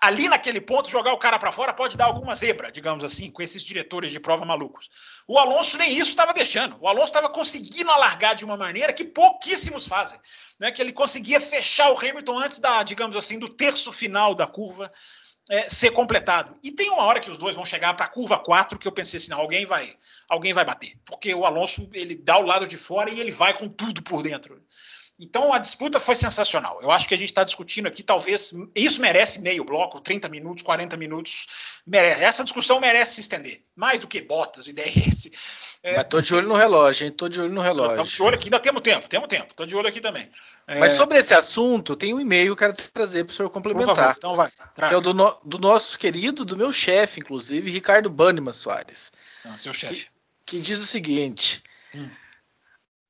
ali 0.00 0.28
naquele 0.28 0.60
ponto, 0.60 0.88
jogar 0.88 1.12
o 1.12 1.18
cara 1.18 1.38
para 1.38 1.52
fora 1.52 1.72
pode 1.72 1.96
dar 1.96 2.06
alguma 2.06 2.34
zebra, 2.34 2.72
digamos 2.72 3.04
assim, 3.04 3.30
com 3.30 3.42
esses 3.42 3.62
diretores 3.62 4.10
de 4.10 4.18
prova 4.18 4.44
malucos. 4.44 4.88
O 5.28 5.38
Alonso 5.38 5.76
nem 5.76 5.92
isso 5.92 6.10
estava 6.10 6.32
deixando. 6.32 6.76
O 6.80 6.88
Alonso 6.88 7.08
estava 7.08 7.28
conseguindo 7.28 7.90
alargar 7.90 8.34
de 8.34 8.44
uma 8.44 8.56
maneira 8.56 8.94
que 8.94 9.04
pouquíssimos 9.04 9.86
fazem. 9.86 10.18
Né? 10.58 10.70
Que 10.70 10.80
ele 10.80 10.92
conseguia 10.92 11.38
fechar 11.38 11.92
o 11.92 11.98
Hamilton 11.98 12.38
antes 12.38 12.58
da, 12.58 12.82
digamos 12.82 13.14
assim, 13.14 13.38
do 13.38 13.48
terço 13.48 13.92
final 13.92 14.34
da 14.34 14.46
curva 14.46 14.90
é, 15.50 15.68
ser 15.68 15.90
completado. 15.90 16.56
E 16.62 16.70
tem 16.70 16.90
uma 16.90 17.02
hora 17.02 17.20
que 17.20 17.30
os 17.30 17.38
dois 17.38 17.54
vão 17.54 17.64
chegar 17.64 17.94
para 17.94 18.06
a 18.06 18.08
curva 18.08 18.38
4 18.38 18.78
que 18.78 18.88
eu 18.88 18.92
pensei 18.92 19.18
assim, 19.18 19.30
não, 19.30 19.40
alguém 19.40 19.66
vai, 19.66 19.96
alguém 20.28 20.52
vai 20.52 20.64
bater. 20.64 20.96
Porque 21.04 21.34
o 21.34 21.44
Alonso, 21.44 21.88
ele 21.92 22.16
dá 22.16 22.38
o 22.38 22.46
lado 22.46 22.66
de 22.66 22.76
fora 22.76 23.10
e 23.10 23.20
ele 23.20 23.30
vai 23.30 23.52
com 23.56 23.68
tudo 23.68 24.02
por 24.02 24.22
dentro. 24.22 24.62
Então 25.18 25.52
a 25.52 25.58
disputa 25.58 26.00
foi 26.00 26.16
sensacional. 26.16 26.80
Eu 26.82 26.90
acho 26.90 27.06
que 27.06 27.14
a 27.14 27.16
gente 27.16 27.28
está 27.28 27.44
discutindo 27.44 27.86
aqui, 27.86 28.02
talvez. 28.02 28.52
Isso 28.74 29.00
merece 29.00 29.40
meio 29.40 29.64
bloco, 29.64 30.00
30 30.00 30.28
minutos, 30.28 30.64
40 30.64 30.96
minutos. 30.96 31.46
Merece. 31.86 32.24
Essa 32.24 32.44
discussão 32.44 32.80
merece 32.80 33.14
se 33.14 33.20
estender. 33.20 33.62
Mais 33.76 34.00
do 34.00 34.08
que 34.08 34.20
Bottas 34.20 34.66
e 34.66 34.72
DRS. 34.72 35.30
É... 35.84 35.96
Mas 35.96 36.06
tô 36.08 36.18
de 36.22 36.34
olho 36.34 36.48
no 36.48 36.56
relógio, 36.56 37.04
hein? 37.04 37.12
Tô 37.12 37.28
de 37.28 37.38
olho 37.38 37.52
no 37.52 37.60
relógio. 37.60 37.90
Estamos 37.90 38.12
de 38.12 38.22
olho 38.22 38.34
aqui, 38.36 38.46
ainda 38.46 38.58
temos 38.58 38.80
tempo, 38.80 39.06
temos 39.06 39.28
tempo. 39.28 39.54
Tô 39.54 39.66
de 39.66 39.76
olho 39.76 39.86
aqui 39.86 40.00
também. 40.00 40.30
É... 40.66 40.78
Mas 40.78 40.94
sobre 40.94 41.18
esse 41.18 41.34
assunto, 41.34 41.94
tem 41.94 42.14
um 42.14 42.20
e-mail 42.20 42.56
que 42.56 42.64
eu 42.64 42.72
quero 42.72 42.88
trazer 42.90 43.24
para 43.24 43.32
o 43.32 43.36
senhor 43.36 43.50
complementar. 43.50 43.94
Favor, 43.94 44.14
então 44.16 44.34
vai. 44.34 44.50
Traga. 44.74 44.88
Que 44.88 44.94
é 44.94 44.96
o 44.96 45.02
do, 45.02 45.12
no, 45.12 45.38
do, 45.44 45.58
nosso 45.58 45.98
querido, 45.98 46.42
do 46.42 46.56
meu 46.56 46.72
chefe, 46.72 47.20
inclusive, 47.20 47.70
Ricardo 47.70 48.08
Banniman 48.08 48.54
Soares. 48.54 49.12
Ah, 49.44 49.58
seu 49.58 49.74
chefe. 49.74 50.06
Que, 50.46 50.56
que, 50.56 50.60
diz 50.60 50.80
o 50.80 50.86
seguinte. 50.86 51.62
Hum. 51.94 52.08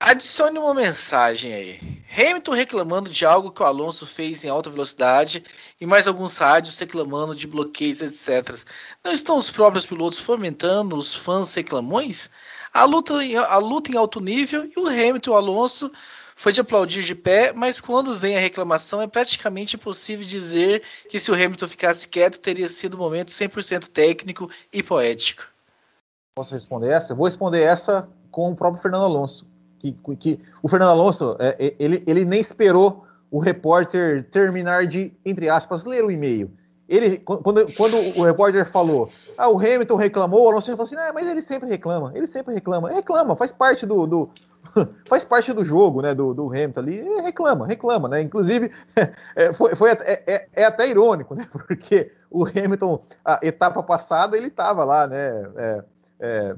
Adicione 0.01 0.59
uma 0.59 0.75
mensagem 0.75 1.55
aí. 1.55 2.05
Hamilton 2.11 2.53
reclamando 2.53 3.09
de 3.09 3.25
algo 3.25 3.53
que 3.53 3.63
o 3.63 3.65
Alonso 3.65 4.05
fez 4.05 4.45
em 4.45 4.49
alta 4.49 4.69
velocidade 4.69 5.45
e 5.81 5.87
mais 5.87 6.09
alguns 6.09 6.37
rádios 6.37 6.77
reclamando 6.77 7.37
de 7.37 7.47
bloqueios, 7.47 8.03
etc. 8.03 8.59
Não 9.05 9.13
estão 9.13 9.39
os 9.39 9.49
próprios 9.49 9.87
pilotos 9.87 10.19
fomentando 10.19 10.97
os 10.97 11.15
fãs 11.15 11.55
reclamões? 11.55 12.29
A 12.75 12.85
luta, 12.85 13.15
a 13.15 13.59
luta 13.59 13.93
em 13.93 13.97
alto 13.97 14.21
nível 14.21 14.65
e 14.65 14.81
o 14.81 14.89
Hamilton 14.89 15.31
e 15.31 15.33
o 15.33 15.37
Alonso 15.37 15.93
foi 16.35 16.53
de 16.53 16.61
aplaudir 16.61 17.03
de 17.03 17.15
pé, 17.15 17.53
mas 17.55 17.81
quando 17.81 18.19
vem 18.19 18.37
a 18.37 18.41
reclamação 18.41 19.01
é 19.01 19.07
praticamente 19.07 19.77
impossível 19.77 20.27
dizer 20.27 20.83
que 21.09 21.21
se 21.21 21.31
o 21.31 21.35
Hamilton 21.35 21.69
ficasse 21.69 22.09
quieto 22.09 22.41
teria 22.41 22.69
sido 22.69 22.97
um 22.97 23.01
momento 23.01 23.29
100% 23.29 23.87
técnico 23.87 24.51
e 24.73 24.83
poético. 24.83 25.47
Posso 26.35 26.53
responder 26.53 26.89
essa? 26.89 27.15
vou 27.15 27.27
responder 27.27 27.63
essa 27.63 28.09
com 28.33 28.51
o 28.51 28.57
próprio 28.57 28.83
Fernando 28.83 29.05
Alonso 29.05 29.47
que, 29.93 30.17
que 30.17 30.41
o 30.63 30.69
Fernando 30.69 30.91
Alonso, 30.91 31.37
é, 31.39 31.57
é, 31.59 31.75
ele, 31.79 32.03
ele 32.07 32.25
nem 32.25 32.41
esperou 32.41 33.07
o 33.31 33.39
repórter 33.39 34.25
terminar 34.31 34.87
de, 34.87 35.13
entre 35.25 35.49
aspas, 35.49 35.85
ler 35.85 36.05
o 36.05 36.11
e-mail. 36.11 36.51
Ele, 36.89 37.19
quando, 37.19 37.73
quando 37.75 37.97
o 38.19 38.25
repórter 38.25 38.67
falou, 38.67 39.11
ah, 39.39 39.49
o 39.49 39.59
Hamilton 39.59 39.97
reclamou, 39.97 40.45
o 40.45 40.49
Alonso 40.51 40.71
falou 40.73 40.85
assim, 40.85 40.97
ah, 40.97 41.13
mas 41.15 41.27
ele 41.27 41.41
sempre 41.41 41.69
reclama, 41.69 42.13
ele 42.15 42.27
sempre 42.27 42.55
reclama, 42.55 42.91
reclama, 42.91 43.35
faz 43.37 43.53
parte 43.53 43.87
do, 43.87 44.07
do 44.07 44.31
faz 45.09 45.25
parte 45.25 45.53
do 45.53 45.65
jogo, 45.65 46.03
né, 46.03 46.15
do, 46.15 46.35
do 46.35 46.47
Hamilton 46.49 46.81
ali, 46.81 47.03
reclama, 47.23 47.67
reclama, 47.67 48.09
né, 48.09 48.21
inclusive 48.21 48.71
é, 49.35 49.53
foi, 49.53 49.75
foi 49.75 49.91
é, 49.93 50.23
é, 50.27 50.49
é, 50.53 50.65
até 50.65 50.89
irônico, 50.89 51.35
né, 51.35 51.49
porque 51.51 52.11
o 52.31 52.45
Hamilton, 52.45 53.03
a 53.25 53.41
etapa 53.43 53.83
passada, 53.83 54.37
ele 54.37 54.49
estava 54.49 54.85
lá, 54.85 55.07
né, 55.07 55.43
é, 55.57 55.85
é 56.21 56.57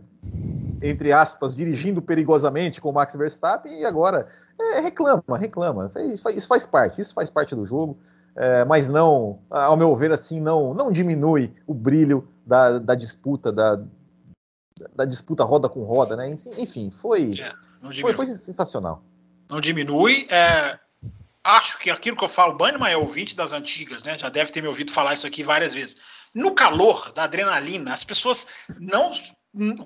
entre 0.83 1.13
aspas, 1.13 1.55
dirigindo 1.55 2.03
perigosamente 2.03 2.81
com 2.81 2.91
o 2.91 2.93
Max 2.93 3.15
Verstappen 3.15 3.81
e 3.81 3.85
agora 3.85 4.27
é, 4.61 4.81
reclama, 4.81 5.39
reclama. 5.39 5.91
Isso 6.35 6.49
faz 6.49 6.67
parte, 6.67 7.01
isso 7.01 7.15
faz 7.15 7.31
parte 7.31 7.55
do 7.55 7.65
jogo, 7.65 7.97
é, 8.37 8.65
mas 8.67 8.87
não, 8.87 9.41
ao 9.51 9.77
meu 9.77 9.97
ver, 9.97 10.13
assim, 10.13 10.41
não, 10.41 10.75
não 10.75 10.93
diminui 10.93 11.55
o 11.67 11.73
brilho 11.73 12.29
da, 12.45 12.79
da 12.79 12.95
disputa, 12.95 13.51
da, 13.51 13.81
da 14.95 15.05
disputa 15.07 15.43
roda 15.43 15.71
com 15.71 15.83
roda, 15.85 16.17
né? 16.17 16.37
Enfim, 16.59 16.91
foi, 16.91 17.33
é, 17.41 17.53
foi, 18.01 18.13
foi, 18.13 18.27
sensacional. 18.27 19.03
Não 19.49 19.59
diminui. 19.59 20.27
É, 20.31 20.79
acho 21.43 21.79
que 21.79 21.91
aquilo 21.91 22.17
que 22.17 22.25
eu 22.25 22.29
falo, 22.29 22.57
Bannerman 22.57 22.93
é 22.93 22.97
ouvinte 22.97 23.35
das 23.35 23.53
antigas, 23.53 24.03
né? 24.03 24.19
Já 24.19 24.29
deve 24.29 24.53
ter 24.53 24.61
me 24.61 24.69
ouvido 24.69 24.93
falar 24.93 25.15
isso 25.15 25.27
aqui 25.27 25.43
várias 25.43 25.73
vezes. 25.73 25.97
No 26.35 26.55
calor 26.55 27.13
da 27.13 27.25
adrenalina, 27.25 27.95
as 27.95 28.05
pessoas 28.05 28.47
não 28.79 29.11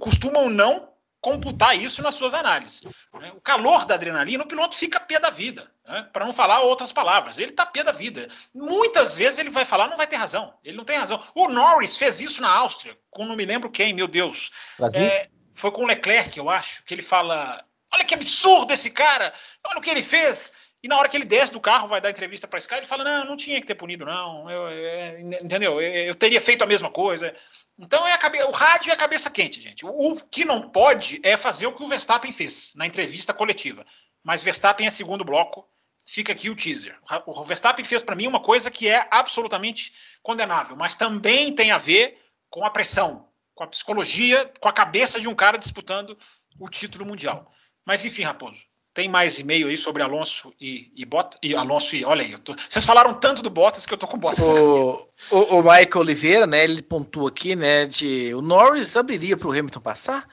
costumam 0.01 0.51
não 0.51 0.89
computar 1.21 1.77
isso 1.77 2.03
nas 2.03 2.15
suas 2.15 2.33
análises. 2.35 2.83
Né? 3.15 3.33
O 3.37 3.41
calor 3.41 3.85
da 3.85 3.95
adrenalina, 3.95 4.43
o 4.43 4.47
piloto 4.47 4.75
fica 4.75 4.99
pé 4.99 5.19
da 5.19 5.31
vida, 5.31 5.71
né? 5.87 6.09
para 6.13 6.25
não 6.25 6.33
falar 6.33 6.61
outras 6.61 6.93
palavras. 6.93 7.39
Ele 7.39 7.51
está 7.51 7.67
pé 7.67 7.85
da 7.85 7.93
vida. 7.93 8.29
Muitas 8.55 9.17
vezes 9.17 9.39
ele 9.39 9.51
vai 9.51 9.65
falar, 9.65 9.89
não 9.89 9.97
vai 9.97 10.07
ter 10.07 10.17
razão. 10.17 10.55
Ele 10.65 10.77
não 10.77 10.85
tem 10.85 10.97
razão. 10.97 11.23
O 11.35 11.49
Norris 11.49 11.97
fez 11.97 12.21
isso 12.21 12.41
na 12.41 12.51
Áustria, 12.51 12.97
com 13.11 13.27
não 13.27 13.37
me 13.37 13.45
lembro 13.45 13.71
quem, 13.71 13.93
meu 13.93 14.09
Deus. 14.09 14.51
É, 14.95 15.29
foi 15.55 15.71
com 15.71 15.83
o 15.83 15.87
Leclerc, 15.87 16.39
eu 16.39 16.49
acho, 16.49 16.83
que 16.85 16.95
ele 16.95 17.03
fala: 17.03 17.65
Olha 17.93 18.05
que 18.05 18.15
absurdo 18.15 18.73
esse 18.73 18.91
cara, 18.91 19.33
olha 19.65 19.79
o 19.79 19.83
que 19.83 19.91
ele 19.91 20.03
fez. 20.03 20.53
E 20.83 20.89
na 20.89 20.97
hora 20.99 21.09
que 21.11 21.17
ele 21.17 21.27
desce 21.27 21.53
do 21.53 21.61
carro, 21.61 21.89
vai 21.89 22.01
dar 22.01 22.09
entrevista 22.09 22.49
para 22.49 22.59
Sky, 22.59 22.77
ele 22.77 22.87
fala: 22.87 23.05
Não, 23.05 23.27
não 23.27 23.37
tinha 23.37 23.61
que 23.61 23.67
ter 23.67 23.75
punido, 23.75 24.07
não. 24.07 24.51
Eu, 24.51 24.71
eu, 24.71 24.89
é, 24.89 25.21
entendeu? 25.21 25.81
Eu, 25.81 26.07
eu, 26.07 26.15
teria 26.15 26.41
feito 26.41 26.63
a 26.63 26.67
mesma 26.67 26.91
coisa. 26.91 27.35
Então 27.81 28.07
é 28.07 28.17
cabe... 28.19 28.43
o 28.43 28.51
rádio 28.51 28.91
é 28.91 28.93
a 28.93 28.97
cabeça 28.97 29.31
quente, 29.31 29.61
gente. 29.61 29.87
O, 29.87 30.13
o, 30.13 30.17
que 30.27 30.45
não 30.45 30.69
pode 30.69 31.19
é 31.25 31.37
fazer 31.37 31.67
o 31.67 31.73
que 31.73 31.83
o 31.83 31.89
Verstappen 31.89 32.31
fez 32.31 32.73
na 32.75 32.87
entrevista 32.87 33.33
coletiva. 33.33 33.87
Mas 34.23 34.43
Verstappen 34.43 34.87
é 34.87 34.91
segundo 34.91 35.25
bloco. 35.25 35.67
Fica 36.07 36.33
aqui 36.33 36.51
o 36.51 36.57
teaser. 36.57 36.99
O 37.25 37.43
Verstappen 37.43 37.85
fez 37.85 38.03
para 38.03 38.17
mim 38.17 38.27
uma 38.27 38.43
coisa 38.43 38.71
que 38.71 38.89
é 38.89 39.09
absolutamente 39.11 39.95
condenável, 40.23 40.77
mas 40.77 40.95
também 40.95 41.55
tem 41.55 41.71
a 41.71 41.79
ver 41.79 42.19
com 42.49 42.65
a 42.65 42.71
pressão, 42.71 43.29
com 43.55 43.65
a 43.65 43.67
psicologia, 43.67 44.53
com 44.61 44.69
a 44.69 44.73
cabeça 44.73 45.21
de 45.21 45.29
um 45.29 45.35
cara 45.35 45.57
disputando 45.57 46.19
o 46.59 46.69
título 46.69 47.07
mundial. 47.07 47.51
Mas 47.87 48.05
enfim, 48.05 48.23
Raposo, 48.23 48.65
tem 48.93 49.09
mais 49.09 49.39
e-mail 49.39 49.69
aí 49.69 49.77
sobre 49.77 50.03
Alonso 50.03 50.53
e, 50.61 50.91
e 50.97 51.05
Bottas? 51.05 51.39
E 51.43 51.55
Alonso 51.55 51.95
e. 51.95 52.05
Olha 52.05 52.23
aí, 52.23 52.37
tô, 52.39 52.55
vocês 52.69 52.85
falaram 52.85 53.15
tanto 53.15 53.43
do 53.43 53.51
Bottas 53.51 53.87
que 53.87 53.95
eu 53.95 53.99
tô 53.99 54.07
com 54.07 54.19
Bottas 54.19 54.45
o, 54.45 55.09
o, 55.31 55.37
o, 55.59 55.63
Michael 55.63 55.99
Oliveira, 55.99 56.47
né? 56.47 56.65
Ele 56.65 56.83
pontua 56.83 57.29
aqui, 57.29 57.55
né? 57.55 57.87
De 57.87 58.35
o 58.35 58.43
Norris 58.43 58.97
abriria 58.97 59.37
para 59.37 59.49
o 59.49 59.53
Hamilton 59.53 59.81
passar? 59.81 60.27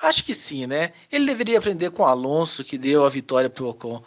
Acho 0.00 0.24
que 0.24 0.34
sim, 0.34 0.66
né? 0.66 0.92
Ele 1.10 1.26
deveria 1.26 1.58
aprender 1.58 1.90
com 1.90 2.02
o 2.02 2.06
Alonso, 2.06 2.64
que 2.64 2.78
deu 2.78 3.04
a 3.04 3.10
vitória 3.10 3.50
para 3.50 3.64
o 3.64 3.68
Ocon. 3.68 4.02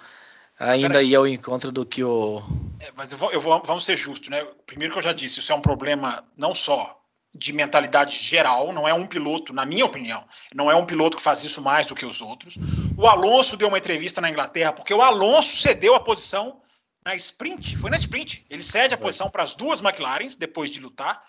Ainda 0.58 1.02
ia 1.02 1.18
ao 1.18 1.28
encontro 1.28 1.72
do 1.72 1.86
que 1.86 2.04
o. 2.04 2.42
É, 2.80 2.92
mas 2.96 3.12
eu 3.12 3.18
vou, 3.18 3.32
eu 3.32 3.42
vou, 3.42 3.62
vamos 3.66 3.84
ser 3.84 3.98
justos, 3.98 4.30
né? 4.30 4.46
Primeiro 4.66 4.94
que 4.94 5.00
eu 5.00 5.04
já 5.04 5.12
disse, 5.12 5.40
isso 5.40 5.52
é 5.52 5.56
um 5.56 5.62
problema 5.62 6.24
não 6.38 6.54
só 6.54 7.01
de 7.34 7.54
mentalidade 7.54 8.18
geral, 8.18 8.74
não 8.74 8.88
é 8.88 8.94
um 8.94 9.08
piloto, 9.08 9.54
na 9.54 9.66
minha 9.66 9.86
opinião, 9.86 10.26
não 10.54 10.70
é 10.70 10.76
um 10.76 10.86
piloto 10.86 11.16
que 11.16 11.24
faz 11.24 11.44
isso 11.44 11.62
mais 11.62 11.88
do 11.88 11.96
que 11.96 12.06
os 12.06 12.22
outros. 12.22 12.58
O 12.98 13.08
Alonso 13.08 13.56
deu 13.56 13.70
uma 13.70 13.78
entrevista 13.78 14.20
na 14.20 14.30
Inglaterra 14.30 14.74
porque 14.74 14.94
o 14.94 15.02
Alonso 15.02 15.58
cedeu 15.58 15.96
a 15.96 16.00
posição 16.00 16.62
na 17.06 17.16
sprint, 17.16 17.78
foi 17.78 17.90
na 17.90 17.98
sprint. 17.98 18.46
Ele 18.50 18.62
cede 18.62 18.94
a 18.94 18.98
posição 18.98 19.30
para 19.30 19.44
as 19.44 19.56
duas 19.56 19.82
McLarens 19.82 20.36
depois 20.36 20.70
de 20.70 20.80
lutar. 20.80 21.24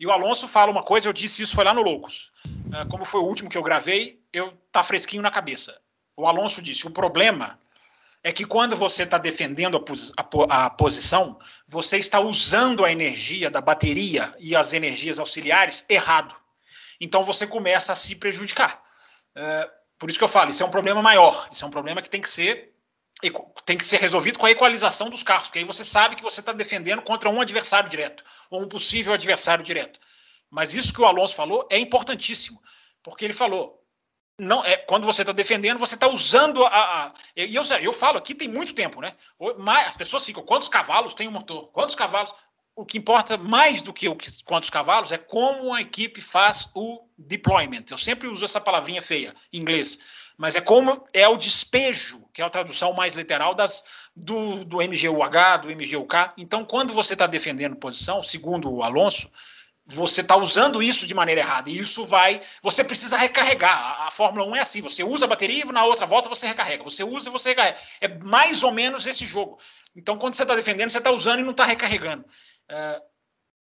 E 0.00 0.06
o 0.06 0.10
Alonso 0.10 0.48
fala 0.48 0.70
uma 0.70 0.82
coisa, 0.82 1.08
eu 1.08 1.12
disse 1.12 1.42
isso 1.42 1.54
foi 1.54 1.64
lá 1.64 1.74
no 1.74 1.82
Loucos. 1.82 2.32
É, 2.72 2.84
como 2.86 3.04
foi 3.04 3.20
o 3.20 3.24
último 3.24 3.48
que 3.48 3.56
eu 3.56 3.62
gravei, 3.62 4.20
eu 4.32 4.52
tá 4.72 4.82
fresquinho 4.82 5.22
na 5.22 5.30
cabeça. 5.30 5.78
O 6.16 6.26
Alonso 6.26 6.60
disse: 6.60 6.86
"O 6.86 6.90
problema 6.90 7.58
é 8.22 8.32
que 8.32 8.44
quando 8.44 8.76
você 8.76 9.02
está 9.02 9.18
defendendo 9.18 9.76
a, 9.76 9.80
pos 9.80 10.12
a, 10.16 10.66
a, 10.66 10.70
posição, 10.70 11.38
você 11.66 11.98
está 11.98 12.20
usando 12.20 12.84
a 12.84 12.92
energia 12.92 13.50
da 13.50 13.60
bateria 13.60 14.34
e 14.38 14.54
as 14.54 14.72
energias 14.72 15.18
auxiliares 15.18 15.84
errado. 15.88 16.34
Então 17.00 17.24
você 17.24 17.46
começa 17.46 17.92
a 17.92 17.96
se 17.96 18.14
prejudicar. 18.14 18.80
É, 19.34 19.68
por 19.98 20.08
isso 20.08 20.18
que 20.18 20.24
eu 20.24 20.28
falo, 20.28 20.50
isso 20.50 20.62
é 20.62 20.66
um 20.66 20.70
problema 20.70 21.02
maior. 21.02 21.48
Isso 21.52 21.64
é 21.64 21.68
um 21.68 21.70
problema 21.70 22.00
que 22.00 22.10
tem 22.10 22.20
que 22.20 22.28
ser 22.28 22.70
tem 23.64 23.78
que 23.78 23.84
ser 23.84 24.00
resolvido 24.00 24.36
com 24.36 24.46
a 24.46 24.50
equalização 24.50 25.08
dos 25.08 25.22
carros, 25.22 25.46
porque 25.46 25.60
aí 25.60 25.64
você 25.64 25.84
sabe 25.84 26.16
que 26.16 26.22
você 26.22 26.40
está 26.40 26.52
defendendo 26.52 27.02
contra 27.02 27.30
um 27.30 27.40
adversário 27.40 27.88
direto 27.88 28.24
ou 28.50 28.60
um 28.60 28.66
possível 28.66 29.12
adversário 29.12 29.62
direto. 29.62 30.00
Mas 30.50 30.74
isso 30.74 30.92
que 30.92 31.00
o 31.00 31.04
Alonso 31.04 31.36
falou 31.36 31.66
é 31.70 31.78
importantíssimo, 31.78 32.60
porque 33.00 33.24
ele 33.24 33.32
falou: 33.32 33.81
não 34.38 34.64
é 34.64 34.76
quando 34.76 35.06
você 35.06 35.22
está 35.22 35.32
defendendo, 35.32 35.78
você 35.78 35.94
está 35.94 36.08
usando 36.08 36.64
a. 36.64 36.68
a 36.68 37.14
e 37.36 37.54
eu, 37.54 37.62
eu 37.80 37.92
falo 37.92 38.18
aqui 38.18 38.34
tem 38.34 38.48
muito 38.48 38.74
tempo, 38.74 39.00
né? 39.00 39.14
As 39.86 39.96
pessoas 39.96 40.24
ficam, 40.24 40.42
quantos 40.42 40.68
cavalos 40.68 41.14
tem 41.14 41.28
o 41.28 41.32
motor? 41.32 41.68
Quantos 41.68 41.94
cavalos? 41.94 42.34
O 42.74 42.86
que 42.86 42.96
importa 42.96 43.36
mais 43.36 43.82
do 43.82 43.92
que 43.92 44.08
o 44.08 44.16
que, 44.16 44.42
quantos 44.44 44.70
cavalos 44.70 45.12
é 45.12 45.18
como 45.18 45.74
a 45.74 45.82
equipe 45.82 46.22
faz 46.22 46.70
o 46.74 47.06
deployment. 47.18 47.84
Eu 47.90 47.98
sempre 47.98 48.26
uso 48.28 48.46
essa 48.46 48.60
palavrinha 48.60 49.02
feia 49.02 49.34
em 49.52 49.58
inglês, 49.58 49.98
mas 50.38 50.56
é 50.56 50.60
como 50.60 51.06
é 51.12 51.28
o 51.28 51.36
despejo, 51.36 52.24
que 52.32 52.40
é 52.40 52.44
a 52.44 52.50
tradução 52.50 52.94
mais 52.94 53.14
literal 53.14 53.54
das, 53.54 53.84
do, 54.16 54.64
do 54.64 54.78
MGUH, 54.78 55.58
do 55.58 55.68
MGUK. 55.68 56.32
Então, 56.38 56.64
quando 56.64 56.94
você 56.94 57.12
está 57.12 57.26
defendendo 57.26 57.76
posição, 57.76 58.22
segundo 58.22 58.72
o 58.72 58.82
Alonso, 58.82 59.30
você 59.86 60.20
está 60.20 60.36
usando 60.36 60.82
isso 60.82 61.06
de 61.06 61.14
maneira 61.14 61.40
errada. 61.40 61.68
E 61.68 61.78
isso 61.78 62.04
vai. 62.04 62.40
Você 62.62 62.84
precisa 62.84 63.16
recarregar. 63.16 63.76
A, 63.76 64.06
a, 64.06 64.10
Fórmula 64.10 64.46
1 64.46 64.56
é 64.56 64.60
assim: 64.60 64.80
você 64.80 65.02
usa 65.02 65.24
a 65.24 65.28
bateria 65.28 65.62
e 65.62 65.72
na 65.72 65.84
outra 65.84 66.06
volta 66.06 66.28
você 66.28 66.46
recarrega. 66.46 66.84
Você 66.84 67.02
usa 67.02 67.28
e 67.28 67.32
você 67.32 67.50
recarrega. 67.50 67.78
É 68.00 68.08
mais 68.08 68.62
ou 68.62 68.72
menos 68.72 69.06
esse 69.06 69.26
jogo. 69.26 69.58
Então, 69.94 70.16
quando 70.18 70.34
você 70.34 70.42
está 70.42 70.54
defendendo, 70.54 70.90
você 70.90 70.98
está 70.98 71.10
usando 71.10 71.40
e 71.40 71.42
não 71.42 71.50
está 71.50 71.64
recarregando. 71.64 72.24
É, 72.68 73.02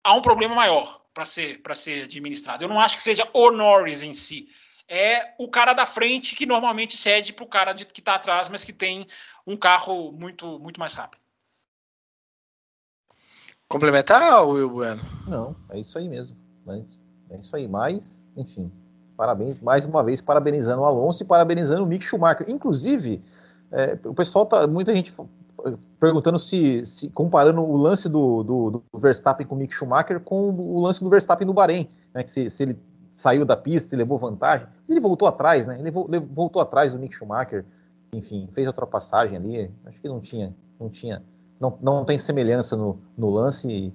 há 0.02 0.14
um 0.14 0.22
problema 0.22 0.54
maior 0.54 1.02
para 1.12 1.24
ser, 1.24 1.60
ser 1.74 2.04
administrado. 2.04 2.64
Eu 2.64 2.68
não 2.68 2.80
acho 2.80 2.96
que 2.96 3.02
seja 3.02 3.28
o 3.32 3.50
Norris 3.50 4.02
em 4.02 4.12
si. 4.12 4.48
É 4.88 5.34
o 5.38 5.48
cara 5.48 5.72
da 5.72 5.84
frente 5.84 6.36
que 6.36 6.46
normalmente 6.46 6.96
cede 6.96 7.32
para 7.32 7.44
o 7.44 7.48
cara 7.48 7.72
de, 7.72 7.84
que 7.84 8.00
está 8.00 8.14
atrás, 8.14 8.48
mas 8.48 8.64
que 8.64 8.72
tem 8.72 9.06
um 9.46 9.56
carro 9.56 10.12
muito, 10.12 10.58
muito 10.60 10.78
mais 10.78 10.94
rápido. 10.94 11.25
Complementar, 13.68 14.46
Will 14.46 14.70
Bueno? 14.70 15.02
Não, 15.26 15.56
é 15.70 15.80
isso 15.80 15.98
aí 15.98 16.08
mesmo. 16.08 16.36
Mas 16.64 16.98
é 17.30 17.38
isso 17.38 17.56
aí. 17.56 17.66
Mas, 17.66 18.28
enfim, 18.36 18.70
parabéns. 19.16 19.58
Mais 19.58 19.86
uma 19.86 20.04
vez, 20.04 20.20
parabenizando 20.20 20.82
o 20.82 20.84
Alonso 20.84 21.22
e 21.22 21.26
parabenizando 21.26 21.82
o 21.82 21.86
Mick 21.86 22.04
Schumacher. 22.04 22.46
Inclusive, 22.48 23.22
é, 23.72 23.98
o 24.04 24.14
pessoal 24.14 24.46
tá. 24.46 24.66
Muita 24.66 24.94
gente 24.94 25.12
perguntando 25.98 26.38
se, 26.38 26.84
se 26.84 27.08
comparando 27.10 27.60
o 27.60 27.76
lance 27.76 28.08
do, 28.08 28.42
do, 28.42 28.70
do, 28.70 28.98
Verstappen 28.98 29.46
com 29.46 29.54
o 29.54 29.58
Mick 29.58 29.74
Schumacher 29.74 30.20
com 30.20 30.50
o 30.50 30.80
lance 30.80 31.02
do 31.02 31.10
Verstappen 31.10 31.46
no 31.46 31.52
Bahrein, 31.52 31.88
né, 32.14 32.22
que 32.22 32.30
se, 32.30 32.50
se, 32.50 32.62
ele 32.62 32.78
saiu 33.10 33.44
da 33.44 33.56
pista 33.56 33.94
e 33.94 33.98
levou 33.98 34.18
vantagem. 34.18 34.66
Ele 34.88 35.00
voltou 35.00 35.26
atrás, 35.26 35.66
né? 35.66 35.78
Ele 35.78 35.90
voltou 35.90 36.60
atrás 36.60 36.92
do 36.92 36.98
Mick 36.98 37.14
Schumacher, 37.14 37.64
enfim, 38.12 38.48
fez 38.52 38.66
a 38.66 38.70
ultrapassagem 38.70 39.36
ali. 39.36 39.70
Acho 39.86 40.00
que 40.00 40.08
não 40.08 40.20
tinha, 40.20 40.54
não 40.78 40.88
tinha, 40.88 41.22
não, 41.60 41.78
não 41.82 42.04
tem 42.04 42.18
semelhança 42.18 42.76
no, 42.76 43.00
no 43.16 43.30
lance 43.30 43.68
e 43.68 43.92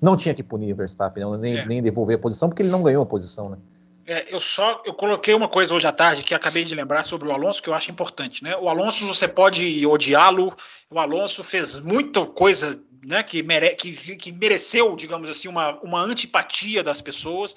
não 0.00 0.16
tinha 0.16 0.34
que 0.34 0.42
punir 0.42 0.72
o 0.72 0.76
Verstappen, 0.76 1.22
não, 1.22 1.36
nem, 1.36 1.58
é. 1.58 1.66
nem 1.66 1.82
devolver 1.82 2.16
a 2.16 2.20
posição, 2.20 2.48
porque 2.48 2.62
ele 2.62 2.70
não 2.70 2.82
ganhou 2.82 3.02
a 3.02 3.06
posição, 3.06 3.48
né? 3.48 3.58
É, 4.06 4.34
eu 4.34 4.38
só 4.38 4.82
eu 4.84 4.92
coloquei 4.92 5.32
uma 5.32 5.48
coisa 5.48 5.74
hoje 5.74 5.86
à 5.86 5.92
tarde 5.92 6.22
que 6.22 6.34
acabei 6.34 6.62
de 6.62 6.74
lembrar 6.74 7.04
sobre 7.04 7.26
o 7.26 7.32
Alonso 7.32 7.62
que 7.62 7.70
eu 7.70 7.74
acho 7.74 7.90
importante, 7.90 8.44
né? 8.44 8.54
O 8.56 8.68
Alonso 8.68 9.06
você 9.06 9.26
pode 9.26 9.86
odiá-lo, 9.86 10.54
o 10.90 10.98
Alonso 10.98 11.42
fez 11.42 11.78
muita 11.78 12.26
coisa, 12.26 12.78
né? 13.02 13.22
Que, 13.22 13.42
mere, 13.42 13.74
que, 13.76 14.16
que 14.16 14.30
mereceu, 14.30 14.94
digamos 14.94 15.30
assim, 15.30 15.48
uma, 15.48 15.80
uma 15.80 16.02
antipatia 16.02 16.82
das 16.82 17.00
pessoas. 17.00 17.56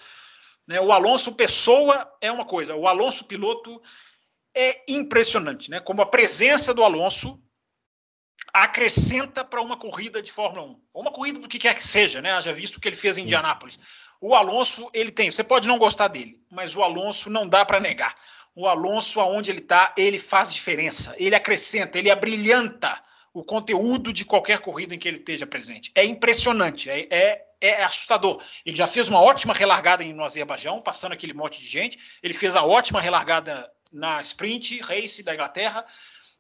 Né? 0.66 0.80
O 0.80 0.91
Alonso 0.93 1.34
pessoa 1.34 2.10
é 2.22 2.32
uma 2.32 2.45
coisa, 2.45 2.76
o 2.76 2.88
Alonso 2.88 3.26
piloto 3.26 3.82
é 4.55 4.89
impressionante, 4.91 5.70
né? 5.70 5.82
Como 5.82 6.01
a 6.01 6.05
presença 6.05 6.74
do 6.74 6.84
Alonso 6.84 7.38
acrescenta 8.64 9.43
para 9.43 9.62
uma 9.62 9.78
corrida 9.78 10.22
de 10.22 10.32
Fórmula 10.32 10.66
1, 10.66 10.82
ou 10.93 11.01
uma 11.01 11.12
corrida 11.12 11.39
do 11.39 11.47
que 11.47 11.60
quer 11.60 11.76
que 11.76 11.84
seja, 11.84 12.22
né? 12.22 12.41
Já 12.41 12.51
visto 12.51 12.78
o 12.78 12.82
que 12.82 12.88
ele 12.88 12.95
fez 12.95 13.18
em 13.18 13.24
Indianápolis. 13.24 13.80
O 14.20 14.34
Alonso, 14.34 14.89
ele 14.93 15.12
tem, 15.12 15.30
você 15.30 15.43
pode 15.43 15.68
não 15.68 15.78
gostar 15.78 16.08
dele, 16.08 16.41
mas 16.49 16.76
o 16.76 16.82
Alonso 16.82 17.30
não 17.30 17.47
dá 17.47 17.64
para 17.64 17.80
negar. 17.80 18.16
O 18.55 18.68
Alonso, 18.68 19.20
aonde 19.20 19.51
ele 19.51 19.60
está, 19.60 19.93
ele 19.95 20.18
faz 20.18 20.51
diferença, 20.51 21.14
ele 21.18 21.36
acrescenta, 21.36 21.99
ele 21.99 22.10
abrilhanta 22.10 22.99
o 23.32 23.43
conteúdo 23.43 24.12
de 24.12 24.26
qualquer 24.26 24.58
corrida 24.60 24.95
em 24.95 24.97
que 24.97 25.08
ele 25.08 25.18
esteja 25.18 25.45
presente. 25.45 25.91
É 25.93 26.03
impressionante, 26.03 26.89
é, 26.89 27.08
é, 27.12 27.45
é 27.62 27.84
assustador. 27.84 28.41
Ele 28.66 28.76
já 28.76 28.88
fez 28.88 29.10
uma 29.10 29.22
ótima 29.22 29.53
relargada 29.53 30.03
no 30.03 30.24
Azerbaijão, 30.24 30.82
passando 30.82 31.12
aquele 31.12 31.34
monte 31.34 31.60
de 31.60 31.68
gente. 31.68 31.99
Ele 32.24 32.34
fez 32.34 32.55
a 32.55 32.64
ótima 32.64 32.99
relargada 32.99 33.72
na 33.91 34.20
sprint 34.22 34.82
race 34.82 35.22
da 35.22 35.36
Inglaterra. 35.36 35.86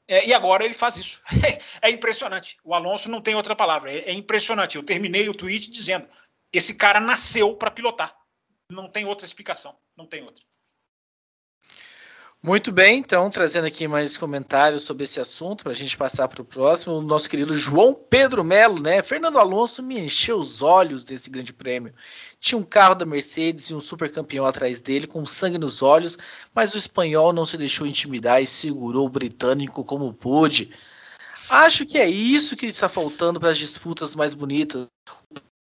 É, 0.07 0.25
e 0.25 0.33
agora 0.33 0.63
ele 0.63 0.73
faz 0.73 0.97
isso. 0.97 1.21
É, 1.81 1.89
impressionante. 1.89 2.57
O 2.63 2.73
Alonso 2.73 3.09
não 3.09 3.21
tem 3.21 3.35
outra 3.35 3.55
palavra. 3.55 3.91
É, 3.91 4.09
é 4.09 4.13
impressionante. 4.13 4.75
Eu 4.75 4.83
terminei 4.83 5.29
o 5.29 5.35
tweet 5.35 5.69
dizendo: 5.69 6.07
esse 6.51 6.73
cara 6.73 6.99
nasceu 6.99 7.55
para 7.55 7.71
pilotar. 7.71 8.15
Não 8.71 8.89
tem 8.89 9.05
outra 9.05 9.25
explicação. 9.25 9.77
Não 9.95 10.05
tem 10.05 10.23
outra. 10.23 10.43
Muito 12.47 12.71
bem, 12.71 12.99
então, 12.99 13.29
trazendo 13.29 13.67
aqui 13.67 13.89
mais 13.89 14.15
comentários 14.15 14.83
sobre 14.83 15.03
esse 15.03 15.19
assunto, 15.19 15.65
para 15.65 15.73
a 15.73 15.75
gente 15.75 15.97
passar 15.97 16.29
para 16.29 16.41
o 16.41 16.45
próximo, 16.45 16.93
o 16.93 17.01
nosso 17.01 17.29
querido 17.29 17.53
João 17.57 17.93
Pedro 17.93 18.41
Melo, 18.41 18.79
né? 18.79 19.03
Fernando 19.03 19.37
Alonso 19.37 19.83
me 19.83 19.99
encheu 19.99 20.39
os 20.39 20.61
olhos 20.61 21.03
desse 21.03 21.29
grande 21.29 21.51
prêmio. 21.51 21.93
Tinha 22.39 22.57
um 22.57 22.63
carro 22.63 22.95
da 22.95 23.05
Mercedes 23.05 23.69
e 23.69 23.75
um 23.75 23.81
super 23.81 24.09
campeão 24.09 24.45
atrás 24.45 24.79
dele, 24.79 25.05
com 25.05 25.25
sangue 25.25 25.57
nos 25.57 25.81
olhos, 25.81 26.17
mas 26.55 26.73
o 26.73 26.77
espanhol 26.77 27.33
não 27.33 27.45
se 27.45 27.57
deixou 27.57 27.85
intimidar 27.85 28.41
e 28.41 28.47
segurou 28.47 29.07
o 29.07 29.09
britânico 29.09 29.83
como 29.83 30.13
pôde. 30.13 30.73
Acho 31.49 31.85
que 31.85 31.97
é 31.97 32.09
isso 32.09 32.55
que 32.55 32.67
está 32.67 32.87
faltando 32.87 33.41
para 33.41 33.49
as 33.49 33.57
disputas 33.57 34.15
mais 34.15 34.33
bonitas. 34.33 34.87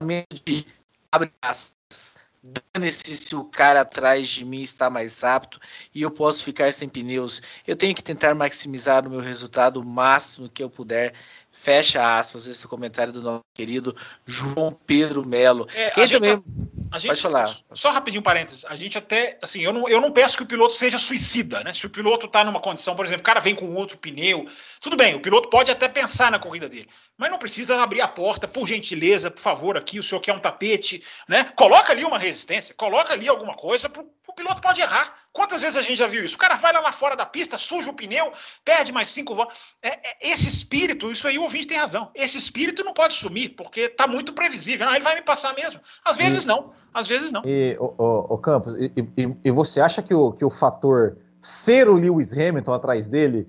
O 0.02 0.08
de 0.44 0.66
abre 1.12 1.32
aspas 1.44 2.11
Dane-se 2.44 3.16
se 3.18 3.36
o 3.36 3.46
cara 3.46 3.82
atrás 3.82 4.28
de 4.28 4.44
mim 4.44 4.62
está 4.62 4.90
mais 4.90 5.24
apto 5.24 5.60
e 5.94 6.02
eu 6.02 6.10
posso 6.10 6.44
ficar 6.44 6.74
sem 6.74 6.90
pneus. 6.90 7.40
Eu 7.68 7.76
tenho 7.76 7.94
que 7.94 8.04
tentar 8.04 8.34
maximizar 8.34 9.06
o 9.06 9.12
meu 9.12 9.20
resultado 9.20 9.80
o 9.80 9.86
máximo 9.86 10.50
que 10.50 10.64
eu 10.64 10.70
puder. 10.70 11.14
Fecha 11.62 12.18
aspas 12.18 12.48
esse 12.48 12.68
comentário 12.68 13.14
do 13.14 13.22
nosso 13.22 13.44
querido 13.54 13.96
João 14.26 14.74
Pedro 14.74 15.24
Melo. 15.24 15.68
É, 15.76 15.92
Quem 15.92 16.08
também... 16.08 16.44
A 16.92 16.98
gente, 16.98 17.10
Pode 17.10 17.22
falar. 17.22 17.56
Só 17.74 17.92
rapidinho, 17.92 18.24
parênteses. 18.24 18.66
A 18.66 18.76
gente 18.76 18.98
até, 18.98 19.38
assim, 19.42 19.62
eu 19.62 19.72
não, 19.72 19.88
eu 19.88 20.02
não 20.02 20.12
peço 20.12 20.36
que 20.36 20.44
o 20.44 20.46
piloto 20.46 20.74
seja 20.74 20.98
suicida, 20.98 21.64
né? 21.64 21.72
Se 21.72 21.86
o 21.86 21.90
piloto 21.90 22.26
está 22.26 22.44
numa 22.44 22.60
condição, 22.60 22.96
por 22.96 23.06
exemplo, 23.06 23.22
o 23.22 23.26
cara 23.26 23.40
vem 23.40 23.56
com 23.56 23.74
outro 23.76 23.98
pneu, 23.98 24.46
tudo 24.82 24.98
bem, 24.98 25.16
o 25.16 25.22
piloto 25.22 25.50
pode 25.50 25.72
até 25.72 25.88
pensar 25.88 26.30
na 26.30 26.40
corrida 26.40 26.68
dele, 26.68 26.90
mas 27.18 27.32
não 27.32 27.40
precisa 27.40 27.82
abrir 27.82 28.02
a 28.02 28.10
porta, 28.10 28.46
por 28.46 28.68
gentileza, 28.68 29.32
por 29.32 29.40
favor, 29.40 29.78
aqui, 29.78 30.00
o 30.00 30.04
senhor 30.04 30.20
quer 30.20 30.34
um 30.34 30.40
tapete, 30.40 31.02
né? 31.30 31.46
Coloca 31.56 31.94
ali 31.94 32.04
uma 32.04 32.18
resistência, 32.18 32.76
coloca 32.76 33.14
ali 33.14 33.30
alguma 33.30 33.56
coisa, 33.56 33.88
pro, 33.88 34.06
o 34.28 34.34
piloto 34.34 34.60
pode 34.62 34.82
errar. 34.82 35.21
Quantas 35.34 35.62
vezes 35.62 35.78
a 35.78 35.82
gente 35.82 35.96
já 35.96 36.08
viu 36.08 36.24
isso? 36.26 36.36
O 36.36 36.40
cara 36.40 36.56
vai 36.56 36.74
lá, 36.74 36.82
lá 36.82 36.92
fora 36.92 37.16
da 37.16 37.26
pista, 37.26 37.58
suja 37.58 37.90
o 37.90 37.94
pneu, 37.94 38.34
perde 38.66 38.92
mais 38.92 39.08
cinco 39.08 39.34
voltas. 39.34 39.58
É, 39.82 39.90
é, 39.90 40.32
esse 40.32 40.48
espírito, 40.48 41.10
isso 41.10 41.26
aí 41.28 41.38
o 41.38 41.44
ouvinte 41.44 41.68
tem 41.68 41.78
razão. 41.78 42.12
Esse 42.14 42.38
espírito 42.38 42.84
não 42.84 42.94
pode 42.94 43.14
sumir, 43.14 43.50
porque 43.56 43.82
está 43.82 44.06
muito 44.08 44.34
previsível. 44.34 44.86
Não, 44.86 44.94
ele 44.94 45.04
vai 45.04 45.16
me 45.16 45.22
passar 45.22 45.56
mesmo. 45.56 45.80
Às 46.04 46.18
vezes 46.18 46.44
e, 46.44 46.48
não, 46.48 46.74
às 46.94 47.08
vezes 47.08 47.32
não. 47.32 47.42
E, 47.46 47.78
o, 47.80 47.94
o, 47.98 48.34
o 48.34 48.38
Campos, 48.38 48.74
e, 48.76 48.92
e, 48.98 49.36
e, 49.46 49.52
você 49.52 49.80
acha 49.80 50.02
que 50.02 50.14
o, 50.14 50.34
que 50.34 50.44
o 50.44 50.50
fator 50.50 51.18
ser 51.42 51.88
o 51.88 51.96
Lewis 51.96 52.34
Hamilton 52.34 52.74
atrás 52.74 53.08
dele 53.08 53.48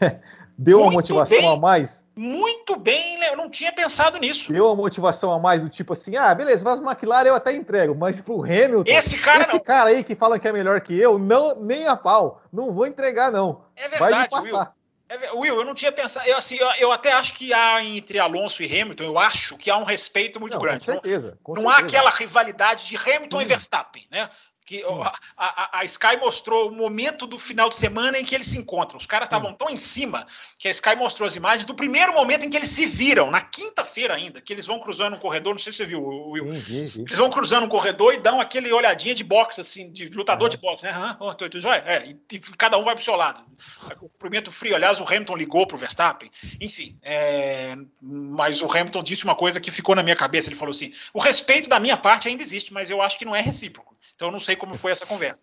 Deu 0.62 0.78
muito 0.78 0.88
uma 0.88 0.92
motivação 0.92 1.38
bem, 1.38 1.48
a 1.48 1.56
mais? 1.56 2.06
Muito 2.14 2.76
bem, 2.76 3.22
eu 3.24 3.34
não 3.34 3.48
tinha 3.48 3.72
pensado 3.72 4.18
nisso. 4.18 4.52
Deu 4.52 4.66
uma 4.66 4.76
motivação 4.76 5.32
a 5.32 5.38
mais 5.38 5.58
do 5.58 5.70
tipo 5.70 5.94
assim, 5.94 6.16
ah, 6.16 6.34
beleza, 6.34 6.62
mas 6.62 6.80
McLaren 6.80 7.28
eu 7.28 7.34
até 7.34 7.54
entrego, 7.54 7.94
mas 7.94 8.20
pro 8.20 8.42
Hamilton, 8.42 8.84
esse 8.86 9.16
cara, 9.16 9.40
esse 9.40 9.54
não. 9.54 9.60
cara 9.60 9.88
aí 9.88 10.04
que 10.04 10.14
fala 10.14 10.38
que 10.38 10.46
é 10.46 10.52
melhor 10.52 10.78
que 10.82 10.94
eu, 10.94 11.18
não 11.18 11.58
nem 11.62 11.86
a 11.86 11.96
pau, 11.96 12.42
não 12.52 12.74
vou 12.74 12.86
entregar 12.86 13.32
não. 13.32 13.62
É 13.74 13.88
verdade, 13.88 14.12
Vai 14.12 14.22
me 14.22 14.28
passar. 14.28 14.58
Will. 14.58 14.80
É, 15.10 15.32
Will, 15.32 15.56
eu 15.56 15.64
não 15.64 15.74
tinha 15.74 15.90
pensado. 15.90 16.28
Eu, 16.28 16.36
assim, 16.36 16.56
eu, 16.56 16.68
eu, 16.78 16.92
até 16.92 17.10
acho 17.10 17.32
que 17.32 17.52
há 17.52 17.82
entre 17.82 18.18
Alonso 18.18 18.62
e 18.62 18.66
Hamilton, 18.80 19.02
eu 19.02 19.18
acho 19.18 19.56
que 19.56 19.68
há 19.68 19.76
um 19.76 19.82
respeito 19.82 20.38
muito 20.38 20.52
não, 20.52 20.60
grande. 20.60 20.86
Com 20.86 20.92
certeza. 20.92 21.38
Com 21.42 21.54
não 21.54 21.62
certeza. 21.62 21.82
há 21.82 21.86
aquela 21.86 22.10
rivalidade 22.10 22.86
de 22.86 22.96
Hamilton 22.96 23.40
e 23.40 23.44
Verstappen, 23.44 24.06
né? 24.10 24.30
Que 24.70 24.84
a, 24.84 25.12
a, 25.36 25.80
a, 25.80 25.84
Sky 25.84 26.16
mostrou 26.20 26.68
o 26.68 26.72
momento 26.72 27.26
do 27.26 27.36
final 27.36 27.68
de 27.68 27.74
semana 27.74 28.20
em 28.20 28.24
que 28.24 28.36
eles 28.36 28.46
se 28.46 28.56
encontram. 28.56 28.98
Os 28.98 29.06
caras 29.06 29.26
estavam 29.26 29.52
tão 29.52 29.68
em 29.68 29.76
cima 29.76 30.28
que 30.60 30.68
a 30.68 30.70
Sky 30.70 30.94
mostrou 30.94 31.26
as 31.26 31.34
imagens 31.34 31.64
do 31.66 31.74
primeiro 31.74 32.14
momento 32.14 32.44
em 32.44 32.50
que 32.50 32.56
eles 32.56 32.68
se 32.68 32.86
viram, 32.86 33.32
na 33.32 33.40
quinta-feira 33.40 34.14
ainda, 34.14 34.40
que 34.40 34.52
eles 34.52 34.64
vão 34.64 34.78
cruzando 34.78 35.16
um 35.16 35.18
corredor, 35.18 35.54
não 35.54 35.58
sei 35.58 35.72
se 35.72 35.78
você 35.78 35.86
viu, 35.86 36.00
Will. 36.04 36.54
Eles 36.54 37.16
vão 37.16 37.30
cruzando 37.30 37.64
um 37.64 37.68
corredor 37.68 38.14
e 38.14 38.20
dão 38.20 38.40
aquele 38.40 38.72
olhadinha 38.72 39.12
de 39.12 39.24
boxe, 39.24 39.60
assim, 39.60 39.90
de 39.90 40.06
lutador 40.06 40.44
uhum. 40.44 40.50
de 40.50 40.56
boxe, 40.56 40.84
né? 40.84 40.92
Ah, 40.94 41.16
oh, 41.18 41.34
tu, 41.34 41.58
joia? 41.58 41.82
É, 41.84 42.06
e, 42.06 42.16
e, 42.32 42.38
cada 42.38 42.78
um 42.78 42.84
vai 42.84 42.94
pro 42.94 43.02
seu 43.02 43.16
lado. 43.16 43.42
O 44.00 44.08
cumprimento 44.08 44.52
frio. 44.52 44.76
Aliás, 44.76 45.00
o 45.00 45.04
Hamilton 45.04 45.36
ligou 45.36 45.66
pro 45.66 45.76
Verstappen. 45.76 46.30
Enfim, 46.60 46.96
é, 47.02 47.74
mas 48.00 48.62
o 48.62 48.70
Hamilton 48.70 49.02
disse 49.02 49.24
uma 49.24 49.34
coisa 49.34 49.58
que 49.58 49.72
ficou 49.72 49.96
na 49.96 50.02
minha 50.04 50.14
cabeça. 50.14 50.48
Ele 50.48 50.54
falou 50.54 50.70
assim: 50.70 50.92
o 51.12 51.18
respeito 51.18 51.68
da 51.68 51.80
minha 51.80 51.96
parte 51.96 52.28
ainda 52.28 52.42
existe, 52.44 52.72
mas 52.72 52.88
eu 52.88 53.02
acho 53.02 53.18
que 53.18 53.24
não 53.24 53.34
é 53.34 53.40
recíproco. 53.40 53.96
Então 54.20 54.28
eu 54.28 54.32
não 54.32 54.38
sei 54.38 54.54
como 54.54 54.74
foi 54.74 54.92
essa 54.92 55.06
conversa. 55.06 55.42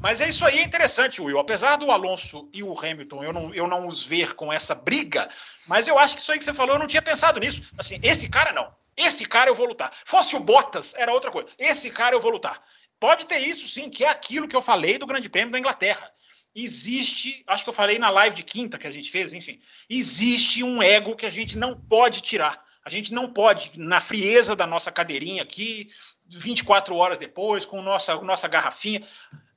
Mas 0.00 0.18
é 0.18 0.26
isso 0.30 0.46
aí, 0.46 0.60
é 0.60 0.62
interessante, 0.62 1.20
Will. 1.20 1.38
Apesar 1.38 1.76
do 1.76 1.90
Alonso 1.90 2.48
e 2.54 2.62
o 2.62 2.72
Hamilton 2.72 3.22
eu 3.22 3.32
não, 3.34 3.54
eu 3.54 3.68
não 3.68 3.86
os 3.86 4.02
ver 4.02 4.34
com 4.34 4.50
essa 4.50 4.74
briga, 4.74 5.28
mas 5.66 5.86
eu 5.86 5.98
acho 5.98 6.14
que 6.14 6.22
isso 6.22 6.32
aí 6.32 6.38
que 6.38 6.44
você 6.44 6.54
falou, 6.54 6.76
eu 6.76 6.78
não 6.78 6.86
tinha 6.86 7.02
pensado 7.02 7.38
nisso. 7.38 7.60
Assim, 7.76 8.00
esse 8.02 8.26
cara 8.30 8.50
não. 8.50 8.74
Esse 8.96 9.26
cara 9.26 9.50
eu 9.50 9.54
vou 9.54 9.66
lutar. 9.66 9.92
Fosse 10.06 10.34
o 10.36 10.40
Bottas, 10.40 10.94
era 10.96 11.12
outra 11.12 11.30
coisa. 11.30 11.50
Esse 11.58 11.90
cara 11.90 12.16
eu 12.16 12.20
vou 12.20 12.30
lutar. 12.30 12.62
Pode 12.98 13.26
ter 13.26 13.40
isso, 13.40 13.68
sim, 13.68 13.90
que 13.90 14.04
é 14.04 14.08
aquilo 14.08 14.48
que 14.48 14.56
eu 14.56 14.62
falei 14.62 14.96
do 14.96 15.04
Grande 15.04 15.28
Prêmio 15.28 15.52
da 15.52 15.58
Inglaterra. 15.58 16.10
Existe, 16.54 17.44
acho 17.46 17.62
que 17.62 17.68
eu 17.68 17.74
falei 17.74 17.98
na 17.98 18.08
live 18.08 18.34
de 18.34 18.42
quinta 18.42 18.78
que 18.78 18.86
a 18.86 18.90
gente 18.90 19.10
fez, 19.10 19.34
enfim, 19.34 19.60
existe 19.90 20.64
um 20.64 20.82
ego 20.82 21.14
que 21.14 21.26
a 21.26 21.30
gente 21.30 21.58
não 21.58 21.78
pode 21.78 22.22
tirar. 22.22 22.64
A 22.84 22.90
gente 22.90 23.14
não 23.14 23.32
pode, 23.32 23.72
na 23.76 23.98
frieza 23.98 24.54
da 24.54 24.66
nossa 24.66 24.92
cadeirinha 24.92 25.42
aqui, 25.42 25.90
24 26.26 26.94
horas 26.96 27.18
depois, 27.18 27.64
com 27.64 27.82
nossa, 27.82 28.14
nossa 28.16 28.48
garrafinha. 28.48 29.06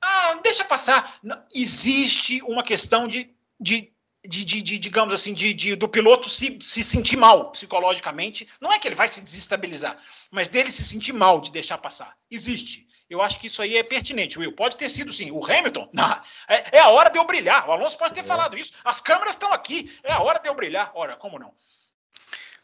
Ah, 0.00 0.38
deixa 0.42 0.64
passar. 0.64 1.18
Existe 1.54 2.42
uma 2.42 2.62
questão 2.62 3.06
de, 3.06 3.34
de, 3.58 3.92
de, 4.26 4.44
de, 4.44 4.62
de 4.62 4.78
digamos 4.78 5.14
assim, 5.14 5.32
de, 5.32 5.52
de, 5.54 5.76
do 5.76 5.88
piloto 5.88 6.28
se, 6.28 6.58
se 6.60 6.84
sentir 6.84 7.16
mal 7.16 7.50
psicologicamente. 7.50 8.46
Não 8.60 8.72
é 8.72 8.78
que 8.78 8.86
ele 8.86 8.94
vai 8.94 9.08
se 9.08 9.20
desestabilizar, 9.20 9.98
mas 10.30 10.48
dele 10.48 10.70
se 10.70 10.84
sentir 10.84 11.12
mal 11.12 11.40
de 11.40 11.50
deixar 11.50 11.78
passar. 11.78 12.16
Existe. 12.30 12.86
Eu 13.08 13.22
acho 13.22 13.38
que 13.38 13.46
isso 13.46 13.62
aí 13.62 13.76
é 13.76 13.82
pertinente, 13.82 14.38
Will. 14.38 14.52
Pode 14.52 14.76
ter 14.76 14.90
sido 14.90 15.12
sim. 15.12 15.30
O 15.30 15.44
Hamilton, 15.44 15.88
não, 15.94 16.22
é, 16.46 16.76
é 16.76 16.80
a 16.80 16.90
hora 16.90 17.08
de 17.08 17.18
eu 17.18 17.24
brilhar. 17.24 17.66
O 17.68 17.72
Alonso 17.72 17.96
pode 17.96 18.12
ter 18.12 18.20
é. 18.20 18.24
falado 18.24 18.56
isso. 18.56 18.72
As 18.84 19.00
câmeras 19.00 19.34
estão 19.34 19.52
aqui. 19.52 19.90
É 20.02 20.12
a 20.12 20.20
hora 20.20 20.38
de 20.38 20.48
eu 20.48 20.54
brilhar. 20.54 20.92
Ora, 20.94 21.16
como 21.16 21.38
não? 21.38 21.54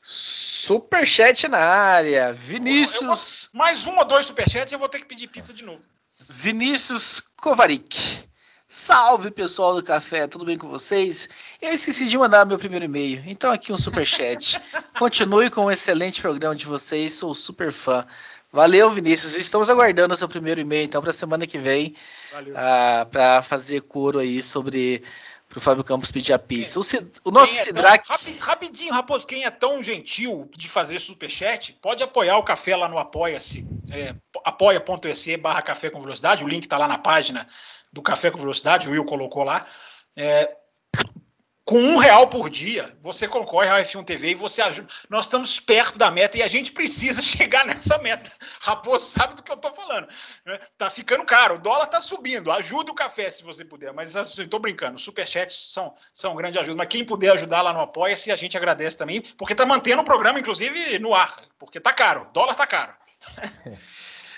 Superchat 0.07 1.49
na 1.49 1.59
área. 1.59 2.31
Vinícius. 2.35 3.49
Vou, 3.51 3.59
mais 3.59 3.87
um 3.87 3.97
ou 3.97 4.05
dois 4.05 4.27
superchats 4.27 4.71
e 4.71 4.75
eu 4.75 4.79
vou 4.79 4.89
ter 4.89 4.99
que 4.99 5.07
pedir 5.07 5.29
pizza 5.29 5.51
de 5.51 5.65
novo. 5.65 5.83
Vinícius 6.29 7.23
Kovarik. 7.37 8.29
Salve 8.69 9.31
pessoal 9.31 9.75
do 9.75 9.83
café, 9.83 10.27
tudo 10.27 10.45
bem 10.45 10.59
com 10.59 10.69
vocês? 10.69 11.29
Eu 11.63 11.71
esqueci 11.71 12.07
de 12.07 12.19
mandar 12.19 12.45
meu 12.45 12.59
primeiro 12.59 12.85
e-mail, 12.85 13.23
então 13.27 13.51
aqui 13.51 13.73
um 13.73 13.79
superchat. 13.79 14.61
Continue 14.99 15.49
com 15.49 15.63
o 15.63 15.65
um 15.67 15.71
excelente 15.71 16.21
programa 16.21 16.55
de 16.55 16.67
vocês, 16.67 17.15
sou 17.15 17.35
super 17.35 17.73
fã. 17.73 18.07
Valeu, 18.53 18.91
Vinícius. 18.91 19.37
Estamos 19.37 19.71
aguardando 19.71 20.13
o 20.13 20.17
seu 20.17 20.29
primeiro 20.29 20.61
e-mail, 20.61 20.85
então, 20.85 21.01
para 21.01 21.11
a 21.11 21.15
semana 21.15 21.47
que 21.47 21.59
vem, 21.59 21.95
uh, 22.35 23.07
para 23.11 23.43
fazer 23.43 23.81
coro 23.83 24.19
aí 24.19 24.43
sobre 24.43 25.03
pro 25.55 25.61
Fábio 25.61 25.85
Campos 25.85 26.11
pedir 26.11 26.33
a 26.33 26.39
pizza. 26.39 26.81
O, 26.81 26.83
Cid, 26.83 27.09
o 27.23 27.31
nosso 27.31 27.55
é 27.55 27.65
Sidraque. 27.65 28.11
rapidinho, 28.41 28.93
Raposo, 28.93 29.25
quem 29.25 29.45
é 29.45 29.51
tão 29.53 29.81
gentil 29.81 30.51
de 30.57 30.69
fazer 30.69 30.99
superchat, 30.99 31.73
pode 31.81 32.03
apoiar 32.03 32.37
o 32.39 32.43
café 32.43 32.75
lá 32.75 32.89
no 32.89 32.99
Apoia-se. 32.99 33.65
É, 33.89 34.17
apoia.se 34.45 35.37
barra 35.37 35.63
Café 35.63 35.91
com 35.91 36.01
Velocidade, 36.01 36.43
o 36.43 36.49
link 36.49 36.65
está 36.65 36.77
lá 36.77 36.89
na 36.89 36.99
página 36.99 37.47
do 37.93 38.03
Café 38.03 38.33
com 38.33 38.39
Velocidade, 38.39 38.89
o 38.89 38.91
Will 38.91 39.05
colocou 39.05 39.45
lá. 39.45 39.65
É, 40.17 40.57
com 41.65 41.79
um 41.79 41.97
real 41.97 42.27
por 42.27 42.51
dia, 42.51 42.95
você 43.01 43.27
concorre 43.27 43.69
ao 43.69 43.79
F1 43.79 44.05
TV 44.05 44.31
e 44.31 44.35
você 44.35 44.61
ajuda. 44.61 44.87
Nós 45.09 45.25
estamos 45.25 45.59
perto 45.59 45.97
da 45.97 46.11
meta 46.11 46.37
e 46.37 46.43
a 46.43 46.47
gente 46.47 46.71
precisa 46.71 47.21
chegar 47.23 47.65
nessa 47.65 47.97
meta. 47.99 48.31
Raposo 48.61 49.07
sabe 49.07 49.35
do 49.35 49.43
que 49.43 49.51
eu 49.51 49.57
estou 49.57 49.73
falando. 49.73 50.07
Né? 50.45 50.59
Tá 50.77 50.91
ficando 50.91 51.25
caro, 51.25 51.55
o 51.55 51.59
dólar 51.59 51.85
está 51.85 52.03
subindo. 52.03 52.53
Ajuda 52.53 52.93
o 52.93 52.95
café 52.95 53.31
se 53.31 53.43
você 53.43 53.65
puder. 53.65 53.95
Mas 53.95 54.15
estou 54.15 54.61
brincando, 54.61 54.99
superchats 54.99 55.73
são, 55.73 55.95
são 56.13 56.37
grande 56.37 56.59
ajuda. 56.59 56.77
Mas 56.77 56.89
quem 56.89 57.05
puder 57.05 57.33
ajudar 57.33 57.63
lá 57.63 57.73
no 57.73 57.81
Apoia-se, 57.81 58.31
a 58.31 58.37
gente 58.37 58.57
agradece 58.59 58.97
também, 58.97 59.23
porque 59.39 59.55
está 59.55 59.65
mantendo 59.65 60.03
o 60.03 60.05
programa, 60.05 60.39
inclusive, 60.39 60.99
no 60.99 61.15
ar. 61.15 61.43
Porque 61.59 61.79
está 61.79 61.95
caro, 61.95 62.27
o 62.29 62.33
dólar 62.33 62.53
está 62.53 62.67
caro. 62.67 62.93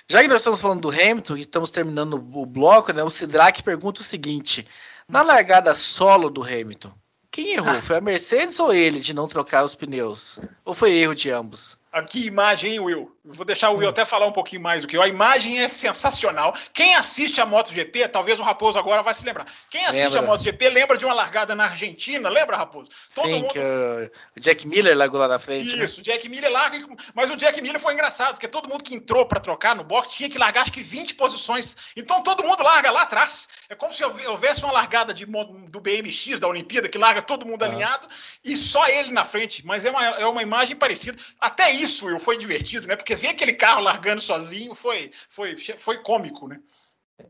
Já 0.09 0.23
que 0.23 0.29
nós 0.29 0.37
estamos 0.41 0.61
falando 0.61 0.83
do 0.83 0.91
Hamilton 0.91 1.37
e 1.37 1.41
estamos 1.41 1.73
terminando 1.73 2.15
o 2.15 2.47
bloco, 2.47 2.93
né? 2.93 3.03
O 3.03 3.11
Sidraque 3.11 3.65
pergunta 3.65 4.01
o 4.01 4.05
seguinte: 4.05 4.65
na 5.09 5.23
largada 5.23 5.75
solo 5.75 6.31
do 6.31 6.45
Hamilton, 6.45 6.93
quem 7.37 7.53
errou? 7.53 7.83
Foi 7.83 7.99
a 7.99 8.01
Mercedes 8.01 8.59
ou 8.59 8.73
ele 8.73 8.99
de 8.99 9.13
não 9.13 9.29
trocar 9.29 9.63
os 9.63 9.75
pneus? 9.75 10.39
Ou 10.65 10.73
foi 10.73 10.95
erro 10.95 11.15
de 11.15 11.31
ambos? 11.31 11.79
Aqui, 11.97 12.27
imagem, 12.27 12.73
hein, 12.73 12.81
Will? 12.81 13.17
Vou 13.25 13.45
deixar 13.47 13.71
o 13.71 13.77
Will 13.79 13.87
hum. 13.87 13.91
até 13.91 14.05
falar 14.05 14.27
um 14.27 14.33
pouquinho 14.33 14.61
mais 14.61 14.83
do 14.83 14.89
que 14.89 14.97
eu. 14.97 15.03
A 15.03 15.09
imagem 15.09 15.61
é 15.61 15.69
sensacional. 15.69 16.55
Quem 16.73 16.95
assiste 16.95 17.41
a 17.41 17.47
MotoGP, 17.47 18.07
talvez 18.09 18.39
o 18.39 18.43
Raposo 18.43 18.79
agora 18.79 19.03
vai 19.03 19.15
se 19.15 19.25
lembrar. 19.25 19.47
Quem 19.71 19.85
assiste 19.87 20.05
lembra. 20.05 20.21
a 20.21 20.23
MotoGP 20.23 20.69
lembra 20.69 20.97
de 20.99 21.07
uma 21.07 21.15
largada 21.15 21.55
na 21.55 21.65
Argentina, 21.65 22.29
lembra, 22.29 22.57
Raposo? 22.57 22.91
Todo 23.15 23.27
Sim, 23.27 23.41
mundo... 23.41 23.49
que 23.49 23.59
o 23.59 24.41
Jack 24.41 24.69
Miller 24.69 24.97
largou 24.97 25.19
lá 25.19 25.27
na 25.27 25.39
frente. 25.39 25.75
Né? 25.75 25.85
Isso, 25.85 25.97
né? 25.97 26.01
o 26.01 26.05
Jack 26.05 26.29
Miller 26.29 26.53
larga, 26.53 26.87
mas 27.15 27.31
o 27.31 27.37
Jack 27.37 27.61
Miller 27.63 27.81
foi 27.81 27.95
engraçado, 27.95 28.35
porque 28.35 28.47
todo 28.47 28.69
mundo 28.69 28.85
que 28.85 28.95
entrou 28.95 29.25
para 29.25 29.41
trocar 29.41 29.75
no 29.75 29.83
box 29.83 30.11
tinha 30.11 30.29
que 30.29 30.37
largar 30.39 30.63
acho 30.63 30.73
que 30.73 30.83
20 30.83 31.15
posições. 31.15 31.77
Então 31.97 32.23
todo 32.23 32.45
mundo 32.45 32.63
larga 32.63 32.91
lá 32.91 33.03
atrás. 33.03 33.49
É 33.69 33.75
como 33.75 33.93
se 33.93 34.05
houvesse 34.05 34.63
uma 34.63 34.73
largada 34.73 35.15
de, 35.15 35.25
do 35.25 35.81
BMX 35.81 36.39
da 36.39 36.47
Olimpíada, 36.47 36.89
que 36.89 36.99
larga 36.99 37.23
todo 37.23 37.47
mundo 37.47 37.63
ah. 37.63 37.67
alinhado 37.67 38.07
e 38.45 38.57
só 38.57 38.87
ele 38.87 39.11
na 39.11 39.25
frente. 39.25 39.65
Mas 39.67 39.85
é 39.85 39.91
uma, 39.91 40.05
é 40.05 40.27
uma 40.27 40.43
imagem 40.43 40.77
parecida. 40.77 41.19
Até 41.41 41.71
isso, 41.71 41.86
Will, 42.03 42.19
foi 42.19 42.37
divertido, 42.37 42.87
né? 42.87 42.97
Porque 42.97 43.15
ver 43.15 43.29
aquele 43.29 43.53
carro 43.53 43.81
largando 43.81 44.21
sozinho 44.21 44.75
foi, 44.75 45.11
foi, 45.29 45.57
foi 45.57 46.03
cômico, 46.03 46.49
né? 46.49 46.61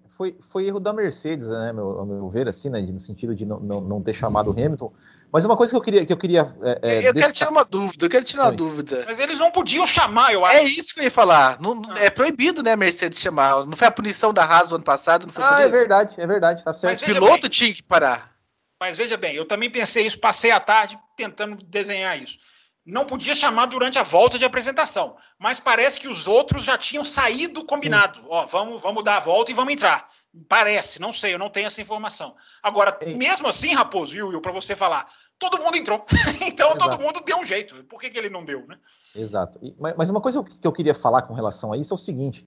Foi, 0.08 0.34
foi 0.40 0.66
erro 0.66 0.80
da 0.80 0.92
Mercedes, 0.92 1.46
né, 1.46 1.72
meu, 1.72 1.98
ao 1.98 2.06
meu 2.06 2.28
ver, 2.28 2.48
assim, 2.48 2.70
né, 2.70 2.80
no 2.80 2.98
sentido 2.98 3.34
de 3.34 3.44
não, 3.44 3.60
não, 3.60 3.80
não 3.80 4.02
ter 4.02 4.14
chamado 4.14 4.48
o 4.48 4.52
Hamilton. 4.52 4.92
Mas 5.30 5.44
uma 5.44 5.56
coisa 5.56 5.72
que 5.72 5.76
eu 5.76 5.82
queria. 5.82 6.06
Que 6.06 6.12
eu 6.12 6.16
queria 6.16 6.56
é, 6.62 6.80
é, 6.82 7.08
eu 7.08 7.12
quero 7.12 7.32
tirar 7.32 7.50
uma 7.50 7.64
dúvida, 7.64 8.06
eu 8.06 8.10
quero 8.10 8.24
tirar 8.24 8.44
uma 8.44 8.52
dúvida. 8.52 9.04
Mas 9.06 9.20
eles 9.20 9.38
não 9.38 9.50
podiam 9.50 9.86
chamar, 9.86 10.32
eu 10.32 10.44
acho. 10.44 10.56
É 10.56 10.64
isso 10.64 10.94
que 10.94 11.00
eu 11.00 11.04
ia 11.04 11.10
falar. 11.10 11.60
Não, 11.60 11.82
ah. 11.90 11.98
É 11.98 12.08
proibido, 12.08 12.62
né, 12.62 12.72
a 12.72 12.76
Mercedes 12.76 13.20
chamar. 13.20 13.66
Não 13.66 13.76
foi 13.76 13.86
a 13.86 13.90
punição 13.90 14.32
da 14.32 14.44
Haas 14.44 14.72
ano 14.72 14.82
passado? 14.82 15.30
ah, 15.36 15.62
é 15.62 15.68
verdade, 15.68 16.14
é 16.18 16.26
verdade, 16.26 16.64
tá 16.64 16.72
certo. 16.72 17.02
O 17.02 17.04
piloto 17.04 17.42
bem, 17.42 17.50
tinha 17.50 17.74
que 17.74 17.82
parar. 17.82 18.34
Mas 18.80 18.96
veja 18.96 19.16
bem, 19.16 19.36
eu 19.36 19.46
também 19.46 19.70
pensei 19.70 20.06
isso, 20.06 20.18
passei 20.18 20.50
a 20.50 20.60
tarde 20.60 20.98
tentando 21.16 21.62
desenhar 21.62 22.20
isso 22.20 22.38
não 22.86 23.04
podia 23.04 23.34
chamar 23.34 23.66
durante 23.66 23.98
a 23.98 24.04
volta 24.04 24.38
de 24.38 24.44
apresentação, 24.44 25.16
mas 25.36 25.58
parece 25.58 25.98
que 25.98 26.06
os 26.06 26.28
outros 26.28 26.62
já 26.62 26.78
tinham 26.78 27.04
saído 27.04 27.64
combinado. 27.64 28.20
Sim. 28.20 28.26
Ó, 28.28 28.46
vamos, 28.46 28.80
vamos 28.80 29.02
dar 29.02 29.16
a 29.16 29.20
volta 29.20 29.50
e 29.50 29.54
vamos 29.54 29.74
entrar. 29.74 30.08
Parece, 30.48 31.00
não 31.00 31.12
sei, 31.12 31.34
eu 31.34 31.38
não 31.38 31.50
tenho 31.50 31.66
essa 31.66 31.80
informação. 31.80 32.36
Agora, 32.62 32.96
Ei. 33.00 33.16
mesmo 33.16 33.48
assim, 33.48 33.74
Raposo 33.74 34.16
e 34.16 34.22
Will, 34.22 34.40
para 34.40 34.52
você 34.52 34.76
falar, 34.76 35.06
todo 35.38 35.58
mundo 35.58 35.76
entrou. 35.76 36.04
então 36.46 36.70
Exato. 36.70 36.78
todo 36.78 37.00
mundo 37.00 37.22
deu 37.24 37.38
um 37.38 37.44
jeito. 37.44 37.82
Por 37.84 38.00
que, 38.00 38.08
que 38.08 38.18
ele 38.18 38.30
não 38.30 38.44
deu, 38.44 38.64
né? 38.66 38.78
Exato. 39.14 39.58
Mas 39.96 40.08
uma 40.08 40.20
coisa 40.20 40.44
que 40.44 40.66
eu 40.66 40.72
queria 40.72 40.94
falar 40.94 41.22
com 41.22 41.34
relação 41.34 41.72
a 41.72 41.76
isso 41.76 41.92
é 41.92 41.96
o 41.96 41.98
seguinte: 41.98 42.46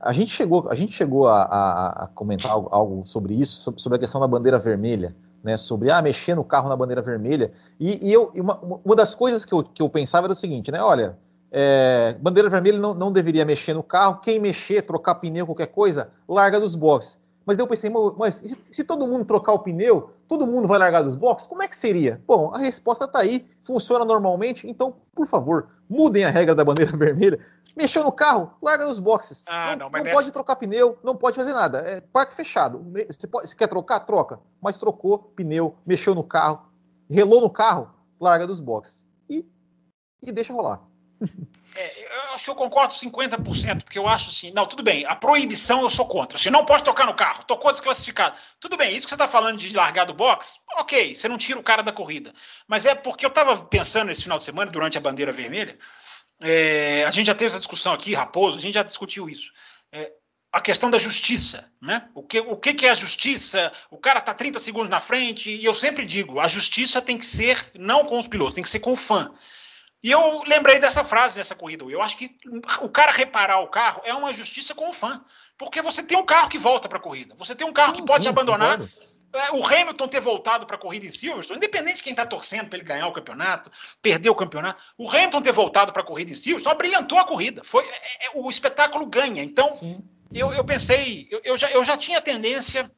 a 0.00 0.12
gente 0.12 0.32
chegou, 0.32 0.68
a, 0.68 0.74
gente 0.74 0.92
chegou 0.92 1.28
a, 1.28 1.42
a, 1.42 2.04
a 2.04 2.08
comentar 2.08 2.50
algo, 2.50 3.06
sobre 3.06 3.34
isso, 3.34 3.72
sobre 3.76 3.96
a 3.96 4.00
questão 4.00 4.20
da 4.20 4.26
bandeira 4.26 4.58
vermelha 4.58 5.14
né, 5.46 5.56
sobre 5.56 5.92
ah, 5.92 6.02
mexer 6.02 6.34
no 6.34 6.42
carro 6.42 6.68
na 6.68 6.74
bandeira 6.74 7.00
vermelha. 7.00 7.52
E, 7.78 8.08
e 8.08 8.12
eu, 8.12 8.32
uma, 8.34 8.58
uma 8.84 8.96
das 8.96 9.14
coisas 9.14 9.44
que 9.44 9.54
eu, 9.54 9.62
que 9.62 9.80
eu 9.80 9.88
pensava 9.88 10.26
era 10.26 10.32
o 10.32 10.36
seguinte, 10.36 10.72
né? 10.72 10.82
Olha, 10.82 11.16
é, 11.52 12.16
bandeira 12.20 12.50
vermelha 12.50 12.80
não, 12.80 12.92
não 12.92 13.12
deveria 13.12 13.44
mexer 13.44 13.72
no 13.72 13.82
carro, 13.82 14.20
quem 14.20 14.40
mexer, 14.40 14.82
trocar 14.82 15.14
pneu, 15.14 15.46
qualquer 15.46 15.68
coisa, 15.68 16.10
larga 16.28 16.58
dos 16.58 16.74
boxes. 16.74 17.20
Mas 17.46 17.56
eu 17.60 17.66
pensei, 17.68 17.88
mas 18.18 18.34
se, 18.34 18.58
se, 18.72 18.82
todo 18.82 19.06
mundo 19.06 19.24
trocar 19.24 19.52
o 19.52 19.60
pneu, 19.60 20.10
todo 20.26 20.48
mundo 20.48 20.66
vai 20.66 20.80
largar 20.80 21.02
dos 21.02 21.14
boxes? 21.14 21.46
Como 21.46 21.62
é 21.62 21.68
que 21.68 21.76
seria? 21.76 22.20
Bom, 22.26 22.50
a 22.52 22.58
resposta 22.58 23.04
está 23.04 23.20
aí, 23.20 23.46
funciona 23.62 24.04
normalmente, 24.04 24.68
então, 24.68 24.94
por 25.14 25.28
favor, 25.28 25.68
mudem 25.88 26.24
a 26.24 26.30
regra 26.30 26.56
da 26.56 26.64
bandeira 26.64 26.90
vermelha, 26.98 27.38
Mexeu 27.76 28.02
no 28.02 28.10
carro, 28.10 28.56
larga 28.62 28.86
nos 28.86 28.98
boxes. 28.98 29.44
Ah, 29.48 29.76
não, 29.76 29.90
não, 29.90 29.90
não 29.90 30.02
nessa... 30.02 30.14
pode 30.14 30.32
trocar 30.32 30.56
pneu, 30.56 30.98
não 31.04 31.14
pode 31.14 31.36
fazer 31.36 31.52
nada. 31.52 31.78
É 31.80 32.00
parque 32.00 32.34
fechado. 32.34 32.82
Você, 33.06 33.26
pode, 33.26 33.48
você 33.48 33.54
quer 33.54 33.68
trocar? 33.68 34.00
Troca. 34.00 34.40
Mas 34.62 34.78
trocou 34.78 35.18
pneu, 35.18 35.76
mexeu 35.86 36.14
no 36.14 36.24
carro, 36.24 36.66
relou 37.08 37.42
no 37.42 37.50
carro, 37.50 37.92
larga 38.18 38.46
dos 38.46 38.60
boxes. 38.60 39.06
E, 39.28 39.44
e 40.22 40.32
deixa 40.32 40.54
rolar. 40.54 40.80
É, 41.78 42.04
eu 42.04 42.32
acho 42.32 42.44
que 42.44 42.50
eu 42.50 42.54
concordo 42.54 42.94
50%, 42.94 43.82
porque 43.82 43.98
eu 43.98 44.08
acho 44.08 44.30
assim, 44.30 44.50
não, 44.50 44.64
tudo 44.64 44.82
bem, 44.82 45.04
a 45.04 45.14
proibição 45.14 45.82
eu 45.82 45.90
sou 45.90 46.06
contra. 46.06 46.38
Você 46.38 46.48
não 46.50 46.64
pode 46.64 46.82
tocar 46.82 47.04
no 47.04 47.14
carro, 47.14 47.44
tocou 47.44 47.70
desclassificado. 47.70 48.34
Tudo 48.58 48.78
bem, 48.78 48.96
isso 48.96 49.06
que 49.06 49.10
você 49.10 49.14
está 49.14 49.28
falando 49.28 49.58
de 49.58 49.76
largar 49.76 50.06
do 50.06 50.14
box, 50.14 50.58
ok, 50.78 51.14
você 51.14 51.28
não 51.28 51.36
tira 51.36 51.58
o 51.58 51.62
cara 51.62 51.82
da 51.82 51.92
corrida. 51.92 52.32
Mas 52.66 52.86
é 52.86 52.94
porque 52.94 53.26
eu 53.26 53.28
estava 53.28 53.62
pensando 53.62 54.10
esse 54.10 54.22
final 54.22 54.38
de 54.38 54.44
semana, 54.44 54.70
durante 54.70 54.96
a 54.96 55.02
bandeira 55.02 55.32
vermelha, 55.32 55.78
é, 56.42 57.04
a 57.04 57.10
gente 57.10 57.26
já 57.26 57.34
teve 57.34 57.46
essa 57.46 57.58
discussão 57.58 57.92
aqui, 57.92 58.14
Raposo, 58.14 58.58
a 58.58 58.60
gente 58.60 58.74
já 58.74 58.82
discutiu 58.82 59.28
isso. 59.28 59.52
É, 59.92 60.12
a 60.52 60.60
questão 60.60 60.90
da 60.90 60.98
justiça, 60.98 61.70
né? 61.80 62.08
O 62.14 62.22
que, 62.22 62.40
o 62.40 62.56
que 62.56 62.86
é 62.86 62.90
a 62.90 62.94
justiça? 62.94 63.72
O 63.90 63.98
cara 63.98 64.20
está 64.20 64.32
30 64.32 64.58
segundos 64.58 64.88
na 64.88 65.00
frente, 65.00 65.50
e 65.50 65.64
eu 65.64 65.74
sempre 65.74 66.04
digo, 66.04 66.40
a 66.40 66.48
justiça 66.48 67.02
tem 67.02 67.18
que 67.18 67.26
ser 67.26 67.70
não 67.74 68.04
com 68.04 68.18
os 68.18 68.26
pilotos, 68.26 68.54
tem 68.54 68.64
que 68.64 68.70
ser 68.70 68.80
com 68.80 68.92
o 68.92 68.96
fã. 68.96 69.32
E 70.02 70.10
eu 70.10 70.42
lembrei 70.46 70.78
dessa 70.78 71.02
frase 71.02 71.36
nessa 71.36 71.54
corrida. 71.54 71.84
Eu 71.84 72.00
acho 72.00 72.16
que 72.16 72.36
o 72.80 72.88
cara 72.88 73.10
reparar 73.10 73.58
o 73.60 73.68
carro 73.68 74.02
é 74.04 74.14
uma 74.14 74.32
justiça 74.32 74.74
com 74.74 74.88
o 74.88 74.92
fã. 74.92 75.24
Porque 75.58 75.82
você 75.82 76.02
tem 76.02 76.16
um 76.16 76.24
carro 76.24 76.48
que 76.48 76.58
volta 76.58 76.88
para 76.88 76.98
a 76.98 77.02
corrida. 77.02 77.34
Você 77.36 77.54
tem 77.54 77.66
um 77.66 77.72
carro 77.72 77.94
que 77.94 78.04
pode 78.04 78.24
sim, 78.24 78.28
abandonar. 78.28 78.78
Concordo. 78.78 79.05
É, 79.32 79.52
o 79.52 79.64
Hamilton 79.64 80.08
ter 80.08 80.20
voltado 80.20 80.66
para 80.66 80.76
a 80.76 80.78
corrida 80.78 81.06
em 81.06 81.10
Silverstone, 81.10 81.58
independente 81.58 81.96
de 81.96 82.02
quem 82.02 82.12
está 82.12 82.24
torcendo 82.24 82.68
para 82.68 82.78
ele 82.78 82.86
ganhar 82.86 83.06
o 83.06 83.12
campeonato, 83.12 83.70
perder 84.00 84.30
o 84.30 84.34
campeonato, 84.34 84.80
o 84.96 85.08
Hamilton 85.10 85.42
ter 85.42 85.52
voltado 85.52 85.92
para 85.92 86.02
a 86.02 86.04
corrida 86.04 86.32
em 86.32 86.34
Silverstone 86.34 86.76
brilhantou 86.76 87.18
a 87.18 87.24
corrida. 87.24 87.62
Foi, 87.64 87.84
é, 87.84 88.26
é, 88.26 88.30
o 88.34 88.48
espetáculo 88.48 89.06
ganha. 89.06 89.42
Então, 89.42 89.72
eu, 90.32 90.52
eu, 90.52 90.64
pensei, 90.64 91.28
eu, 91.30 91.40
eu, 91.44 91.56
já, 91.56 91.70
eu 91.70 91.84
já 91.84 91.96
tinha 91.96 92.20
tendência 92.20 92.90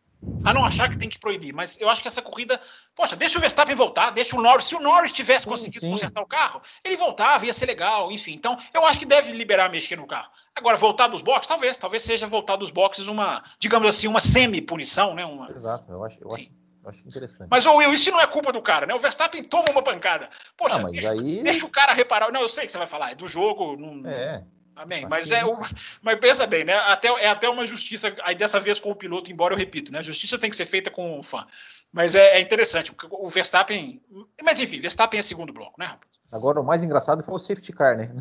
a 0.45 0.53
não 0.53 0.64
achar 0.64 0.91
que 0.91 0.99
tem 0.99 1.09
que 1.09 1.19
proibir, 1.19 1.53
mas 1.53 1.81
eu 1.81 1.89
acho 1.89 2.03
que 2.03 2.09
essa 2.09 2.21
corrida, 2.21 2.61
poxa, 2.95 3.14
deixa 3.14 3.39
o 3.39 3.41
Verstappen 3.41 3.77
voltar, 3.77 4.11
deixa 4.11 4.37
o 4.37 4.43
Norris, 4.43 4.66
se 4.66 4.75
o 4.75 4.81
Norris 4.81 5.12
tivesse 5.12 5.45
sim, 5.45 5.51
conseguido 5.51 5.81
sim. 5.81 5.91
consertar 5.91 6.21
o 6.21 6.27
carro, 6.27 6.61
ele 6.83 6.97
voltava, 6.97 7.47
ia 7.47 7.53
ser 7.53 7.66
legal, 7.66 8.11
enfim. 8.11 8.33
Então, 8.33 8.59
eu 8.75 8.85
acho 8.85 8.99
que 8.99 9.07
deve 9.07 9.33
liberar 9.33 9.71
mexer 9.71 9.97
no 9.97 10.07
carro. 10.07 10.31
Agora, 10.55 10.77
voltar 10.77 11.07
dos 11.07 11.23
boxes, 11.23 11.47
talvez, 11.47 11.79
talvez 11.79 12.03
seja 12.03 12.27
voltar 12.27 12.57
dos 12.57 12.71
boxes 12.71 13.07
uma, 13.07 13.43
digamos 13.61 13.89
assim, 13.89 14.09
uma 14.09 14.21
semi-punição, 14.21 15.14
né? 15.14 15.25
Uma... 15.25 15.51
Exato, 15.51 15.91
eu 15.93 16.05
acho, 16.05 16.19
eu 16.21 16.35
acho, 16.35 16.51
eu 16.83 16.91
acho 16.91 17.07
interessante. 17.07 17.49
Mas, 17.49 17.64
ô 17.64 17.77
Will, 17.77 17.93
isso 17.95 18.11
não 18.11 18.21
é 18.21 18.27
culpa 18.27 18.53
do 18.53 18.61
cara, 18.61 18.87
né? 18.87 18.95
O 18.95 18.99
Verstappen 18.99 19.45
toma 19.45 19.71
uma 19.71 19.83
pancada. 19.83 20.29
Poxa, 20.57 20.81
ah, 20.81 20.91
deixa, 20.91 21.12
aí... 21.12 21.43
deixa, 21.45 21.64
o 21.64 21.71
cara 21.71 21.93
reparar. 21.93 22.33
Não, 22.33 22.43
eu 22.43 22.49
sei 22.49 22.66
que 22.66 22.73
você 22.73 22.79
vai 22.79 22.89
falar, 22.89 23.12
é 23.12 23.14
do 23.14 23.29
jogo. 23.29 23.77
Não... 23.77 24.09
É. 24.09 24.45
Amém. 24.79 25.07
Mas 25.11 25.33
é 25.33 25.45
uma, 25.45 25.68
mas 26.01 26.20
pensa 26.20 26.47
bem, 26.47 26.64
né? 26.64 26.74
Até, 26.74 27.09
é 27.09 27.29
até 27.29 27.49
uma 27.49 27.66
justiça, 27.66 28.14
aí 28.22 28.37
dessa 28.37 28.61
vez 28.61 28.79
com 28.79 28.91
o 28.91 28.97
piloto, 28.97 29.31
embora 29.31 29.53
eu 29.53 29.59
repito, 29.59 29.91
né? 29.93 29.99
A 29.99 30.03
justiça 30.03 30.39
tem 30.39 30.49
que 30.49 30.57
ser 30.57 30.66
feita 30.66 30.89
com 30.89 31.18
o 31.18 31.22
fã. 31.22 31.45
Mas 31.93 32.14
é, 32.14 32.37
é 32.37 32.41
interessante, 32.41 32.93
porque 32.93 33.09
o 33.11 33.29
Verstappen. 33.29 34.01
Mas 34.41 34.61
enfim, 34.61 34.79
Verstappen 34.79 35.18
é 35.18 35.22
segundo 35.22 35.53
bloco, 35.53 35.74
né, 35.79 35.87
rapaz? 35.87 36.09
Agora 36.31 36.61
o 36.61 36.64
mais 36.64 36.85
engraçado 36.85 37.24
foi 37.24 37.35
o 37.35 37.39
safety 37.39 37.72
car, 37.72 37.97
né? 37.97 38.12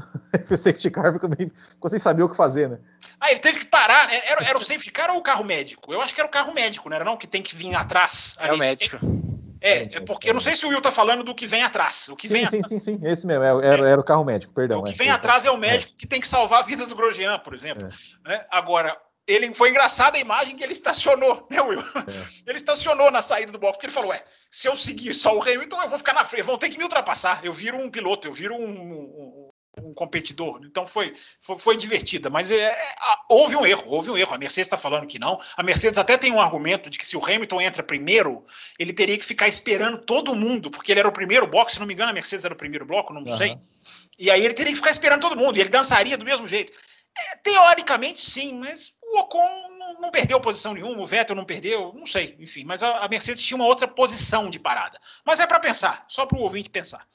foi 0.45 0.55
o 0.55 0.57
safety 0.57 0.89
car 0.89 1.11
porque 1.11 1.51
ficou 1.71 1.89
sem 1.89 1.99
saber 1.99 2.23
o 2.23 2.29
que 2.29 2.37
fazer, 2.37 2.69
né? 2.69 2.79
Ah, 3.19 3.29
ele 3.29 3.39
teve 3.39 3.59
que 3.59 3.65
parar, 3.65 4.07
né? 4.07 4.21
Era, 4.25 4.43
era 4.45 4.57
o 4.57 4.61
safety 4.61 4.91
car 4.91 5.11
ou 5.11 5.17
o 5.17 5.21
carro 5.21 5.43
médico? 5.43 5.93
Eu 5.93 6.01
acho 6.01 6.15
que 6.15 6.21
era 6.21 6.27
o 6.27 6.31
carro 6.31 6.53
médico, 6.53 6.89
não 6.89 6.95
era 6.95 7.05
não? 7.05 7.17
Que 7.17 7.27
tem 7.27 7.43
que 7.43 7.55
vir 7.55 7.75
atrás. 7.75 8.35
É 8.39 8.51
o 8.51 8.57
médico. 8.57 8.97
É, 9.67 9.97
é 9.97 9.99
porque 9.99 10.29
eu 10.29 10.33
não 10.33 10.39
sei 10.39 10.55
se 10.55 10.65
o 10.65 10.69
Will 10.69 10.81
tá 10.81 10.91
falando 10.91 11.23
do 11.23 11.35
que 11.35 11.47
vem 11.47 11.63
atrás. 11.63 12.07
O 12.09 12.15
que 12.15 12.27
sim, 12.27 12.33
vem 12.33 12.45
sim, 12.45 12.61
sim, 12.61 12.79
sim, 12.79 12.99
esse 13.03 13.27
mesmo, 13.27 13.43
é, 13.43 13.67
era, 13.67 13.89
era 13.89 14.01
o 14.01 14.03
carro 14.03 14.23
médico, 14.23 14.53
perdão. 14.53 14.79
O 14.79 14.83
que 14.83 14.93
é, 14.93 14.95
vem 14.95 15.09
atrás 15.09 15.45
é 15.45 15.51
o 15.51 15.57
médico 15.57 15.93
é. 15.93 15.99
que 15.99 16.07
tem 16.07 16.21
que 16.21 16.27
salvar 16.27 16.59
a 16.59 16.65
vida 16.65 16.85
do 16.85 16.95
Grosjean, 16.95 17.39
por 17.39 17.53
exemplo. 17.53 17.89
Né? 18.25 18.45
Agora, 18.49 18.97
ele 19.27 19.53
foi 19.53 19.69
engraçada 19.69 20.17
a 20.17 20.21
imagem 20.21 20.55
que 20.55 20.63
ele 20.63 20.71
estacionou, 20.71 21.45
né, 21.51 21.61
Will? 21.61 21.79
É. 21.79 22.49
Ele 22.49 22.57
estacionou 22.57 23.11
na 23.11 23.21
saída 23.21 23.51
do 23.51 23.59
bloco, 23.59 23.73
porque 23.73 23.87
ele 23.87 23.93
falou: 23.93 24.11
Ué, 24.11 24.23
se 24.49 24.67
eu 24.67 24.75
seguir 24.75 25.13
só 25.13 25.37
o 25.37 25.41
Hamilton, 25.41 25.81
eu 25.81 25.89
vou 25.89 25.97
ficar 25.97 26.13
na 26.13 26.23
frente, 26.23 26.43
vão 26.43 26.57
ter 26.57 26.69
que 26.69 26.77
me 26.77 26.83
ultrapassar. 26.83 27.43
Eu 27.43 27.51
viro 27.51 27.77
um 27.77 27.91
piloto, 27.91 28.27
eu 28.27 28.31
viro 28.31 28.55
um, 28.55 28.65
um, 28.65 28.93
um 28.93 29.46
competidor. 29.95 30.61
Então 30.63 30.85
foi, 30.85 31.15
foi, 31.41 31.57
foi 31.57 31.77
divertida, 31.77 32.29
mas 32.29 32.51
é, 32.51 32.65
é, 32.65 32.95
houve 33.29 33.55
um 33.55 33.65
erro, 33.65 33.83
houve 33.87 34.09
um 34.09 34.17
erro. 34.17 34.33
A 34.33 34.37
Mercedes 34.37 34.67
está 34.67 34.77
falando 34.77 35.07
que 35.07 35.19
não. 35.19 35.39
A 35.55 35.63
Mercedes 35.63 35.97
até 35.97 36.17
tem 36.17 36.31
um 36.31 36.41
argumento 36.41 36.89
de 36.89 36.97
que 36.97 37.05
se 37.05 37.17
o 37.17 37.23
Hamilton 37.23 37.61
entra 37.61 37.83
primeiro, 37.83 38.45
ele 38.77 38.93
teria 38.93 39.17
que 39.17 39.25
ficar 39.25 39.47
esperando 39.47 39.99
todo 39.99 40.35
mundo, 40.35 40.69
porque 40.69 40.91
ele 40.91 40.99
era 40.99 41.09
o 41.09 41.13
primeiro 41.13 41.47
bloco, 41.47 41.71
se 41.71 41.79
não 41.79 41.87
me 41.87 41.93
engano, 41.93 42.11
a 42.11 42.13
Mercedes 42.13 42.45
era 42.45 42.53
o 42.53 42.57
primeiro 42.57 42.85
bloco, 42.85 43.13
não 43.13 43.21
uhum. 43.21 43.35
sei. 43.35 43.57
E 44.17 44.31
aí 44.31 44.43
ele 44.43 44.53
teria 44.53 44.71
que 44.71 44.77
ficar 44.77 44.91
esperando 44.91 45.21
todo 45.21 45.37
mundo, 45.37 45.57
e 45.57 45.61
ele 45.61 45.69
dançaria 45.69 46.17
do 46.17 46.25
mesmo 46.25 46.47
jeito. 46.47 46.71
É, 47.17 47.35
teoricamente, 47.37 48.21
sim, 48.21 48.59
mas 48.59 48.93
o 49.01 49.19
Ocon 49.19 49.69
não, 49.77 50.01
não, 50.01 50.11
perdeu 50.11 50.39
posição 50.39 50.73
nenhuma, 50.73 51.01
o 51.01 51.05
Vettel 51.05 51.35
não 51.35 51.45
perdeu, 51.45 51.93
não 51.93 52.05
sei, 52.05 52.35
enfim. 52.39 52.63
Mas 52.63 52.83
a, 52.83 53.05
a 53.05 53.07
Mercedes 53.07 53.45
tinha 53.45 53.55
uma 53.55 53.65
outra 53.65 53.87
posição 53.87 54.49
de 54.49 54.59
parada. 54.59 54.99
Mas 55.25 55.39
é 55.39 55.47
para 55.47 55.59
pensar, 55.59 56.05
só 56.07 56.25
para 56.25 56.37
o 56.37 56.41
ouvinte 56.41 56.69
pensar. 56.69 57.07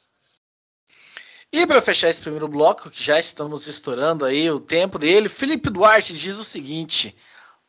E 1.52 1.66
para 1.66 1.82
fechar 1.82 2.08
esse 2.08 2.22
primeiro 2.22 2.48
bloco, 2.48 2.90
que 2.90 3.02
já 3.02 3.20
estamos 3.20 3.66
estourando 3.66 4.24
aí 4.24 4.50
o 4.50 4.58
tempo 4.58 4.98
dele, 4.98 5.28
Felipe 5.28 5.68
Duarte 5.68 6.14
diz 6.14 6.38
o 6.38 6.44
seguinte: 6.44 7.14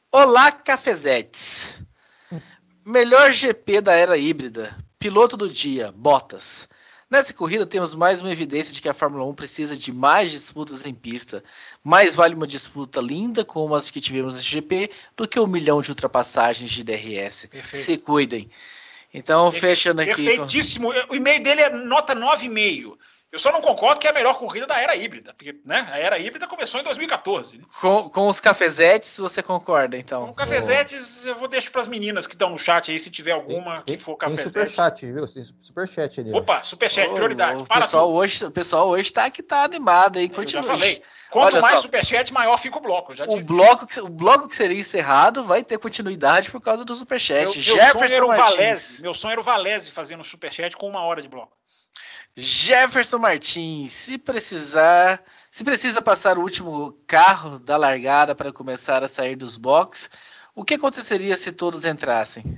Olá, 0.10 0.54
cafezetes. 0.54 1.78
Melhor 2.86 3.34
GP 3.34 3.82
da 3.82 3.94
era 3.94 4.18
híbrida. 4.18 4.74
Piloto 4.98 5.36
do 5.36 5.50
dia, 5.50 5.92
Bottas. 5.92 6.70
Nessa 7.10 7.34
corrida 7.34 7.66
temos 7.66 7.94
mais 7.94 8.22
uma 8.22 8.32
evidência 8.32 8.74
de 8.74 8.82
que 8.82 8.88
a 8.88 8.94
Fórmula 8.94 9.26
1 9.26 9.36
precisa 9.36 9.76
de 9.76 9.92
mais 9.92 10.32
disputas 10.32 10.86
em 10.86 10.94
pista. 10.94 11.44
Mais 11.84 12.16
vale 12.16 12.36
uma 12.36 12.48
disputa 12.48 13.02
linda 13.02 13.44
como 13.44 13.76
as 13.76 13.92
que 13.92 14.00
tivemos 14.00 14.36
no 14.36 14.42
GP 14.42 14.90
do 15.16 15.28
que 15.28 15.40
um 15.40 15.46
milhão 15.46 15.82
de 15.82 15.90
ultrapassagens 15.90 16.72
de 16.72 16.84
DRS. 16.84 17.48
Perfeito. 17.52 17.86
Se 17.86 17.98
cuidem. 17.98 18.50
Então, 19.14 19.52
fechando 19.52 20.02
aqui. 20.02 20.24
Perfeitíssimo. 20.24 20.90
O 21.10 21.16
e-mail 21.16 21.44
dele 21.44 21.62
é 21.62 21.70
nota 21.70 22.16
9,5. 22.16 22.98
Eu 23.34 23.40
só 23.40 23.52
não 23.52 23.62
concordo 23.62 24.00
que 24.00 24.06
é 24.06 24.12
a 24.12 24.14
melhor 24.14 24.38
corrida 24.38 24.68
da 24.68 24.80
era 24.80 24.96
híbrida, 24.96 25.34
porque 25.34 25.60
né, 25.66 25.88
a 25.92 25.98
era 25.98 26.20
híbrida 26.20 26.46
começou 26.46 26.80
em 26.80 26.84
2014. 26.84 27.58
Né? 27.58 27.64
Com, 27.82 28.08
com 28.08 28.28
os 28.28 28.40
cafezetes, 28.40 29.18
você 29.18 29.42
concorda, 29.42 29.98
então? 29.98 30.28
Com 30.28 30.36
cafezetes, 30.36 31.26
eu 31.26 31.36
vou 31.36 31.48
deixar 31.48 31.72
para 31.72 31.82
as 31.82 31.88
meninas 31.88 32.28
que 32.28 32.36
estão 32.36 32.52
no 32.52 32.60
chat 32.60 32.92
aí, 32.92 33.00
se 33.00 33.10
tiver 33.10 33.32
alguma 33.32 33.82
que 33.82 33.98
for 33.98 34.16
cafezete. 34.18 34.54
Tem 34.54 34.66
superchat, 34.68 35.12
viu? 35.12 35.26
Superchat 35.60 36.20
ali. 36.20 36.32
Opa, 36.32 36.62
superchat, 36.62 37.10
oh, 37.10 37.16
prioridade. 37.16 37.64
O 37.64 37.66
pessoal, 37.66 38.14
hoje, 38.14 38.46
o 38.46 38.52
pessoal 38.52 38.88
hoje 38.90 39.12
tá 39.12 39.28
que 39.32 39.42
tá 39.42 39.64
animado 39.64 40.20
aí. 40.20 40.30
Continua. 40.30 40.62
Eu 40.62 40.68
já 40.68 40.78
falei. 40.78 41.02
Quanto 41.32 41.54
Olha 41.54 41.62
mais 41.62 41.76
só, 41.78 41.82
superchat, 41.82 42.32
maior 42.32 42.60
fica 42.60 42.78
o 42.78 42.82
bloco. 42.82 43.16
o, 43.28 43.44
bloco 43.44 43.88
que, 43.88 44.00
o 44.00 44.08
bloco 44.08 44.48
que 44.48 44.56
seria 44.56 44.80
encerrado 44.80 45.44
vai 45.44 45.64
ter 45.64 45.80
continuidade 45.80 46.52
por 46.52 46.62
causa 46.62 46.86
do 46.86 46.94
superchat. 46.94 47.46
Meu, 47.46 47.76
meu 47.76 47.90
sonho 47.90 48.14
era 48.14 48.26
o 48.28 48.28
Valese. 48.28 49.02
Meu 49.02 49.14
sonho 49.16 49.32
era 49.32 49.42
o 49.42 49.44
Valese 49.44 49.90
fazendo 49.90 50.24
superchat 50.24 50.78
com 50.78 50.88
uma 50.88 51.02
hora 51.02 51.20
de 51.20 51.28
bloco. 51.28 51.58
Jefferson 52.36 53.20
Martins, 53.20 53.94
se 53.94 54.18
precisar, 54.18 55.24
se 55.52 55.64
precisa 55.64 56.02
passar 56.02 56.38
o 56.38 56.42
último 56.42 56.94
carro 57.06 57.60
da 57.60 57.78
largada 57.78 58.34
para 58.34 58.52
começar 58.52 59.04
a 59.04 59.08
sair 59.08 59.36
dos 59.36 59.56
boxes, 59.56 60.10
o 60.56 60.66
que 60.66 60.74
aconteceria 60.74 61.36
se 61.36 61.52
todos 61.52 61.86
entrassem? 61.86 62.58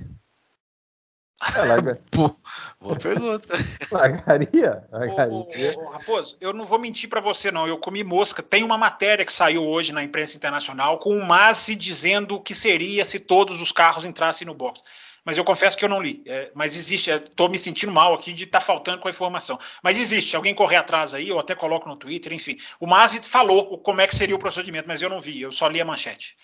É, 1.53 1.65
larga... 1.65 1.99
boa 2.79 2.95
pergunta. 2.95 3.49
Largaria? 3.91 4.87
Largaria. 4.89 5.77
Ô, 5.77 5.81
ô, 5.81 5.87
ô, 5.87 5.89
Raposo, 5.89 6.37
eu 6.39 6.53
não 6.53 6.63
vou 6.63 6.79
mentir 6.79 7.09
para 7.09 7.19
você, 7.19 7.51
não. 7.51 7.67
Eu 7.67 7.77
comi 7.77 8.03
mosca. 8.03 8.41
Tem 8.41 8.63
uma 8.63 8.77
matéria 8.77 9.25
que 9.25 9.33
saiu 9.33 9.65
hoje 9.65 9.91
na 9.91 10.01
imprensa 10.01 10.37
internacional 10.37 10.97
com 10.97 11.15
o 11.15 11.25
Masi 11.25 11.75
dizendo 11.75 12.35
o 12.35 12.41
que 12.41 12.55
seria 12.55 13.03
se 13.03 13.19
todos 13.19 13.61
os 13.61 13.71
carros 13.71 14.05
entrassem 14.05 14.47
no 14.47 14.53
box 14.53 14.81
mas 15.25 15.39
eu 15.39 15.43
confesso 15.43 15.75
que 15.75 15.83
eu 15.83 15.89
não 15.89 16.01
li. 16.01 16.21
É, 16.27 16.51
mas 16.53 16.77
existe, 16.77 17.09
estou 17.09 17.49
me 17.49 17.57
sentindo 17.57 17.91
mal 17.91 18.13
aqui 18.13 18.31
de 18.31 18.43
estar 18.43 18.59
tá 18.59 18.65
faltando 18.65 18.99
com 18.99 19.07
a 19.07 19.11
informação. 19.11 19.59
Mas 19.81 19.99
existe, 19.99 20.35
alguém 20.35 20.53
correr 20.53 20.75
atrás 20.75 21.15
aí, 21.15 21.27
eu 21.27 21.39
até 21.39 21.55
coloco 21.55 21.89
no 21.89 21.97
Twitter, 21.97 22.31
enfim. 22.31 22.57
O 22.79 22.85
Masi 22.85 23.19
falou 23.23 23.79
como 23.79 24.01
é 24.01 24.07
que 24.07 24.15
seria 24.15 24.35
o 24.35 24.39
procedimento, 24.39 24.87
mas 24.87 25.01
eu 25.01 25.09
não 25.09 25.19
vi, 25.19 25.41
eu 25.41 25.51
só 25.51 25.67
li 25.67 25.81
a 25.81 25.85
manchete. 25.85 26.37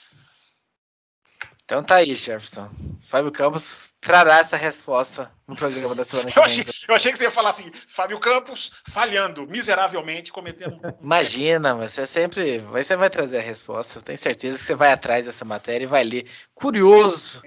Então 1.63 1.83
tá 1.83 1.95
aí, 1.95 2.15
Jefferson. 2.15 2.69
Fábio 3.01 3.31
Campos 3.31 3.91
trará 4.01 4.39
essa 4.39 4.57
resposta 4.57 5.31
no 5.47 5.55
programa 5.55 5.95
da 5.95 6.03
semana 6.03 6.29
que 6.31 6.37
eu 6.37 6.43
achei, 6.43 6.65
eu 6.87 6.95
achei 6.95 7.11
que 7.11 7.17
você 7.17 7.25
ia 7.25 7.31
falar 7.31 7.51
assim, 7.51 7.71
Fábio 7.87 8.19
Campos 8.19 8.73
falhando 8.89 9.47
miseravelmente, 9.47 10.33
cometendo. 10.33 10.81
Imagina, 11.01 11.75
mas 11.75 11.93
você 11.93 12.05
sempre. 12.05 12.59
Você 12.59 12.97
vai 12.97 13.09
trazer 13.09 13.37
a 13.37 13.41
resposta. 13.41 13.99
Eu 13.99 14.01
tenho 14.01 14.17
certeza 14.17 14.57
que 14.57 14.63
você 14.63 14.75
vai 14.75 14.91
atrás 14.91 15.25
dessa 15.25 15.45
matéria 15.45 15.85
e 15.85 15.87
vai 15.87 16.03
ler. 16.03 16.25
Curioso 16.53 17.41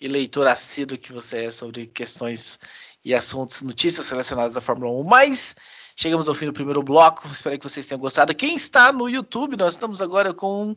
e 0.00 0.08
leitor 0.08 0.46
assíduo 0.46 0.98
que 0.98 1.12
você 1.12 1.44
é 1.44 1.52
sobre 1.52 1.86
questões 1.86 2.58
e 3.04 3.14
assuntos, 3.14 3.62
notícias 3.62 4.08
relacionadas 4.10 4.56
à 4.56 4.60
Fórmula 4.60 4.92
1. 5.00 5.04
Mas 5.04 5.56
chegamos 5.96 6.28
ao 6.28 6.34
fim 6.34 6.46
do 6.46 6.52
primeiro 6.52 6.82
bloco. 6.82 7.28
Espero 7.28 7.58
que 7.58 7.68
vocês 7.68 7.86
tenham 7.86 8.00
gostado. 8.00 8.34
Quem 8.34 8.54
está 8.54 8.92
no 8.92 9.08
YouTube, 9.08 9.56
nós 9.56 9.74
estamos 9.74 10.00
agora 10.00 10.32
com 10.32 10.76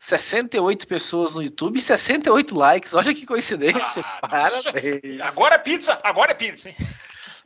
68 0.00 0.86
pessoas 0.86 1.34
no 1.34 1.42
YouTube 1.42 1.78
e 1.78 1.80
68 1.80 2.56
likes. 2.56 2.94
Olha 2.94 3.14
que 3.14 3.26
coincidência. 3.26 4.04
Ah, 4.22 4.28
Parabéns. 4.28 5.20
Agora 5.20 5.54
é 5.54 5.58
pizza, 5.58 5.98
agora 6.02 6.32
é 6.32 6.34
pizza, 6.34 6.68
hein? 6.68 6.76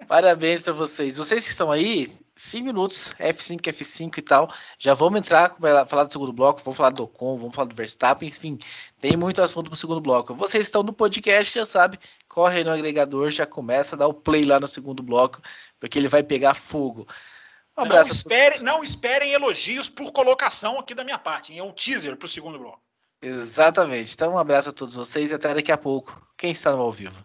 Parabéns 0.07 0.67
a 0.69 0.73
vocês. 0.73 1.17
Vocês 1.17 1.45
que 1.45 1.51
estão 1.51 1.71
aí, 1.71 2.13
5 2.35 2.65
minutos, 2.65 3.13
F5, 3.19 3.61
F5 3.61 4.19
e 4.19 4.23
tal. 4.23 4.53
Já 4.79 4.95
vamos 4.95 5.19
entrar, 5.19 5.57
falar 5.87 6.05
do 6.05 6.13
segundo 6.13 6.33
bloco, 6.33 6.63
vamos 6.65 6.77
falar 6.77 6.91
do 6.91 7.05
Ocon, 7.05 7.37
vamos 7.37 7.55
falar 7.55 7.69
do 7.69 7.77
Verstappen, 7.77 8.29
enfim, 8.29 8.59
tem 9.01 9.17
muito 9.17 9.43
assunto 9.43 9.71
para 9.71 9.75
o 9.75 9.79
segundo 9.79 10.01
bloco. 10.01 10.35
Vocês 10.35 10.63
estão 10.63 10.83
no 10.83 10.93
podcast, 10.93 11.55
já 11.55 11.67
sabe, 11.67 11.99
corre 12.29 12.59
aí 12.59 12.65
no 12.65 12.71
agregador, 12.71 13.31
já 13.31 13.47
começa 13.47 13.95
a 13.95 13.99
dar 13.99 14.09
o 14.09 14.15
play 14.15 14.45
lá 14.45 14.59
no 14.59 14.67
segundo 14.67 15.03
bloco, 15.03 15.43
porque 15.79 15.99
ele 15.99 16.09
vai 16.09 16.23
pegar 16.23 16.55
fogo. 16.55 17.07
Um 17.77 17.83
abraço. 17.83 18.09
Não, 18.09 18.17
espere, 18.17 18.59
não 18.61 18.85
esperem 18.85 19.33
elogios 19.33 19.89
por 19.89 20.13
colocação 20.13 20.79
aqui 20.79 20.95
da 20.95 21.05
minha 21.05 21.19
parte, 21.19 21.53
hein? 21.53 21.59
é 21.59 21.63
um 21.63 21.73
teaser 21.73 22.17
para 22.17 22.27
o 22.27 22.29
segundo 22.29 22.59
bloco. 22.59 22.81
Exatamente. 23.23 24.15
Então, 24.15 24.35
um 24.35 24.39
abraço 24.39 24.71
a 24.71 24.73
todos 24.73 24.95
vocês 24.95 25.31
e 25.31 25.35
até 25.35 25.55
daqui 25.55 25.71
a 25.71 25.79
pouco. 25.79 26.21
Quem 26.37 26.51
está 26.51 26.73
no 26.73 26.83
ao 26.83 26.91
vivo? 26.91 27.25